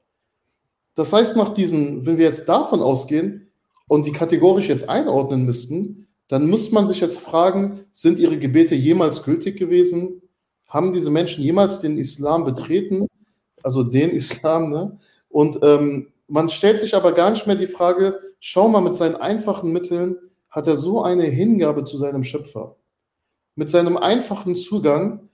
Das 0.95 1.13
heißt, 1.13 1.37
nach 1.37 1.55
diesen, 1.55 2.05
wenn 2.05 2.19
wir 2.19 2.27
jetzt 2.27 2.49
davon 2.49 2.83
ausgehen 2.83 3.49
und 3.89 4.07
die 4.07 4.13
kategorisch 4.13 4.69
jetzt 4.69 4.89
einordnen 4.89 5.45
müssten, 5.47 6.09
dann 6.31 6.49
muss 6.49 6.71
man 6.71 6.87
sich 6.87 7.01
jetzt 7.01 7.19
fragen, 7.19 7.87
sind 7.91 8.21
ihre 8.21 8.39
Gebete 8.39 8.77
jemals 8.77 9.25
gültig 9.25 9.59
gewesen? 9.59 10.23
Haben 10.69 10.93
diese 10.93 11.11
Menschen 11.11 11.43
jemals 11.43 11.81
den 11.81 11.99
Islam 11.99 12.45
betreten? 12.45 13.09
Also 13.65 13.83
den 13.83 14.11
Islam, 14.13 14.71
ne? 14.71 14.99
Und 15.29 15.59
ähm, 15.63 16.13
man 16.29 16.49
stellt 16.49 16.79
sich 16.79 16.95
aber 16.95 17.13
gar 17.13 17.31
nicht 17.31 17.49
mehr 17.49 17.57
die 17.57 17.67
Frage, 17.67 18.21
schau 18.39 18.69
mal, 18.69 18.81
mit 18.81 18.95
seinen 18.95 19.17
einfachen 19.17 19.73
Mitteln 19.73 20.17
hat 20.49 20.69
er 20.69 20.77
so 20.77 21.03
eine 21.03 21.25
Hingabe 21.25 21.85
zu 21.85 21.97
seinem 21.97 22.23
Schöpfer. 22.23 22.77
Mit 23.57 23.69
seinem 23.69 23.97
einfachen 23.97 24.55
Zugang 24.55 25.29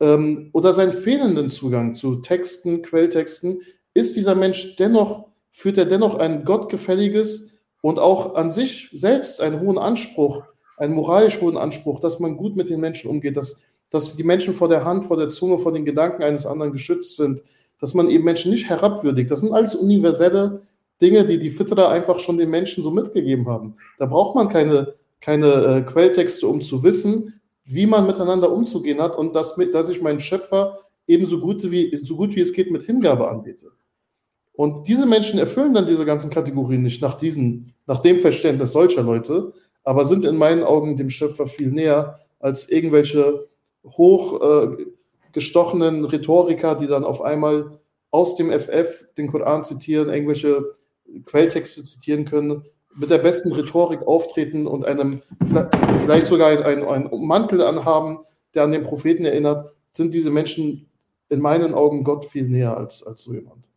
ähm, 0.00 0.50
oder 0.52 0.72
seinen 0.72 0.92
fehlenden 0.92 1.50
Zugang 1.50 1.94
zu 1.94 2.16
Texten, 2.16 2.82
Quelltexten, 2.82 3.60
ist 3.94 4.16
dieser 4.16 4.34
Mensch 4.34 4.74
dennoch, 4.74 5.28
führt 5.50 5.78
er 5.78 5.86
dennoch 5.86 6.16
ein 6.16 6.44
gottgefälliges 6.44 7.51
und 7.82 7.98
auch 7.98 8.34
an 8.34 8.50
sich 8.50 8.88
selbst 8.94 9.42
einen 9.42 9.60
hohen 9.60 9.76
Anspruch, 9.76 10.44
einen 10.78 10.94
moralisch 10.94 11.40
hohen 11.42 11.58
Anspruch, 11.58 12.00
dass 12.00 12.18
man 12.18 12.38
gut 12.38 12.56
mit 12.56 12.70
den 12.70 12.80
Menschen 12.80 13.10
umgeht, 13.10 13.36
dass, 13.36 13.60
dass 13.90 14.16
die 14.16 14.24
Menschen 14.24 14.54
vor 14.54 14.68
der 14.68 14.84
Hand, 14.86 15.04
vor 15.04 15.18
der 15.18 15.28
Zunge, 15.28 15.58
vor 15.58 15.72
den 15.72 15.84
Gedanken 15.84 16.22
eines 16.22 16.46
anderen 16.46 16.72
geschützt 16.72 17.16
sind, 17.16 17.42
dass 17.80 17.92
man 17.92 18.08
eben 18.08 18.24
Menschen 18.24 18.52
nicht 18.52 18.68
herabwürdigt. 18.70 19.30
Das 19.30 19.40
sind 19.40 19.52
alles 19.52 19.74
universelle 19.74 20.62
Dinge, 21.02 21.26
die 21.26 21.38
die 21.38 21.50
Fitterer 21.50 21.88
einfach 21.88 22.20
schon 22.20 22.38
den 22.38 22.48
Menschen 22.48 22.82
so 22.82 22.92
mitgegeben 22.92 23.48
haben. 23.48 23.74
Da 23.98 24.06
braucht 24.06 24.36
man 24.36 24.48
keine, 24.48 24.94
keine 25.20 25.46
äh, 25.46 25.82
Quelltexte, 25.82 26.46
um 26.46 26.62
zu 26.62 26.84
wissen, 26.84 27.40
wie 27.64 27.86
man 27.86 28.06
miteinander 28.06 28.52
umzugehen 28.52 29.00
hat 29.00 29.16
und 29.16 29.34
dass, 29.34 29.56
dass 29.72 29.88
ich 29.90 30.00
meinen 30.00 30.20
Schöpfer 30.20 30.78
eben 31.08 31.26
so 31.26 31.40
gut, 31.40 31.68
wie, 31.70 31.98
so 32.02 32.16
gut 32.16 32.36
wie 32.36 32.40
es 32.40 32.52
geht 32.52 32.70
mit 32.70 32.82
Hingabe 32.82 33.28
anbete. 33.28 33.72
Und 34.52 34.86
diese 34.86 35.06
Menschen 35.06 35.38
erfüllen 35.38 35.74
dann 35.74 35.86
diese 35.86 36.04
ganzen 36.04 36.30
Kategorien 36.30 36.82
nicht 36.82 37.02
nach, 37.02 37.14
diesen, 37.14 37.71
nach 37.86 38.00
dem 38.00 38.18
Verständnis 38.18 38.72
solcher 38.72 39.02
Leute, 39.02 39.52
aber 39.84 40.04
sind 40.04 40.24
in 40.24 40.36
meinen 40.36 40.62
Augen 40.62 40.96
dem 40.96 41.10
Schöpfer 41.10 41.46
viel 41.46 41.70
näher 41.70 42.20
als 42.38 42.68
irgendwelche 42.68 43.48
hoch 43.84 44.40
äh, 44.40 44.86
Rhetoriker, 45.34 46.74
die 46.74 46.86
dann 46.86 47.04
auf 47.04 47.22
einmal 47.22 47.78
aus 48.10 48.36
dem 48.36 48.50
FF 48.50 49.06
den 49.16 49.28
Koran 49.28 49.64
zitieren, 49.64 50.10
irgendwelche 50.10 50.72
Quelltexte 51.24 51.82
zitieren 51.82 52.24
können, 52.24 52.64
mit 52.94 53.10
der 53.10 53.18
besten 53.18 53.52
Rhetorik 53.52 54.02
auftreten 54.02 54.66
und 54.66 54.84
einem 54.84 55.22
vielleicht 56.02 56.26
sogar 56.26 56.50
einen, 56.50 56.84
einen 56.84 57.26
Mantel 57.26 57.62
anhaben, 57.62 58.18
der 58.54 58.64
an 58.64 58.72
den 58.72 58.84
Propheten 58.84 59.24
erinnert, 59.24 59.72
sind 59.92 60.12
diese 60.12 60.30
Menschen 60.30 60.90
in 61.30 61.40
meinen 61.40 61.72
Augen 61.72 62.04
Gott 62.04 62.26
viel 62.26 62.46
näher 62.46 62.76
als, 62.76 63.02
als 63.02 63.22
so 63.22 63.32
jemand. 63.32 63.70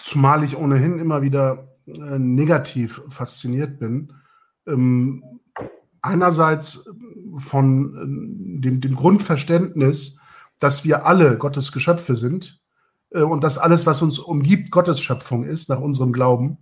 Zumal 0.00 0.44
ich 0.44 0.56
ohnehin 0.58 0.98
immer 0.98 1.22
wieder 1.22 1.73
äh, 1.86 2.18
negativ 2.18 3.02
fasziniert 3.08 3.78
bin. 3.78 4.12
Ähm, 4.66 5.22
einerseits 6.02 6.88
von 7.36 7.94
äh, 7.94 8.60
dem, 8.60 8.80
dem, 8.80 8.94
Grundverständnis, 8.94 10.18
dass 10.58 10.84
wir 10.84 11.06
alle 11.06 11.38
Gottes 11.38 11.72
Geschöpfe 11.72 12.16
sind 12.16 12.60
äh, 13.10 13.22
und 13.22 13.44
dass 13.44 13.58
alles, 13.58 13.86
was 13.86 14.02
uns 14.02 14.18
umgibt, 14.18 14.70
Gottes 14.70 15.00
Schöpfung 15.00 15.44
ist, 15.44 15.68
nach 15.68 15.80
unserem 15.80 16.12
Glauben. 16.12 16.58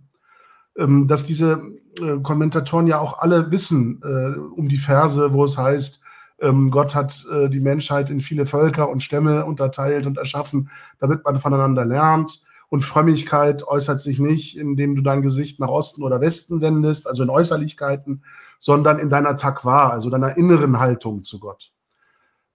Ähm, 0.77 1.07
dass 1.07 1.23
diese 1.23 1.61
äh, 2.01 2.19
Kommentatoren 2.21 2.87
ja 2.87 2.99
auch 2.99 3.19
alle 3.19 3.51
wissen 3.51 4.01
äh, 4.03 4.39
um 4.39 4.67
die 4.67 4.77
Verse, 4.77 5.31
wo 5.31 5.45
es 5.45 5.57
heißt, 5.57 6.01
ähm, 6.39 6.71
Gott 6.71 6.95
hat 6.95 7.25
äh, 7.31 7.49
die 7.49 7.59
Menschheit 7.59 8.09
in 8.09 8.19
viele 8.19 8.45
Völker 8.45 8.89
und 8.89 9.03
Stämme 9.03 9.45
unterteilt 9.45 10.05
und 10.05 10.17
erschaffen, 10.17 10.69
damit 10.99 11.23
man 11.23 11.39
voneinander 11.39 11.85
lernt. 11.85 12.41
Und 12.73 12.83
Frömmigkeit 12.83 13.61
äußert 13.67 13.99
sich 13.99 14.17
nicht, 14.17 14.57
indem 14.57 14.95
du 14.95 15.03
dein 15.03 15.21
Gesicht 15.21 15.59
nach 15.59 15.67
Osten 15.67 16.01
oder 16.01 16.21
Westen 16.21 16.59
wendest, 16.59 17.07
also 17.07 17.21
in 17.21 17.29
Äußerlichkeiten, 17.29 18.23
sondern 18.59 18.97
in 18.97 19.11
deiner 19.11 19.37
Takwa, 19.37 19.89
also 19.89 20.09
deiner 20.09 20.37
inneren 20.37 20.79
Haltung 20.79 21.21
zu 21.21 21.39
Gott. 21.39 21.71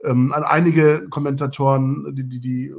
Ähm, 0.02 0.32
einige 0.32 1.08
Kommentatoren, 1.08 2.16
die, 2.16 2.28
die, 2.28 2.40
die 2.40 2.74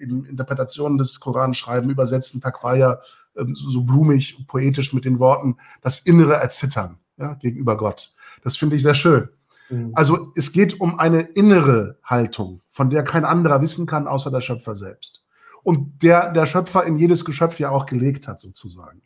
eben 0.00 0.24
Interpretationen 0.24 0.98
des 0.98 1.20
Koran 1.20 1.54
schreiben, 1.54 1.88
übersetzen 1.88 2.40
Takwa 2.40 2.74
ja 2.74 2.98
ähm, 3.36 3.54
so, 3.54 3.70
so, 3.70 3.82
blumig, 3.84 4.44
poetisch 4.48 4.92
mit 4.92 5.04
den 5.04 5.20
Worten, 5.20 5.58
das 5.82 6.00
innere 6.00 6.34
Erzittern 6.34 6.98
ja, 7.16 7.34
gegenüber 7.34 7.76
Gott. 7.76 8.12
Das 8.42 8.56
finde 8.56 8.74
ich 8.74 8.82
sehr 8.82 8.96
schön. 8.96 9.28
Mhm. 9.70 9.92
Also 9.94 10.32
es 10.34 10.50
geht 10.50 10.80
um 10.80 10.98
eine 10.98 11.20
innere 11.20 12.00
Haltung, 12.02 12.60
von 12.68 12.90
der 12.90 13.04
kein 13.04 13.24
anderer 13.24 13.60
wissen 13.60 13.86
kann, 13.86 14.08
außer 14.08 14.32
der 14.32 14.40
Schöpfer 14.40 14.74
selbst 14.74 15.21
und 15.62 16.02
der 16.02 16.32
der 16.32 16.46
Schöpfer 16.46 16.84
in 16.84 16.98
jedes 16.98 17.24
Geschöpf 17.24 17.58
ja 17.58 17.70
auch 17.70 17.86
gelegt 17.86 18.28
hat, 18.28 18.40
sozusagen. 18.40 19.02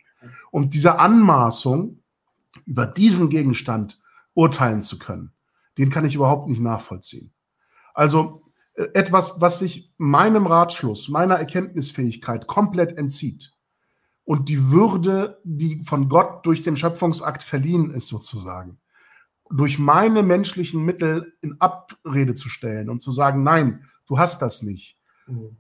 Und 0.50 0.74
diese 0.74 0.98
Anmaßung, 0.98 2.02
über 2.64 2.86
diesen 2.86 3.28
Gegenstand 3.28 4.00
urteilen 4.34 4.82
zu 4.82 4.98
können, 4.98 5.32
den 5.78 5.90
kann 5.90 6.04
ich 6.04 6.14
überhaupt 6.14 6.48
nicht 6.48 6.60
nachvollziehen. 6.60 7.32
Also 7.94 8.42
äh, 8.74 8.84
etwas, 8.94 9.40
was 9.40 9.58
sich 9.58 9.92
meinem 9.98 10.46
Ratschluss, 10.46 11.08
meiner 11.08 11.36
Erkenntnisfähigkeit 11.36 12.46
komplett 12.46 12.96
entzieht 12.96 13.52
und 14.24 14.48
die 14.48 14.70
Würde, 14.70 15.40
die 15.44 15.82
von 15.84 16.08
Gott 16.08 16.44
durch 16.46 16.62
den 16.62 16.76
Schöpfungsakt 16.76 17.42
verliehen 17.42 17.90
ist, 17.90 18.08
sozusagen, 18.08 18.80
durch 19.50 19.78
meine 19.78 20.22
menschlichen 20.22 20.84
Mittel 20.84 21.34
in 21.40 21.60
Abrede 21.60 22.34
zu 22.34 22.48
stellen 22.48 22.90
und 22.90 23.00
zu 23.00 23.12
sagen, 23.12 23.42
nein, 23.42 23.84
du 24.06 24.18
hast 24.18 24.42
das 24.42 24.62
nicht. 24.62 24.95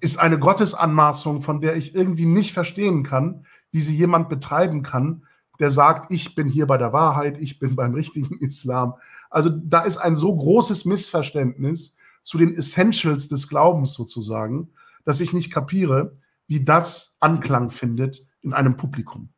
Ist 0.00 0.18
eine 0.18 0.38
Gottesanmaßung, 0.38 1.40
von 1.40 1.60
der 1.60 1.76
ich 1.76 1.94
irgendwie 1.94 2.26
nicht 2.26 2.52
verstehen 2.52 3.02
kann, 3.02 3.46
wie 3.72 3.80
sie 3.80 3.96
jemand 3.96 4.28
betreiben 4.28 4.82
kann, 4.82 5.24
der 5.58 5.70
sagt, 5.70 6.12
ich 6.12 6.34
bin 6.34 6.48
hier 6.48 6.66
bei 6.66 6.78
der 6.78 6.92
Wahrheit, 6.92 7.38
ich 7.38 7.58
bin 7.58 7.76
beim 7.76 7.94
richtigen 7.94 8.34
Islam. 8.40 8.94
Also 9.30 9.50
da 9.50 9.80
ist 9.80 9.96
ein 9.96 10.14
so 10.14 10.34
großes 10.34 10.84
Missverständnis 10.84 11.96
zu 12.22 12.38
den 12.38 12.54
Essentials 12.54 13.28
des 13.28 13.48
Glaubens 13.48 13.94
sozusagen, 13.94 14.70
dass 15.04 15.20
ich 15.20 15.32
nicht 15.32 15.52
kapiere, 15.52 16.14
wie 16.46 16.64
das 16.64 17.16
Anklang 17.20 17.70
findet 17.70 18.26
in 18.42 18.52
einem 18.52 18.76
Publikum. 18.76 19.30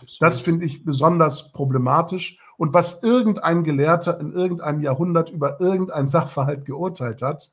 Absolut. 0.00 0.20
Das 0.20 0.40
finde 0.40 0.66
ich 0.66 0.84
besonders 0.84 1.52
problematisch. 1.52 2.38
Und 2.56 2.74
was 2.74 3.02
irgendein 3.02 3.64
Gelehrter 3.64 4.20
in 4.20 4.32
irgendeinem 4.32 4.82
Jahrhundert 4.82 5.30
über 5.30 5.60
irgendein 5.60 6.06
Sachverhalt 6.06 6.66
geurteilt 6.66 7.22
hat, 7.22 7.50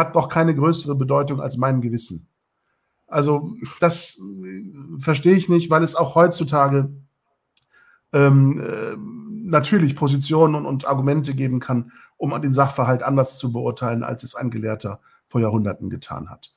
hat 0.00 0.16
doch 0.16 0.28
keine 0.28 0.54
größere 0.54 0.96
Bedeutung 0.96 1.40
als 1.40 1.56
mein 1.56 1.80
Gewissen. 1.80 2.26
Also 3.06 3.54
das 3.80 4.18
äh, 4.18 4.64
verstehe 4.98 5.34
ich 5.34 5.48
nicht, 5.48 5.70
weil 5.70 5.82
es 5.82 5.96
auch 5.96 6.14
heutzutage 6.14 6.90
ähm, 8.12 8.60
äh, 8.60 8.96
natürlich 9.48 9.96
Positionen 9.96 10.54
und, 10.54 10.66
und, 10.66 10.86
Argumente 10.86 11.34
geben 11.34 11.60
kann, 11.60 11.92
um 12.16 12.40
den 12.40 12.52
Sachverhalt 12.52 13.02
anders 13.02 13.38
zu 13.38 13.52
beurteilen, 13.52 14.04
als 14.04 14.22
es 14.22 14.34
ein 14.34 14.50
Gelehrter 14.50 15.00
vor 15.28 15.40
Jahrhunderten 15.40 15.90
getan 15.90 16.30
hat. 16.30 16.52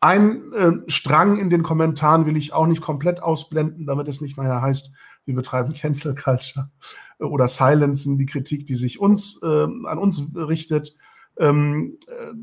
Ein 0.00 0.52
äh, 0.52 0.72
Strang 0.86 1.36
in 1.36 1.48
den 1.48 1.62
Kommentaren 1.62 2.26
will 2.26 2.36
ich 2.36 2.52
auch 2.52 2.66
nicht 2.66 2.82
komplett 2.82 3.22
ausblenden, 3.22 3.86
damit 3.86 4.08
es 4.08 4.20
nicht 4.20 4.36
nachher 4.36 4.60
heißt, 4.60 4.94
wir 5.24 5.34
betreiben 5.34 5.72
Cancel 5.78 6.14
Culture 6.14 6.70
oder 7.18 7.48
silencen 7.48 8.18
die 8.18 8.26
Kritik, 8.26 8.66
die 8.66 8.74
sich 8.74 9.00
uns 9.00 9.40
äh, 9.42 9.46
an 9.46 9.98
uns 9.98 10.22
richtet. 10.34 10.96
Ähm, 11.38 11.98
äh, 12.06 12.34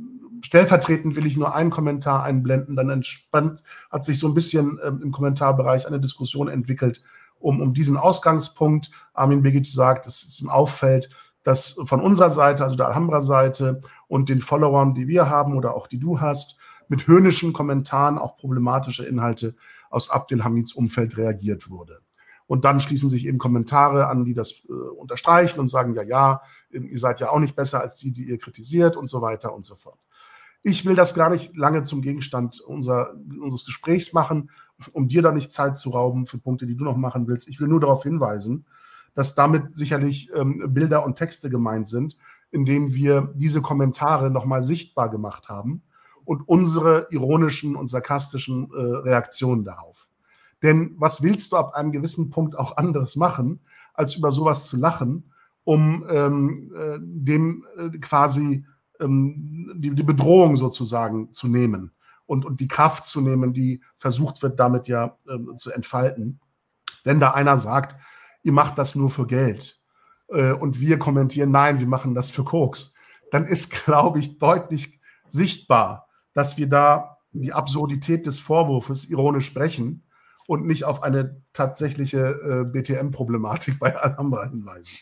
stellvertretend 0.41 1.15
will 1.15 1.25
ich 1.25 1.37
nur 1.37 1.53
einen 1.55 1.69
Kommentar 1.69 2.23
einblenden. 2.23 2.75
Dann 2.75 2.89
entspannt 2.89 3.63
hat 3.89 4.05
sich 4.05 4.19
so 4.19 4.27
ein 4.27 4.33
bisschen 4.33 4.79
ähm, 4.83 5.01
im 5.01 5.11
Kommentarbereich 5.11 5.87
eine 5.87 5.99
Diskussion 5.99 6.47
entwickelt 6.47 7.01
um, 7.41 7.59
um 7.59 7.73
diesen 7.73 7.97
Ausgangspunkt. 7.97 8.91
Armin 9.13 9.41
Begic 9.41 9.65
sagt, 9.65 10.05
es 10.05 10.39
ihm 10.41 10.49
auffällt, 10.49 11.09
dass 11.43 11.77
von 11.83 12.01
unserer 12.01 12.31
Seite, 12.31 12.63
also 12.63 12.75
der 12.75 12.87
Alhambra-Seite 12.87 13.81
und 14.07 14.29
den 14.29 14.41
Followern, 14.41 14.93
die 14.93 15.07
wir 15.07 15.29
haben 15.29 15.57
oder 15.57 15.75
auch 15.75 15.87
die 15.87 15.99
du 15.99 16.21
hast, 16.21 16.57
mit 16.87 17.07
höhnischen 17.07 17.53
Kommentaren 17.53 18.17
auf 18.17 18.35
problematische 18.35 19.05
Inhalte 19.05 19.55
aus 19.89 20.09
Abdelhamids 20.09 20.73
Umfeld 20.73 21.17
reagiert 21.17 21.69
wurde. 21.69 22.01
Und 22.47 22.65
dann 22.65 22.81
schließen 22.81 23.09
sich 23.09 23.25
eben 23.25 23.37
Kommentare 23.37 24.07
an, 24.07 24.25
die 24.25 24.33
das 24.33 24.65
äh, 24.67 24.73
unterstreichen 24.73 25.59
und 25.59 25.69
sagen, 25.69 25.93
ja, 25.93 26.03
ja, 26.03 26.41
ihr 26.69 26.99
seid 26.99 27.21
ja 27.21 27.29
auch 27.29 27.39
nicht 27.39 27.55
besser 27.55 27.79
als 27.79 27.95
die, 27.95 28.11
die 28.11 28.25
ihr 28.25 28.37
kritisiert 28.37 28.97
und 28.97 29.07
so 29.07 29.21
weiter 29.21 29.53
und 29.53 29.63
so 29.63 29.75
fort. 29.75 29.99
Ich 30.63 30.85
will 30.85 30.95
das 30.95 31.15
gar 31.15 31.29
nicht 31.29 31.55
lange 31.55 31.83
zum 31.83 32.01
Gegenstand 32.01 32.59
unser, 32.59 33.13
unseres 33.13 33.65
Gesprächs 33.65 34.13
machen, 34.13 34.51
um 34.93 35.07
dir 35.07 35.21
da 35.21 35.31
nicht 35.31 35.51
Zeit 35.51 35.77
zu 35.77 35.89
rauben 35.89 36.25
für 36.25 36.37
Punkte, 36.37 36.67
die 36.67 36.75
du 36.75 36.83
noch 36.83 36.97
machen 36.97 37.27
willst. 37.27 37.47
Ich 37.47 37.59
will 37.59 37.67
nur 37.67 37.79
darauf 37.79 38.03
hinweisen, 38.03 38.65
dass 39.13 39.35
damit 39.35 39.75
sicherlich 39.75 40.29
ähm, 40.35 40.73
Bilder 40.73 41.05
und 41.05 41.17
Texte 41.17 41.49
gemeint 41.49 41.87
sind, 41.87 42.17
in 42.51 42.65
denen 42.65 42.93
wir 42.93 43.33
diese 43.35 43.61
Kommentare 43.61 44.29
nochmal 44.29 44.63
sichtbar 44.63 45.09
gemacht 45.09 45.49
haben 45.49 45.81
und 46.25 46.47
unsere 46.47 47.07
ironischen 47.09 47.75
und 47.75 47.87
sarkastischen 47.87 48.69
äh, 48.71 48.79
Reaktionen 48.79 49.63
darauf. 49.63 50.07
Denn 50.61 50.95
was 50.97 51.23
willst 51.23 51.51
du 51.51 51.57
ab 51.57 51.73
einem 51.73 51.91
gewissen 51.91 52.29
Punkt 52.29 52.57
auch 52.57 52.77
anderes 52.77 53.15
machen, 53.15 53.61
als 53.93 54.15
über 54.15 54.31
sowas 54.31 54.67
zu 54.67 54.77
lachen, 54.77 55.31
um 55.63 56.05
ähm, 56.09 56.71
äh, 56.75 56.97
dem 57.01 57.65
äh, 57.77 57.97
quasi 57.99 58.65
ähm, 59.01 59.71
die, 59.75 59.93
die, 59.93 60.03
Bedrohung 60.03 60.57
sozusagen 60.57 61.31
zu 61.31 61.47
nehmen 61.47 61.91
und, 62.25 62.45
und 62.45 62.59
die 62.59 62.67
Kraft 62.67 63.05
zu 63.05 63.21
nehmen, 63.21 63.53
die 63.53 63.81
versucht 63.97 64.41
wird, 64.41 64.59
damit 64.59 64.87
ja 64.87 65.17
ähm, 65.29 65.57
zu 65.57 65.71
entfalten. 65.71 66.39
Wenn 67.03 67.19
da 67.19 67.31
einer 67.31 67.57
sagt, 67.57 67.95
ihr 68.43 68.53
macht 68.53 68.77
das 68.77 68.95
nur 68.95 69.09
für 69.09 69.27
Geld 69.27 69.81
äh, 70.29 70.51
und 70.53 70.79
wir 70.79 70.99
kommentieren, 70.99 71.51
nein, 71.51 71.79
wir 71.79 71.87
machen 71.87 72.15
das 72.15 72.29
für 72.29 72.43
Koks, 72.43 72.95
dann 73.31 73.45
ist, 73.45 73.71
glaube 73.85 74.19
ich, 74.19 74.37
deutlich 74.37 74.99
sichtbar, 75.27 76.07
dass 76.33 76.57
wir 76.57 76.67
da 76.67 77.17
die 77.33 77.53
Absurdität 77.53 78.25
des 78.25 78.39
Vorwurfs 78.39 79.05
ironisch 79.05 79.45
sprechen 79.45 80.03
und 80.47 80.65
nicht 80.65 80.83
auf 80.83 81.03
eine 81.03 81.41
tatsächliche 81.53 82.19
äh, 82.19 82.65
BTM-Problematik 82.65 83.79
bei 83.79 83.95
Alhambra 83.95 84.49
hinweisen. 84.49 84.97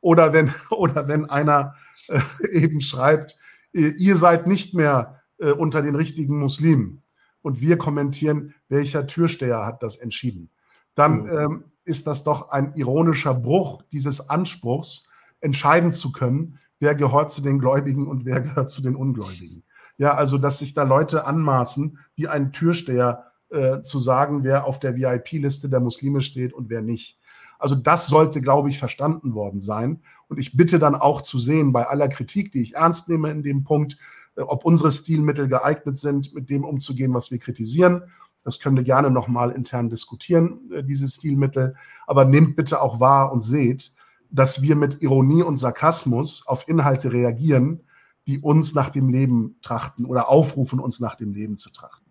Oder 0.00 0.32
wenn, 0.32 0.54
oder 0.70 1.08
wenn 1.08 1.28
einer 1.28 1.74
äh, 2.08 2.20
eben 2.50 2.80
schreibt, 2.80 3.38
ihr 3.72 4.16
seid 4.16 4.46
nicht 4.46 4.74
mehr 4.74 5.22
äh, 5.38 5.50
unter 5.50 5.82
den 5.82 5.94
richtigen 5.94 6.38
Muslimen. 6.38 7.02
Und 7.42 7.60
wir 7.60 7.76
kommentieren, 7.76 8.54
welcher 8.68 9.06
Türsteher 9.06 9.66
hat 9.66 9.82
das 9.82 9.96
entschieden. 9.96 10.50
Dann 10.94 11.22
mhm. 11.22 11.38
ähm, 11.38 11.64
ist 11.84 12.06
das 12.06 12.22
doch 12.22 12.50
ein 12.50 12.74
ironischer 12.74 13.34
Bruch 13.34 13.82
dieses 13.90 14.28
Anspruchs, 14.30 15.08
entscheiden 15.40 15.92
zu 15.92 16.12
können, 16.12 16.58
wer 16.78 16.94
gehört 16.94 17.32
zu 17.32 17.42
den 17.42 17.58
Gläubigen 17.58 18.06
und 18.06 18.24
wer 18.24 18.40
gehört 18.42 18.70
zu 18.70 18.82
den 18.82 18.94
Ungläubigen. 18.94 19.64
Ja, 19.98 20.14
also, 20.14 20.38
dass 20.38 20.58
sich 20.60 20.74
da 20.74 20.84
Leute 20.84 21.26
anmaßen, 21.26 21.98
wie 22.14 22.28
ein 22.28 22.52
Türsteher 22.52 23.32
äh, 23.50 23.82
zu 23.82 23.98
sagen, 23.98 24.44
wer 24.44 24.64
auf 24.66 24.80
der 24.80 24.96
VIP-Liste 24.96 25.68
der 25.68 25.80
Muslime 25.80 26.20
steht 26.20 26.52
und 26.52 26.70
wer 26.70 26.82
nicht. 26.82 27.18
Also 27.58 27.76
das 27.76 28.08
sollte, 28.08 28.40
glaube 28.40 28.70
ich, 28.70 28.78
verstanden 28.78 29.34
worden 29.34 29.60
sein. 29.60 30.02
Und 30.32 30.38
ich 30.38 30.56
bitte 30.56 30.78
dann 30.78 30.94
auch 30.94 31.20
zu 31.20 31.38
sehen, 31.38 31.72
bei 31.72 31.86
aller 31.86 32.08
Kritik, 32.08 32.52
die 32.52 32.62
ich 32.62 32.74
ernst 32.74 33.10
nehme 33.10 33.30
in 33.30 33.42
dem 33.42 33.64
Punkt, 33.64 33.98
äh, 34.36 34.40
ob 34.40 34.64
unsere 34.64 34.90
Stilmittel 34.90 35.46
geeignet 35.46 35.98
sind, 35.98 36.32
mit 36.32 36.48
dem 36.48 36.64
umzugehen, 36.64 37.12
was 37.12 37.30
wir 37.30 37.38
kritisieren. 37.38 38.04
Das 38.42 38.58
können 38.58 38.78
wir 38.78 38.82
gerne 38.82 39.10
nochmal 39.10 39.50
intern 39.50 39.90
diskutieren, 39.90 40.70
äh, 40.72 40.82
diese 40.82 41.06
Stilmittel. 41.06 41.76
Aber 42.06 42.24
nehmt 42.24 42.56
bitte 42.56 42.80
auch 42.80 42.98
wahr 42.98 43.30
und 43.30 43.40
seht, 43.40 43.94
dass 44.30 44.62
wir 44.62 44.74
mit 44.74 45.02
Ironie 45.02 45.42
und 45.42 45.56
Sarkasmus 45.56 46.46
auf 46.46 46.66
Inhalte 46.66 47.12
reagieren, 47.12 47.82
die 48.26 48.38
uns 48.38 48.72
nach 48.72 48.88
dem 48.88 49.10
Leben 49.10 49.56
trachten 49.60 50.06
oder 50.06 50.30
aufrufen, 50.30 50.80
uns 50.80 50.98
nach 50.98 51.16
dem 51.16 51.34
Leben 51.34 51.58
zu 51.58 51.70
trachten. 51.70 52.10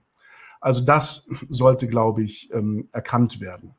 Also 0.60 0.82
das 0.82 1.28
sollte, 1.50 1.88
glaube 1.88 2.22
ich, 2.22 2.54
ähm, 2.54 2.88
erkannt 2.92 3.40
werden. 3.40 3.74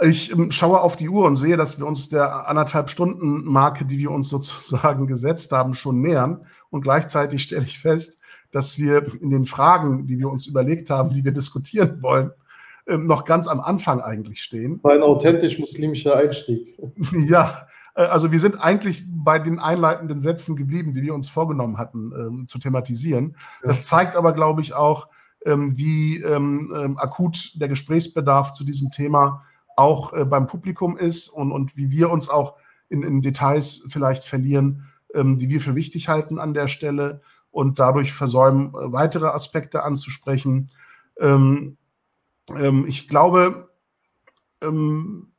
Ich 0.00 0.30
ähm, 0.30 0.50
schaue 0.50 0.80
auf 0.80 0.96
die 0.96 1.08
Uhr 1.08 1.26
und 1.26 1.36
sehe, 1.36 1.56
dass 1.56 1.78
wir 1.78 1.86
uns 1.86 2.08
der 2.08 2.48
anderthalb 2.48 2.88
Stunden 2.88 3.44
Marke, 3.44 3.84
die 3.84 3.98
wir 3.98 4.10
uns 4.10 4.28
sozusagen 4.30 5.06
gesetzt 5.06 5.52
haben, 5.52 5.74
schon 5.74 6.00
nähern. 6.00 6.46
Und 6.70 6.82
gleichzeitig 6.82 7.42
stelle 7.42 7.64
ich 7.64 7.78
fest, 7.78 8.18
dass 8.50 8.78
wir 8.78 9.20
in 9.20 9.30
den 9.30 9.46
Fragen, 9.46 10.06
die 10.06 10.18
wir 10.18 10.30
uns 10.30 10.46
überlegt 10.46 10.90
haben, 10.90 11.12
die 11.12 11.24
wir 11.24 11.32
diskutieren 11.32 12.02
wollen, 12.02 12.30
ähm, 12.86 13.06
noch 13.06 13.24
ganz 13.24 13.48
am 13.48 13.60
Anfang 13.60 14.00
eigentlich 14.00 14.42
stehen. 14.42 14.80
Ein 14.84 15.02
authentisch 15.02 15.58
muslimischer 15.58 16.16
Einstieg. 16.16 16.78
Ja, 17.26 17.66
äh, 17.94 18.02
also 18.02 18.32
wir 18.32 18.40
sind 18.40 18.56
eigentlich 18.56 19.04
bei 19.06 19.38
den 19.38 19.58
einleitenden 19.58 20.20
Sätzen 20.20 20.56
geblieben, 20.56 20.94
die 20.94 21.02
wir 21.02 21.14
uns 21.14 21.28
vorgenommen 21.28 21.76
hatten 21.76 22.12
ähm, 22.16 22.46
zu 22.46 22.58
thematisieren. 22.58 23.36
Das 23.62 23.82
zeigt 23.82 24.16
aber, 24.16 24.32
glaube 24.32 24.62
ich, 24.62 24.74
auch, 24.74 25.08
wie 25.44 26.22
akut 26.24 27.52
der 27.54 27.68
Gesprächsbedarf 27.68 28.50
zu 28.50 28.64
diesem 28.64 28.90
Thema 28.90 29.44
auch 29.78 30.12
äh, 30.12 30.24
beim 30.24 30.46
Publikum 30.46 30.96
ist 30.98 31.28
und, 31.28 31.52
und 31.52 31.76
wie 31.76 31.90
wir 31.90 32.10
uns 32.10 32.28
auch 32.28 32.56
in, 32.88 33.02
in 33.02 33.22
Details 33.22 33.84
vielleicht 33.88 34.24
verlieren, 34.24 34.88
ähm, 35.14 35.38
die 35.38 35.48
wir 35.48 35.60
für 35.60 35.74
wichtig 35.74 36.08
halten 36.08 36.38
an 36.38 36.54
der 36.54 36.68
Stelle 36.68 37.22
und 37.50 37.78
dadurch 37.78 38.12
versäumen, 38.12 38.68
äh, 38.68 38.92
weitere 38.92 39.26
Aspekte 39.26 39.82
anzusprechen. 39.84 40.70
Ähm, 41.20 41.76
ähm, 42.56 42.84
ich 42.86 43.08
glaube, 43.08 43.70
ähm, 44.62 45.32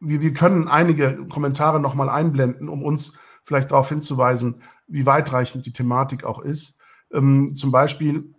wir, 0.00 0.20
wir 0.20 0.34
können 0.34 0.68
einige 0.68 1.26
Kommentare 1.28 1.80
nochmal 1.80 2.08
einblenden, 2.08 2.68
um 2.68 2.82
uns 2.82 3.18
vielleicht 3.42 3.70
darauf 3.70 3.88
hinzuweisen, 3.88 4.62
wie 4.86 5.06
weitreichend 5.06 5.64
die 5.66 5.72
Thematik 5.72 6.24
auch 6.24 6.40
ist. 6.40 6.78
Ähm, 7.12 7.54
zum 7.54 7.70
Beispiel, 7.70 8.34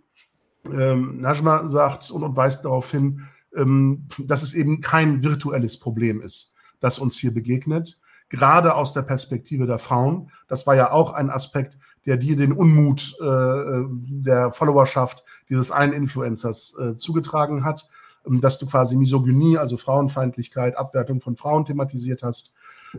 ähm, 0.66 1.20
Najma 1.20 1.68
sagt 1.68 2.10
und, 2.10 2.22
und 2.22 2.36
weist 2.36 2.64
darauf 2.64 2.90
hin, 2.90 3.28
dass 3.56 4.42
es 4.42 4.54
eben 4.54 4.80
kein 4.80 5.24
virtuelles 5.24 5.78
Problem 5.78 6.20
ist, 6.20 6.54
das 6.80 6.98
uns 6.98 7.16
hier 7.16 7.32
begegnet, 7.32 7.98
gerade 8.28 8.74
aus 8.74 8.92
der 8.92 9.02
Perspektive 9.02 9.66
der 9.66 9.78
Frauen. 9.78 10.30
Das 10.48 10.66
war 10.66 10.74
ja 10.74 10.90
auch 10.90 11.12
ein 11.12 11.30
Aspekt, 11.30 11.78
der 12.06 12.16
dir 12.16 12.36
den 12.36 12.52
Unmut 12.52 13.16
äh, 13.20 13.84
der 13.90 14.52
Followerschaft 14.52 15.24
dieses 15.48 15.70
einen 15.70 15.92
Influencers 15.92 16.76
äh, 16.78 16.96
zugetragen 16.96 17.64
hat, 17.64 17.88
ähm, 18.26 18.40
dass 18.40 18.58
du 18.58 18.66
quasi 18.66 18.96
Misogynie, 18.96 19.58
also 19.58 19.76
Frauenfeindlichkeit, 19.76 20.76
Abwertung 20.76 21.20
von 21.20 21.36
Frauen 21.36 21.64
thematisiert 21.64 22.22
hast. 22.22 22.54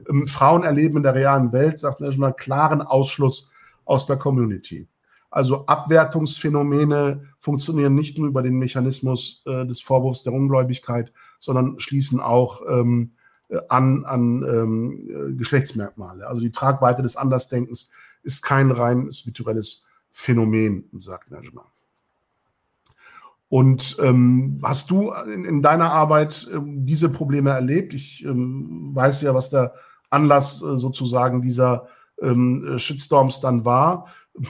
Ähm, 0.09 0.27
Frauen 0.27 0.63
erleben 0.63 0.97
in 0.97 1.03
der 1.03 1.15
realen 1.15 1.51
Welt, 1.53 1.79
sagt 1.79 2.01
man 2.01 2.15
mal, 2.17 2.33
klaren 2.33 2.81
Ausschluss 2.81 3.51
aus 3.85 4.05
der 4.05 4.17
Community. 4.17 4.87
Also 5.29 5.65
Abwertungsphänomene 5.65 7.23
funktionieren 7.39 7.95
nicht 7.95 8.17
nur 8.17 8.27
über 8.27 8.41
den 8.41 8.57
Mechanismus 8.57 9.43
äh, 9.45 9.65
des 9.65 9.81
Vorwurfs 9.81 10.23
der 10.23 10.33
Ungläubigkeit, 10.33 11.11
sondern 11.39 11.79
schließen 11.79 12.19
auch 12.19 12.61
ähm, 12.67 13.11
äh, 13.49 13.59
an, 13.69 14.05
an 14.05 14.43
ähm, 14.43 15.09
äh, 15.09 15.33
Geschlechtsmerkmale. 15.33 16.27
Also 16.27 16.41
die 16.41 16.51
Tragweite 16.51 17.01
des 17.01 17.17
Andersdenkens 17.17 17.91
ist 18.23 18.41
kein 18.41 18.71
reines 18.71 19.25
virtuelles 19.25 19.87
Phänomen, 20.11 20.85
sagt 20.97 21.31
Najma. 21.31 21.65
Und 23.49 23.95
ähm, 24.01 24.59
hast 24.63 24.91
du 24.91 25.11
in, 25.11 25.45
in 25.45 25.61
deiner 25.61 25.91
Arbeit 25.91 26.49
ähm, 26.53 26.85
diese 26.85 27.07
Probleme 27.07 27.51
erlebt? 27.51 27.93
Ich 27.93 28.25
ähm, 28.25 28.93
weiß 28.93 29.21
ja, 29.21 29.33
was 29.33 29.49
der 29.49 29.73
Anlass 30.09 30.61
äh, 30.61 30.77
sozusagen 30.77 31.41
dieser 31.41 31.87
ähm, 32.21 32.77
Shitstorms 32.77 33.39
dann 33.39 33.63
war. 33.63 34.07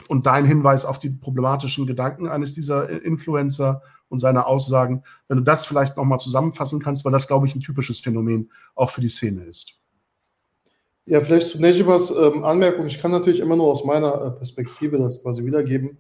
Und 0.08 0.26
dein 0.26 0.46
Hinweis 0.46 0.86
auf 0.86 1.00
die 1.00 1.10
problematischen 1.10 1.88
Gedanken 1.88 2.28
eines 2.28 2.54
dieser 2.54 2.90
Influencer 3.04 3.82
und 4.10 4.20
seine 4.20 4.46
Aussagen, 4.46 5.04
wenn 5.28 5.38
du 5.38 5.44
das 5.44 5.66
vielleicht 5.66 5.98
nochmal 5.98 6.20
zusammenfassen 6.20 6.80
kannst, 6.80 7.06
weil 7.06 7.12
das, 7.12 7.28
glaube 7.28 7.48
ich, 7.48 7.56
ein 7.56 7.62
typisches 7.62 8.00
Phänomen 8.00 8.52
auch 8.76 8.90
für 8.90 9.02
die 9.02 9.10
Szene 9.10 9.44
ist. 9.44 9.74
Ja, 11.06 11.22
vielleicht 11.22 11.48
zu 11.48 11.62
Nejibas 11.62 12.12
ähm, 12.12 12.44
Anmerkung. 12.44 12.86
Ich 12.86 13.00
kann 13.00 13.12
natürlich 13.12 13.40
immer 13.40 13.56
nur 13.56 13.68
aus 13.68 13.86
meiner 13.86 14.14
äh, 14.22 14.32
Perspektive 14.32 14.98
das 14.98 15.24
quasi 15.24 15.46
wiedergeben. 15.46 15.98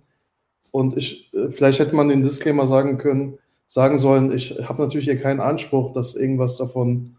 Und 0.71 0.97
ich, 0.97 1.33
äh, 1.33 1.49
vielleicht 1.49 1.79
hätte 1.79 1.95
man 1.95 2.09
den 2.09 2.23
Disclaimer 2.23 2.67
sagen 2.67 2.97
können, 2.97 3.37
sagen 3.67 3.97
sollen, 3.97 4.33
ich 4.33 4.57
habe 4.63 4.81
natürlich 4.81 5.05
hier 5.05 5.17
keinen 5.17 5.39
Anspruch, 5.39 5.93
dass 5.93 6.15
irgendwas 6.15 6.57
davon 6.57 7.15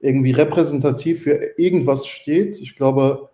irgendwie 0.00 0.32
repräsentativ 0.32 1.22
für 1.22 1.58
irgendwas 1.58 2.06
steht. 2.06 2.60
Ich 2.60 2.76
glaube, 2.76 3.30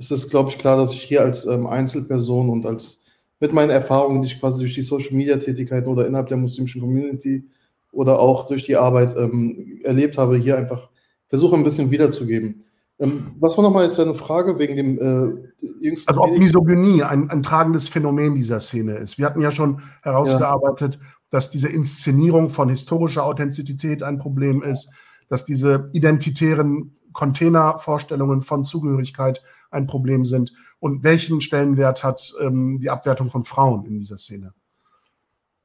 es 0.00 0.10
ist, 0.10 0.30
glaube 0.30 0.48
ich, 0.48 0.56
klar, 0.56 0.78
dass 0.78 0.94
ich 0.94 1.02
hier 1.02 1.20
als 1.20 1.44
ähm, 1.44 1.66
Einzelperson 1.66 2.48
und 2.48 2.64
als 2.64 3.04
mit 3.38 3.52
meinen 3.52 3.70
Erfahrungen, 3.70 4.22
die 4.22 4.28
ich 4.28 4.40
quasi 4.40 4.60
durch 4.60 4.74
die 4.74 4.82
Social 4.82 5.12
Media 5.12 5.36
Tätigkeiten 5.36 5.88
oder 5.88 6.06
innerhalb 6.06 6.28
der 6.28 6.38
muslimischen 6.38 6.80
Community 6.80 7.44
oder 7.92 8.18
auch 8.18 8.46
durch 8.46 8.62
die 8.62 8.76
Arbeit 8.76 9.14
ähm, 9.16 9.78
erlebt 9.84 10.16
habe, 10.16 10.36
hier 10.38 10.56
einfach 10.56 10.88
versuche 11.28 11.54
ein 11.54 11.64
bisschen 11.64 11.90
wiederzugeben. 11.90 12.64
Ähm, 12.98 13.32
was 13.38 13.58
war 13.58 13.64
nochmal 13.64 13.84
jetzt 13.84 13.98
deine 13.98 14.14
Frage 14.14 14.58
wegen 14.58 14.76
dem 14.76 14.98
äh, 14.98 15.84
jüngsten? 15.84 16.08
Also 16.08 16.22
ob 16.22 16.36
Misogynie 16.36 17.02
ein, 17.02 17.28
ein, 17.28 17.42
tragendes 17.42 17.88
Phänomen 17.88 18.34
dieser 18.34 18.60
Szene 18.60 18.96
ist. 18.96 19.18
Wir 19.18 19.26
hatten 19.26 19.42
ja 19.42 19.50
schon 19.50 19.82
herausgearbeitet, 20.02 20.94
ja. 20.94 21.00
dass 21.28 21.50
diese 21.50 21.68
Inszenierung 21.68 22.48
von 22.48 22.70
historischer 22.70 23.24
Authentizität 23.24 24.02
ein 24.02 24.18
Problem 24.18 24.62
ist, 24.62 24.92
dass 25.28 25.44
diese 25.44 25.90
identitären 25.92 26.96
Containervorstellungen 27.12 28.40
von 28.40 28.64
Zugehörigkeit 28.64 29.42
ein 29.70 29.86
Problem 29.86 30.24
sind. 30.24 30.52
Und 30.78 31.04
welchen 31.04 31.40
Stellenwert 31.40 32.02
hat 32.02 32.34
ähm, 32.40 32.78
die 32.80 32.90
Abwertung 32.90 33.30
von 33.30 33.44
Frauen 33.44 33.84
in 33.86 33.98
dieser 33.98 34.16
Szene? 34.16 34.54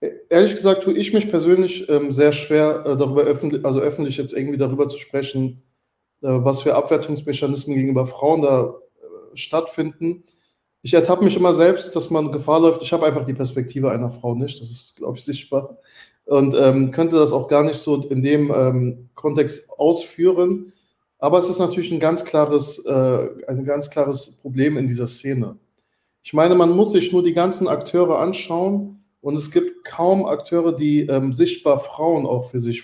E-, 0.01 0.11
ehrlich 0.29 0.55
gesagt 0.55 0.83
tue 0.83 0.93
ich 0.93 1.13
mich 1.13 1.29
persönlich 1.29 1.87
ähm, 1.89 2.11
sehr 2.11 2.31
schwer, 2.31 2.83
äh, 2.85 2.97
darüber 2.97 3.23
öffentlich, 3.23 3.65
also 3.65 3.79
öffentlich 3.79 4.17
jetzt 4.17 4.33
irgendwie 4.33 4.57
darüber 4.57 4.87
zu 4.87 4.97
sprechen, 4.97 5.63
äh, 6.21 6.27
was 6.27 6.61
für 6.61 6.75
Abwertungsmechanismen 6.75 7.75
gegenüber 7.75 8.07
Frauen 8.07 8.41
da 8.41 8.63
äh, 8.63 9.37
stattfinden. 9.37 10.23
Ich 10.81 10.93
ertappe 10.93 11.23
mich 11.23 11.35
immer 11.35 11.53
selbst, 11.53 11.95
dass 11.95 12.11
man 12.11 12.31
Gefahr 12.31 12.59
läuft. 12.59 12.81
Ich 12.83 12.93
habe 12.93 13.05
einfach 13.05 13.25
die 13.25 13.33
Perspektive 13.33 13.91
einer 13.91 14.11
Frau 14.11 14.35
nicht. 14.35 14.61
Das 14.61 14.69
ist, 14.69 14.97
glaube 14.97 15.17
ich, 15.17 15.25
sichtbar. 15.25 15.79
Und 16.25 16.55
ähm, 16.55 16.91
könnte 16.91 17.17
das 17.17 17.31
auch 17.31 17.47
gar 17.47 17.63
nicht 17.63 17.77
so 17.77 18.03
in 18.03 18.21
dem 18.21 18.51
ähm, 18.55 19.09
Kontext 19.15 19.69
ausführen. 19.79 20.73
Aber 21.19 21.39
es 21.39 21.49
ist 21.49 21.59
natürlich 21.59 21.91
ein 21.91 21.99
ganz 21.99 22.25
klares, 22.25 22.79
äh, 22.85 23.27
ein 23.47 23.65
ganz 23.65 23.89
klares 23.89 24.37
Problem 24.37 24.77
in 24.77 24.87
dieser 24.87 25.07
Szene. 25.07 25.57
Ich 26.23 26.33
meine, 26.33 26.55
man 26.55 26.71
muss 26.71 26.91
sich 26.91 27.11
nur 27.11 27.23
die 27.23 27.33
ganzen 27.33 27.67
Akteure 27.67 28.19
anschauen 28.19 29.03
und 29.21 29.35
es 29.35 29.51
gibt 29.51 29.85
kaum 29.85 30.25
Akteure, 30.25 30.75
die 30.75 31.01
ähm, 31.01 31.33
sichtbar 31.33 31.79
Frauen 31.79 32.25
auch 32.25 32.49
für 32.49 32.59
sich 32.59 32.83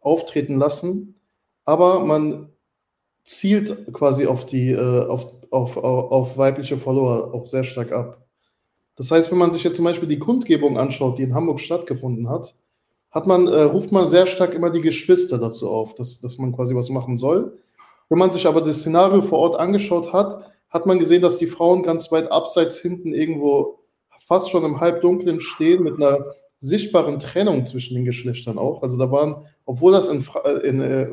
auftreten 0.00 0.58
lassen. 0.58 1.14
Aber 1.64 2.00
man 2.00 2.48
zielt 3.24 3.92
quasi 3.92 4.26
auf 4.26 4.46
die, 4.46 4.70
äh, 4.70 5.06
auf, 5.06 5.26
auf, 5.50 5.76
auf 5.76 6.38
weibliche 6.38 6.78
Follower 6.78 7.34
auch 7.34 7.46
sehr 7.46 7.64
stark 7.64 7.92
ab. 7.92 8.26
Das 8.96 9.10
heißt, 9.10 9.30
wenn 9.30 9.38
man 9.38 9.52
sich 9.52 9.62
jetzt 9.62 9.76
zum 9.76 9.84
Beispiel 9.84 10.08
die 10.08 10.18
Kundgebung 10.18 10.78
anschaut, 10.78 11.18
die 11.18 11.22
in 11.22 11.34
Hamburg 11.34 11.60
stattgefunden 11.60 12.28
hat, 12.28 12.54
hat 13.18 13.26
man, 13.26 13.48
äh, 13.48 13.62
ruft 13.62 13.90
man 13.90 14.08
sehr 14.08 14.26
stark 14.26 14.54
immer 14.54 14.70
die 14.70 14.80
Geschwister 14.80 15.38
dazu 15.38 15.68
auf, 15.68 15.96
dass, 15.96 16.20
dass 16.20 16.38
man 16.38 16.54
quasi 16.54 16.72
was 16.76 16.88
machen 16.88 17.16
soll. 17.16 17.58
Wenn 18.08 18.18
man 18.18 18.30
sich 18.30 18.46
aber 18.46 18.60
das 18.60 18.78
Szenario 18.78 19.22
vor 19.22 19.40
Ort 19.40 19.58
angeschaut 19.58 20.12
hat, 20.12 20.52
hat 20.70 20.86
man 20.86 21.00
gesehen, 21.00 21.20
dass 21.20 21.36
die 21.36 21.48
Frauen 21.48 21.82
ganz 21.82 22.12
weit 22.12 22.30
abseits 22.30 22.78
hinten 22.78 23.12
irgendwo 23.12 23.80
fast 24.20 24.50
schon 24.50 24.64
im 24.64 24.78
Halbdunklen 24.78 25.40
stehen 25.40 25.82
mit 25.82 25.96
einer 25.96 26.26
sichtbaren 26.58 27.18
Trennung 27.18 27.66
zwischen 27.66 27.96
den 27.96 28.04
Geschlechtern 28.04 28.56
auch. 28.56 28.84
Also 28.84 28.96
da 28.96 29.10
waren, 29.10 29.44
obwohl 29.64 29.90
das 29.90 30.08
in, 30.08 30.24
in, 30.62 30.80
äh, 30.80 31.08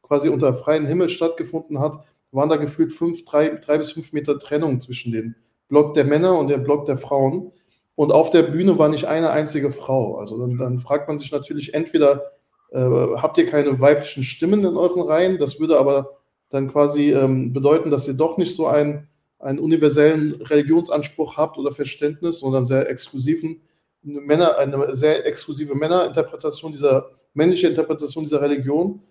quasi 0.00 0.30
unter 0.30 0.54
freiem 0.54 0.86
Himmel 0.86 1.10
stattgefunden 1.10 1.78
hat, 1.78 2.02
waren 2.32 2.48
da 2.48 2.56
gefühlt 2.56 2.94
fünf, 2.94 3.26
drei, 3.26 3.50
drei 3.50 3.76
bis 3.76 3.92
fünf 3.92 4.14
Meter 4.14 4.38
Trennung 4.38 4.80
zwischen 4.80 5.12
dem 5.12 5.34
Block 5.68 5.92
der 5.92 6.06
Männer 6.06 6.38
und 6.38 6.48
dem 6.48 6.62
Block 6.62 6.86
der 6.86 6.96
Frauen. 6.96 7.52
Und 7.94 8.12
auf 8.12 8.30
der 8.30 8.42
Bühne 8.42 8.78
war 8.78 8.88
nicht 8.88 9.06
eine 9.06 9.30
einzige 9.30 9.70
Frau. 9.70 10.16
Also 10.16 10.38
dann, 10.38 10.56
dann 10.56 10.80
fragt 10.80 11.08
man 11.08 11.18
sich 11.18 11.32
natürlich 11.32 11.74
entweder, 11.74 12.32
äh, 12.70 12.80
habt 12.80 13.36
ihr 13.38 13.46
keine 13.46 13.80
weiblichen 13.80 14.22
Stimmen 14.22 14.64
in 14.64 14.76
euren 14.76 15.02
Reihen? 15.02 15.38
Das 15.38 15.60
würde 15.60 15.78
aber 15.78 16.18
dann 16.48 16.70
quasi 16.70 17.12
ähm, 17.12 17.52
bedeuten, 17.52 17.90
dass 17.90 18.08
ihr 18.08 18.14
doch 18.14 18.36
nicht 18.36 18.54
so 18.54 18.66
einen, 18.66 19.08
einen 19.38 19.58
universellen 19.58 20.40
Religionsanspruch 20.42 21.36
habt 21.36 21.58
oder 21.58 21.72
Verständnis, 21.72 22.40
sondern 22.40 22.64
sehr 22.64 22.88
exklusiven 22.88 23.60
Männer, 24.02 24.56
eine 24.58 24.94
sehr 24.94 25.26
exklusive 25.26 25.74
Männerinterpretation 25.74 26.72
dieser, 26.72 27.10
männliche 27.34 27.68
Interpretation 27.68 28.24
dieser 28.24 28.40
Religion. 28.40 29.02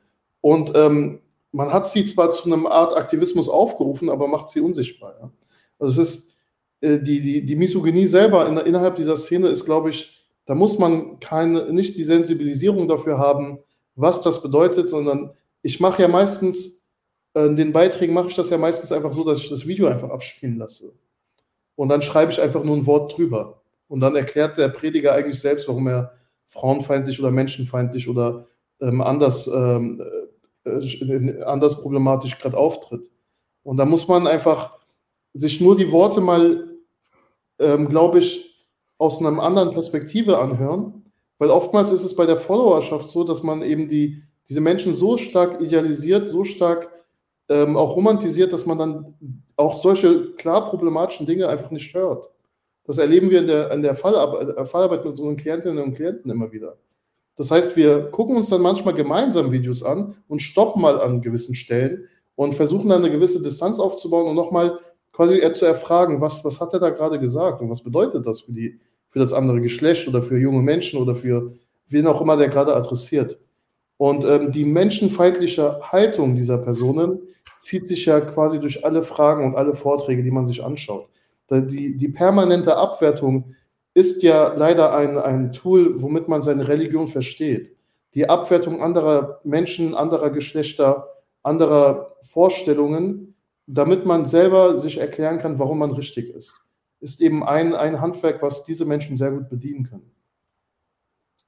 Und 0.42 0.72
ähm, 0.76 1.20
man 1.52 1.72
hat 1.72 1.88
sie 1.88 2.04
zwar 2.06 2.32
zu 2.32 2.52
einer 2.52 2.70
Art 2.70 2.96
Aktivismus 2.96 3.50
aufgerufen, 3.50 4.10
aber 4.10 4.28
macht 4.28 4.50
sie 4.50 4.62
unsichtbar. 4.62 5.16
Ja? 5.20 5.32
Also 5.80 6.02
es 6.02 6.10
ist 6.10 6.29
die, 6.82 7.22
die, 7.22 7.46
die 7.46 7.56
Misogynie 7.56 8.08
selber 8.08 8.48
in, 8.48 8.58
innerhalb 8.58 8.96
dieser 8.96 9.18
Szene 9.18 9.48
ist, 9.48 9.66
glaube 9.66 9.90
ich, 9.90 10.28
da 10.46 10.56
muss 10.56 10.80
man 10.80 11.20
keine, 11.20 11.72
nicht 11.72 11.98
die 11.98 12.04
Sensibilisierung 12.04 12.88
dafür 12.88 13.18
haben, 13.20 13.60
was 13.96 14.22
das 14.22 14.42
bedeutet, 14.42 14.90
sondern 14.90 15.32
ich 15.62 15.80
mache 15.80 16.02
ja 16.02 16.08
meistens, 16.08 16.88
äh, 17.34 17.46
in 17.46 17.56
den 17.56 17.74
Beiträgen 17.74 18.14
mache 18.14 18.30
ich 18.30 18.36
das 18.36 18.50
ja 18.50 18.58
meistens 18.58 18.92
einfach 18.92 19.12
so, 19.12 19.24
dass 19.24 19.40
ich 19.40 19.50
das 19.50 19.68
Video 19.68 19.88
einfach 19.88 20.10
abspielen 20.10 20.58
lasse. 20.58 20.94
Und 21.76 21.90
dann 21.90 22.02
schreibe 22.02 22.32
ich 22.32 22.42
einfach 22.42 22.64
nur 22.64 22.76
ein 22.76 22.86
Wort 22.86 23.16
drüber. 23.18 23.62
Und 23.88 24.00
dann 24.00 24.16
erklärt 24.16 24.58
der 24.58 24.70
Prediger 24.70 25.14
eigentlich 25.14 25.40
selbst, 25.40 25.68
warum 25.68 25.88
er 25.88 26.14
frauenfeindlich 26.48 27.20
oder 27.20 27.32
menschenfeindlich 27.32 28.08
oder 28.08 28.48
ähm, 28.82 29.02
anders 29.02 29.48
ähm, 29.48 30.02
äh, 30.02 31.42
anders 31.44 31.82
problematisch 31.82 32.38
gerade 32.40 32.58
auftritt. 32.58 33.10
Und 33.64 33.78
da 33.78 33.86
muss 33.86 34.08
man 34.08 34.28
einfach 34.28 34.78
sich 35.34 35.62
nur 35.62 35.78
die 35.78 35.92
Worte 35.92 36.22
mal, 36.22 36.69
ähm, 37.60 37.90
glaube 37.90 38.20
ich, 38.20 38.50
aus 38.98 39.20
einer 39.20 39.42
anderen 39.42 39.72
Perspektive 39.72 40.38
anhören, 40.40 41.06
weil 41.38 41.50
oftmals 41.50 41.92
ist 41.92 42.04
es 42.04 42.16
bei 42.16 42.26
der 42.26 42.38
Followerschaft 42.38 43.08
so, 43.10 43.24
dass 43.24 43.44
man 43.44 43.62
eben 43.62 43.88
die, 43.88 44.22
diese 44.48 44.62
Menschen 44.62 44.94
so 44.94 45.18
stark 45.18 45.62
idealisiert, 45.62 46.28
so 46.28 46.44
stark 46.44 46.90
ähm, 47.48 47.78
auch 47.78 47.96
romantisiert, 47.96 48.52
dass 48.52 48.66
man 48.66 48.78
dann 48.78 49.16
auch 49.56 49.82
solche 49.82 50.34
klar 50.34 50.70
problematischen 50.70 51.26
Dinge 51.26 51.48
einfach 51.48 51.72
nicht 51.72 51.94
hört. 51.94 52.32
Das 52.86 52.98
erleben 52.98 53.30
wir 53.30 53.40
in 53.40 53.48
der, 53.48 53.72
in 53.72 53.82
der 53.82 53.96
Fallarbeit, 53.96 54.58
äh, 54.58 54.66
Fallarbeit 54.66 55.06
mit 55.06 55.12
unseren 55.12 55.38
Klientinnen 55.38 55.84
und 55.84 55.94
Klienten 55.94 56.30
immer 56.32 56.52
wieder. 56.52 56.78
Das 57.36 57.52
heißt, 57.52 57.78
wir 57.78 58.12
gucken 58.12 58.36
uns 58.36 58.50
dann 58.50 58.62
manchmal 58.62 58.94
gemeinsam 58.94 59.52
Videos 59.52 59.82
an 59.82 60.16
und 60.28 60.42
stoppen 60.42 60.82
mal 60.82 61.00
an 61.00 61.22
gewissen 61.22 61.56
Stellen 61.56 62.10
und 62.36 62.56
versuchen 62.56 62.90
dann 62.90 63.04
eine 63.04 63.12
gewisse 63.12 63.42
Distanz 63.42 63.80
aufzubauen 63.80 64.28
und 64.28 64.36
nochmal 64.36 64.80
quasi 65.20 65.42
zu 65.52 65.66
erfragen, 65.66 66.22
was, 66.22 66.46
was 66.46 66.62
hat 66.62 66.72
er 66.72 66.80
da 66.80 66.92
gerade 66.92 67.20
gesagt 67.20 67.62
und 67.62 67.70
was 67.70 67.84
bedeutet 67.84 68.26
das 68.26 68.40
für, 68.40 68.54
die, 68.54 68.80
für 69.10 69.20
das 69.20 69.34
andere 69.34 69.60
Geschlecht 69.60 70.08
oder 70.08 70.24
für 70.24 70.38
junge 70.38 70.62
Menschen 70.62 70.98
oder 70.98 71.14
für 71.14 71.52
wen 71.90 72.08
auch 72.08 72.22
immer 72.22 72.38
der 72.38 72.48
gerade 72.48 72.74
adressiert. 72.74 73.38
Und 73.98 74.24
ähm, 74.24 74.54
die 74.54 74.64
menschenfeindliche 74.64 75.82
Haltung 75.82 76.38
dieser 76.38 76.58
Personen 76.58 77.20
zieht 77.60 77.86
sich 77.86 78.06
ja 78.06 78.22
quasi 78.22 78.62
durch 78.62 78.86
alle 78.86 79.04
Fragen 79.04 79.44
und 79.44 79.58
alle 79.58 79.74
Vorträge, 79.74 80.24
die 80.24 80.32
man 80.32 80.46
sich 80.46 80.64
anschaut. 80.64 81.10
Die, 81.52 81.98
die 81.98 82.08
permanente 82.08 82.78
Abwertung 82.78 83.56
ist 83.94 84.24
ja 84.24 84.54
leider 84.54 84.96
ein, 84.96 85.18
ein 85.18 85.52
Tool, 85.52 86.02
womit 86.02 86.30
man 86.30 86.42
seine 86.42 86.70
Religion 86.70 87.10
versteht. 87.10 87.76
Die 88.14 88.30
Abwertung 88.30 88.82
anderer 88.82 89.42
Menschen, 89.44 89.96
anderer 89.96 90.30
Geschlechter, 90.30 91.10
anderer 91.44 92.16
Vorstellungen, 92.22 93.36
damit 93.72 94.06
man 94.06 94.26
selber 94.26 94.82
sich 94.82 94.98
erklären 94.98 95.38
kann, 95.38 95.60
warum 95.60 95.78
man 95.78 95.92
richtig 95.92 96.30
ist, 96.30 96.56
ist 97.00 97.22
eben 97.22 97.44
ein, 97.44 97.76
ein 97.76 98.02
Handwerk, 98.02 98.42
was 98.42 98.66
diese 98.66 98.84
Menschen 98.84 99.16
sehr 99.16 99.32
gut 99.32 99.48
bedienen 99.48 99.84
können. 99.84 100.12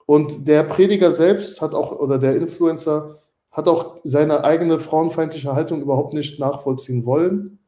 Und 0.06 0.48
der 0.48 0.64
Prediger 0.64 1.12
selbst 1.12 1.62
hat 1.62 1.74
auch, 1.74 1.92
oder 1.92 2.20
der 2.20 2.36
Influencer, 2.36 3.20
hat 3.50 3.68
auch 3.68 3.98
seine 4.04 4.44
eigene 4.44 4.80
frauenfeindliche 4.80 5.54
Haltung 5.54 5.82
überhaupt 5.82 6.14
nicht 6.14 6.40
nachvollziehen 6.40 7.06
wollen, 7.06 7.60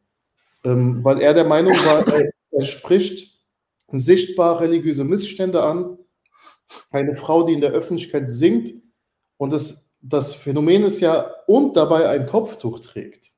ähm, 0.64 1.04
weil 1.04 1.20
er 1.20 1.34
der 1.34 1.46
Meinung 1.46 1.74
war, 1.74 2.06
er, 2.52 2.62
spricht 2.62 3.34
sichtbar 3.88 4.62
religiöse 4.62 5.04
Missstände 5.04 5.64
an. 5.64 5.98
Eine 6.92 7.16
Frau, 7.16 7.44
die 7.44 7.54
in 7.54 7.62
der 7.62 7.72
Öffentlichkeit 7.72 8.30
singt 8.30 8.72
und 9.38 9.52
das, 9.52 9.90
das 10.02 10.34
Phänomen 10.36 10.84
ist 10.84 11.00
ja, 11.00 11.32
und 11.48 11.76
dabei 11.76 12.08
ein 12.08 12.28
Kopftuch 12.28 12.80
trägt. 12.80 13.33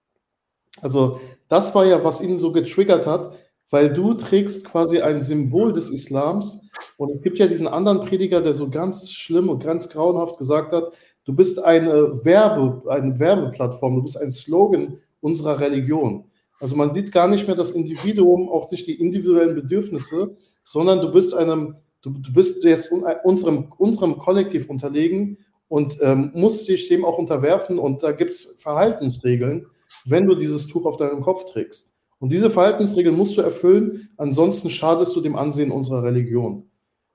Also 0.81 1.19
das 1.47 1.73
war 1.75 1.85
ja, 1.85 2.03
was 2.03 2.21
ihn 2.21 2.37
so 2.37 2.51
getriggert 2.51 3.07
hat, 3.07 3.35
weil 3.69 3.93
du 3.93 4.13
trägst 4.13 4.65
quasi 4.65 5.01
ein 5.01 5.21
Symbol 5.21 5.73
des 5.73 5.89
Islams 5.89 6.61
und 6.97 7.09
es 7.09 7.23
gibt 7.23 7.37
ja 7.37 7.47
diesen 7.47 7.67
anderen 7.67 8.01
Prediger, 8.01 8.41
der 8.41 8.53
so 8.53 8.69
ganz 8.69 9.11
schlimm 9.11 9.49
und 9.49 9.63
ganz 9.63 9.89
grauenhaft 9.89 10.37
gesagt 10.37 10.71
hat, 10.71 10.93
Du 11.25 11.33
bist 11.33 11.63
eine 11.63 12.23
Werbe, 12.23 12.83
eine 12.87 13.19
Werbeplattform, 13.19 13.95
du 13.95 14.03
bist 14.03 14.21
ein 14.21 14.29
Slogan 14.29 14.99
unserer 15.21 15.59
Religion. 15.59 16.25
Also 16.59 16.75
man 16.75 16.91
sieht 16.91 17.11
gar 17.11 17.27
nicht 17.27 17.47
mehr 17.47 17.55
das 17.55 17.71
Individuum, 17.71 18.47
auch 18.47 18.69
nicht 18.69 18.85
die 18.85 18.99
individuellen 18.99 19.55
Bedürfnisse, 19.55 20.37
sondern 20.63 21.01
du 21.01 21.11
bist 21.11 21.33
einem, 21.33 21.77
du, 22.03 22.11
du 22.11 22.31
bist 22.31 22.63
jetzt 22.63 22.91
unserem, 23.23 23.73
unserem 23.77 24.19
Kollektiv 24.19 24.69
unterlegen 24.69 25.39
und 25.67 25.97
ähm, 26.01 26.31
musst 26.35 26.67
dich 26.67 26.87
dem 26.89 27.03
auch 27.03 27.17
unterwerfen. 27.17 27.79
Und 27.79 28.03
da 28.03 28.11
gibt 28.11 28.31
es 28.31 28.55
Verhaltensregeln, 28.59 29.65
wenn 30.05 30.27
du 30.27 30.35
dieses 30.35 30.67
Tuch 30.67 30.85
auf 30.85 30.97
deinem 30.97 31.21
Kopf 31.21 31.45
trägst. 31.45 31.91
Und 32.19 32.31
diese 32.31 32.49
Verhaltensregeln 32.49 33.15
musst 33.15 33.37
du 33.37 33.41
erfüllen, 33.41 34.09
ansonsten 34.17 34.69
schadest 34.69 35.15
du 35.15 35.21
dem 35.21 35.35
Ansehen 35.35 35.71
unserer 35.71 36.03
Religion. 36.03 36.69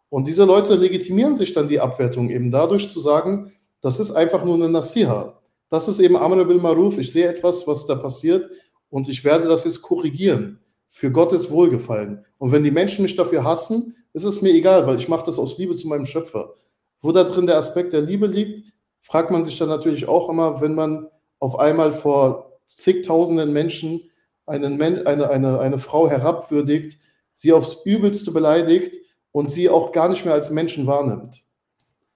Und 0.08 0.26
diese 0.26 0.44
Leute 0.44 0.74
legitimieren 0.74 1.34
sich 1.34 1.52
dann 1.52 1.68
die 1.68 1.80
Abwertung 1.80 2.30
eben 2.30 2.50
dadurch 2.50 2.88
zu 2.88 3.00
sagen, 3.00 3.52
das 3.80 4.00
ist 4.00 4.10
einfach 4.10 4.44
nur 4.44 4.56
eine 4.56 4.68
Nasiha. 4.68 5.40
Das 5.68 5.88
ist 5.88 6.00
eben 6.00 6.16
Amr 6.16 6.44
bil 6.44 6.58
Maruf. 6.58 6.98
Ich 6.98 7.12
sehe 7.12 7.28
etwas, 7.28 7.66
was 7.66 7.86
da 7.86 7.94
passiert 7.94 8.50
und 8.90 9.08
ich 9.08 9.24
werde 9.24 9.48
das 9.48 9.64
jetzt 9.64 9.80
korrigieren 9.80 10.58
für 10.88 11.12
Gottes 11.12 11.50
Wohlgefallen. 11.50 12.24
Und 12.38 12.50
wenn 12.50 12.64
die 12.64 12.72
Menschen 12.72 13.02
mich 13.02 13.14
dafür 13.14 13.44
hassen, 13.44 13.96
ist 14.12 14.24
es 14.24 14.42
mir 14.42 14.52
egal, 14.52 14.86
weil 14.86 14.96
ich 14.96 15.08
mache 15.08 15.24
das 15.24 15.38
aus 15.38 15.56
Liebe 15.56 15.76
zu 15.76 15.86
meinem 15.86 16.06
Schöpfer. 16.06 16.54
Wo 16.98 17.12
da 17.12 17.22
drin 17.22 17.46
der 17.46 17.56
Aspekt 17.56 17.92
der 17.92 18.02
Liebe 18.02 18.26
liegt, 18.26 18.72
fragt 19.00 19.30
man 19.30 19.44
sich 19.44 19.56
dann 19.56 19.68
natürlich 19.68 20.08
auch 20.08 20.28
immer, 20.28 20.60
wenn 20.60 20.74
man 20.74 21.06
auf 21.38 21.58
einmal 21.58 21.92
vor 21.92 22.49
zigtausenden 22.76 23.52
Menschen 23.52 24.10
einen, 24.46 24.80
eine, 24.80 25.30
eine, 25.30 25.60
eine 25.60 25.78
Frau 25.78 26.08
herabwürdigt, 26.08 26.98
sie 27.32 27.52
aufs 27.52 27.78
Übelste 27.84 28.32
beleidigt 28.32 28.96
und 29.32 29.50
sie 29.50 29.68
auch 29.68 29.92
gar 29.92 30.08
nicht 30.08 30.24
mehr 30.24 30.34
als 30.34 30.50
Menschen 30.50 30.86
wahrnimmt. 30.86 31.44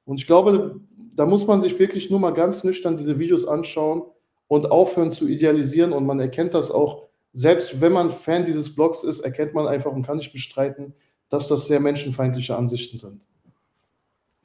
Und 0.04 0.20
ich 0.20 0.26
glaube, 0.26 0.80
da 1.14 1.26
muss 1.26 1.46
man 1.46 1.60
sich 1.60 1.78
wirklich 1.78 2.10
nur 2.10 2.20
mal 2.20 2.32
ganz 2.32 2.64
nüchtern 2.64 2.96
diese 2.96 3.18
Videos 3.18 3.46
anschauen 3.46 4.02
und 4.48 4.70
aufhören 4.70 5.12
zu 5.12 5.26
idealisieren. 5.26 5.92
Und 5.92 6.06
man 6.06 6.20
erkennt 6.20 6.54
das 6.54 6.70
auch, 6.70 7.08
selbst 7.32 7.80
wenn 7.80 7.92
man 7.92 8.10
Fan 8.10 8.44
dieses 8.44 8.74
Blogs 8.74 9.04
ist, 9.04 9.20
erkennt 9.20 9.54
man 9.54 9.66
einfach 9.66 9.92
und 9.92 10.04
kann 10.04 10.18
nicht 10.18 10.32
bestreiten, 10.32 10.94
dass 11.28 11.48
das 11.48 11.66
sehr 11.66 11.80
menschenfeindliche 11.80 12.56
Ansichten 12.56 12.98
sind. 12.98 13.26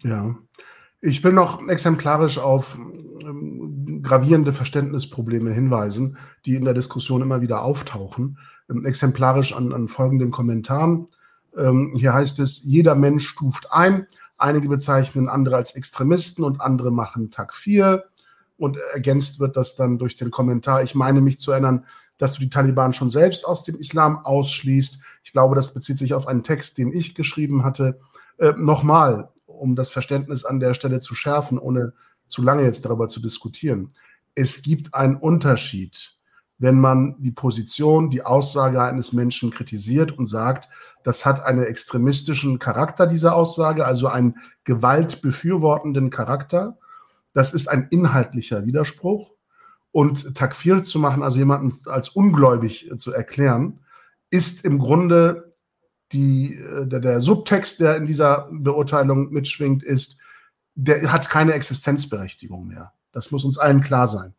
Ja, 0.04 0.38
ich 1.02 1.24
will 1.24 1.34
noch 1.34 1.68
exemplarisch 1.68 2.38
auf 2.38 2.78
ähm, 3.22 3.79
gravierende 4.10 4.52
Verständnisprobleme 4.52 5.52
hinweisen, 5.52 6.18
die 6.46 6.56
in 6.56 6.66
der 6.66 6.74
Diskussion 6.74 7.22
immer 7.22 7.42
wieder 7.42 7.62
auftauchen. 7.62 8.38
Ähm, 8.70 8.86
exemplarisch 8.86 9.54
an, 9.54 9.72
an 9.72 9.88
folgenden 9.88 10.32
Kommentaren. 10.32 11.08
Ähm, 11.58 11.94
hier 11.96 12.14
heißt 12.14 12.40
es, 12.40 12.62
jeder 12.64 12.96
Mensch 12.96 13.28
stuft 13.28 13.72
ein, 13.72 14.08
Einige 14.40 14.70
bezeichnen 14.70 15.28
andere 15.28 15.58
als 15.58 15.76
Extremisten 15.76 16.46
und 16.46 16.62
andere 16.62 16.92
machen 16.92 17.30
Tag 17.30 17.54
4. 17.54 18.06
Und 18.58 18.78
ergänzt 18.94 19.42
wird 19.42 19.58
das 19.58 19.76
dann 19.76 19.98
durch 19.98 20.16
den 20.16 20.32
Kommentar. 20.32 20.82
Ich 20.82 20.96
meine 20.96 21.20
mich 21.20 21.40
zu 21.40 21.52
erinnern, 21.52 21.86
dass 22.18 22.34
du 22.34 22.40
die 22.40 22.50
Taliban 22.50 22.94
schon 22.94 23.10
selbst 23.10 23.46
aus 23.46 23.66
dem 23.66 23.76
Islam 23.76 24.18
ausschließt. 24.26 25.00
Ich 25.24 25.34
glaube, 25.34 25.56
das 25.56 25.74
bezieht 25.74 25.98
sich 25.98 26.14
auf 26.14 26.26
einen 26.26 26.44
Text, 26.44 26.78
den 26.78 26.94
ich 26.94 27.16
geschrieben 27.16 27.66
hatte. 27.66 28.00
Äh, 28.38 28.54
Nochmal, 28.58 29.30
um 29.46 29.76
das 29.76 29.92
Verständnis 29.92 30.46
an 30.46 30.62
der 30.62 30.74
Stelle 30.74 31.02
zu 31.02 31.16
schärfen, 31.16 31.60
ohne 31.60 31.94
zu 32.30 32.42
lange 32.42 32.64
jetzt 32.64 32.86
darüber 32.86 33.08
zu 33.08 33.22
diskutieren. 33.22 33.92
Es 34.36 34.62
gibt 34.62 34.94
einen 34.94 35.18
Unterschied 35.18 36.20
wenn 36.60 36.80
man 36.80 37.16
die 37.20 37.32
Position, 37.32 38.10
die 38.10 38.24
Aussage 38.24 38.84
eines 38.84 39.14
Menschen 39.14 39.50
kritisiert 39.50 40.12
und 40.12 40.28
sagt, 40.28 40.68
das 41.04 41.26
hat 41.26 41.44
einen 41.44 41.64
extremistischen 41.64 42.60
Charakter, 42.60 43.08
diese 43.08 43.34
Aussage, 43.34 43.86
also 43.86 44.08
einen 44.08 44.36
gewaltbefürwortenden 44.66 46.10
Charakter. 46.10 46.78
Das 47.34 47.54
ist 47.54 47.70
ein 47.70 47.88
inhaltlicher 47.90 48.66
Widerspruch. 48.66 49.32
Und 49.92 50.36
Takfir 50.36 50.84
zu 50.84 51.00
machen, 51.00 51.24
also 51.24 51.38
jemanden 51.38 51.74
als 51.90 52.10
ungläubig 52.10 52.92
zu 52.98 53.14
erklären, 53.14 53.80
ist 54.30 54.66
im 54.66 54.78
Grunde 54.78 55.56
die, 56.12 56.56
äh, 56.56 56.86
der, 56.86 57.00
der 57.00 57.22
Subtext, 57.22 57.80
der 57.80 57.96
in 57.96 58.06
dieser 58.06 58.50
Beurteilung 58.52 59.32
mitschwingt, 59.32 59.82
ist, 59.82 60.19
der 60.82 61.12
hat 61.12 61.30
keine 61.30 61.54
Existenzberechtigung 61.54 62.68
mehr. 62.68 62.94
Das 63.12 63.32
muss 63.32 63.44
uns 63.44 63.58
allen 63.58 63.82
klar 63.82 64.08
sein. 64.08 64.34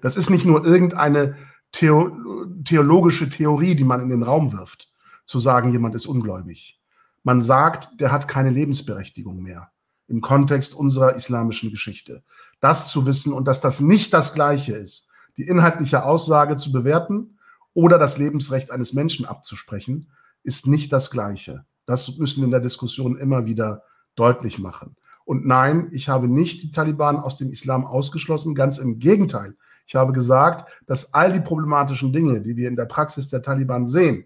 Das 0.00 0.16
ist 0.16 0.30
nicht 0.30 0.46
nur 0.46 0.64
irgendeine 0.64 1.36
Theo 1.72 2.16
theologische 2.64 3.28
Theorie, 3.28 3.74
die 3.74 3.84
man 3.84 4.00
in 4.00 4.10
den 4.10 4.22
Raum 4.22 4.52
wirft, 4.52 4.92
zu 5.24 5.38
sagen, 5.38 5.72
jemand 5.72 5.94
ist 5.94 6.06
ungläubig. 6.06 6.80
Man 7.24 7.40
sagt, 7.40 8.00
der 8.00 8.12
hat 8.12 8.28
keine 8.28 8.50
Lebensberechtigung 8.50 9.42
mehr 9.42 9.72
im 10.06 10.20
Kontext 10.20 10.74
unserer 10.74 11.14
islamischen 11.14 11.70
Geschichte. 11.70 12.22
Das 12.60 12.90
zu 12.90 13.06
wissen 13.06 13.32
und 13.32 13.48
dass 13.48 13.60
das 13.60 13.80
nicht 13.80 14.12
das 14.12 14.34
Gleiche 14.34 14.76
ist, 14.76 15.08
die 15.36 15.48
inhaltliche 15.48 16.04
Aussage 16.04 16.56
zu 16.56 16.70
bewerten 16.70 17.38
oder 17.74 17.98
das 17.98 18.18
Lebensrecht 18.18 18.70
eines 18.70 18.92
Menschen 18.92 19.24
abzusprechen, 19.24 20.12
ist 20.42 20.66
nicht 20.66 20.92
das 20.92 21.10
Gleiche. 21.10 21.64
Das 21.86 22.18
müssen 22.18 22.40
wir 22.40 22.44
in 22.44 22.50
der 22.50 22.60
Diskussion 22.60 23.16
immer 23.18 23.46
wieder 23.46 23.82
deutlich 24.14 24.58
machen. 24.58 24.96
Und 25.24 25.46
nein, 25.46 25.88
ich 25.92 26.08
habe 26.08 26.28
nicht 26.28 26.62
die 26.62 26.70
Taliban 26.70 27.16
aus 27.16 27.36
dem 27.36 27.50
Islam 27.50 27.84
ausgeschlossen, 27.84 28.54
ganz 28.54 28.78
im 28.78 28.98
Gegenteil. 28.98 29.54
Ich 29.86 29.94
habe 29.94 30.12
gesagt, 30.12 30.70
dass 30.86 31.12
all 31.14 31.32
die 31.32 31.40
problematischen 31.40 32.12
Dinge, 32.12 32.40
die 32.40 32.56
wir 32.56 32.68
in 32.68 32.76
der 32.76 32.86
Praxis 32.86 33.28
der 33.28 33.42
Taliban 33.42 33.86
sehen, 33.86 34.24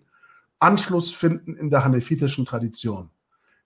Anschluss 0.59 1.13
finden 1.13 1.55
in 1.57 1.71
der 1.71 1.85
hanefitischen 1.85 2.45
Tradition. 2.45 3.11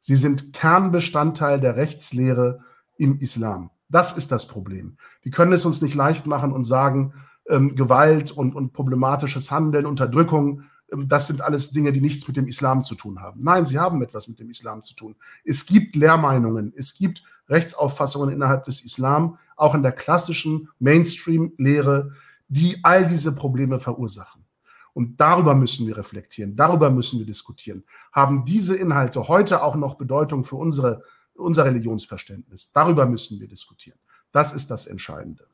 Sie 0.01 0.17
sind 0.17 0.53
Kernbestandteil 0.53 1.61
der 1.61 1.77
Rechtslehre 1.77 2.61
im 2.97 3.19
Islam. 3.19 3.71
Das 3.89 4.17
ist 4.17 4.33
das 4.33 4.47
Problem. 4.47 4.97
Wir 5.23 5.33
können 5.33 5.53
es 5.53 5.65
uns 5.65 5.83
nicht 5.83 5.95
leicht 5.95 6.27
machen 6.27 6.53
und 6.53 6.65
sagen, 6.65 7.13
ähm, 7.49 7.75
Gewalt 7.75 8.31
und, 8.31 8.55
und 8.55 8.73
problematisches 8.73 9.51
Handeln, 9.51 9.87
Unterdrückung, 9.87 10.65
das 10.97 11.27
sind 11.27 11.41
alles 11.41 11.71
Dinge, 11.71 11.93
die 11.93 12.01
nichts 12.01 12.27
mit 12.27 12.37
dem 12.37 12.47
Islam 12.47 12.83
zu 12.83 12.95
tun 12.95 13.21
haben. 13.21 13.41
Nein, 13.43 13.65
sie 13.65 13.79
haben 13.79 14.03
etwas 14.03 14.29
mit 14.29 14.41
dem 14.41 14.51
Islam 14.51 14.83
zu 14.83 14.95
tun. 14.95 15.15
Es 15.45 15.67
gibt 15.67 15.97
Lehrmeinungen, 15.97 16.73
es 16.77 16.95
gibt 16.95 17.23
Rechtsauffassungen 17.49 18.31
innerhalb 18.31 18.65
des 18.65 18.83
Islam, 18.83 19.39
auch 19.57 19.75
in 19.75 19.83
der 19.83 19.93
klassischen 19.93 20.69
Mainstream-Lehre, 20.79 22.13
die 22.49 22.79
all 22.83 23.07
diese 23.07 23.33
Probleme 23.33 23.79
verursachen. 23.79 24.45
Und 24.93 25.21
darüber 25.21 25.55
müssen 25.55 25.87
wir 25.87 25.97
reflektieren, 25.97 26.57
darüber 26.57 26.91
müssen 26.91 27.19
wir 27.19 27.27
diskutieren. 27.27 27.85
Haben 28.13 28.45
diese 28.45 28.77
Inhalte 28.77 29.29
heute 29.29 29.63
auch 29.63 29.77
noch 29.77 29.95
Bedeutung 29.95 30.43
für 30.43 30.57
unsere, 30.57 31.05
unser 31.35 31.65
Religionsverständnis? 31.65 32.73
Darüber 32.73 33.07
müssen 33.07 33.39
wir 33.41 33.47
diskutieren. 33.47 33.99
Das 34.33 34.53
ist 34.53 34.71
das 34.71 34.87
Entscheidende. 34.87 35.47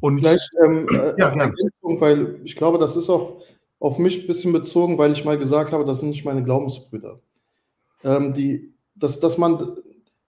Und 0.00 0.18
Vielleicht 0.18 0.50
ähm, 0.64 0.86
äh, 0.90 1.14
ja, 1.18 1.34
weil 1.82 2.40
ich 2.44 2.54
glaube, 2.54 2.78
das 2.78 2.94
ist 2.94 3.10
auch 3.10 3.42
auf 3.80 3.98
mich 3.98 4.20
ein 4.20 4.26
bisschen 4.26 4.52
bezogen, 4.52 4.98
weil 4.98 5.12
ich 5.12 5.24
mal 5.24 5.38
gesagt 5.38 5.72
habe, 5.72 5.84
das 5.84 6.00
sind 6.00 6.10
nicht 6.10 6.24
meine 6.24 6.42
Glaubensbrüder. 6.42 7.20
Ähm, 8.04 8.34
die, 8.34 8.72
dass, 8.94 9.20
dass 9.20 9.38
man, 9.38 9.76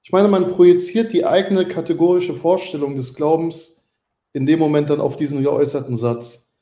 ich 0.02 0.12
meine, 0.12 0.28
man 0.28 0.50
projiziert 0.52 1.12
die 1.12 1.26
eigene 1.26 1.66
kategorische 1.66 2.34
Vorstellung 2.34 2.96
des 2.96 3.14
Glaubens 3.14 3.82
in 4.32 4.46
dem 4.46 4.58
Moment 4.58 4.90
dann 4.90 5.00
auf 5.00 5.16
diesen 5.16 5.42
geäußerten 5.42 5.96
Satz. 5.96 6.54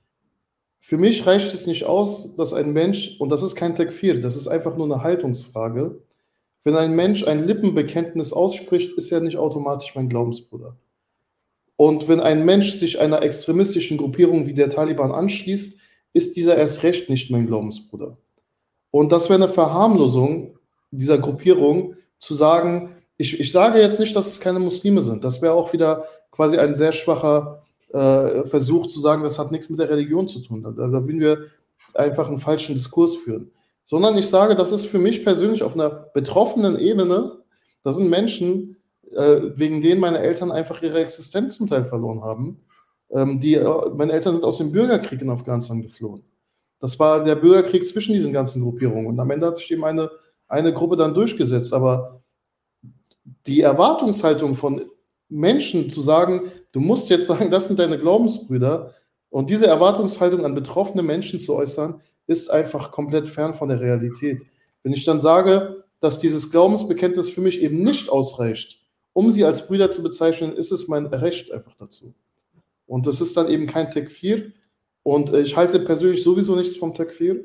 Für 0.81 0.97
mich 0.97 1.27
reicht 1.27 1.52
es 1.52 1.66
nicht 1.66 1.85
aus, 1.85 2.35
dass 2.36 2.55
ein 2.55 2.73
Mensch, 2.73 3.16
und 3.19 3.28
das 3.28 3.43
ist 3.43 3.56
kein 3.56 3.77
Tekfir, 3.77 4.20
das 4.20 4.36
ist 4.36 4.48
einfach 4.48 4.77
nur 4.77 4.86
eine 4.86 5.02
Haltungsfrage, 5.02 6.01
wenn 6.65 6.77
ein 6.77 6.97
Mensch 6.97 7.24
ein 7.24 7.47
Lippenbekenntnis 7.47 8.32
ausspricht, 8.32 8.97
ist 8.97 9.12
er 9.12 9.20
nicht 9.20 9.36
automatisch 9.36 9.94
mein 9.94 10.09
Glaubensbruder. 10.09 10.77
Und 11.77 12.09
wenn 12.09 12.20
ein 12.20 12.44
Mensch 12.44 12.73
sich 12.73 12.98
einer 12.98 13.23
extremistischen 13.23 13.98
Gruppierung 13.98 14.47
wie 14.47 14.55
der 14.55 14.70
Taliban 14.70 15.12
anschließt, 15.12 15.78
ist 16.12 16.36
dieser 16.36 16.56
erst 16.56 16.82
recht 16.82 17.10
nicht 17.10 17.30
mein 17.30 17.47
Glaubensbruder. 17.47 18.16
Und 18.90 19.12
das 19.12 19.28
wäre 19.28 19.43
eine 19.43 19.52
Verharmlosung 19.52 20.59
dieser 20.90 21.18
Gruppierung, 21.18 21.94
zu 22.18 22.35
sagen, 22.35 22.97
ich, 23.16 23.39
ich 23.39 23.52
sage 23.52 23.80
jetzt 23.80 24.01
nicht, 24.01 24.14
dass 24.14 24.26
es 24.26 24.40
keine 24.40 24.59
Muslime 24.59 25.02
sind. 25.02 25.24
Das 25.24 25.40
wäre 25.43 25.55
auch 25.55 25.72
wieder 25.72 26.05
quasi 26.30 26.59
ein 26.59 26.74
sehr 26.74 26.93
schwacher 26.93 27.62
äh, 27.93 28.44
Versuch 28.44 28.86
zu 28.86 29.01
sagen, 29.01 29.22
das 29.22 29.39
hat 29.39 29.51
nichts 29.51 29.70
mit 29.70 29.80
der 29.80 29.90
Religion 29.90 30.28
zu 30.28 30.40
tun. 30.40 30.62
Da, 30.62 30.72
da 30.72 30.93
würden 30.93 31.20
wir 31.20 31.44
einfach 31.94 32.28
einen 32.28 32.39
falschen 32.39 32.74
Diskurs 32.74 33.16
führen. 33.16 33.51
Sondern 33.85 34.18
ich 34.18 34.28
sage, 34.28 34.55
das 34.55 34.72
ist 34.72 34.86
für 34.86 34.98
mich 34.98 35.24
persönlich 35.24 35.62
auf 35.62 35.74
einer 35.74 35.90
betroffenen 35.90 36.78
Ebene, 36.78 37.39
das 37.82 37.97
sind 37.97 38.10
Menschen, 38.10 38.76
äh, 39.12 39.40
wegen 39.55 39.80
denen 39.80 40.01
meine 40.01 40.18
Eltern 40.18 40.52
einfach 40.52 40.82
ihre 40.82 41.01
Existenz 41.01 41.56
zum 41.56 41.68
Teil 41.68 41.85
verloren 41.85 42.22
haben. 42.22 42.60
Ähm, 43.10 43.40
die, 43.40 43.55
äh, 43.55 43.90
meine 43.97 44.12
Eltern 44.12 44.35
sind 44.35 44.44
aus 44.44 44.59
dem 44.59 44.72
Bürgerkrieg 44.72 45.20
in 45.20 45.30
Afghanistan 45.30 45.82
geflohen. 45.82 46.24
Das 46.80 46.98
war 46.98 47.24
der 47.24 47.36
Bürgerkrieg 47.36 47.85
zwischen 47.86 48.12
diesen 48.12 48.32
ganzen 48.32 48.62
Gruppierungen. 48.62 49.06
Und 49.06 49.18
am 49.18 49.30
Ende 49.30 49.47
hat 49.47 49.56
sich 49.56 49.70
eben 49.70 49.85
eine, 49.85 50.10
eine 50.47 50.72
Gruppe 50.72 50.97
dann 50.97 51.14
durchgesetzt. 51.14 51.72
Aber 51.72 52.22
die 53.47 53.62
Erwartungshaltung 53.62 54.55
von 54.55 54.82
Menschen 55.28 55.90
zu 55.90 56.01
sagen, 56.01 56.43
du 56.72 56.80
musst 56.80 57.10
jetzt 57.10 57.26
sagen, 57.26 57.51
das 57.51 57.66
sind 57.66 57.78
deine 57.78 57.98
Glaubensbrüder, 57.98 58.94
und 59.30 59.51
diese 59.51 59.66
Erwartungshaltung 59.66 60.44
an 60.44 60.55
betroffene 60.55 61.02
Menschen 61.02 61.39
zu 61.39 61.55
äußern, 61.55 62.01
ist 62.26 62.51
einfach 62.51 62.90
komplett 62.90 63.28
fern 63.28 63.55
von 63.55 63.68
der 63.68 63.80
Realität. 63.80 64.44
Wenn 64.82 64.93
ich 64.93 65.05
dann 65.05 65.20
sage, 65.20 65.85
dass 66.01 66.18
dieses 66.18 66.51
Glaubensbekenntnis 66.51 67.28
für 67.28 67.40
mich 67.40 67.60
eben 67.60 67.82
nicht 67.82 68.09
ausreicht, 68.09 68.80
um 69.12 69.30
sie 69.30 69.44
als 69.44 69.66
Brüder 69.66 69.90
zu 69.90 70.02
bezeichnen, 70.02 70.52
ist 70.52 70.70
es 70.70 70.89
mein 70.89 71.06
Recht 71.06 71.51
einfach 71.51 71.74
dazu. 71.78 72.14
Und 72.89 73.06
das 73.06 73.20
ist 73.20 73.36
dann 73.36 73.48
eben 73.48 73.66
kein 73.66 73.90
Tekfir. 73.90 74.52
Und 75.05 75.32
äh, 75.32 75.43
ich 75.43 75.56
halte 75.56 75.78
persönlich 75.78 76.24
sowieso 76.24 76.56
nichts 76.56 76.77
vom 76.77 76.94
Tekfir. 76.94 77.44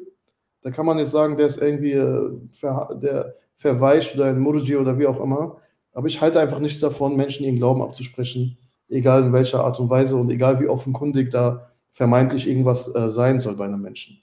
Da 0.62 0.72
kann 0.72 0.86
man 0.86 0.98
jetzt 0.98 1.12
sagen, 1.12 1.38
der 1.38 1.46
ist 1.46 1.62
irgendwie 1.62 1.92
äh, 1.92 2.32
ver, 2.52 2.98
der 3.00 3.36
verweicht 3.56 4.16
oder 4.16 4.26
ein 4.26 4.40
Murji 4.40 4.78
oder 4.78 4.98
wie 4.98 5.06
auch 5.06 5.22
immer. 5.22 5.58
Aber 5.92 6.08
ich 6.08 6.20
halte 6.22 6.40
einfach 6.40 6.60
nichts 6.60 6.80
davon, 6.80 7.16
Menschen 7.16 7.46
ihren 7.46 7.58
Glauben 7.58 7.82
abzusprechen, 7.82 8.58
egal 8.90 9.26
in 9.26 9.34
welcher 9.34 9.64
Art 9.64 9.80
und 9.80 9.90
Weise 9.90 10.16
und 10.16 10.30
egal 10.30 10.60
wie 10.60 10.68
offenkundig 10.68 11.30
da 11.30 11.70
vermeintlich 11.92 12.48
irgendwas 12.48 12.94
äh, 12.96 13.10
sein 13.10 13.38
soll 13.38 13.56
bei 13.56 13.66
einem 13.66 13.82
Menschen. 13.82 14.20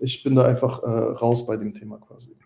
Ich 0.00 0.22
bin 0.22 0.34
da 0.34 0.44
einfach 0.44 0.82
äh, 0.82 0.86
raus 0.86 1.46
bei 1.46 1.56
dem 1.56 1.74
Thema 1.74 1.98
quasi. 1.98 2.36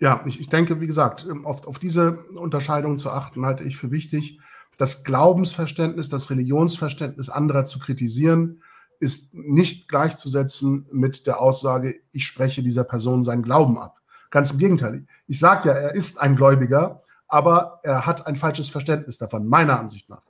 Ja, 0.00 0.22
ich, 0.26 0.40
ich 0.40 0.48
denke, 0.48 0.80
wie 0.80 0.86
gesagt, 0.86 1.26
ähm, 1.28 1.44
auf, 1.44 1.66
auf 1.66 1.78
diese 1.78 2.24
Unterscheidung 2.36 2.96
zu 2.96 3.10
achten, 3.10 3.44
halte 3.44 3.64
ich 3.64 3.76
für 3.76 3.90
wichtig. 3.90 4.38
Das 4.78 5.04
Glaubensverständnis, 5.04 6.08
das 6.08 6.30
Religionsverständnis 6.30 7.28
anderer 7.28 7.66
zu 7.66 7.78
kritisieren, 7.80 8.62
ist 9.00 9.34
nicht 9.34 9.88
gleichzusetzen 9.88 10.86
mit 10.92 11.26
der 11.26 11.40
Aussage, 11.40 11.96
ich 12.12 12.26
spreche 12.26 12.62
dieser 12.62 12.84
Person 12.84 13.22
seinen 13.22 13.42
Glauben 13.42 13.78
ab. 13.78 14.00
Ganz 14.30 14.52
im 14.52 14.58
Gegenteil. 14.58 15.06
Ich 15.26 15.38
sage 15.38 15.68
ja, 15.68 15.74
er 15.74 15.94
ist 15.94 16.20
ein 16.20 16.36
Gläubiger, 16.36 17.02
aber 17.26 17.80
er 17.82 18.06
hat 18.06 18.26
ein 18.26 18.36
falsches 18.36 18.68
Verständnis 18.68 19.18
davon, 19.18 19.46
meiner 19.46 19.78
Ansicht 19.78 20.08
nach. 20.08 20.22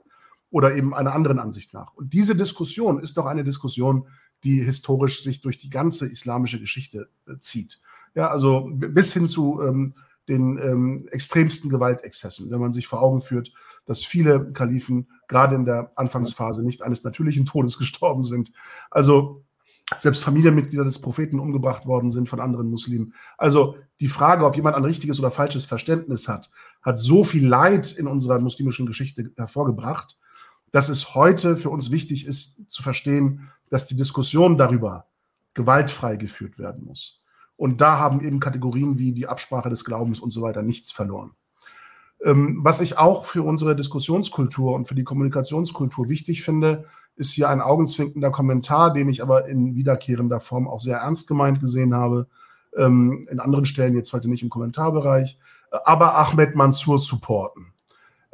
Oder 0.51 0.75
eben 0.75 0.95
einer 0.95 1.13
anderen 1.13 1.37
Ansicht 1.37 1.73
nach. 1.73 1.93
Und 1.93 2.13
diese 2.13 2.35
Diskussion 2.35 2.99
ist 2.99 3.17
doch 3.17 3.27
eine 3.27 3.43
Diskussion, 3.43 4.07
die 4.43 4.63
historisch 4.63 5.21
sich 5.21 5.41
durch 5.41 5.59
die 5.59 5.69
ganze 5.69 6.07
islamische 6.07 6.59
Geschichte 6.59 7.09
äh, 7.27 7.37
zieht. 7.39 7.81
Ja, 8.15 8.29
also 8.29 8.67
bis 8.71 9.13
hin 9.13 9.27
zu 9.27 9.61
ähm, 9.61 9.93
den 10.29 10.57
ähm, 10.59 11.07
extremsten 11.11 11.69
Gewaltexzessen, 11.69 12.49
wenn 12.51 12.59
man 12.59 12.71
sich 12.71 12.87
vor 12.87 13.01
Augen 13.01 13.21
führt, 13.21 13.51
dass 13.85 14.05
viele 14.05 14.49
Kalifen 14.53 15.09
gerade 15.27 15.55
in 15.55 15.65
der 15.65 15.91
Anfangsphase 15.95 16.63
nicht 16.63 16.83
eines 16.83 17.03
natürlichen 17.03 17.45
Todes 17.45 17.77
gestorben 17.79 18.23
sind. 18.23 18.53
Also 18.91 19.43
selbst 19.97 20.23
Familienmitglieder 20.23 20.83
des 20.83 21.01
Propheten 21.01 21.39
umgebracht 21.39 21.87
worden 21.87 22.11
sind 22.11 22.29
von 22.29 22.39
anderen 22.39 22.69
Muslimen. 22.69 23.13
Also 23.37 23.77
die 23.99 24.07
Frage, 24.07 24.45
ob 24.45 24.55
jemand 24.55 24.75
ein 24.75 24.85
richtiges 24.85 25.19
oder 25.19 25.31
falsches 25.31 25.65
Verständnis 25.65 26.27
hat, 26.27 26.51
hat 26.81 26.99
so 26.99 27.23
viel 27.23 27.47
Leid 27.47 27.91
in 27.91 28.07
unserer 28.07 28.39
muslimischen 28.39 28.85
Geschichte 28.85 29.31
hervorgebracht, 29.35 30.17
dass 30.71 30.89
es 30.89 31.15
heute 31.15 31.57
für 31.57 31.71
uns 31.71 31.89
wichtig 31.89 32.27
ist 32.27 32.61
zu 32.69 32.83
verstehen, 32.83 33.49
dass 33.69 33.87
die 33.87 33.95
Diskussion 33.95 34.57
darüber 34.57 35.07
gewaltfrei 35.55 36.15
geführt 36.15 36.59
werden 36.59 36.85
muss. 36.85 37.25
Und 37.59 37.81
da 37.81 37.99
haben 37.99 38.21
eben 38.21 38.39
Kategorien 38.39 38.99
wie 38.99 39.11
die 39.11 39.27
Absprache 39.27 39.69
des 39.69 39.83
Glaubens 39.83 40.21
und 40.21 40.31
so 40.31 40.41
weiter 40.41 40.61
nichts 40.61 40.93
verloren. 40.93 41.31
Ähm, 42.23 42.59
was 42.61 42.79
ich 42.79 42.97
auch 42.97 43.25
für 43.25 43.43
unsere 43.43 43.75
Diskussionskultur 43.75 44.73
und 44.73 44.87
für 44.87 44.95
die 44.95 45.03
Kommunikationskultur 45.03 46.07
wichtig 46.07 46.41
finde, 46.41 46.85
ist 47.17 47.33
hier 47.33 47.49
ein 47.49 47.59
augenzwinkender 47.59 48.31
Kommentar, 48.31 48.93
den 48.93 49.09
ich 49.09 49.21
aber 49.21 49.49
in 49.49 49.75
wiederkehrender 49.75 50.39
Form 50.39 50.69
auch 50.69 50.79
sehr 50.79 50.99
ernst 50.99 51.27
gemeint 51.27 51.59
gesehen 51.59 51.93
habe. 51.93 52.27
Ähm, 52.77 53.27
in 53.29 53.41
anderen 53.41 53.65
Stellen 53.65 53.93
jetzt 53.93 54.13
heute 54.13 54.29
nicht 54.29 54.41
im 54.41 54.49
Kommentarbereich. 54.49 55.37
Aber 55.83 56.17
Ahmed 56.17 56.55
Mansour 56.55 56.97
supporten. 56.97 57.73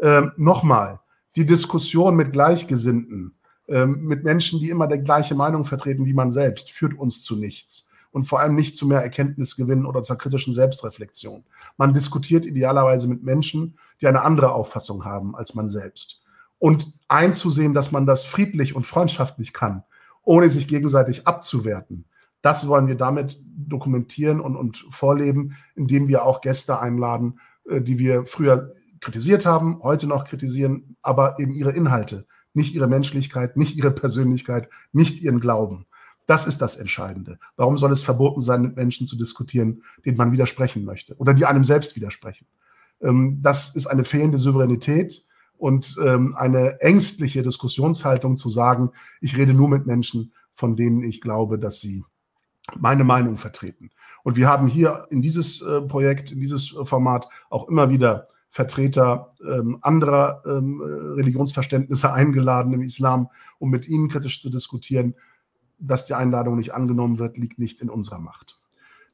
Ähm, 0.03 0.34
Nochmal, 0.38 0.99
die 1.35 1.47
Diskussion 1.47 2.15
mit 2.15 2.31
Gleichgesinnten 2.31 3.34
mit 3.68 4.23
Menschen, 4.23 4.60
die 4.60 4.69
immer 4.69 4.85
die 4.85 4.99
gleiche 4.99 5.34
Meinung 5.34 5.65
vertreten 5.65 6.06
wie 6.06 6.14
man 6.14 6.30
selbst, 6.30 6.69
führt 6.69 6.93
uns 6.93 7.23
zu 7.23 7.35
nichts 7.35 7.89
und 8.16 8.24
vor 8.24 8.40
allem 8.40 8.56
nicht 8.56 8.78
zu 8.78 8.88
mehr 8.88 9.02
Erkenntnisgewinn 9.02 9.86
oder 9.86 10.02
zur 10.02 10.18
kritischen 10.18 10.54
Selbstreflexion. 10.54 11.44
Man 11.76 11.94
diskutiert 11.94 12.46
idealerweise 12.46 13.10
mit 13.10 13.24
Menschen, 13.24 13.78
die 14.00 14.08
eine 14.08 14.22
andere 14.22 14.54
Auffassung 14.54 15.04
haben 15.04 15.36
als 15.36 15.54
man 15.54 15.68
selbst. 15.68 16.22
Und 16.58 16.88
einzusehen, 17.10 17.74
dass 17.74 17.92
man 17.92 18.06
das 18.06 18.24
friedlich 18.24 18.74
und 18.74 18.88
freundschaftlich 18.88 19.52
kann, 19.52 19.84
ohne 20.24 20.50
sich 20.50 20.70
gegenseitig 20.70 21.28
abzuwerten, 21.28 22.06
das 22.42 22.70
wollen 22.70 22.88
wir 22.88 22.96
damit 22.96 23.38
dokumentieren 23.58 24.40
und, 24.40 24.56
und 24.56 24.86
vorleben, 24.92 25.58
indem 25.76 26.08
wir 26.08 26.24
auch 26.24 26.40
Gäste 26.40 26.80
einladen, 26.80 27.42
äh, 27.70 27.82
die 27.82 28.00
wir 28.00 28.26
früher 28.26 28.72
kritisiert 29.02 29.46
haben, 29.46 29.82
heute 29.84 30.08
noch 30.08 30.24
kritisieren, 30.24 30.96
aber 31.02 31.38
eben 31.38 31.52
ihre 31.52 31.72
Inhalte 31.72 32.26
nicht 32.56 32.74
ihre 32.74 32.88
Menschlichkeit, 32.88 33.58
nicht 33.58 33.76
ihre 33.76 33.92
Persönlichkeit, 33.92 34.70
nicht 34.94 35.22
ihren 35.22 35.40
Glauben. 35.40 35.86
Das 36.26 36.47
ist 36.47 36.61
das 36.61 36.76
Entscheidende. 36.76 37.38
Warum 37.56 37.77
soll 37.77 37.91
es 37.91 38.03
verboten 38.03 38.41
sein, 38.41 38.61
mit 38.61 38.76
Menschen 38.76 39.07
zu 39.07 39.15
diskutieren, 39.15 39.84
denen 40.06 40.18
man 40.18 40.31
widersprechen 40.31 40.84
möchte 40.84 41.15
oder 41.18 41.34
die 41.34 41.45
einem 41.45 41.64
selbst 41.64 41.95
widersprechen? 41.95 42.47
Ähm, 43.02 43.39
das 43.41 43.76
ist 43.76 43.88
eine 43.88 44.03
fehlende 44.03 44.38
Souveränität 44.38 45.22
und 45.57 45.95
ähm, 46.03 46.35
eine 46.35 46.81
ängstliche 46.81 47.43
Diskussionshaltung 47.43 48.38
zu 48.38 48.49
sagen, 48.49 48.91
ich 49.22 49.38
rede 49.38 49.53
nur 49.53 49.69
mit 49.69 49.85
Menschen, 49.85 50.34
von 50.53 50.76
denen 50.76 51.03
ich 51.03 51.22
glaube, 51.22 51.60
dass 51.60 51.80
sie 51.80 52.03
meine 52.76 53.03
Meinung 53.03 53.38
vertreten. 53.38 53.91
Und 54.23 54.35
wir 54.35 54.47
haben 54.47 54.68
hier 54.68 55.06
in 55.11 55.22
dieses 55.22 55.61
äh, 55.61 55.81
Projekt, 55.81 56.31
in 56.31 56.39
dieses 56.39 56.69
Format 56.69 57.30
auch 57.49 57.68
immer 57.69 57.89
wieder 57.89 58.27
Vertreter 58.49 59.35
ähm, 59.45 59.77
anderer 59.81 60.41
ähm, 60.47 60.81
Religionsverständnisse 60.81 62.11
eingeladen 62.11 62.73
im 62.73 62.81
Islam, 62.81 63.27
um 63.60 63.69
mit 63.69 63.88
ihnen 63.88 64.07
kritisch 64.07 64.41
zu 64.41 64.49
diskutieren. 64.49 65.14
Dass 65.77 66.06
die 66.06 66.14
Einladung 66.14 66.56
nicht 66.56 66.73
angenommen 66.73 67.19
wird, 67.19 67.38
liegt 67.38 67.60
nicht 67.60 67.81
in 67.81 67.89
unserer 67.89 68.19
Macht. 68.19 68.60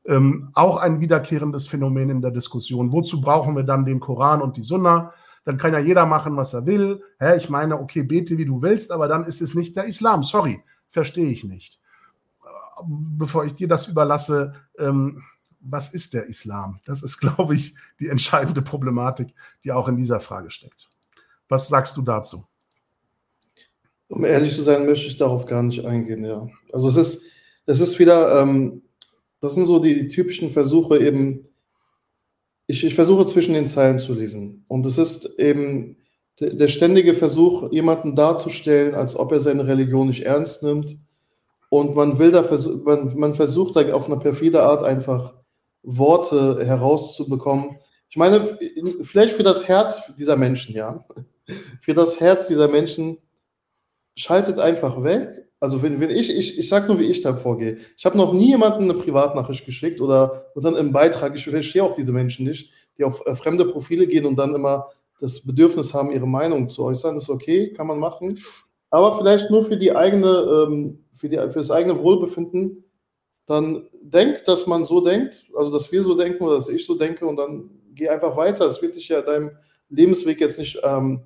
Ähm, 0.05 0.49
auch 0.53 0.77
ein 0.77 0.99
wiederkehrendes 0.99 1.67
Phänomen 1.67 2.09
in 2.09 2.21
der 2.21 2.31
Diskussion. 2.31 2.91
Wozu 2.91 3.21
brauchen 3.21 3.55
wir 3.55 3.63
dann 3.63 3.85
den 3.85 3.99
Koran 3.99 4.41
und 4.41 4.57
die 4.57 4.63
Sunna? 4.63 5.13
Dann 5.43 5.57
kann 5.57 5.73
ja 5.73 5.79
jeder 5.79 6.05
machen, 6.05 6.37
was 6.37 6.53
er 6.53 6.65
will. 6.65 7.03
Hä, 7.19 7.37
ich 7.37 7.49
meine, 7.49 7.79
okay, 7.79 8.03
bete 8.03 8.37
wie 8.37 8.45
du 8.45 8.61
willst, 8.61 8.91
aber 8.91 9.07
dann 9.07 9.25
ist 9.25 9.41
es 9.41 9.53
nicht 9.53 9.75
der 9.75 9.85
Islam. 9.85 10.23
Sorry, 10.23 10.63
verstehe 10.89 11.29
ich 11.29 11.43
nicht. 11.43 11.79
Bevor 12.83 13.45
ich 13.45 13.53
dir 13.53 13.67
das 13.67 13.87
überlasse, 13.87 14.53
ähm, 14.77 15.23
was 15.59 15.93
ist 15.93 16.13
der 16.13 16.25
Islam? 16.25 16.79
Das 16.85 17.03
ist, 17.03 17.17
glaube 17.19 17.55
ich, 17.55 17.75
die 17.99 18.09
entscheidende 18.09 18.61
Problematik, 18.61 19.33
die 19.63 19.71
auch 19.71 19.87
in 19.87 19.97
dieser 19.97 20.19
Frage 20.19 20.51
steckt. 20.51 20.89
Was 21.47 21.67
sagst 21.67 21.97
du 21.97 22.01
dazu? 22.01 22.45
Um 24.11 24.25
ehrlich 24.25 24.55
zu 24.55 24.61
sein, 24.61 24.85
möchte 24.85 25.07
ich 25.07 25.15
darauf 25.15 25.45
gar 25.45 25.63
nicht 25.63 25.85
eingehen, 25.85 26.25
ja. 26.25 26.47
Also 26.73 26.89
es 26.89 26.97
ist, 26.97 27.23
es 27.65 27.79
ist 27.79 27.97
wieder, 27.97 28.41
ähm, 28.41 28.83
das 29.39 29.55
sind 29.55 29.65
so 29.65 29.79
die, 29.79 30.07
typischen 30.07 30.51
Versuche 30.51 30.99
eben, 30.99 31.47
ich, 32.67 32.83
ich, 32.83 32.93
versuche 32.93 33.25
zwischen 33.25 33.53
den 33.53 33.67
Zeilen 33.67 33.99
zu 33.99 34.13
lesen. 34.13 34.65
Und 34.67 34.85
es 34.85 34.97
ist 34.97 35.39
eben 35.39 35.97
der, 36.39 36.53
der 36.53 36.67
ständige 36.67 37.13
Versuch, 37.13 37.71
jemanden 37.71 38.15
darzustellen, 38.15 38.95
als 38.95 39.15
ob 39.15 39.31
er 39.31 39.39
seine 39.39 39.65
Religion 39.65 40.07
nicht 40.07 40.25
ernst 40.25 40.63
nimmt. 40.63 40.97
Und 41.69 41.95
man 41.95 42.19
will 42.19 42.31
da, 42.31 42.45
man, 42.83 43.17
man 43.17 43.33
versucht 43.33 43.75
da 43.77 43.93
auf 43.93 44.07
eine 44.07 44.17
perfide 44.17 44.63
Art 44.63 44.83
einfach 44.83 45.33
Worte 45.83 46.65
herauszubekommen. 46.65 47.77
Ich 48.09 48.17
meine, 48.17 48.45
vielleicht 49.01 49.35
für 49.35 49.43
das 49.43 49.67
Herz 49.67 50.13
dieser 50.17 50.35
Menschen, 50.35 50.75
ja. 50.75 51.05
Für 51.81 51.93
das 51.93 52.21
Herz 52.21 52.47
dieser 52.47 52.69
Menschen 52.69 53.17
schaltet 54.21 54.59
einfach 54.59 55.03
weg. 55.03 55.47
Also 55.59 55.83
wenn, 55.83 55.99
wenn 55.99 56.09
ich, 56.09 56.35
ich, 56.35 56.57
ich 56.57 56.69
sag 56.69 56.87
nur, 56.87 56.99
wie 56.99 57.05
ich 57.05 57.21
da 57.21 57.35
vorgehe. 57.37 57.77
Ich 57.95 58.05
habe 58.05 58.17
noch 58.17 58.33
nie 58.33 58.49
jemandem 58.49 58.89
eine 58.89 58.99
Privatnachricht 58.99 59.65
geschickt 59.65 60.01
oder 60.01 60.47
und 60.55 60.63
dann 60.63 60.75
im 60.75 60.91
Beitrag, 60.91 61.35
ich 61.35 61.43
verstehe 61.43 61.83
auch 61.83 61.93
diese 61.93 62.13
Menschen 62.13 62.47
nicht, 62.47 62.71
die 62.97 63.03
auf 63.03 63.25
äh, 63.25 63.35
fremde 63.35 63.65
Profile 63.65 64.07
gehen 64.07 64.25
und 64.25 64.37
dann 64.37 64.55
immer 64.55 64.89
das 65.19 65.45
Bedürfnis 65.45 65.93
haben, 65.93 66.11
ihre 66.11 66.27
Meinung 66.27 66.67
zu 66.67 66.83
äußern. 66.83 67.15
Ist 67.15 67.29
okay, 67.29 67.73
kann 67.73 67.87
man 67.87 67.99
machen. 67.99 68.39
Aber 68.89 69.17
vielleicht 69.17 69.51
nur 69.51 69.63
für 69.63 69.77
die 69.77 69.95
eigene, 69.95 70.67
ähm, 70.67 71.05
für, 71.13 71.29
die, 71.29 71.37
für 71.37 71.59
das 71.59 71.71
eigene 71.71 71.99
Wohlbefinden, 71.99 72.83
dann 73.45 73.87
denk, 74.01 74.45
dass 74.45 74.67
man 74.67 74.83
so 74.83 75.01
denkt, 75.01 75.45
also 75.55 75.71
dass 75.71 75.91
wir 75.91 76.03
so 76.03 76.15
denken 76.15 76.43
oder 76.43 76.55
dass 76.55 76.69
ich 76.69 76.85
so 76.85 76.95
denke 76.95 77.25
und 77.25 77.37
dann 77.37 77.69
geh 77.93 78.09
einfach 78.09 78.35
weiter. 78.35 78.65
Es 78.65 78.81
wird 78.81 78.95
dich 78.95 79.09
ja 79.09 79.21
deinem 79.21 79.51
Lebensweg 79.89 80.39
jetzt 80.39 80.57
nicht 80.57 80.79
ähm, 80.83 81.21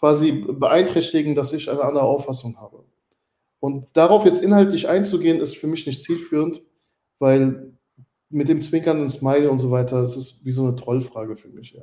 quasi 0.00 0.32
beeinträchtigen, 0.32 1.34
dass 1.34 1.52
ich 1.52 1.70
eine 1.70 1.84
andere 1.84 2.02
Auffassung 2.02 2.56
habe. 2.56 2.84
Und 3.60 3.86
darauf 3.92 4.24
jetzt 4.24 4.42
inhaltlich 4.42 4.88
einzugehen, 4.88 5.38
ist 5.38 5.56
für 5.56 5.66
mich 5.66 5.86
nicht 5.86 6.02
zielführend, 6.02 6.62
weil 7.18 7.74
mit 8.30 8.48
dem 8.48 8.62
zwinkernden 8.62 9.08
Smiley 9.08 9.46
und 9.46 9.58
so 9.58 9.70
weiter, 9.70 10.00
das 10.00 10.16
ist 10.16 10.44
wie 10.44 10.50
so 10.50 10.64
eine 10.64 10.76
Trollfrage 10.76 11.36
für 11.36 11.48
mich, 11.48 11.72
ja. 11.72 11.82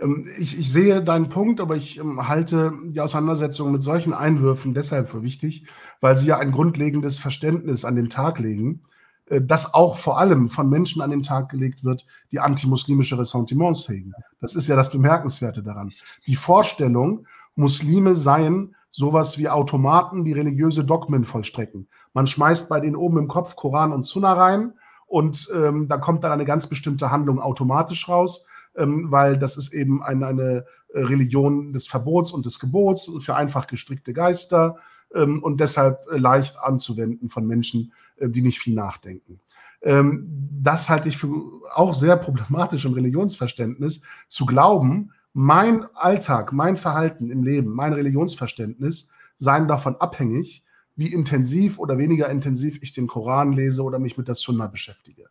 Ähm, 0.00 0.26
ich, 0.38 0.58
ich, 0.58 0.72
sehe 0.72 1.02
deinen 1.02 1.28
Punkt, 1.28 1.60
aber 1.60 1.76
ich 1.76 1.98
ähm, 1.98 2.26
halte 2.26 2.72
die 2.86 3.00
Auseinandersetzung 3.00 3.70
mit 3.70 3.82
solchen 3.82 4.12
Einwürfen 4.12 4.74
deshalb 4.74 5.08
für 5.08 5.22
wichtig, 5.22 5.66
weil 6.00 6.16
sie 6.16 6.28
ja 6.28 6.38
ein 6.38 6.52
grundlegendes 6.52 7.18
Verständnis 7.18 7.84
an 7.84 7.96
den 7.96 8.08
Tag 8.08 8.38
legen, 8.38 8.82
das 9.30 9.74
auch 9.74 9.96
vor 9.96 10.18
allem 10.18 10.48
von 10.48 10.68
Menschen 10.68 11.02
an 11.02 11.10
den 11.10 11.22
Tag 11.22 11.50
gelegt 11.50 11.84
wird, 11.84 12.04
die 12.32 12.40
antimuslimische 12.40 13.16
Ressentiments 13.16 13.88
hegen. 13.88 14.12
Das 14.40 14.56
ist 14.56 14.66
ja 14.66 14.74
das 14.74 14.90
Bemerkenswerte 14.90 15.62
daran. 15.62 15.92
Die 16.26 16.34
Vorstellung, 16.34 17.26
Muslime 17.54 18.16
seien 18.16 18.74
sowas 18.90 19.38
wie 19.38 19.48
Automaten, 19.48 20.24
die 20.24 20.32
religiöse 20.32 20.84
Dogmen 20.84 21.24
vollstrecken. 21.24 21.88
Man 22.12 22.26
schmeißt 22.26 22.68
bei 22.68 22.80
denen 22.80 22.96
oben 22.96 23.18
im 23.18 23.28
Kopf 23.28 23.54
Koran 23.54 23.92
und 23.92 24.04
Sunna 24.04 24.32
rein 24.32 24.72
und 25.06 25.48
ähm, 25.54 25.86
da 25.86 25.98
kommt 25.98 26.24
dann 26.24 26.32
eine 26.32 26.44
ganz 26.44 26.66
bestimmte 26.66 27.10
Handlung 27.10 27.40
automatisch 27.40 28.08
raus, 28.08 28.46
ähm, 28.76 29.10
weil 29.10 29.38
das 29.38 29.56
ist 29.56 29.72
eben 29.72 30.02
eine, 30.02 30.26
eine 30.26 30.64
Religion 30.92 31.72
des 31.72 31.86
Verbots 31.86 32.32
und 32.32 32.46
des 32.46 32.58
Gebots 32.58 33.10
für 33.20 33.36
einfach 33.36 33.68
gestrickte 33.68 34.12
Geister 34.12 34.76
ähm, 35.14 35.42
und 35.42 35.60
deshalb 35.60 36.06
äh, 36.10 36.16
leicht 36.16 36.58
anzuwenden 36.58 37.28
von 37.28 37.46
Menschen, 37.46 37.92
äh, 38.16 38.28
die 38.28 38.42
nicht 38.42 38.60
viel 38.60 38.74
nachdenken. 38.74 39.40
Ähm, 39.82 40.26
das 40.62 40.88
halte 40.88 41.08
ich 41.08 41.16
für 41.16 41.28
auch 41.74 41.94
sehr 41.94 42.16
problematisch 42.16 42.84
im 42.84 42.92
Religionsverständnis, 42.92 44.02
zu 44.28 44.46
glauben, 44.46 45.12
mein 45.32 45.84
Alltag, 45.94 46.52
mein 46.52 46.76
Verhalten 46.76 47.30
im 47.30 47.44
Leben, 47.44 47.70
mein 47.72 47.92
Religionsverständnis 47.92 49.10
seien 49.36 49.68
davon 49.68 49.96
abhängig, 49.96 50.64
wie 50.96 51.12
intensiv 51.12 51.78
oder 51.78 51.98
weniger 51.98 52.28
intensiv 52.28 52.82
ich 52.82 52.92
den 52.92 53.06
Koran 53.06 53.52
lese 53.52 53.82
oder 53.82 53.98
mich 53.98 54.18
mit 54.18 54.28
der 54.28 54.34
Sunna 54.34 54.66
beschäftige. 54.66 55.26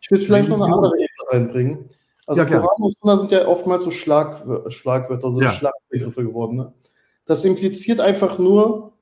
Ich 0.00 0.10
würde 0.10 0.24
vielleicht 0.24 0.48
noch 0.48 0.60
eine 0.60 0.72
andere 0.72 0.94
Ebene 0.94 1.08
reinbringen. 1.32 1.88
Also 2.26 2.42
ja, 2.42 2.48
Koran 2.48 2.76
und 2.78 2.94
Sunna 3.00 3.16
sind 3.16 3.32
ja 3.32 3.46
oftmals 3.46 3.82
so 3.82 3.90
Schlag, 3.90 4.44
Schlagwörter, 4.70 5.26
also 5.26 5.40
ja. 5.40 5.50
Schlagbegriffe 5.50 6.22
geworden. 6.22 6.58
Ne? 6.58 6.72
Das 7.24 7.44
impliziert 7.44 8.00
einfach 8.00 8.38
nur, 8.38 8.92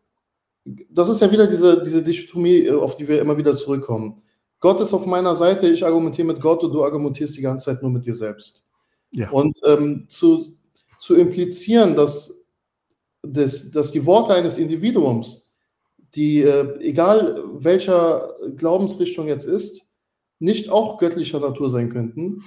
das 0.91 1.09
ist 1.09 1.21
ja 1.21 1.31
wieder 1.31 1.47
diese, 1.47 1.83
diese 1.83 2.03
Dichotomie, 2.03 2.71
auf 2.71 2.97
die 2.97 3.09
wir 3.09 3.21
immer 3.21 3.37
wieder 3.37 3.57
zurückkommen. 3.57 4.23
Gott 4.61 4.81
ist 4.81 4.93
auf 4.93 5.07
meiner 5.07 5.37
Seite, 5.37 5.69
ich 5.69 5.85
argumentiere 5.85 6.27
mit 6.27 6.41
Gott 6.41 6.65
und 6.65 6.73
du 6.73 6.85
argumentierst 6.85 7.37
die 7.37 7.43
ganze 7.43 7.67
Zeit 7.67 7.83
nur 7.83 7.93
mit 7.93 8.05
dir 8.07 8.15
selbst. 8.15 8.67
Ja. 9.13 9.31
Und 9.31 9.59
ähm, 9.65 10.07
zu, 10.09 10.57
zu 10.99 11.15
implizieren, 11.15 11.95
dass, 11.95 12.45
dass, 13.23 13.71
dass 13.71 13.93
die 13.93 14.05
Worte 14.05 14.35
eines 14.35 14.59
Individuums, 14.59 15.55
die, 16.15 16.43
äh, 16.43 16.77
egal 16.81 17.43
welcher 17.55 18.35
Glaubensrichtung 18.57 19.29
jetzt 19.29 19.47
ist, 19.47 19.83
nicht 20.41 20.71
auch 20.71 20.99
göttlicher 20.99 21.41
Natur 21.41 21.71
sein 21.71 21.89
könnten, 21.89 22.45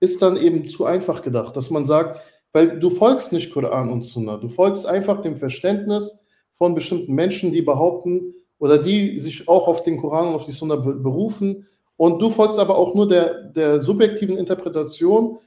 ist 0.00 0.22
dann 0.22 0.36
eben 0.36 0.66
zu 0.66 0.86
einfach 0.86 1.22
gedacht, 1.22 1.56
dass 1.56 1.70
man 1.70 1.84
sagt, 1.84 2.20
weil 2.52 2.80
du 2.80 2.90
folgst 2.90 3.32
nicht 3.32 3.52
Koran 3.52 3.90
und 3.90 4.02
Sunna, 4.02 4.38
du 4.38 4.48
folgst 4.48 4.86
einfach 4.86 5.20
dem 5.20 5.36
Verständnis 5.36 6.19
von 6.60 6.74
bestimmten 6.74 7.14
Menschen, 7.14 7.52
die 7.52 7.62
behaupten 7.62 8.34
oder 8.58 8.76
die 8.76 9.18
sich 9.18 9.48
auch 9.48 9.66
auf 9.66 9.82
den 9.82 9.96
Koran 9.96 10.28
und 10.28 10.34
auf 10.34 10.44
die 10.44 10.52
Sunna 10.52 10.76
berufen 10.76 11.66
und 11.96 12.20
du 12.20 12.28
folgst 12.28 12.58
aber 12.58 12.76
auch 12.76 12.94
nur 12.94 13.08
der, 13.08 13.44
der 13.44 13.80
subjektiven 13.80 14.36
Interpretation 14.36 15.38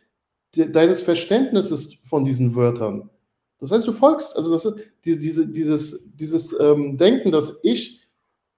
de, 0.56 0.72
deines 0.72 1.02
Verständnisses 1.02 2.00
von 2.04 2.24
diesen 2.24 2.56
Wörtern. 2.56 3.12
Das 3.60 3.70
heißt, 3.70 3.88
du 3.88 3.92
folgst, 3.92 4.36
also 4.36 4.52
das 4.52 4.66
ist 4.66 4.78
die, 5.06 5.20
diese, 5.20 5.48
dieses, 5.48 6.04
dieses 6.16 6.60
ähm, 6.60 6.98
Denken, 6.98 7.32
dass 7.32 7.60
ich, 7.62 8.02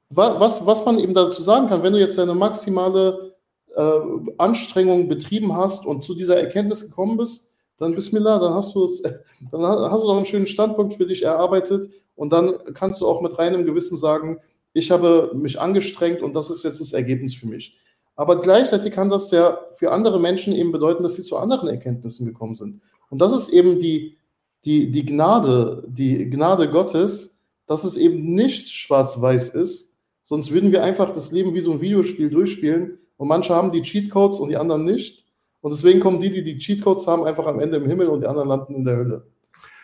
was, 0.09 0.65
was 0.65 0.85
man 0.85 0.97
eben 0.97 1.13
dazu 1.13 1.41
sagen 1.41 1.67
kann, 1.67 1.83
wenn 1.83 1.91
du 1.91 1.99
jetzt 1.99 2.17
deine 2.17 2.35
maximale 2.35 3.35
äh, 3.75 3.99
Anstrengung 4.37 5.09
betrieben 5.09 5.57
hast 5.57 5.85
und 5.85 6.05
zu 6.05 6.15
dieser 6.15 6.37
Erkenntnis 6.37 6.85
gekommen 6.85 7.17
bist, 7.17 7.51
dann 7.77 7.95
Bismillah, 7.95 8.39
dann 8.39 8.53
hast 8.53 8.75
du 8.75 8.85
es, 8.85 9.01
dann 9.51 9.61
hast 9.61 10.03
du 10.03 10.07
doch 10.07 10.17
einen 10.17 10.25
schönen 10.25 10.47
Standpunkt 10.47 10.95
für 10.95 11.05
dich 11.05 11.23
erarbeitet 11.23 11.89
und 12.15 12.31
dann 12.31 12.53
kannst 12.73 13.01
du 13.01 13.07
auch 13.07 13.21
mit 13.21 13.37
reinem 13.37 13.65
Gewissen 13.65 13.97
sagen, 13.97 14.39
ich 14.73 14.91
habe 14.91 15.31
mich 15.33 15.59
angestrengt 15.59 16.21
und 16.21 16.33
das 16.33 16.49
ist 16.49 16.63
jetzt 16.63 16.81
das 16.81 16.93
Ergebnis 16.93 17.33
für 17.33 17.47
mich. 17.47 17.77
Aber 18.15 18.39
gleichzeitig 18.41 18.93
kann 18.93 19.09
das 19.09 19.31
ja 19.31 19.59
für 19.71 19.91
andere 19.91 20.19
Menschen 20.19 20.53
eben 20.53 20.71
bedeuten, 20.71 21.03
dass 21.03 21.15
sie 21.15 21.23
zu 21.23 21.37
anderen 21.37 21.67
Erkenntnissen 21.67 22.25
gekommen 22.25 22.55
sind. 22.55 22.81
Und 23.09 23.19
das 23.19 23.33
ist 23.33 23.49
eben 23.49 23.79
die, 23.79 24.17
die, 24.63 24.91
die 24.91 25.05
Gnade, 25.05 25.83
die 25.87 26.29
Gnade 26.29 26.69
Gottes, 26.69 27.39
dass 27.67 27.83
es 27.83 27.97
eben 27.97 28.33
nicht 28.33 28.69
schwarz-weiß 28.69 29.49
ist, 29.49 29.95
sonst 30.23 30.51
würden 30.51 30.71
wir 30.71 30.83
einfach 30.83 31.13
das 31.13 31.31
Leben 31.31 31.53
wie 31.53 31.61
so 31.61 31.71
ein 31.71 31.81
Videospiel 31.81 32.29
durchspielen 32.29 32.99
und 33.17 33.27
manche 33.27 33.53
haben 33.55 33.71
die 33.71 33.81
Cheatcodes 33.81 34.39
und 34.39 34.49
die 34.49 34.57
anderen 34.57 34.85
nicht. 34.85 35.24
Und 35.65 35.71
deswegen 35.71 35.99
kommen 35.99 36.19
die, 36.19 36.29
die 36.29 36.43
die 36.43 36.59
Cheatcodes 36.59 37.07
haben, 37.07 37.23
einfach 37.23 37.47
am 37.47 37.59
Ende 37.59 37.77
im 37.77 37.87
Himmel 37.87 38.09
und 38.09 38.21
die 38.21 38.27
anderen 38.27 38.49
landen 38.49 38.75
in 38.75 38.85
der 38.85 38.97
Hölle. 38.97 39.25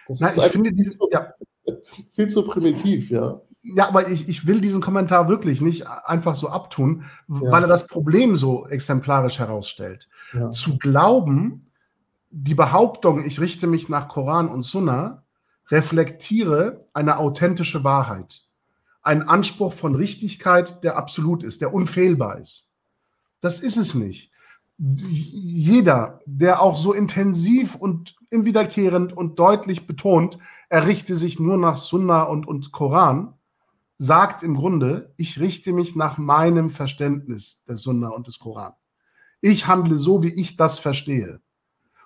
Das 0.08 0.22
ist 0.22 0.38
ich 0.38 0.52
finde 0.52 0.72
dieses, 0.74 1.00
ja. 1.12 1.34
viel 2.12 2.28
zu 2.28 2.44
primitiv, 2.44 3.10
ja. 3.10 3.42
Ja, 3.64 3.88
aber 3.88 4.08
ich, 4.08 4.30
ich 4.30 4.46
will 4.46 4.62
diesen 4.62 4.80
Kommentar 4.80 5.28
wirklich 5.28 5.60
nicht 5.60 5.88
einfach 5.88 6.36
so 6.36 6.50
abtun, 6.50 7.06
ja. 7.28 7.52
weil 7.52 7.64
er 7.64 7.68
das 7.68 7.88
Problem 7.88 8.36
so 8.36 8.68
exemplarisch 8.68 9.40
herausstellt. 9.40 10.08
Ja. 10.34 10.52
Zu 10.52 10.78
glauben, 10.78 11.72
die 12.30 12.54
Behauptung, 12.54 13.26
ich 13.26 13.42
richte 13.42 13.66
mich 13.66 13.90
nach 13.90 14.08
Koran 14.08 14.50
und 14.50 14.62
Sunna, 14.62 15.24
reflektiere 15.72 16.86
eine 16.94 17.18
authentische 17.18 17.84
Wahrheit. 17.84 18.44
Ein 19.02 19.24
Anspruch 19.24 19.74
von 19.74 19.96
Richtigkeit, 19.96 20.84
der 20.84 20.96
absolut 20.96 21.42
ist, 21.42 21.60
der 21.60 21.74
unfehlbar 21.74 22.38
ist. 22.38 22.70
Das 23.40 23.60
ist 23.62 23.78
es 23.78 23.96
nicht. 23.96 24.31
Jeder, 24.84 26.22
der 26.26 26.60
auch 26.60 26.76
so 26.76 26.92
intensiv 26.92 27.76
und 27.76 28.16
im 28.32 28.46
wiederkehrend 28.46 29.16
und 29.16 29.38
deutlich 29.38 29.86
betont, 29.86 30.40
er 30.70 30.88
richte 30.88 31.16
sich 31.16 31.40
nur 31.40 31.58
nach 31.58 31.78
Sunna 31.78 32.24
und, 32.24 32.48
und 32.48 32.72
Koran, 32.72 33.36
sagt 34.00 34.42
im 34.42 34.56
Grunde, 34.56 35.14
ich 35.18 35.40
richte 35.40 35.72
mich 35.72 35.96
nach 35.96 36.18
meinem 36.18 36.72
Verständnis 36.72 37.64
der 37.68 37.76
Sunna 37.78 38.10
und 38.10 38.26
des 38.26 38.40
Koran. 38.40 38.74
Ich 39.42 39.68
handle 39.68 39.98
so, 39.98 40.24
wie 40.24 40.34
ich 40.34 40.58
das 40.58 40.80
verstehe. 40.80 41.42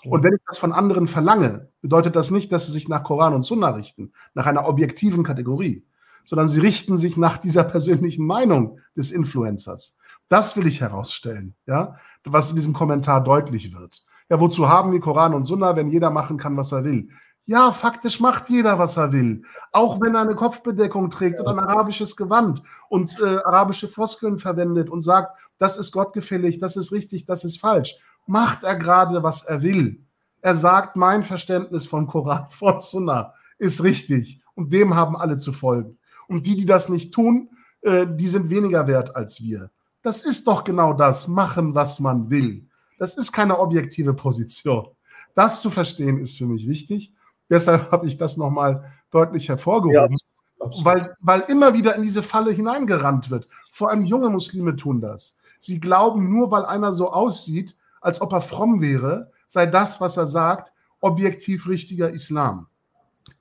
Und 0.04 0.24
wenn 0.24 0.34
ich 0.34 0.42
das 0.46 0.58
von 0.58 0.74
anderen 0.74 1.08
verlange, 1.08 1.70
bedeutet 1.82 2.18
das 2.18 2.30
nicht, 2.30 2.52
dass 2.52 2.66
sie 2.66 2.74
sich 2.74 2.90
nach 2.90 3.04
Koran 3.04 3.34
und 3.34 3.44
Sunna 3.44 3.70
richten, 3.70 4.12
nach 4.34 4.46
einer 4.46 4.68
objektiven 4.68 5.24
Kategorie, 5.24 5.86
sondern 6.26 6.50
sie 6.50 6.60
richten 6.60 6.98
sich 6.98 7.16
nach 7.16 7.38
dieser 7.38 7.64
persönlichen 7.64 8.26
Meinung 8.26 8.80
des 8.98 9.12
Influencers. 9.12 9.98
Das 10.28 10.58
will 10.58 10.68
ich 10.68 10.82
herausstellen, 10.82 11.56
ja, 11.66 11.96
was 12.26 12.50
in 12.50 12.56
diesem 12.56 12.74
Kommentar 12.74 13.24
deutlich 13.24 13.74
wird. 13.74 14.04
Ja, 14.30 14.40
wozu 14.40 14.68
haben 14.68 14.92
wir 14.92 15.00
Koran 15.00 15.34
und 15.34 15.46
Sunna, 15.46 15.76
wenn 15.76 15.88
jeder 15.88 16.10
machen 16.10 16.38
kann, 16.38 16.58
was 16.58 16.72
er 16.72 16.84
will? 16.84 17.10
Ja, 17.48 17.72
faktisch 17.72 18.20
macht 18.20 18.50
jeder, 18.50 18.80
was 18.80 18.98
er 18.98 19.12
will. 19.12 19.44
Auch 19.72 20.02
wenn 20.02 20.16
er 20.16 20.22
eine 20.22 20.34
Kopfbedeckung 20.34 21.12
trägt 21.12 21.40
oder 21.40 21.52
ein 21.52 21.60
arabisches 21.60 22.16
Gewand 22.16 22.64
und 22.90 23.20
äh, 23.22 23.38
arabische 23.46 23.88
Floskeln 23.88 24.40
verwendet 24.40 24.90
und 24.90 25.02
sagt, 25.02 25.38
das 25.60 25.78
ist 25.78 25.92
gottgefällig, 25.92 26.58
das 26.58 26.76
ist 26.76 26.92
richtig, 26.92 27.28
das 27.28 27.44
ist 27.44 27.60
falsch. 27.60 27.98
Macht 28.26 28.64
er 28.64 28.76
gerade, 28.76 29.22
was 29.22 29.44
er 29.44 29.62
will. 29.62 30.04
Er 30.42 30.56
sagt, 30.56 30.96
mein 30.96 31.24
Verständnis 31.24 31.86
von 31.86 32.08
Koran, 32.08 32.48
von 32.50 32.80
Sunnah 32.80 33.34
ist 33.60 33.84
richtig 33.84 34.42
und 34.56 34.74
dem 34.74 34.96
haben 34.96 35.16
alle 35.16 35.38
zu 35.38 35.54
folgen. 35.54 36.00
Und 36.28 36.48
die, 36.48 36.58
die 36.58 36.66
das 36.66 36.90
nicht 36.90 37.14
tun, 37.14 37.50
äh, 37.82 38.08
die 38.10 38.28
sind 38.28 38.50
weniger 38.50 38.88
wert 38.88 39.16
als 39.16 39.42
wir. 39.44 39.70
Das 40.06 40.22
ist 40.22 40.46
doch 40.46 40.64
genau 40.64 40.94
das, 40.94 41.28
machen, 41.28 41.74
was 41.74 42.00
man 42.00 42.30
will. 42.30 42.68
Das 43.00 43.18
ist 43.18 43.32
keine 43.32 43.58
objektive 43.58 44.14
Position. 44.14 44.90
Das 45.34 45.62
zu 45.62 45.72
verstehen 45.72 46.20
ist 46.20 46.38
für 46.38 46.46
mich 46.46 46.68
wichtig. 46.68 47.12
Deshalb 47.50 47.92
habe 47.92 48.06
ich 48.06 48.16
das 48.16 48.38
nochmal 48.38 48.94
deutlich 49.10 49.50
hervorgehoben, 49.50 50.16
ja, 50.16 50.70
Weil, 50.84 51.16
weil 51.22 51.40
immer 51.48 51.74
wieder 51.74 51.96
in 51.96 52.04
diese 52.04 52.22
Falle 52.22 52.52
hineingerannt 52.52 53.32
wird. 53.32 53.48
Vor 53.72 53.90
allem 53.90 54.04
junge 54.04 54.30
Muslime 54.30 54.76
tun 54.76 55.02
das. 55.02 55.38
Sie 55.60 55.80
glauben, 55.80 56.30
nur 56.30 56.52
weil 56.52 56.66
einer 56.66 56.94
so 56.94 57.12
aussieht, 57.12 57.76
als 58.00 58.22
ob 58.22 58.32
er 58.32 58.42
fromm 58.42 58.82
wäre, 58.82 59.32
sei 59.48 59.66
das, 59.66 60.02
was 60.02 60.18
er 60.18 60.28
sagt, 60.28 60.72
objektiv 61.02 61.68
richtiger 61.68 62.12
Islam. 62.12 62.68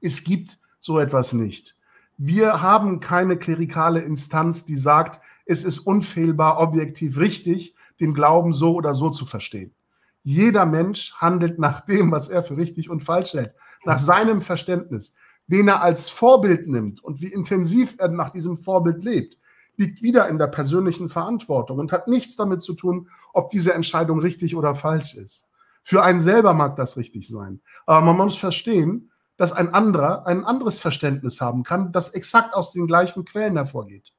Es 0.01 0.25
gibt 0.25 0.59
so 0.81 0.99
etwas 0.99 1.35
nicht. 1.35 1.77
Wir 2.17 2.63
haben 2.63 3.01
keine 3.01 3.37
klerikale 3.37 4.01
Instanz, 4.01 4.65
die 4.65 4.77
sagt, 4.77 5.21
es 5.47 5.65
ist 5.65 5.81
unfehlbar, 5.81 6.59
objektiv 6.59 7.19
richtig, 7.19 7.75
den 8.01 8.15
Glauben 8.15 8.53
so 8.53 8.75
oder 8.75 8.95
so 8.95 9.11
zu 9.11 9.27
verstehen. 9.27 9.75
Jeder 10.23 10.65
Mensch 10.65 11.15
handelt 11.17 11.59
nach 11.59 11.81
dem, 11.83 12.11
was 12.11 12.29
er 12.29 12.43
für 12.43 12.57
richtig 12.57 12.89
und 12.89 13.03
falsch 13.03 13.35
hält, 13.35 13.55
nach 13.85 13.99
seinem 13.99 14.41
Verständnis. 14.41 15.15
Wen 15.47 15.69
er 15.69 15.83
als 15.83 16.09
Vorbild 16.09 16.67
nimmt 16.67 17.05
und 17.05 17.21
wie 17.21 17.33
intensiv 17.33 17.97
er 17.99 18.09
nach 18.09 18.31
diesem 18.31 18.57
Vorbild 18.57 19.05
lebt, 19.05 19.37
liegt 19.77 20.01
wieder 20.01 20.29
in 20.29 20.39
der 20.39 20.47
persönlichen 20.47 21.11
Verantwortung 21.11 21.79
und 21.79 21.93
hat 21.93 22.09
nichts 22.09 22.37
damit 22.37 22.63
zu 22.63 22.75
tun, 22.75 23.09
ob 23.35 23.51
diese 23.51 23.75
Entscheidung 23.75 24.21
richtig 24.21 24.57
oder 24.57 24.75
falsch 24.75 25.15
ist. 25.15 25.47
Für 25.83 26.03
einen 26.03 26.21
selber 26.21 26.55
mag 26.55 26.77
das 26.77 26.97
richtig 26.97 27.29
sein. 27.29 27.61
Aber 27.85 28.01
man 28.07 28.17
muss 28.17 28.37
verstehen, 28.37 29.11
dass 29.37 29.53
ein 29.53 29.75
anderer 29.75 30.27
ein 30.27 30.45
anderes 30.45 30.79
Verständnis 30.79 31.41
haben 31.41 31.65
kann, 31.65 31.93
das 31.93 32.11
exakt 32.11 32.55
aus 32.55 32.73
den 32.73 32.87
gleichen 32.87 33.25
Quellen 33.27 33.57
hervorgeht. 33.57 34.15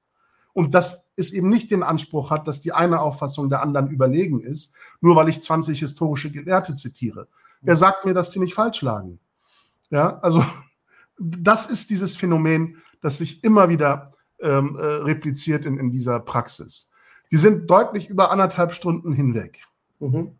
Und 0.55 0.73
dass 0.73 1.11
es 1.17 1.33
eben 1.33 1.49
nicht 1.49 1.69
den 1.69 1.83
Anspruch 1.83 2.31
hat, 2.31 2.47
dass 2.47 2.61
die 2.61 2.71
eine 2.71 3.01
Auffassung 3.01 3.49
der 3.49 3.61
anderen 3.61 3.89
überlegen 3.89 4.39
ist, 4.39 4.73
nur 5.01 5.17
weil 5.17 5.27
ich 5.27 5.41
20 5.41 5.77
historische 5.77 6.31
Gelehrte 6.31 6.75
zitiere. 6.75 7.27
Wer 7.61 7.75
sagt 7.75 8.05
mir, 8.05 8.13
dass 8.13 8.29
die 8.29 8.39
nicht 8.39 8.53
falsch 8.53 8.81
lagen? 8.81 9.19
Ja, 9.89 10.17
also 10.19 10.45
das 11.19 11.65
ist 11.65 11.89
dieses 11.89 12.15
Phänomen, 12.15 12.77
das 13.01 13.17
sich 13.17 13.43
immer 13.43 13.67
wieder 13.67 14.13
ähm, 14.39 14.77
äh, 14.77 14.85
repliziert 14.85 15.65
in, 15.65 15.77
in 15.77 15.91
dieser 15.91 16.21
Praxis. 16.21 16.89
Wir 17.27 17.39
sind 17.39 17.69
deutlich 17.69 18.09
über 18.09 18.31
anderthalb 18.31 18.71
Stunden 18.71 19.11
hinweg. 19.11 19.61
Mhm. 19.99 20.37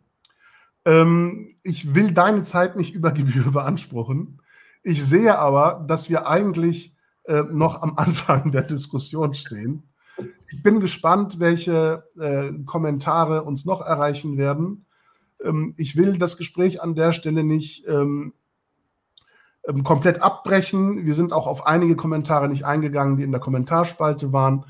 Ähm, 0.86 1.54
ich 1.62 1.94
will 1.94 2.12
deine 2.12 2.42
Zeit 2.42 2.76
nicht 2.76 2.94
über 2.94 3.12
Gebühr 3.12 3.52
beanspruchen. 3.52 4.40
Ich 4.82 5.04
sehe 5.04 5.38
aber, 5.38 5.84
dass 5.86 6.08
wir 6.08 6.26
eigentlich 6.26 6.96
äh, 7.24 7.42
noch 7.42 7.82
am 7.82 7.98
Anfang 7.98 8.50
der 8.50 8.62
Diskussion 8.62 9.34
stehen. 9.34 9.82
Ich 10.48 10.62
bin 10.62 10.80
gespannt, 10.80 11.40
welche 11.40 12.04
äh, 12.18 12.52
Kommentare 12.64 13.42
uns 13.42 13.64
noch 13.64 13.80
erreichen 13.80 14.36
werden. 14.36 14.86
Ähm, 15.42 15.74
ich 15.76 15.96
will 15.96 16.18
das 16.18 16.36
Gespräch 16.36 16.82
an 16.82 16.94
der 16.94 17.12
Stelle 17.12 17.44
nicht 17.44 17.86
ähm, 17.88 18.32
ähm, 19.66 19.82
komplett 19.82 20.22
abbrechen. 20.22 21.04
Wir 21.04 21.14
sind 21.14 21.32
auch 21.32 21.46
auf 21.46 21.66
einige 21.66 21.96
Kommentare 21.96 22.48
nicht 22.48 22.64
eingegangen, 22.64 23.16
die 23.16 23.24
in 23.24 23.32
der 23.32 23.40
Kommentarspalte 23.40 24.32
waren. 24.32 24.64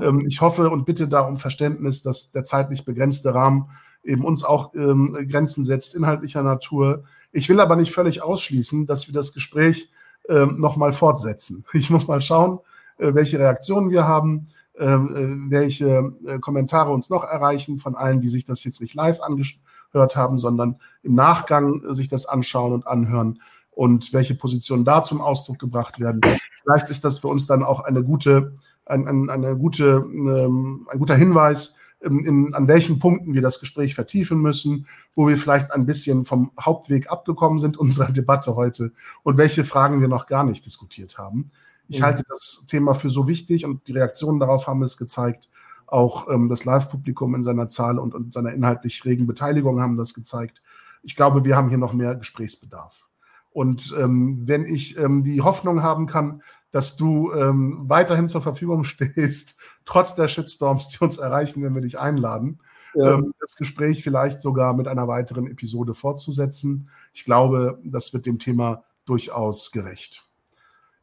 Ähm, 0.00 0.24
ich 0.26 0.40
hoffe 0.40 0.70
und 0.70 0.84
bitte 0.84 1.08
darum 1.08 1.36
Verständnis, 1.36 2.02
dass 2.02 2.30
der 2.32 2.44
zeitlich 2.44 2.84
begrenzte 2.84 3.34
Rahmen 3.34 3.70
eben 4.04 4.24
uns 4.24 4.44
auch 4.44 4.74
ähm, 4.74 5.16
Grenzen 5.30 5.64
setzt, 5.64 5.94
inhaltlicher 5.94 6.42
Natur. 6.42 7.04
Ich 7.30 7.48
will 7.48 7.60
aber 7.60 7.76
nicht 7.76 7.92
völlig 7.92 8.22
ausschließen, 8.22 8.86
dass 8.86 9.06
wir 9.06 9.14
das 9.14 9.32
Gespräch 9.32 9.90
ähm, 10.28 10.60
nochmal 10.60 10.92
fortsetzen. 10.92 11.64
Ich 11.72 11.88
muss 11.90 12.06
mal 12.06 12.20
schauen, 12.20 12.58
äh, 12.98 13.14
welche 13.14 13.38
Reaktionen 13.38 13.90
wir 13.90 14.06
haben. 14.06 14.48
Ähm, 14.82 15.48
äh, 15.48 15.50
welche 15.50 16.12
äh, 16.26 16.40
Kommentare 16.40 16.90
uns 16.90 17.08
noch 17.08 17.22
erreichen 17.22 17.78
von 17.78 17.94
allen, 17.94 18.20
die 18.20 18.28
sich 18.28 18.44
das 18.44 18.64
jetzt 18.64 18.80
nicht 18.80 18.94
live 18.94 19.20
angehört 19.20 20.16
haben, 20.16 20.38
sondern 20.38 20.80
im 21.04 21.14
Nachgang 21.14 21.84
äh, 21.84 21.94
sich 21.94 22.08
das 22.08 22.26
anschauen 22.26 22.72
und 22.72 22.86
anhören 22.88 23.40
und 23.70 24.12
welche 24.12 24.34
Positionen 24.34 24.84
da 24.84 25.04
zum 25.04 25.20
Ausdruck 25.20 25.60
gebracht 25.60 26.00
werden. 26.00 26.20
Vielleicht 26.64 26.88
ist 26.88 27.04
das 27.04 27.18
für 27.20 27.28
uns 27.28 27.46
dann 27.46 27.62
auch 27.62 27.84
eine 27.84 28.02
gute, 28.02 28.54
ein, 28.84 29.06
ein, 29.06 29.30
eine 29.30 29.56
gute, 29.56 30.04
ähm, 30.04 30.88
ein 30.90 30.98
guter 30.98 31.14
Hinweis, 31.14 31.76
in, 32.00 32.24
in, 32.24 32.54
an 32.54 32.66
welchen 32.66 32.98
Punkten 32.98 33.34
wir 33.34 33.42
das 33.42 33.60
Gespräch 33.60 33.94
vertiefen 33.94 34.40
müssen, 34.40 34.88
wo 35.14 35.28
wir 35.28 35.36
vielleicht 35.36 35.70
ein 35.70 35.86
bisschen 35.86 36.24
vom 36.24 36.50
Hauptweg 36.60 37.08
abgekommen 37.08 37.60
sind 37.60 37.76
unserer 37.76 38.10
Debatte 38.10 38.56
heute 38.56 38.90
und 39.22 39.36
welche 39.36 39.64
Fragen 39.64 40.00
wir 40.00 40.08
noch 40.08 40.26
gar 40.26 40.42
nicht 40.42 40.66
diskutiert 40.66 41.18
haben. 41.18 41.52
Ich 41.92 42.00
mhm. 42.00 42.04
halte 42.04 42.22
das 42.28 42.64
Thema 42.66 42.94
für 42.94 43.10
so 43.10 43.28
wichtig 43.28 43.64
und 43.66 43.86
die 43.86 43.92
Reaktionen 43.92 44.40
darauf 44.40 44.66
haben 44.66 44.82
es 44.82 44.96
gezeigt. 44.96 45.50
Auch 45.86 46.28
ähm, 46.30 46.48
das 46.48 46.64
Live-Publikum 46.64 47.34
in 47.34 47.42
seiner 47.42 47.68
Zahl 47.68 47.98
und, 47.98 48.14
und 48.14 48.32
seiner 48.32 48.52
inhaltlich 48.52 49.04
regen 49.04 49.26
Beteiligung 49.26 49.80
haben 49.80 49.96
das 49.96 50.14
gezeigt. 50.14 50.62
Ich 51.02 51.16
glaube, 51.16 51.44
wir 51.44 51.54
haben 51.54 51.68
hier 51.68 51.78
noch 51.78 51.92
mehr 51.92 52.14
Gesprächsbedarf. 52.14 53.06
Und 53.50 53.94
ähm, 53.98 54.40
wenn 54.46 54.64
ich 54.64 54.96
ähm, 54.96 55.22
die 55.22 55.42
Hoffnung 55.42 55.82
haben 55.82 56.06
kann, 56.06 56.42
dass 56.70 56.96
du 56.96 57.30
ähm, 57.32 57.82
weiterhin 57.82 58.26
zur 58.26 58.40
Verfügung 58.40 58.84
stehst, 58.84 59.58
trotz 59.84 60.14
der 60.14 60.28
Shitstorms, 60.28 60.88
die 60.88 61.04
uns 61.04 61.18
erreichen, 61.18 61.62
wenn 61.62 61.74
wir 61.74 61.82
dich 61.82 61.98
einladen, 61.98 62.60
ja. 62.94 63.14
ähm, 63.14 63.34
das 63.38 63.56
Gespräch 63.56 64.02
vielleicht 64.02 64.40
sogar 64.40 64.72
mit 64.72 64.88
einer 64.88 65.08
weiteren 65.08 65.46
Episode 65.46 65.92
fortzusetzen. 65.92 66.88
Ich 67.12 67.26
glaube, 67.26 67.78
das 67.84 68.14
wird 68.14 68.24
dem 68.24 68.38
Thema 68.38 68.84
durchaus 69.04 69.72
gerecht. 69.72 70.31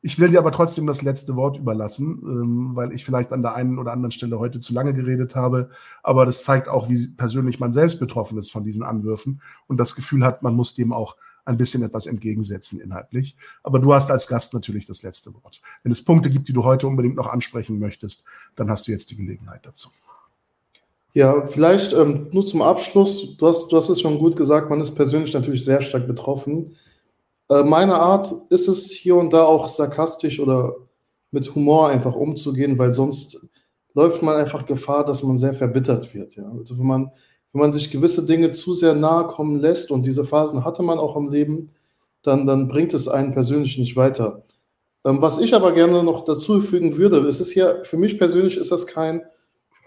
Ich 0.01 0.17
will 0.17 0.29
dir 0.29 0.39
aber 0.39 0.53
trotzdem 0.53 0.87
das 0.87 1.01
letzte 1.01 1.35
Wort 1.35 1.57
überlassen, 1.57 2.21
ähm, 2.23 2.69
weil 2.73 2.93
ich 2.93 3.03
vielleicht 3.03 3.33
an 3.33 3.41
der 3.41 3.55
einen 3.55 3.79
oder 3.79 3.91
anderen 3.91 4.11
Stelle 4.11 4.39
heute 4.39 4.61
zu 4.61 4.73
lange 4.73 4.93
geredet 4.93 5.35
habe. 5.35 5.69
Aber 6.03 6.25
das 6.25 6.43
zeigt 6.43 6.69
auch, 6.69 6.89
wie 6.89 7.07
persönlich 7.07 7.59
man 7.59 7.73
selbst 7.73 7.99
betroffen 7.99 8.37
ist 8.37 8.51
von 8.51 8.63
diesen 8.63 8.83
Anwürfen 8.83 9.41
und 9.67 9.77
das 9.77 9.95
Gefühl 9.95 10.23
hat, 10.23 10.41
man 10.41 10.55
muss 10.55 10.73
dem 10.73 10.93
auch 10.93 11.17
ein 11.43 11.57
bisschen 11.57 11.83
etwas 11.83 12.05
entgegensetzen 12.05 12.79
inhaltlich. 12.79 13.35
Aber 13.63 13.79
du 13.79 13.93
hast 13.93 14.09
als 14.09 14.27
Gast 14.27 14.53
natürlich 14.53 14.85
das 14.85 15.03
letzte 15.03 15.33
Wort. 15.33 15.61
Wenn 15.83 15.91
es 15.91 16.03
Punkte 16.03 16.29
gibt, 16.29 16.47
die 16.47 16.53
du 16.53 16.63
heute 16.63 16.87
unbedingt 16.87 17.15
noch 17.15 17.27
ansprechen 17.27 17.79
möchtest, 17.79 18.23
dann 18.55 18.69
hast 18.69 18.87
du 18.87 18.91
jetzt 18.91 19.11
die 19.11 19.17
Gelegenheit 19.17 19.65
dazu. 19.65 19.89
Ja, 21.13 21.45
vielleicht 21.47 21.91
ähm, 21.91 22.27
nur 22.31 22.45
zum 22.45 22.61
Abschluss. 22.61 23.35
Du 23.35 23.47
hast, 23.47 23.69
du 23.69 23.77
hast 23.77 23.89
es 23.89 23.99
schon 23.99 24.19
gut 24.19 24.35
gesagt, 24.35 24.69
man 24.69 24.79
ist 24.79 24.91
persönlich 24.91 25.33
natürlich 25.33 25.65
sehr 25.65 25.81
stark 25.81 26.07
betroffen. 26.07 26.75
Äh, 27.49 27.63
meine 27.63 27.95
Art 27.95 28.33
ist 28.49 28.67
es 28.67 28.91
hier 28.91 29.15
und 29.15 29.33
da 29.33 29.43
auch 29.43 29.67
sarkastisch 29.67 30.39
oder 30.39 30.75
mit 31.31 31.53
Humor 31.55 31.89
einfach 31.89 32.15
umzugehen, 32.15 32.77
weil 32.77 32.93
sonst 32.93 33.39
läuft 33.93 34.21
man 34.21 34.35
einfach 34.35 34.65
Gefahr, 34.65 35.05
dass 35.05 35.23
man 35.23 35.37
sehr 35.37 35.53
verbittert 35.53 36.13
wird. 36.13 36.35
Ja? 36.35 36.51
Also 36.57 36.77
wenn 36.77 36.85
man, 36.85 37.11
wenn 37.51 37.61
man 37.61 37.73
sich 37.73 37.91
gewisse 37.91 38.25
Dinge 38.25 38.51
zu 38.51 38.73
sehr 38.73 38.95
nahe 38.95 39.27
kommen 39.27 39.59
lässt 39.59 39.91
und 39.91 40.05
diese 40.05 40.25
Phasen 40.25 40.63
hatte 40.63 40.83
man 40.83 40.99
auch 40.99 41.15
im 41.15 41.29
Leben, 41.29 41.71
dann, 42.21 42.45
dann 42.45 42.67
bringt 42.67 42.93
es 42.93 43.07
einen 43.07 43.33
persönlich 43.33 43.77
nicht 43.77 43.95
weiter. 43.95 44.43
Ähm, 45.05 45.21
was 45.21 45.39
ich 45.39 45.55
aber 45.55 45.71
gerne 45.71 46.03
noch 46.03 46.23
dazu 46.25 46.61
fügen 46.61 46.97
würde, 46.97 47.19
es 47.27 47.39
ist 47.39 47.55
ja, 47.55 47.83
für 47.83 47.97
mich 47.97 48.17
persönlich 48.19 48.57
ist 48.57 48.71
das 48.71 48.85
kein, 48.85 49.23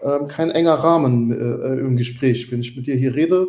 ähm, 0.01 0.27
kein 0.27 0.51
enger 0.51 0.75
Rahmen 0.75 1.31
äh, 1.31 1.79
im 1.79 1.95
Gespräch. 1.95 2.51
Wenn 2.51 2.61
ich 2.61 2.75
mit 2.75 2.87
dir 2.87 2.95
hier 2.95 3.15
rede, 3.15 3.47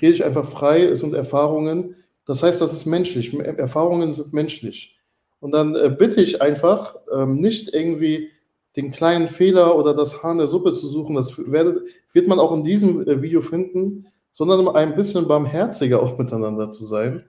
rede 0.00 0.12
ich 0.12 0.24
einfach 0.24 0.44
frei, 0.44 0.84
es 0.84 1.00
sind 1.00 1.14
Erfahrungen, 1.14 1.95
das 2.26 2.42
heißt, 2.42 2.60
das 2.60 2.72
ist 2.72 2.86
menschlich. 2.86 3.32
Erfahrungen 3.34 4.12
sind 4.12 4.32
menschlich. 4.32 4.98
Und 5.40 5.54
dann 5.54 5.74
äh, 5.74 5.94
bitte 5.96 6.20
ich 6.20 6.42
einfach, 6.42 6.96
ähm, 7.14 7.36
nicht 7.36 7.72
irgendwie 7.72 8.30
den 8.76 8.90
kleinen 8.90 9.28
Fehler 9.28 9.78
oder 9.78 9.94
das 9.94 10.22
Haar 10.22 10.32
in 10.32 10.38
der 10.38 10.48
Suppe 10.48 10.72
zu 10.72 10.86
suchen. 10.88 11.14
Das 11.14 11.38
werdet, 11.50 11.78
wird 12.12 12.28
man 12.28 12.40
auch 12.40 12.52
in 12.52 12.64
diesem 12.64 13.06
äh, 13.06 13.22
Video 13.22 13.40
finden, 13.40 14.06
sondern 14.30 14.68
ein 14.68 14.94
bisschen 14.96 15.26
barmherziger 15.28 16.02
auch 16.02 16.18
miteinander 16.18 16.70
zu 16.70 16.84
sein. 16.84 17.24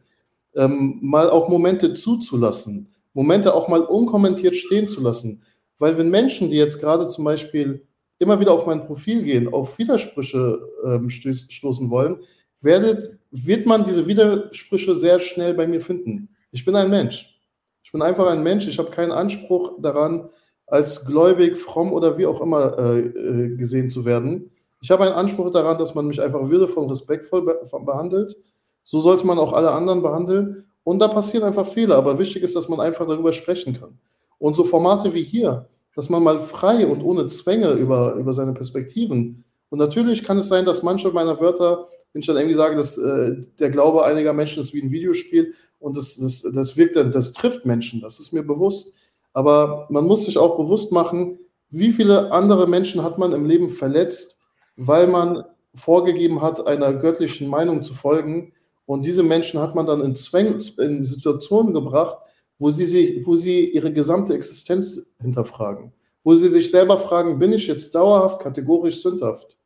Ähm, 0.56 1.00
mal 1.02 1.30
auch 1.30 1.48
Momente 1.48 1.94
zuzulassen, 1.94 2.94
Momente 3.14 3.54
auch 3.54 3.68
mal 3.68 3.82
unkommentiert 3.82 4.56
stehen 4.56 4.88
zu 4.88 5.02
lassen. 5.02 5.44
Weil 5.78 5.98
wenn 5.98 6.10
Menschen, 6.10 6.50
die 6.50 6.58
jetzt 6.58 6.80
gerade 6.80 7.08
zum 7.08 7.24
Beispiel 7.24 7.86
immer 8.20 8.40
wieder 8.40 8.52
auf 8.52 8.66
mein 8.66 8.86
Profil 8.86 9.24
gehen, 9.24 9.54
auf 9.54 9.78
Widersprüche 9.78 10.60
ähm, 10.86 11.10
stoßen 11.10 11.90
wollen, 11.90 12.18
werdet, 12.62 13.18
wird 13.32 13.66
man 13.66 13.84
diese 13.84 14.08
Widersprüche 14.08 14.96
sehr 14.96 15.20
schnell 15.20 15.54
bei 15.54 15.68
mir 15.68 15.82
finden. 15.82 16.30
Ich 16.52 16.66
bin 16.66 16.76
ein 16.76 16.90
Mensch. 16.90 17.40
Ich 17.84 17.92
bin 17.92 18.02
einfach 18.02 18.28
ein 18.28 18.44
Mensch. 18.44 18.68
Ich 18.68 18.80
habe 18.80 18.92
keinen 18.92 19.12
Anspruch 19.12 19.82
daran, 19.82 20.30
als 20.66 21.06
gläubig, 21.06 21.58
fromm 21.58 21.94
oder 21.94 22.18
wie 22.18 22.26
auch 22.26 22.42
immer 22.42 22.78
äh, 22.78 23.00
äh, 23.00 23.56
gesehen 23.56 23.90
zu 23.90 24.06
werden. 24.06 24.52
Ich 24.82 24.92
habe 24.92 25.06
einen 25.06 25.14
Anspruch 25.14 25.52
daran, 25.52 25.78
dass 25.78 25.96
man 25.96 26.08
mich 26.08 26.22
einfach 26.22 26.50
würdevoll 26.50 26.84
und 26.84 26.90
respektvoll 26.90 27.44
be 27.44 27.60
behandelt. 27.86 28.36
So 28.84 29.00
sollte 29.00 29.26
man 29.26 29.40
auch 29.40 29.54
alle 29.54 29.72
anderen 29.72 30.02
behandeln. 30.02 30.66
Und 30.84 31.00
da 31.00 31.08
passieren 31.08 31.46
einfach 31.46 31.66
Fehler. 31.66 31.96
Aber 31.96 32.20
wichtig 32.20 32.44
ist, 32.44 32.56
dass 32.56 32.70
man 32.70 32.80
einfach 32.80 33.08
darüber 33.08 33.34
sprechen 33.34 33.80
kann. 33.80 33.98
Und 34.38 34.56
so 34.56 34.64
Formate 34.64 35.14
wie 35.14 35.24
hier, 35.24 35.68
dass 35.96 36.10
man 36.10 36.24
mal 36.24 36.40
frei 36.40 36.86
und 36.86 37.02
ohne 37.02 37.26
Zwänge 37.28 37.72
über, 37.72 38.14
über 38.14 38.34
seine 38.34 38.54
Perspektiven. 38.54 39.44
Und 39.70 39.80
natürlich 39.80 40.24
kann 40.24 40.38
es 40.38 40.48
sein, 40.48 40.66
dass 40.66 40.84
manche 40.84 41.12
meiner 41.12 41.40
Wörter 41.40 41.90
ich 42.20 42.28
dann 42.28 42.38
irgendwie 42.38 42.56
sage, 42.56 42.76
dass 42.76 42.98
äh, 42.98 43.42
der 43.60 43.70
Glaube 43.70 44.06
einiger 44.06 44.34
Menschen 44.34 44.60
ist 44.60 44.74
wie 44.74 44.82
ein 44.82 44.92
Videospiel 44.92 45.54
und 45.80 45.98
das, 45.98 46.18
das, 46.18 46.42
das 46.54 46.78
wirkt 46.78 46.96
dann, 46.96 47.12
das 47.12 47.34
trifft 47.34 47.66
Menschen, 47.66 48.02
das 48.02 48.20
ist 48.20 48.34
mir 48.34 48.44
bewusst. 48.44 48.96
Aber 49.34 49.88
man 49.90 50.06
muss 50.06 50.24
sich 50.24 50.38
auch 50.38 50.58
bewusst 50.58 50.92
machen, 50.92 51.40
wie 51.70 51.92
viele 51.92 52.32
andere 52.32 52.68
Menschen 52.68 53.04
hat 53.04 53.18
man 53.18 53.34
im 53.34 53.46
Leben 53.46 53.70
verletzt, 53.70 54.42
weil 54.78 55.08
man 55.08 55.44
vorgegeben 55.76 56.42
hat, 56.42 56.66
einer 56.66 56.94
göttlichen 56.94 57.48
Meinung 57.48 57.84
zu 57.84 57.94
folgen. 57.94 58.54
Und 58.86 59.06
diese 59.06 59.24
Menschen 59.24 59.60
hat 59.60 59.76
man 59.76 59.86
dann 59.86 60.02
in, 60.02 60.16
Zwäng, 60.16 60.58
in 60.80 61.04
Situationen 61.04 61.74
gebracht, 61.74 62.18
wo 62.58 62.70
sie, 62.70 62.86
sich, 62.86 63.26
wo 63.26 63.36
sie 63.36 63.70
ihre 63.70 63.94
gesamte 63.94 64.34
Existenz 64.34 65.14
hinterfragen, 65.20 65.92
wo 66.24 66.34
sie 66.34 66.48
sich 66.48 66.72
selber 66.72 66.98
fragen, 66.98 67.38
bin 67.38 67.54
ich 67.54 67.68
jetzt 67.68 67.94
dauerhaft 67.94 68.42
kategorisch 68.42 69.02
sündhaft? 69.02 69.57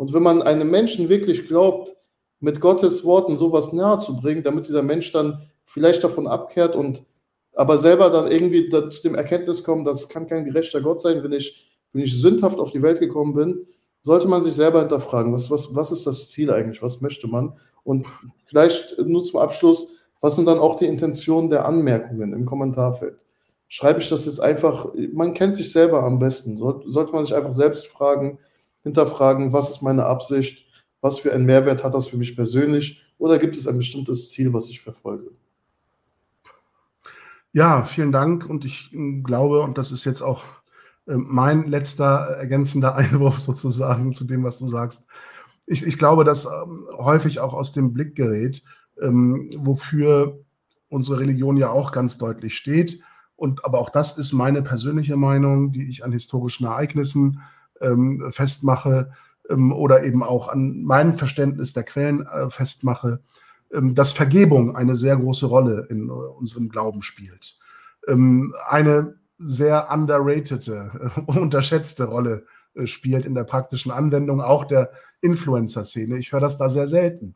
Und 0.00 0.14
wenn 0.14 0.22
man 0.22 0.40
einem 0.40 0.70
Menschen 0.70 1.10
wirklich 1.10 1.46
glaubt, 1.46 1.94
mit 2.38 2.62
Gottes 2.62 3.04
Worten 3.04 3.36
sowas 3.36 3.74
nahe 3.74 3.98
zu 3.98 4.16
bringen, 4.16 4.42
damit 4.42 4.66
dieser 4.66 4.82
Mensch 4.82 5.12
dann 5.12 5.42
vielleicht 5.66 6.02
davon 6.02 6.26
abkehrt 6.26 6.74
und 6.74 7.04
aber 7.54 7.76
selber 7.76 8.08
dann 8.08 8.32
irgendwie 8.32 8.70
zu 8.70 9.02
dem 9.02 9.14
Erkenntnis 9.14 9.62
kommen, 9.62 9.84
das 9.84 10.08
kann 10.08 10.26
kein 10.26 10.46
gerechter 10.46 10.80
Gott 10.80 11.02
sein, 11.02 11.22
wenn 11.22 11.32
ich, 11.32 11.70
wenn 11.92 12.00
ich 12.00 12.18
sündhaft 12.18 12.58
auf 12.58 12.70
die 12.70 12.80
Welt 12.80 12.98
gekommen 12.98 13.34
bin, 13.34 13.66
sollte 14.00 14.26
man 14.26 14.40
sich 14.40 14.54
selber 14.54 14.80
hinterfragen, 14.80 15.34
was, 15.34 15.50
was, 15.50 15.76
was 15.76 15.92
ist 15.92 16.06
das 16.06 16.30
Ziel 16.30 16.50
eigentlich, 16.50 16.80
was 16.80 17.02
möchte 17.02 17.28
man? 17.28 17.52
Und 17.84 18.06
vielleicht 18.40 18.98
nur 19.04 19.22
zum 19.22 19.38
Abschluss, 19.38 19.98
was 20.22 20.34
sind 20.34 20.48
dann 20.48 20.60
auch 20.60 20.76
die 20.76 20.86
Intentionen 20.86 21.50
der 21.50 21.66
Anmerkungen 21.66 22.32
im 22.32 22.46
Kommentarfeld? 22.46 23.18
Schreibe 23.68 24.00
ich 24.00 24.08
das 24.08 24.24
jetzt 24.24 24.40
einfach, 24.40 24.88
man 25.12 25.34
kennt 25.34 25.56
sich 25.56 25.70
selber 25.70 26.04
am 26.04 26.18
besten, 26.18 26.56
sollte 26.56 27.12
man 27.12 27.22
sich 27.22 27.34
einfach 27.34 27.52
selbst 27.52 27.86
fragen, 27.86 28.38
hinterfragen, 28.82 29.52
was 29.52 29.70
ist 29.70 29.82
meine 29.82 30.06
Absicht, 30.06 30.66
was 31.00 31.18
für 31.18 31.32
einen 31.32 31.46
Mehrwert 31.46 31.84
hat 31.84 31.94
das 31.94 32.06
für 32.06 32.16
mich 32.16 32.36
persönlich 32.36 33.02
oder 33.18 33.38
gibt 33.38 33.56
es 33.56 33.66
ein 33.66 33.76
bestimmtes 33.76 34.30
Ziel, 34.30 34.52
was 34.52 34.68
ich 34.68 34.80
verfolge? 34.80 35.30
Ja, 37.52 37.82
vielen 37.82 38.12
Dank 38.12 38.48
und 38.48 38.64
ich 38.64 38.90
glaube, 39.24 39.62
und 39.62 39.76
das 39.76 39.92
ist 39.92 40.04
jetzt 40.04 40.22
auch 40.22 40.44
ähm, 41.08 41.26
mein 41.28 41.66
letzter 41.66 42.06
ergänzender 42.38 42.94
Einwurf 42.96 43.40
sozusagen 43.40 44.14
zu 44.14 44.24
dem, 44.24 44.44
was 44.44 44.58
du 44.58 44.66
sagst. 44.66 45.06
Ich, 45.66 45.84
ich 45.84 45.98
glaube, 45.98 46.24
dass 46.24 46.46
ähm, 46.46 46.86
häufig 46.96 47.40
auch 47.40 47.54
aus 47.54 47.72
dem 47.72 47.92
Blick 47.92 48.14
gerät, 48.14 48.62
ähm, 49.00 49.50
wofür 49.56 50.38
unsere 50.88 51.20
Religion 51.20 51.56
ja 51.56 51.70
auch 51.70 51.92
ganz 51.92 52.18
deutlich 52.18 52.56
steht. 52.56 53.00
Und 53.36 53.64
aber 53.64 53.78
auch 53.78 53.90
das 53.90 54.18
ist 54.18 54.32
meine 54.32 54.62
persönliche 54.62 55.16
Meinung, 55.16 55.72
die 55.72 55.88
ich 55.88 56.04
an 56.04 56.12
historischen 56.12 56.66
Ereignissen 56.66 57.40
ähm, 57.80 58.30
festmache 58.30 59.12
ähm, 59.48 59.72
oder 59.72 60.04
eben 60.04 60.22
auch 60.22 60.48
an 60.48 60.82
meinem 60.82 61.14
Verständnis 61.14 61.72
der 61.72 61.84
Quellen 61.84 62.26
äh, 62.26 62.50
festmache, 62.50 63.20
ähm, 63.72 63.94
dass 63.94 64.12
Vergebung 64.12 64.76
eine 64.76 64.96
sehr 64.96 65.16
große 65.16 65.46
Rolle 65.46 65.86
in 65.90 66.08
äh, 66.08 66.12
unserem 66.12 66.68
Glauben 66.68 67.02
spielt. 67.02 67.58
Ähm, 68.08 68.54
eine 68.68 69.14
sehr 69.38 69.88
underrated, 69.90 70.68
äh, 70.68 70.88
unterschätzte 71.26 72.04
Rolle 72.04 72.44
äh, 72.74 72.86
spielt 72.86 73.26
in 73.26 73.34
der 73.34 73.44
praktischen 73.44 73.92
Anwendung, 73.92 74.40
auch 74.40 74.64
der 74.64 74.90
Influencer-Szene. 75.20 76.18
Ich 76.18 76.32
höre 76.32 76.40
das 76.40 76.58
da 76.58 76.68
sehr 76.68 76.86
selten. 76.86 77.34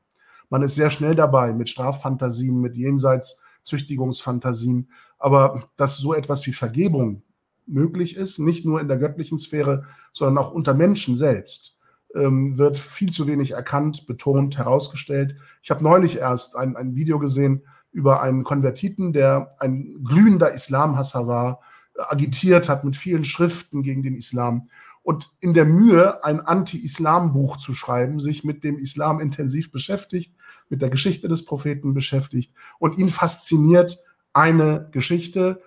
Man 0.50 0.62
ist 0.62 0.74
sehr 0.74 0.90
schnell 0.90 1.14
dabei 1.14 1.52
mit 1.52 1.68
Straffantasien, 1.68 2.60
mit 2.60 2.76
Jenseitszüchtigungsfantasien. 2.76 4.90
Aber 5.18 5.64
dass 5.76 5.96
so 5.96 6.14
etwas 6.14 6.46
wie 6.46 6.52
Vergebung 6.52 7.22
möglich 7.66 8.16
ist, 8.16 8.38
nicht 8.38 8.64
nur 8.64 8.80
in 8.80 8.88
der 8.88 8.98
göttlichen 8.98 9.38
Sphäre, 9.38 9.84
sondern 10.12 10.44
auch 10.44 10.52
unter 10.52 10.74
Menschen 10.74 11.16
selbst, 11.16 11.76
ähm, 12.14 12.58
wird 12.58 12.78
viel 12.78 13.10
zu 13.10 13.26
wenig 13.26 13.52
erkannt, 13.52 14.06
betont, 14.06 14.58
herausgestellt. 14.58 15.36
Ich 15.62 15.70
habe 15.70 15.82
neulich 15.82 16.18
erst 16.18 16.56
ein, 16.56 16.76
ein 16.76 16.94
Video 16.94 17.18
gesehen 17.18 17.62
über 17.92 18.22
einen 18.22 18.44
Konvertiten, 18.44 19.12
der 19.12 19.50
ein 19.58 20.02
glühender 20.04 20.52
Islamhasser 20.52 21.26
war, 21.26 21.60
agitiert 21.96 22.68
hat 22.68 22.84
mit 22.84 22.96
vielen 22.96 23.24
Schriften 23.24 23.82
gegen 23.82 24.02
den 24.02 24.16
Islam 24.16 24.68
und 25.04 25.28
in 25.40 25.52
der 25.52 25.66
Mühe, 25.66 26.24
ein 26.24 26.40
Anti-Islam-Buch 26.40 27.58
zu 27.58 27.74
schreiben, 27.74 28.20
sich 28.20 28.42
mit 28.42 28.64
dem 28.64 28.78
Islam 28.78 29.20
intensiv 29.20 29.70
beschäftigt, 29.70 30.34
mit 30.70 30.80
der 30.80 30.88
Geschichte 30.88 31.28
des 31.28 31.44
Propheten 31.44 31.92
beschäftigt 31.92 32.54
und 32.78 32.96
ihn 32.96 33.10
fasziniert 33.10 34.02
eine 34.32 34.88
Geschichte, 34.92 35.60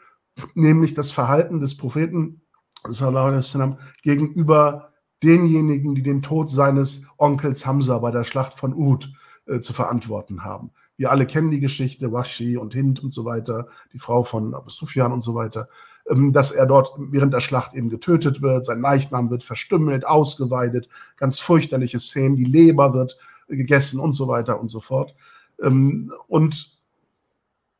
nämlich 0.54 0.94
das 0.94 1.12
Verhalten 1.12 1.60
des 1.60 1.78
Propheten 1.78 2.42
sallam, 2.86 3.78
gegenüber 4.02 4.94
denjenigen, 5.24 5.96
die 5.96 6.04
den 6.04 6.22
Tod 6.22 6.50
seines 6.50 7.04
Onkels 7.18 7.66
Hamza 7.66 7.98
bei 8.00 8.12
der 8.12 8.24
Schlacht 8.24 8.54
von 8.54 8.74
Uhud 8.74 9.12
äh, 9.48 9.60
zu 9.60 9.74
verantworten 9.74 10.44
haben. 10.44 10.72
Wir 10.96 11.12
alle 11.12 11.26
kennen 11.26 11.52
die 11.52 11.60
Geschichte, 11.60 12.12
Washi 12.12 12.58
und 12.58 12.74
Hind 12.74 13.04
und 13.04 13.12
so 13.12 13.26
weiter, 13.26 13.68
die 13.94 14.00
Frau 14.00 14.24
von 14.24 14.54
Abu 14.54 14.70
Sufyan 14.70 15.12
und 15.12 15.22
so 15.22 15.36
weiter. 15.36 15.70
Ähm, 16.10 16.34
dass 16.34 16.52
er 16.52 16.66
dort 16.66 16.94
während 16.98 17.34
der 17.34 17.40
Schlacht 17.40 17.74
eben 17.74 17.90
getötet 17.90 18.42
wird, 18.42 18.66
sein 18.66 18.82
Leichnam 18.82 19.30
wird 19.30 19.44
verstümmelt, 19.44 20.06
ausgeweidet, 20.06 20.88
ganz 21.18 21.40
fürchterliche 21.40 22.00
Szenen, 22.00 22.36
die 22.36 22.46
Leber 22.46 22.94
wird 22.94 23.18
gegessen 23.48 24.00
und 24.00 24.14
so 24.14 24.28
weiter 24.28 24.60
und 24.60 24.68
so 24.68 24.80
fort. 24.80 25.14
Ähm, 25.62 26.12
und 26.28 26.77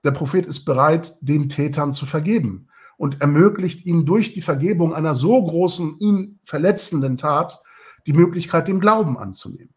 der 0.04 0.12
Prophet 0.12 0.46
ist 0.46 0.66
bereit, 0.66 1.18
den 1.22 1.50
Tätern 1.50 1.94
zu 1.94 2.06
vergeben 2.06 2.68
und 2.98 3.22
ermöglicht 3.22 3.86
ihnen 3.86 4.06
durch 4.06 4.32
die 4.32 4.42
Vergebung 4.42 4.94
einer 4.94 5.16
so 5.16 5.42
großen, 5.44 5.98
ihn 6.00 6.40
verletzenden 6.44 7.18
Tat 7.18 7.62
die 8.08 8.14
Möglichkeit, 8.14 8.68
den 8.68 8.80
Glauben 8.80 9.18
anzunehmen. 9.18 9.74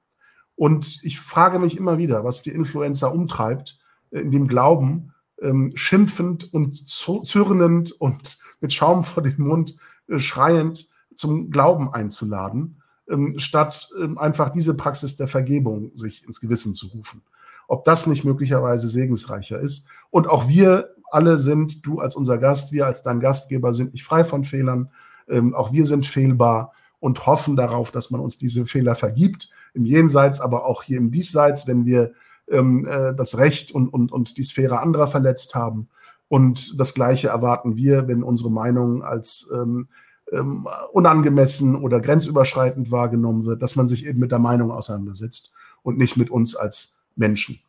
Und 0.55 0.99
ich 1.03 1.19
frage 1.19 1.59
mich 1.59 1.77
immer 1.77 1.99
wieder, 1.99 2.25
was 2.25 2.43
die 2.43 2.51
Influencer 2.51 3.13
umtreibt, 3.15 3.79
äh, 4.11 4.21
in 4.21 4.31
dem 4.31 4.47
Glauben, 4.47 5.13
ähm, 5.41 5.73
schimpfend 5.75 6.53
und 6.53 6.87
zürnend 6.87 7.93
und 7.93 8.39
mit 8.61 8.73
Schaum 8.73 9.05
vor 9.05 9.23
dem 9.23 9.43
Mund 9.43 9.77
äh, 10.09 10.19
schreiend 10.19 10.89
zum 11.15 11.51
Glauben 11.51 11.93
einzuladen, 11.93 12.83
ähm, 13.09 13.39
statt 13.39 13.89
ähm, 14.01 14.19
einfach 14.19 14.51
diese 14.51 14.75
Praxis 14.75 15.17
der 15.17 15.29
Vergebung 15.29 15.93
sich 15.95 16.25
ins 16.25 16.41
Gewissen 16.41 16.75
zu 16.75 16.89
rufen. 16.89 17.23
Ob 17.71 17.85
das 17.85 18.09
nicht 18.09 18.25
möglicherweise 18.25 18.89
segensreicher 18.89 19.61
ist. 19.61 19.87
Und 20.11 20.29
auch 20.29 20.49
wir 20.49 20.91
alle 21.09 21.39
sind, 21.39 21.87
du 21.87 22.01
als 22.01 22.17
unser 22.17 22.37
Gast, 22.37 22.73
wir 22.73 22.85
als 22.85 23.05
dein 23.05 23.21
Gastgeber 23.21 23.73
sind 23.73 23.93
nicht 23.93 24.03
frei 24.03 24.25
von 24.25 24.43
Fehlern. 24.43 24.91
Ähm, 25.29 25.55
auch 25.55 25.71
wir 25.71 25.87
sind 25.87 26.05
fehlbar 26.05 26.73
und 26.99 27.27
hoffen 27.27 27.55
darauf, 27.55 27.93
dass 27.93 28.11
man 28.11 28.21
uns 28.21 28.39
diese 28.39 28.67
Fehler 28.67 28.97
vergibt, 28.97 29.51
im 29.73 29.85
Jenseits, 29.85 30.41
aber 30.41 30.67
auch 30.67 30.83
hier 30.83 30.99
im 30.99 31.13
Diesseits, 31.13 31.69
wenn 31.69 31.87
wir 31.87 32.11
ähm, 32.49 32.89
äh, 32.89 33.15
das 33.15 33.39
Recht 33.39 33.71
und, 33.71 33.89
und, 33.89 34.11
und 34.11 34.37
die 34.37 34.43
Sphäre 34.43 34.81
anderer 34.81 35.07
verletzt 35.07 35.55
haben. 35.55 35.89
Und 36.27 36.81
das 36.81 36.93
Gleiche 36.93 37.29
erwarten 37.29 37.77
wir, 37.77 38.09
wenn 38.09 38.25
unsere 38.25 38.51
Meinung 38.51 39.05
als 39.05 39.49
ähm, 39.55 39.87
ähm, 40.33 40.67
unangemessen 40.93 41.77
oder 41.77 42.01
grenzüberschreitend 42.01 42.91
wahrgenommen 42.91 43.45
wird, 43.45 43.63
dass 43.63 43.77
man 43.77 43.87
sich 43.87 44.07
eben 44.07 44.19
mit 44.19 44.33
der 44.33 44.41
Meinung 44.41 44.73
auseinandersetzt 44.73 45.53
und 45.85 45.99
nicht 45.99 46.17
mit 46.17 46.31
uns 46.31 46.57
als 46.57 47.00
Menschen. 47.17 47.61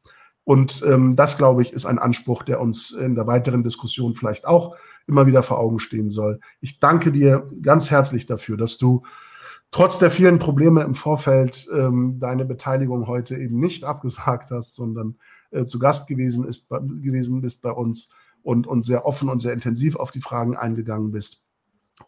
Und 0.44 0.84
ähm, 0.86 1.16
das, 1.16 1.38
glaube 1.38 1.62
ich, 1.62 1.72
ist 1.72 1.86
ein 1.86 2.00
Anspruch, 2.00 2.44
der 2.44 2.62
uns 2.62 2.92
in 2.92 3.16
der 3.16 3.28
weiteren 3.28 3.64
Diskussion 3.64 4.16
vielleicht 4.16 4.48
auch 4.48 4.76
immer 5.08 5.26
wieder 5.28 5.44
vor 5.44 5.60
Augen 5.60 5.80
stehen 5.80 6.10
soll. 6.10 6.40
Ich 6.62 6.80
danke 6.80 7.12
dir 7.12 7.48
ganz 7.62 7.92
herzlich 7.92 8.26
dafür, 8.26 8.58
dass 8.58 8.78
du 8.78 9.04
trotz 9.72 10.00
der 10.00 10.12
vielen 10.12 10.40
Probleme 10.40 10.84
im 10.84 10.96
Vorfeld 10.96 11.68
ähm, 11.74 12.20
deine 12.20 12.46
Beteiligung 12.46 13.08
heute 13.08 13.38
eben 13.38 13.60
nicht 13.60 13.84
abgesagt 13.84 14.52
hast, 14.52 14.76
sondern 14.76 15.16
äh, 15.52 15.66
zu 15.66 15.80
Gast 15.80 16.08
gewesen, 16.08 16.46
ist, 16.46 16.70
gewesen 16.70 17.42
bist 17.42 17.62
bei 17.62 17.72
uns 17.72 18.12
und, 18.44 18.68
und 18.68 18.84
sehr 18.84 19.06
offen 19.06 19.30
und 19.30 19.40
sehr 19.40 19.54
intensiv 19.54 19.96
auf 19.96 20.12
die 20.12 20.22
Fragen 20.22 20.56
eingegangen 20.58 21.12
bist. 21.12 21.44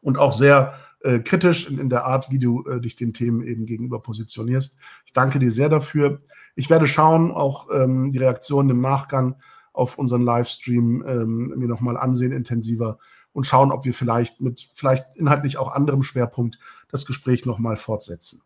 Und 0.02 0.18
auch 0.18 0.34
sehr 0.34 0.74
äh, 1.02 1.20
kritisch 1.20 1.70
in, 1.70 1.78
in, 1.78 1.90
der 1.90 2.06
Art, 2.06 2.32
wie 2.32 2.40
du 2.40 2.66
äh, 2.66 2.82
dich 2.82 2.96
den 2.96 3.14
Themen 3.14 3.44
eben 3.44 3.66
gegenüber 3.66 4.02
positionierst. 4.02 4.78
Ich 5.06 5.14
danke 5.14 5.40
dir 5.40 5.52
sehr 5.52 5.70
dafür. 5.70 6.20
Ich 6.56 6.70
werde 6.70 6.88
schauen, 6.88 7.32
auch 7.32 7.68
ähm, 7.72 8.12
die 8.12 8.20
Reaktionen 8.20 8.70
im 8.70 8.82
Nachgang 8.82 9.36
auf 9.74 9.98
unseren 9.98 10.22
Livestream 10.22 11.04
ähm, 11.08 11.54
mir 11.58 11.68
nochmal 11.68 11.98
ansehen, 11.98 12.32
intensiver 12.32 13.00
und 13.32 13.48
schauen, 13.48 13.72
ob 13.72 13.86
wir 13.86 13.94
vielleicht 13.94 14.40
mit 14.40 14.70
vielleicht 14.76 15.06
inhaltlich 15.16 15.58
auch 15.58 15.74
anderem 15.74 16.04
Schwerpunkt 16.04 16.60
das 16.90 17.06
Gespräch 17.06 17.46
nochmal 17.46 17.76
fortsetzen. 17.76 18.42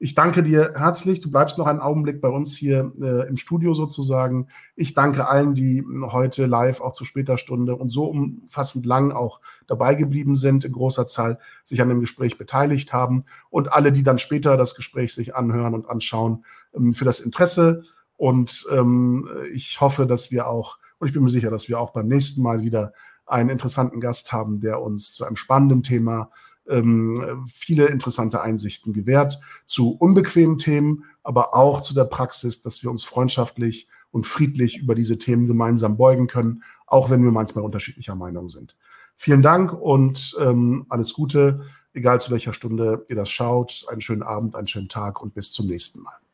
Ich 0.00 0.14
danke 0.14 0.44
dir 0.44 0.74
herzlich. 0.76 1.20
Du 1.20 1.28
bleibst 1.28 1.58
noch 1.58 1.66
einen 1.66 1.80
Augenblick 1.80 2.20
bei 2.20 2.28
uns 2.28 2.56
hier 2.56 2.92
äh, 3.00 3.28
im 3.28 3.36
Studio 3.36 3.74
sozusagen. 3.74 4.46
Ich 4.76 4.94
danke 4.94 5.26
allen, 5.26 5.54
die 5.56 5.84
heute 6.02 6.46
live 6.46 6.80
auch 6.80 6.92
zu 6.92 7.04
später 7.04 7.36
Stunde 7.36 7.74
und 7.74 7.88
so 7.88 8.04
umfassend 8.04 8.86
lang 8.86 9.10
auch 9.10 9.40
dabei 9.66 9.96
geblieben 9.96 10.36
sind, 10.36 10.64
in 10.64 10.70
großer 10.70 11.06
Zahl 11.06 11.40
sich 11.64 11.82
an 11.82 11.88
dem 11.88 11.98
Gespräch 11.98 12.38
beteiligt 12.38 12.92
haben 12.92 13.24
und 13.50 13.72
alle, 13.72 13.90
die 13.90 14.04
dann 14.04 14.18
später 14.18 14.56
das 14.56 14.76
Gespräch 14.76 15.12
sich 15.12 15.34
anhören 15.34 15.74
und 15.74 15.88
anschauen, 15.88 16.44
ähm, 16.76 16.92
für 16.92 17.04
das 17.04 17.18
Interesse. 17.18 17.82
Und 18.16 18.66
ähm, 18.70 19.28
ich 19.52 19.80
hoffe, 19.80 20.06
dass 20.06 20.30
wir 20.30 20.46
auch, 20.46 20.78
und 21.00 21.08
ich 21.08 21.12
bin 21.12 21.24
mir 21.24 21.30
sicher, 21.30 21.50
dass 21.50 21.68
wir 21.68 21.80
auch 21.80 21.90
beim 21.90 22.06
nächsten 22.06 22.40
Mal 22.40 22.62
wieder 22.62 22.92
einen 23.26 23.50
interessanten 23.50 24.00
Gast 24.00 24.32
haben, 24.32 24.60
der 24.60 24.80
uns 24.80 25.12
zu 25.12 25.24
einem 25.24 25.36
spannenden 25.36 25.82
Thema 25.82 26.30
ähm, 26.68 27.46
viele 27.52 27.86
interessante 27.86 28.40
Einsichten 28.40 28.92
gewährt 28.92 29.40
zu 29.66 29.92
unbequemen 29.92 30.58
Themen, 30.58 31.04
aber 31.22 31.54
auch 31.54 31.80
zu 31.80 31.94
der 31.94 32.04
Praxis, 32.04 32.62
dass 32.62 32.82
wir 32.82 32.90
uns 32.90 33.04
freundschaftlich 33.04 33.88
und 34.10 34.26
friedlich 34.26 34.78
über 34.78 34.94
diese 34.94 35.18
Themen 35.18 35.46
gemeinsam 35.46 35.96
beugen 35.96 36.26
können, 36.26 36.62
auch 36.86 37.10
wenn 37.10 37.22
wir 37.22 37.32
manchmal 37.32 37.64
unterschiedlicher 37.64 38.14
Meinung 38.14 38.48
sind. 38.48 38.76
Vielen 39.16 39.42
Dank 39.42 39.72
und 39.72 40.36
ähm, 40.40 40.86
alles 40.88 41.12
Gute 41.12 41.60
egal 41.98 42.20
zu 42.20 42.30
welcher 42.30 42.52
Stunde 42.52 43.04
ihr 43.08 43.16
das 43.16 43.28
schaut. 43.30 43.84
Einen 43.90 44.00
schönen 44.00 44.22
Abend, 44.22 44.54
einen 44.54 44.66
schönen 44.66 44.88
Tag 44.88 45.20
und 45.20 45.34
bis 45.34 45.52
zum 45.52 45.66
nächsten 45.66 46.00
Mal. 46.00 46.27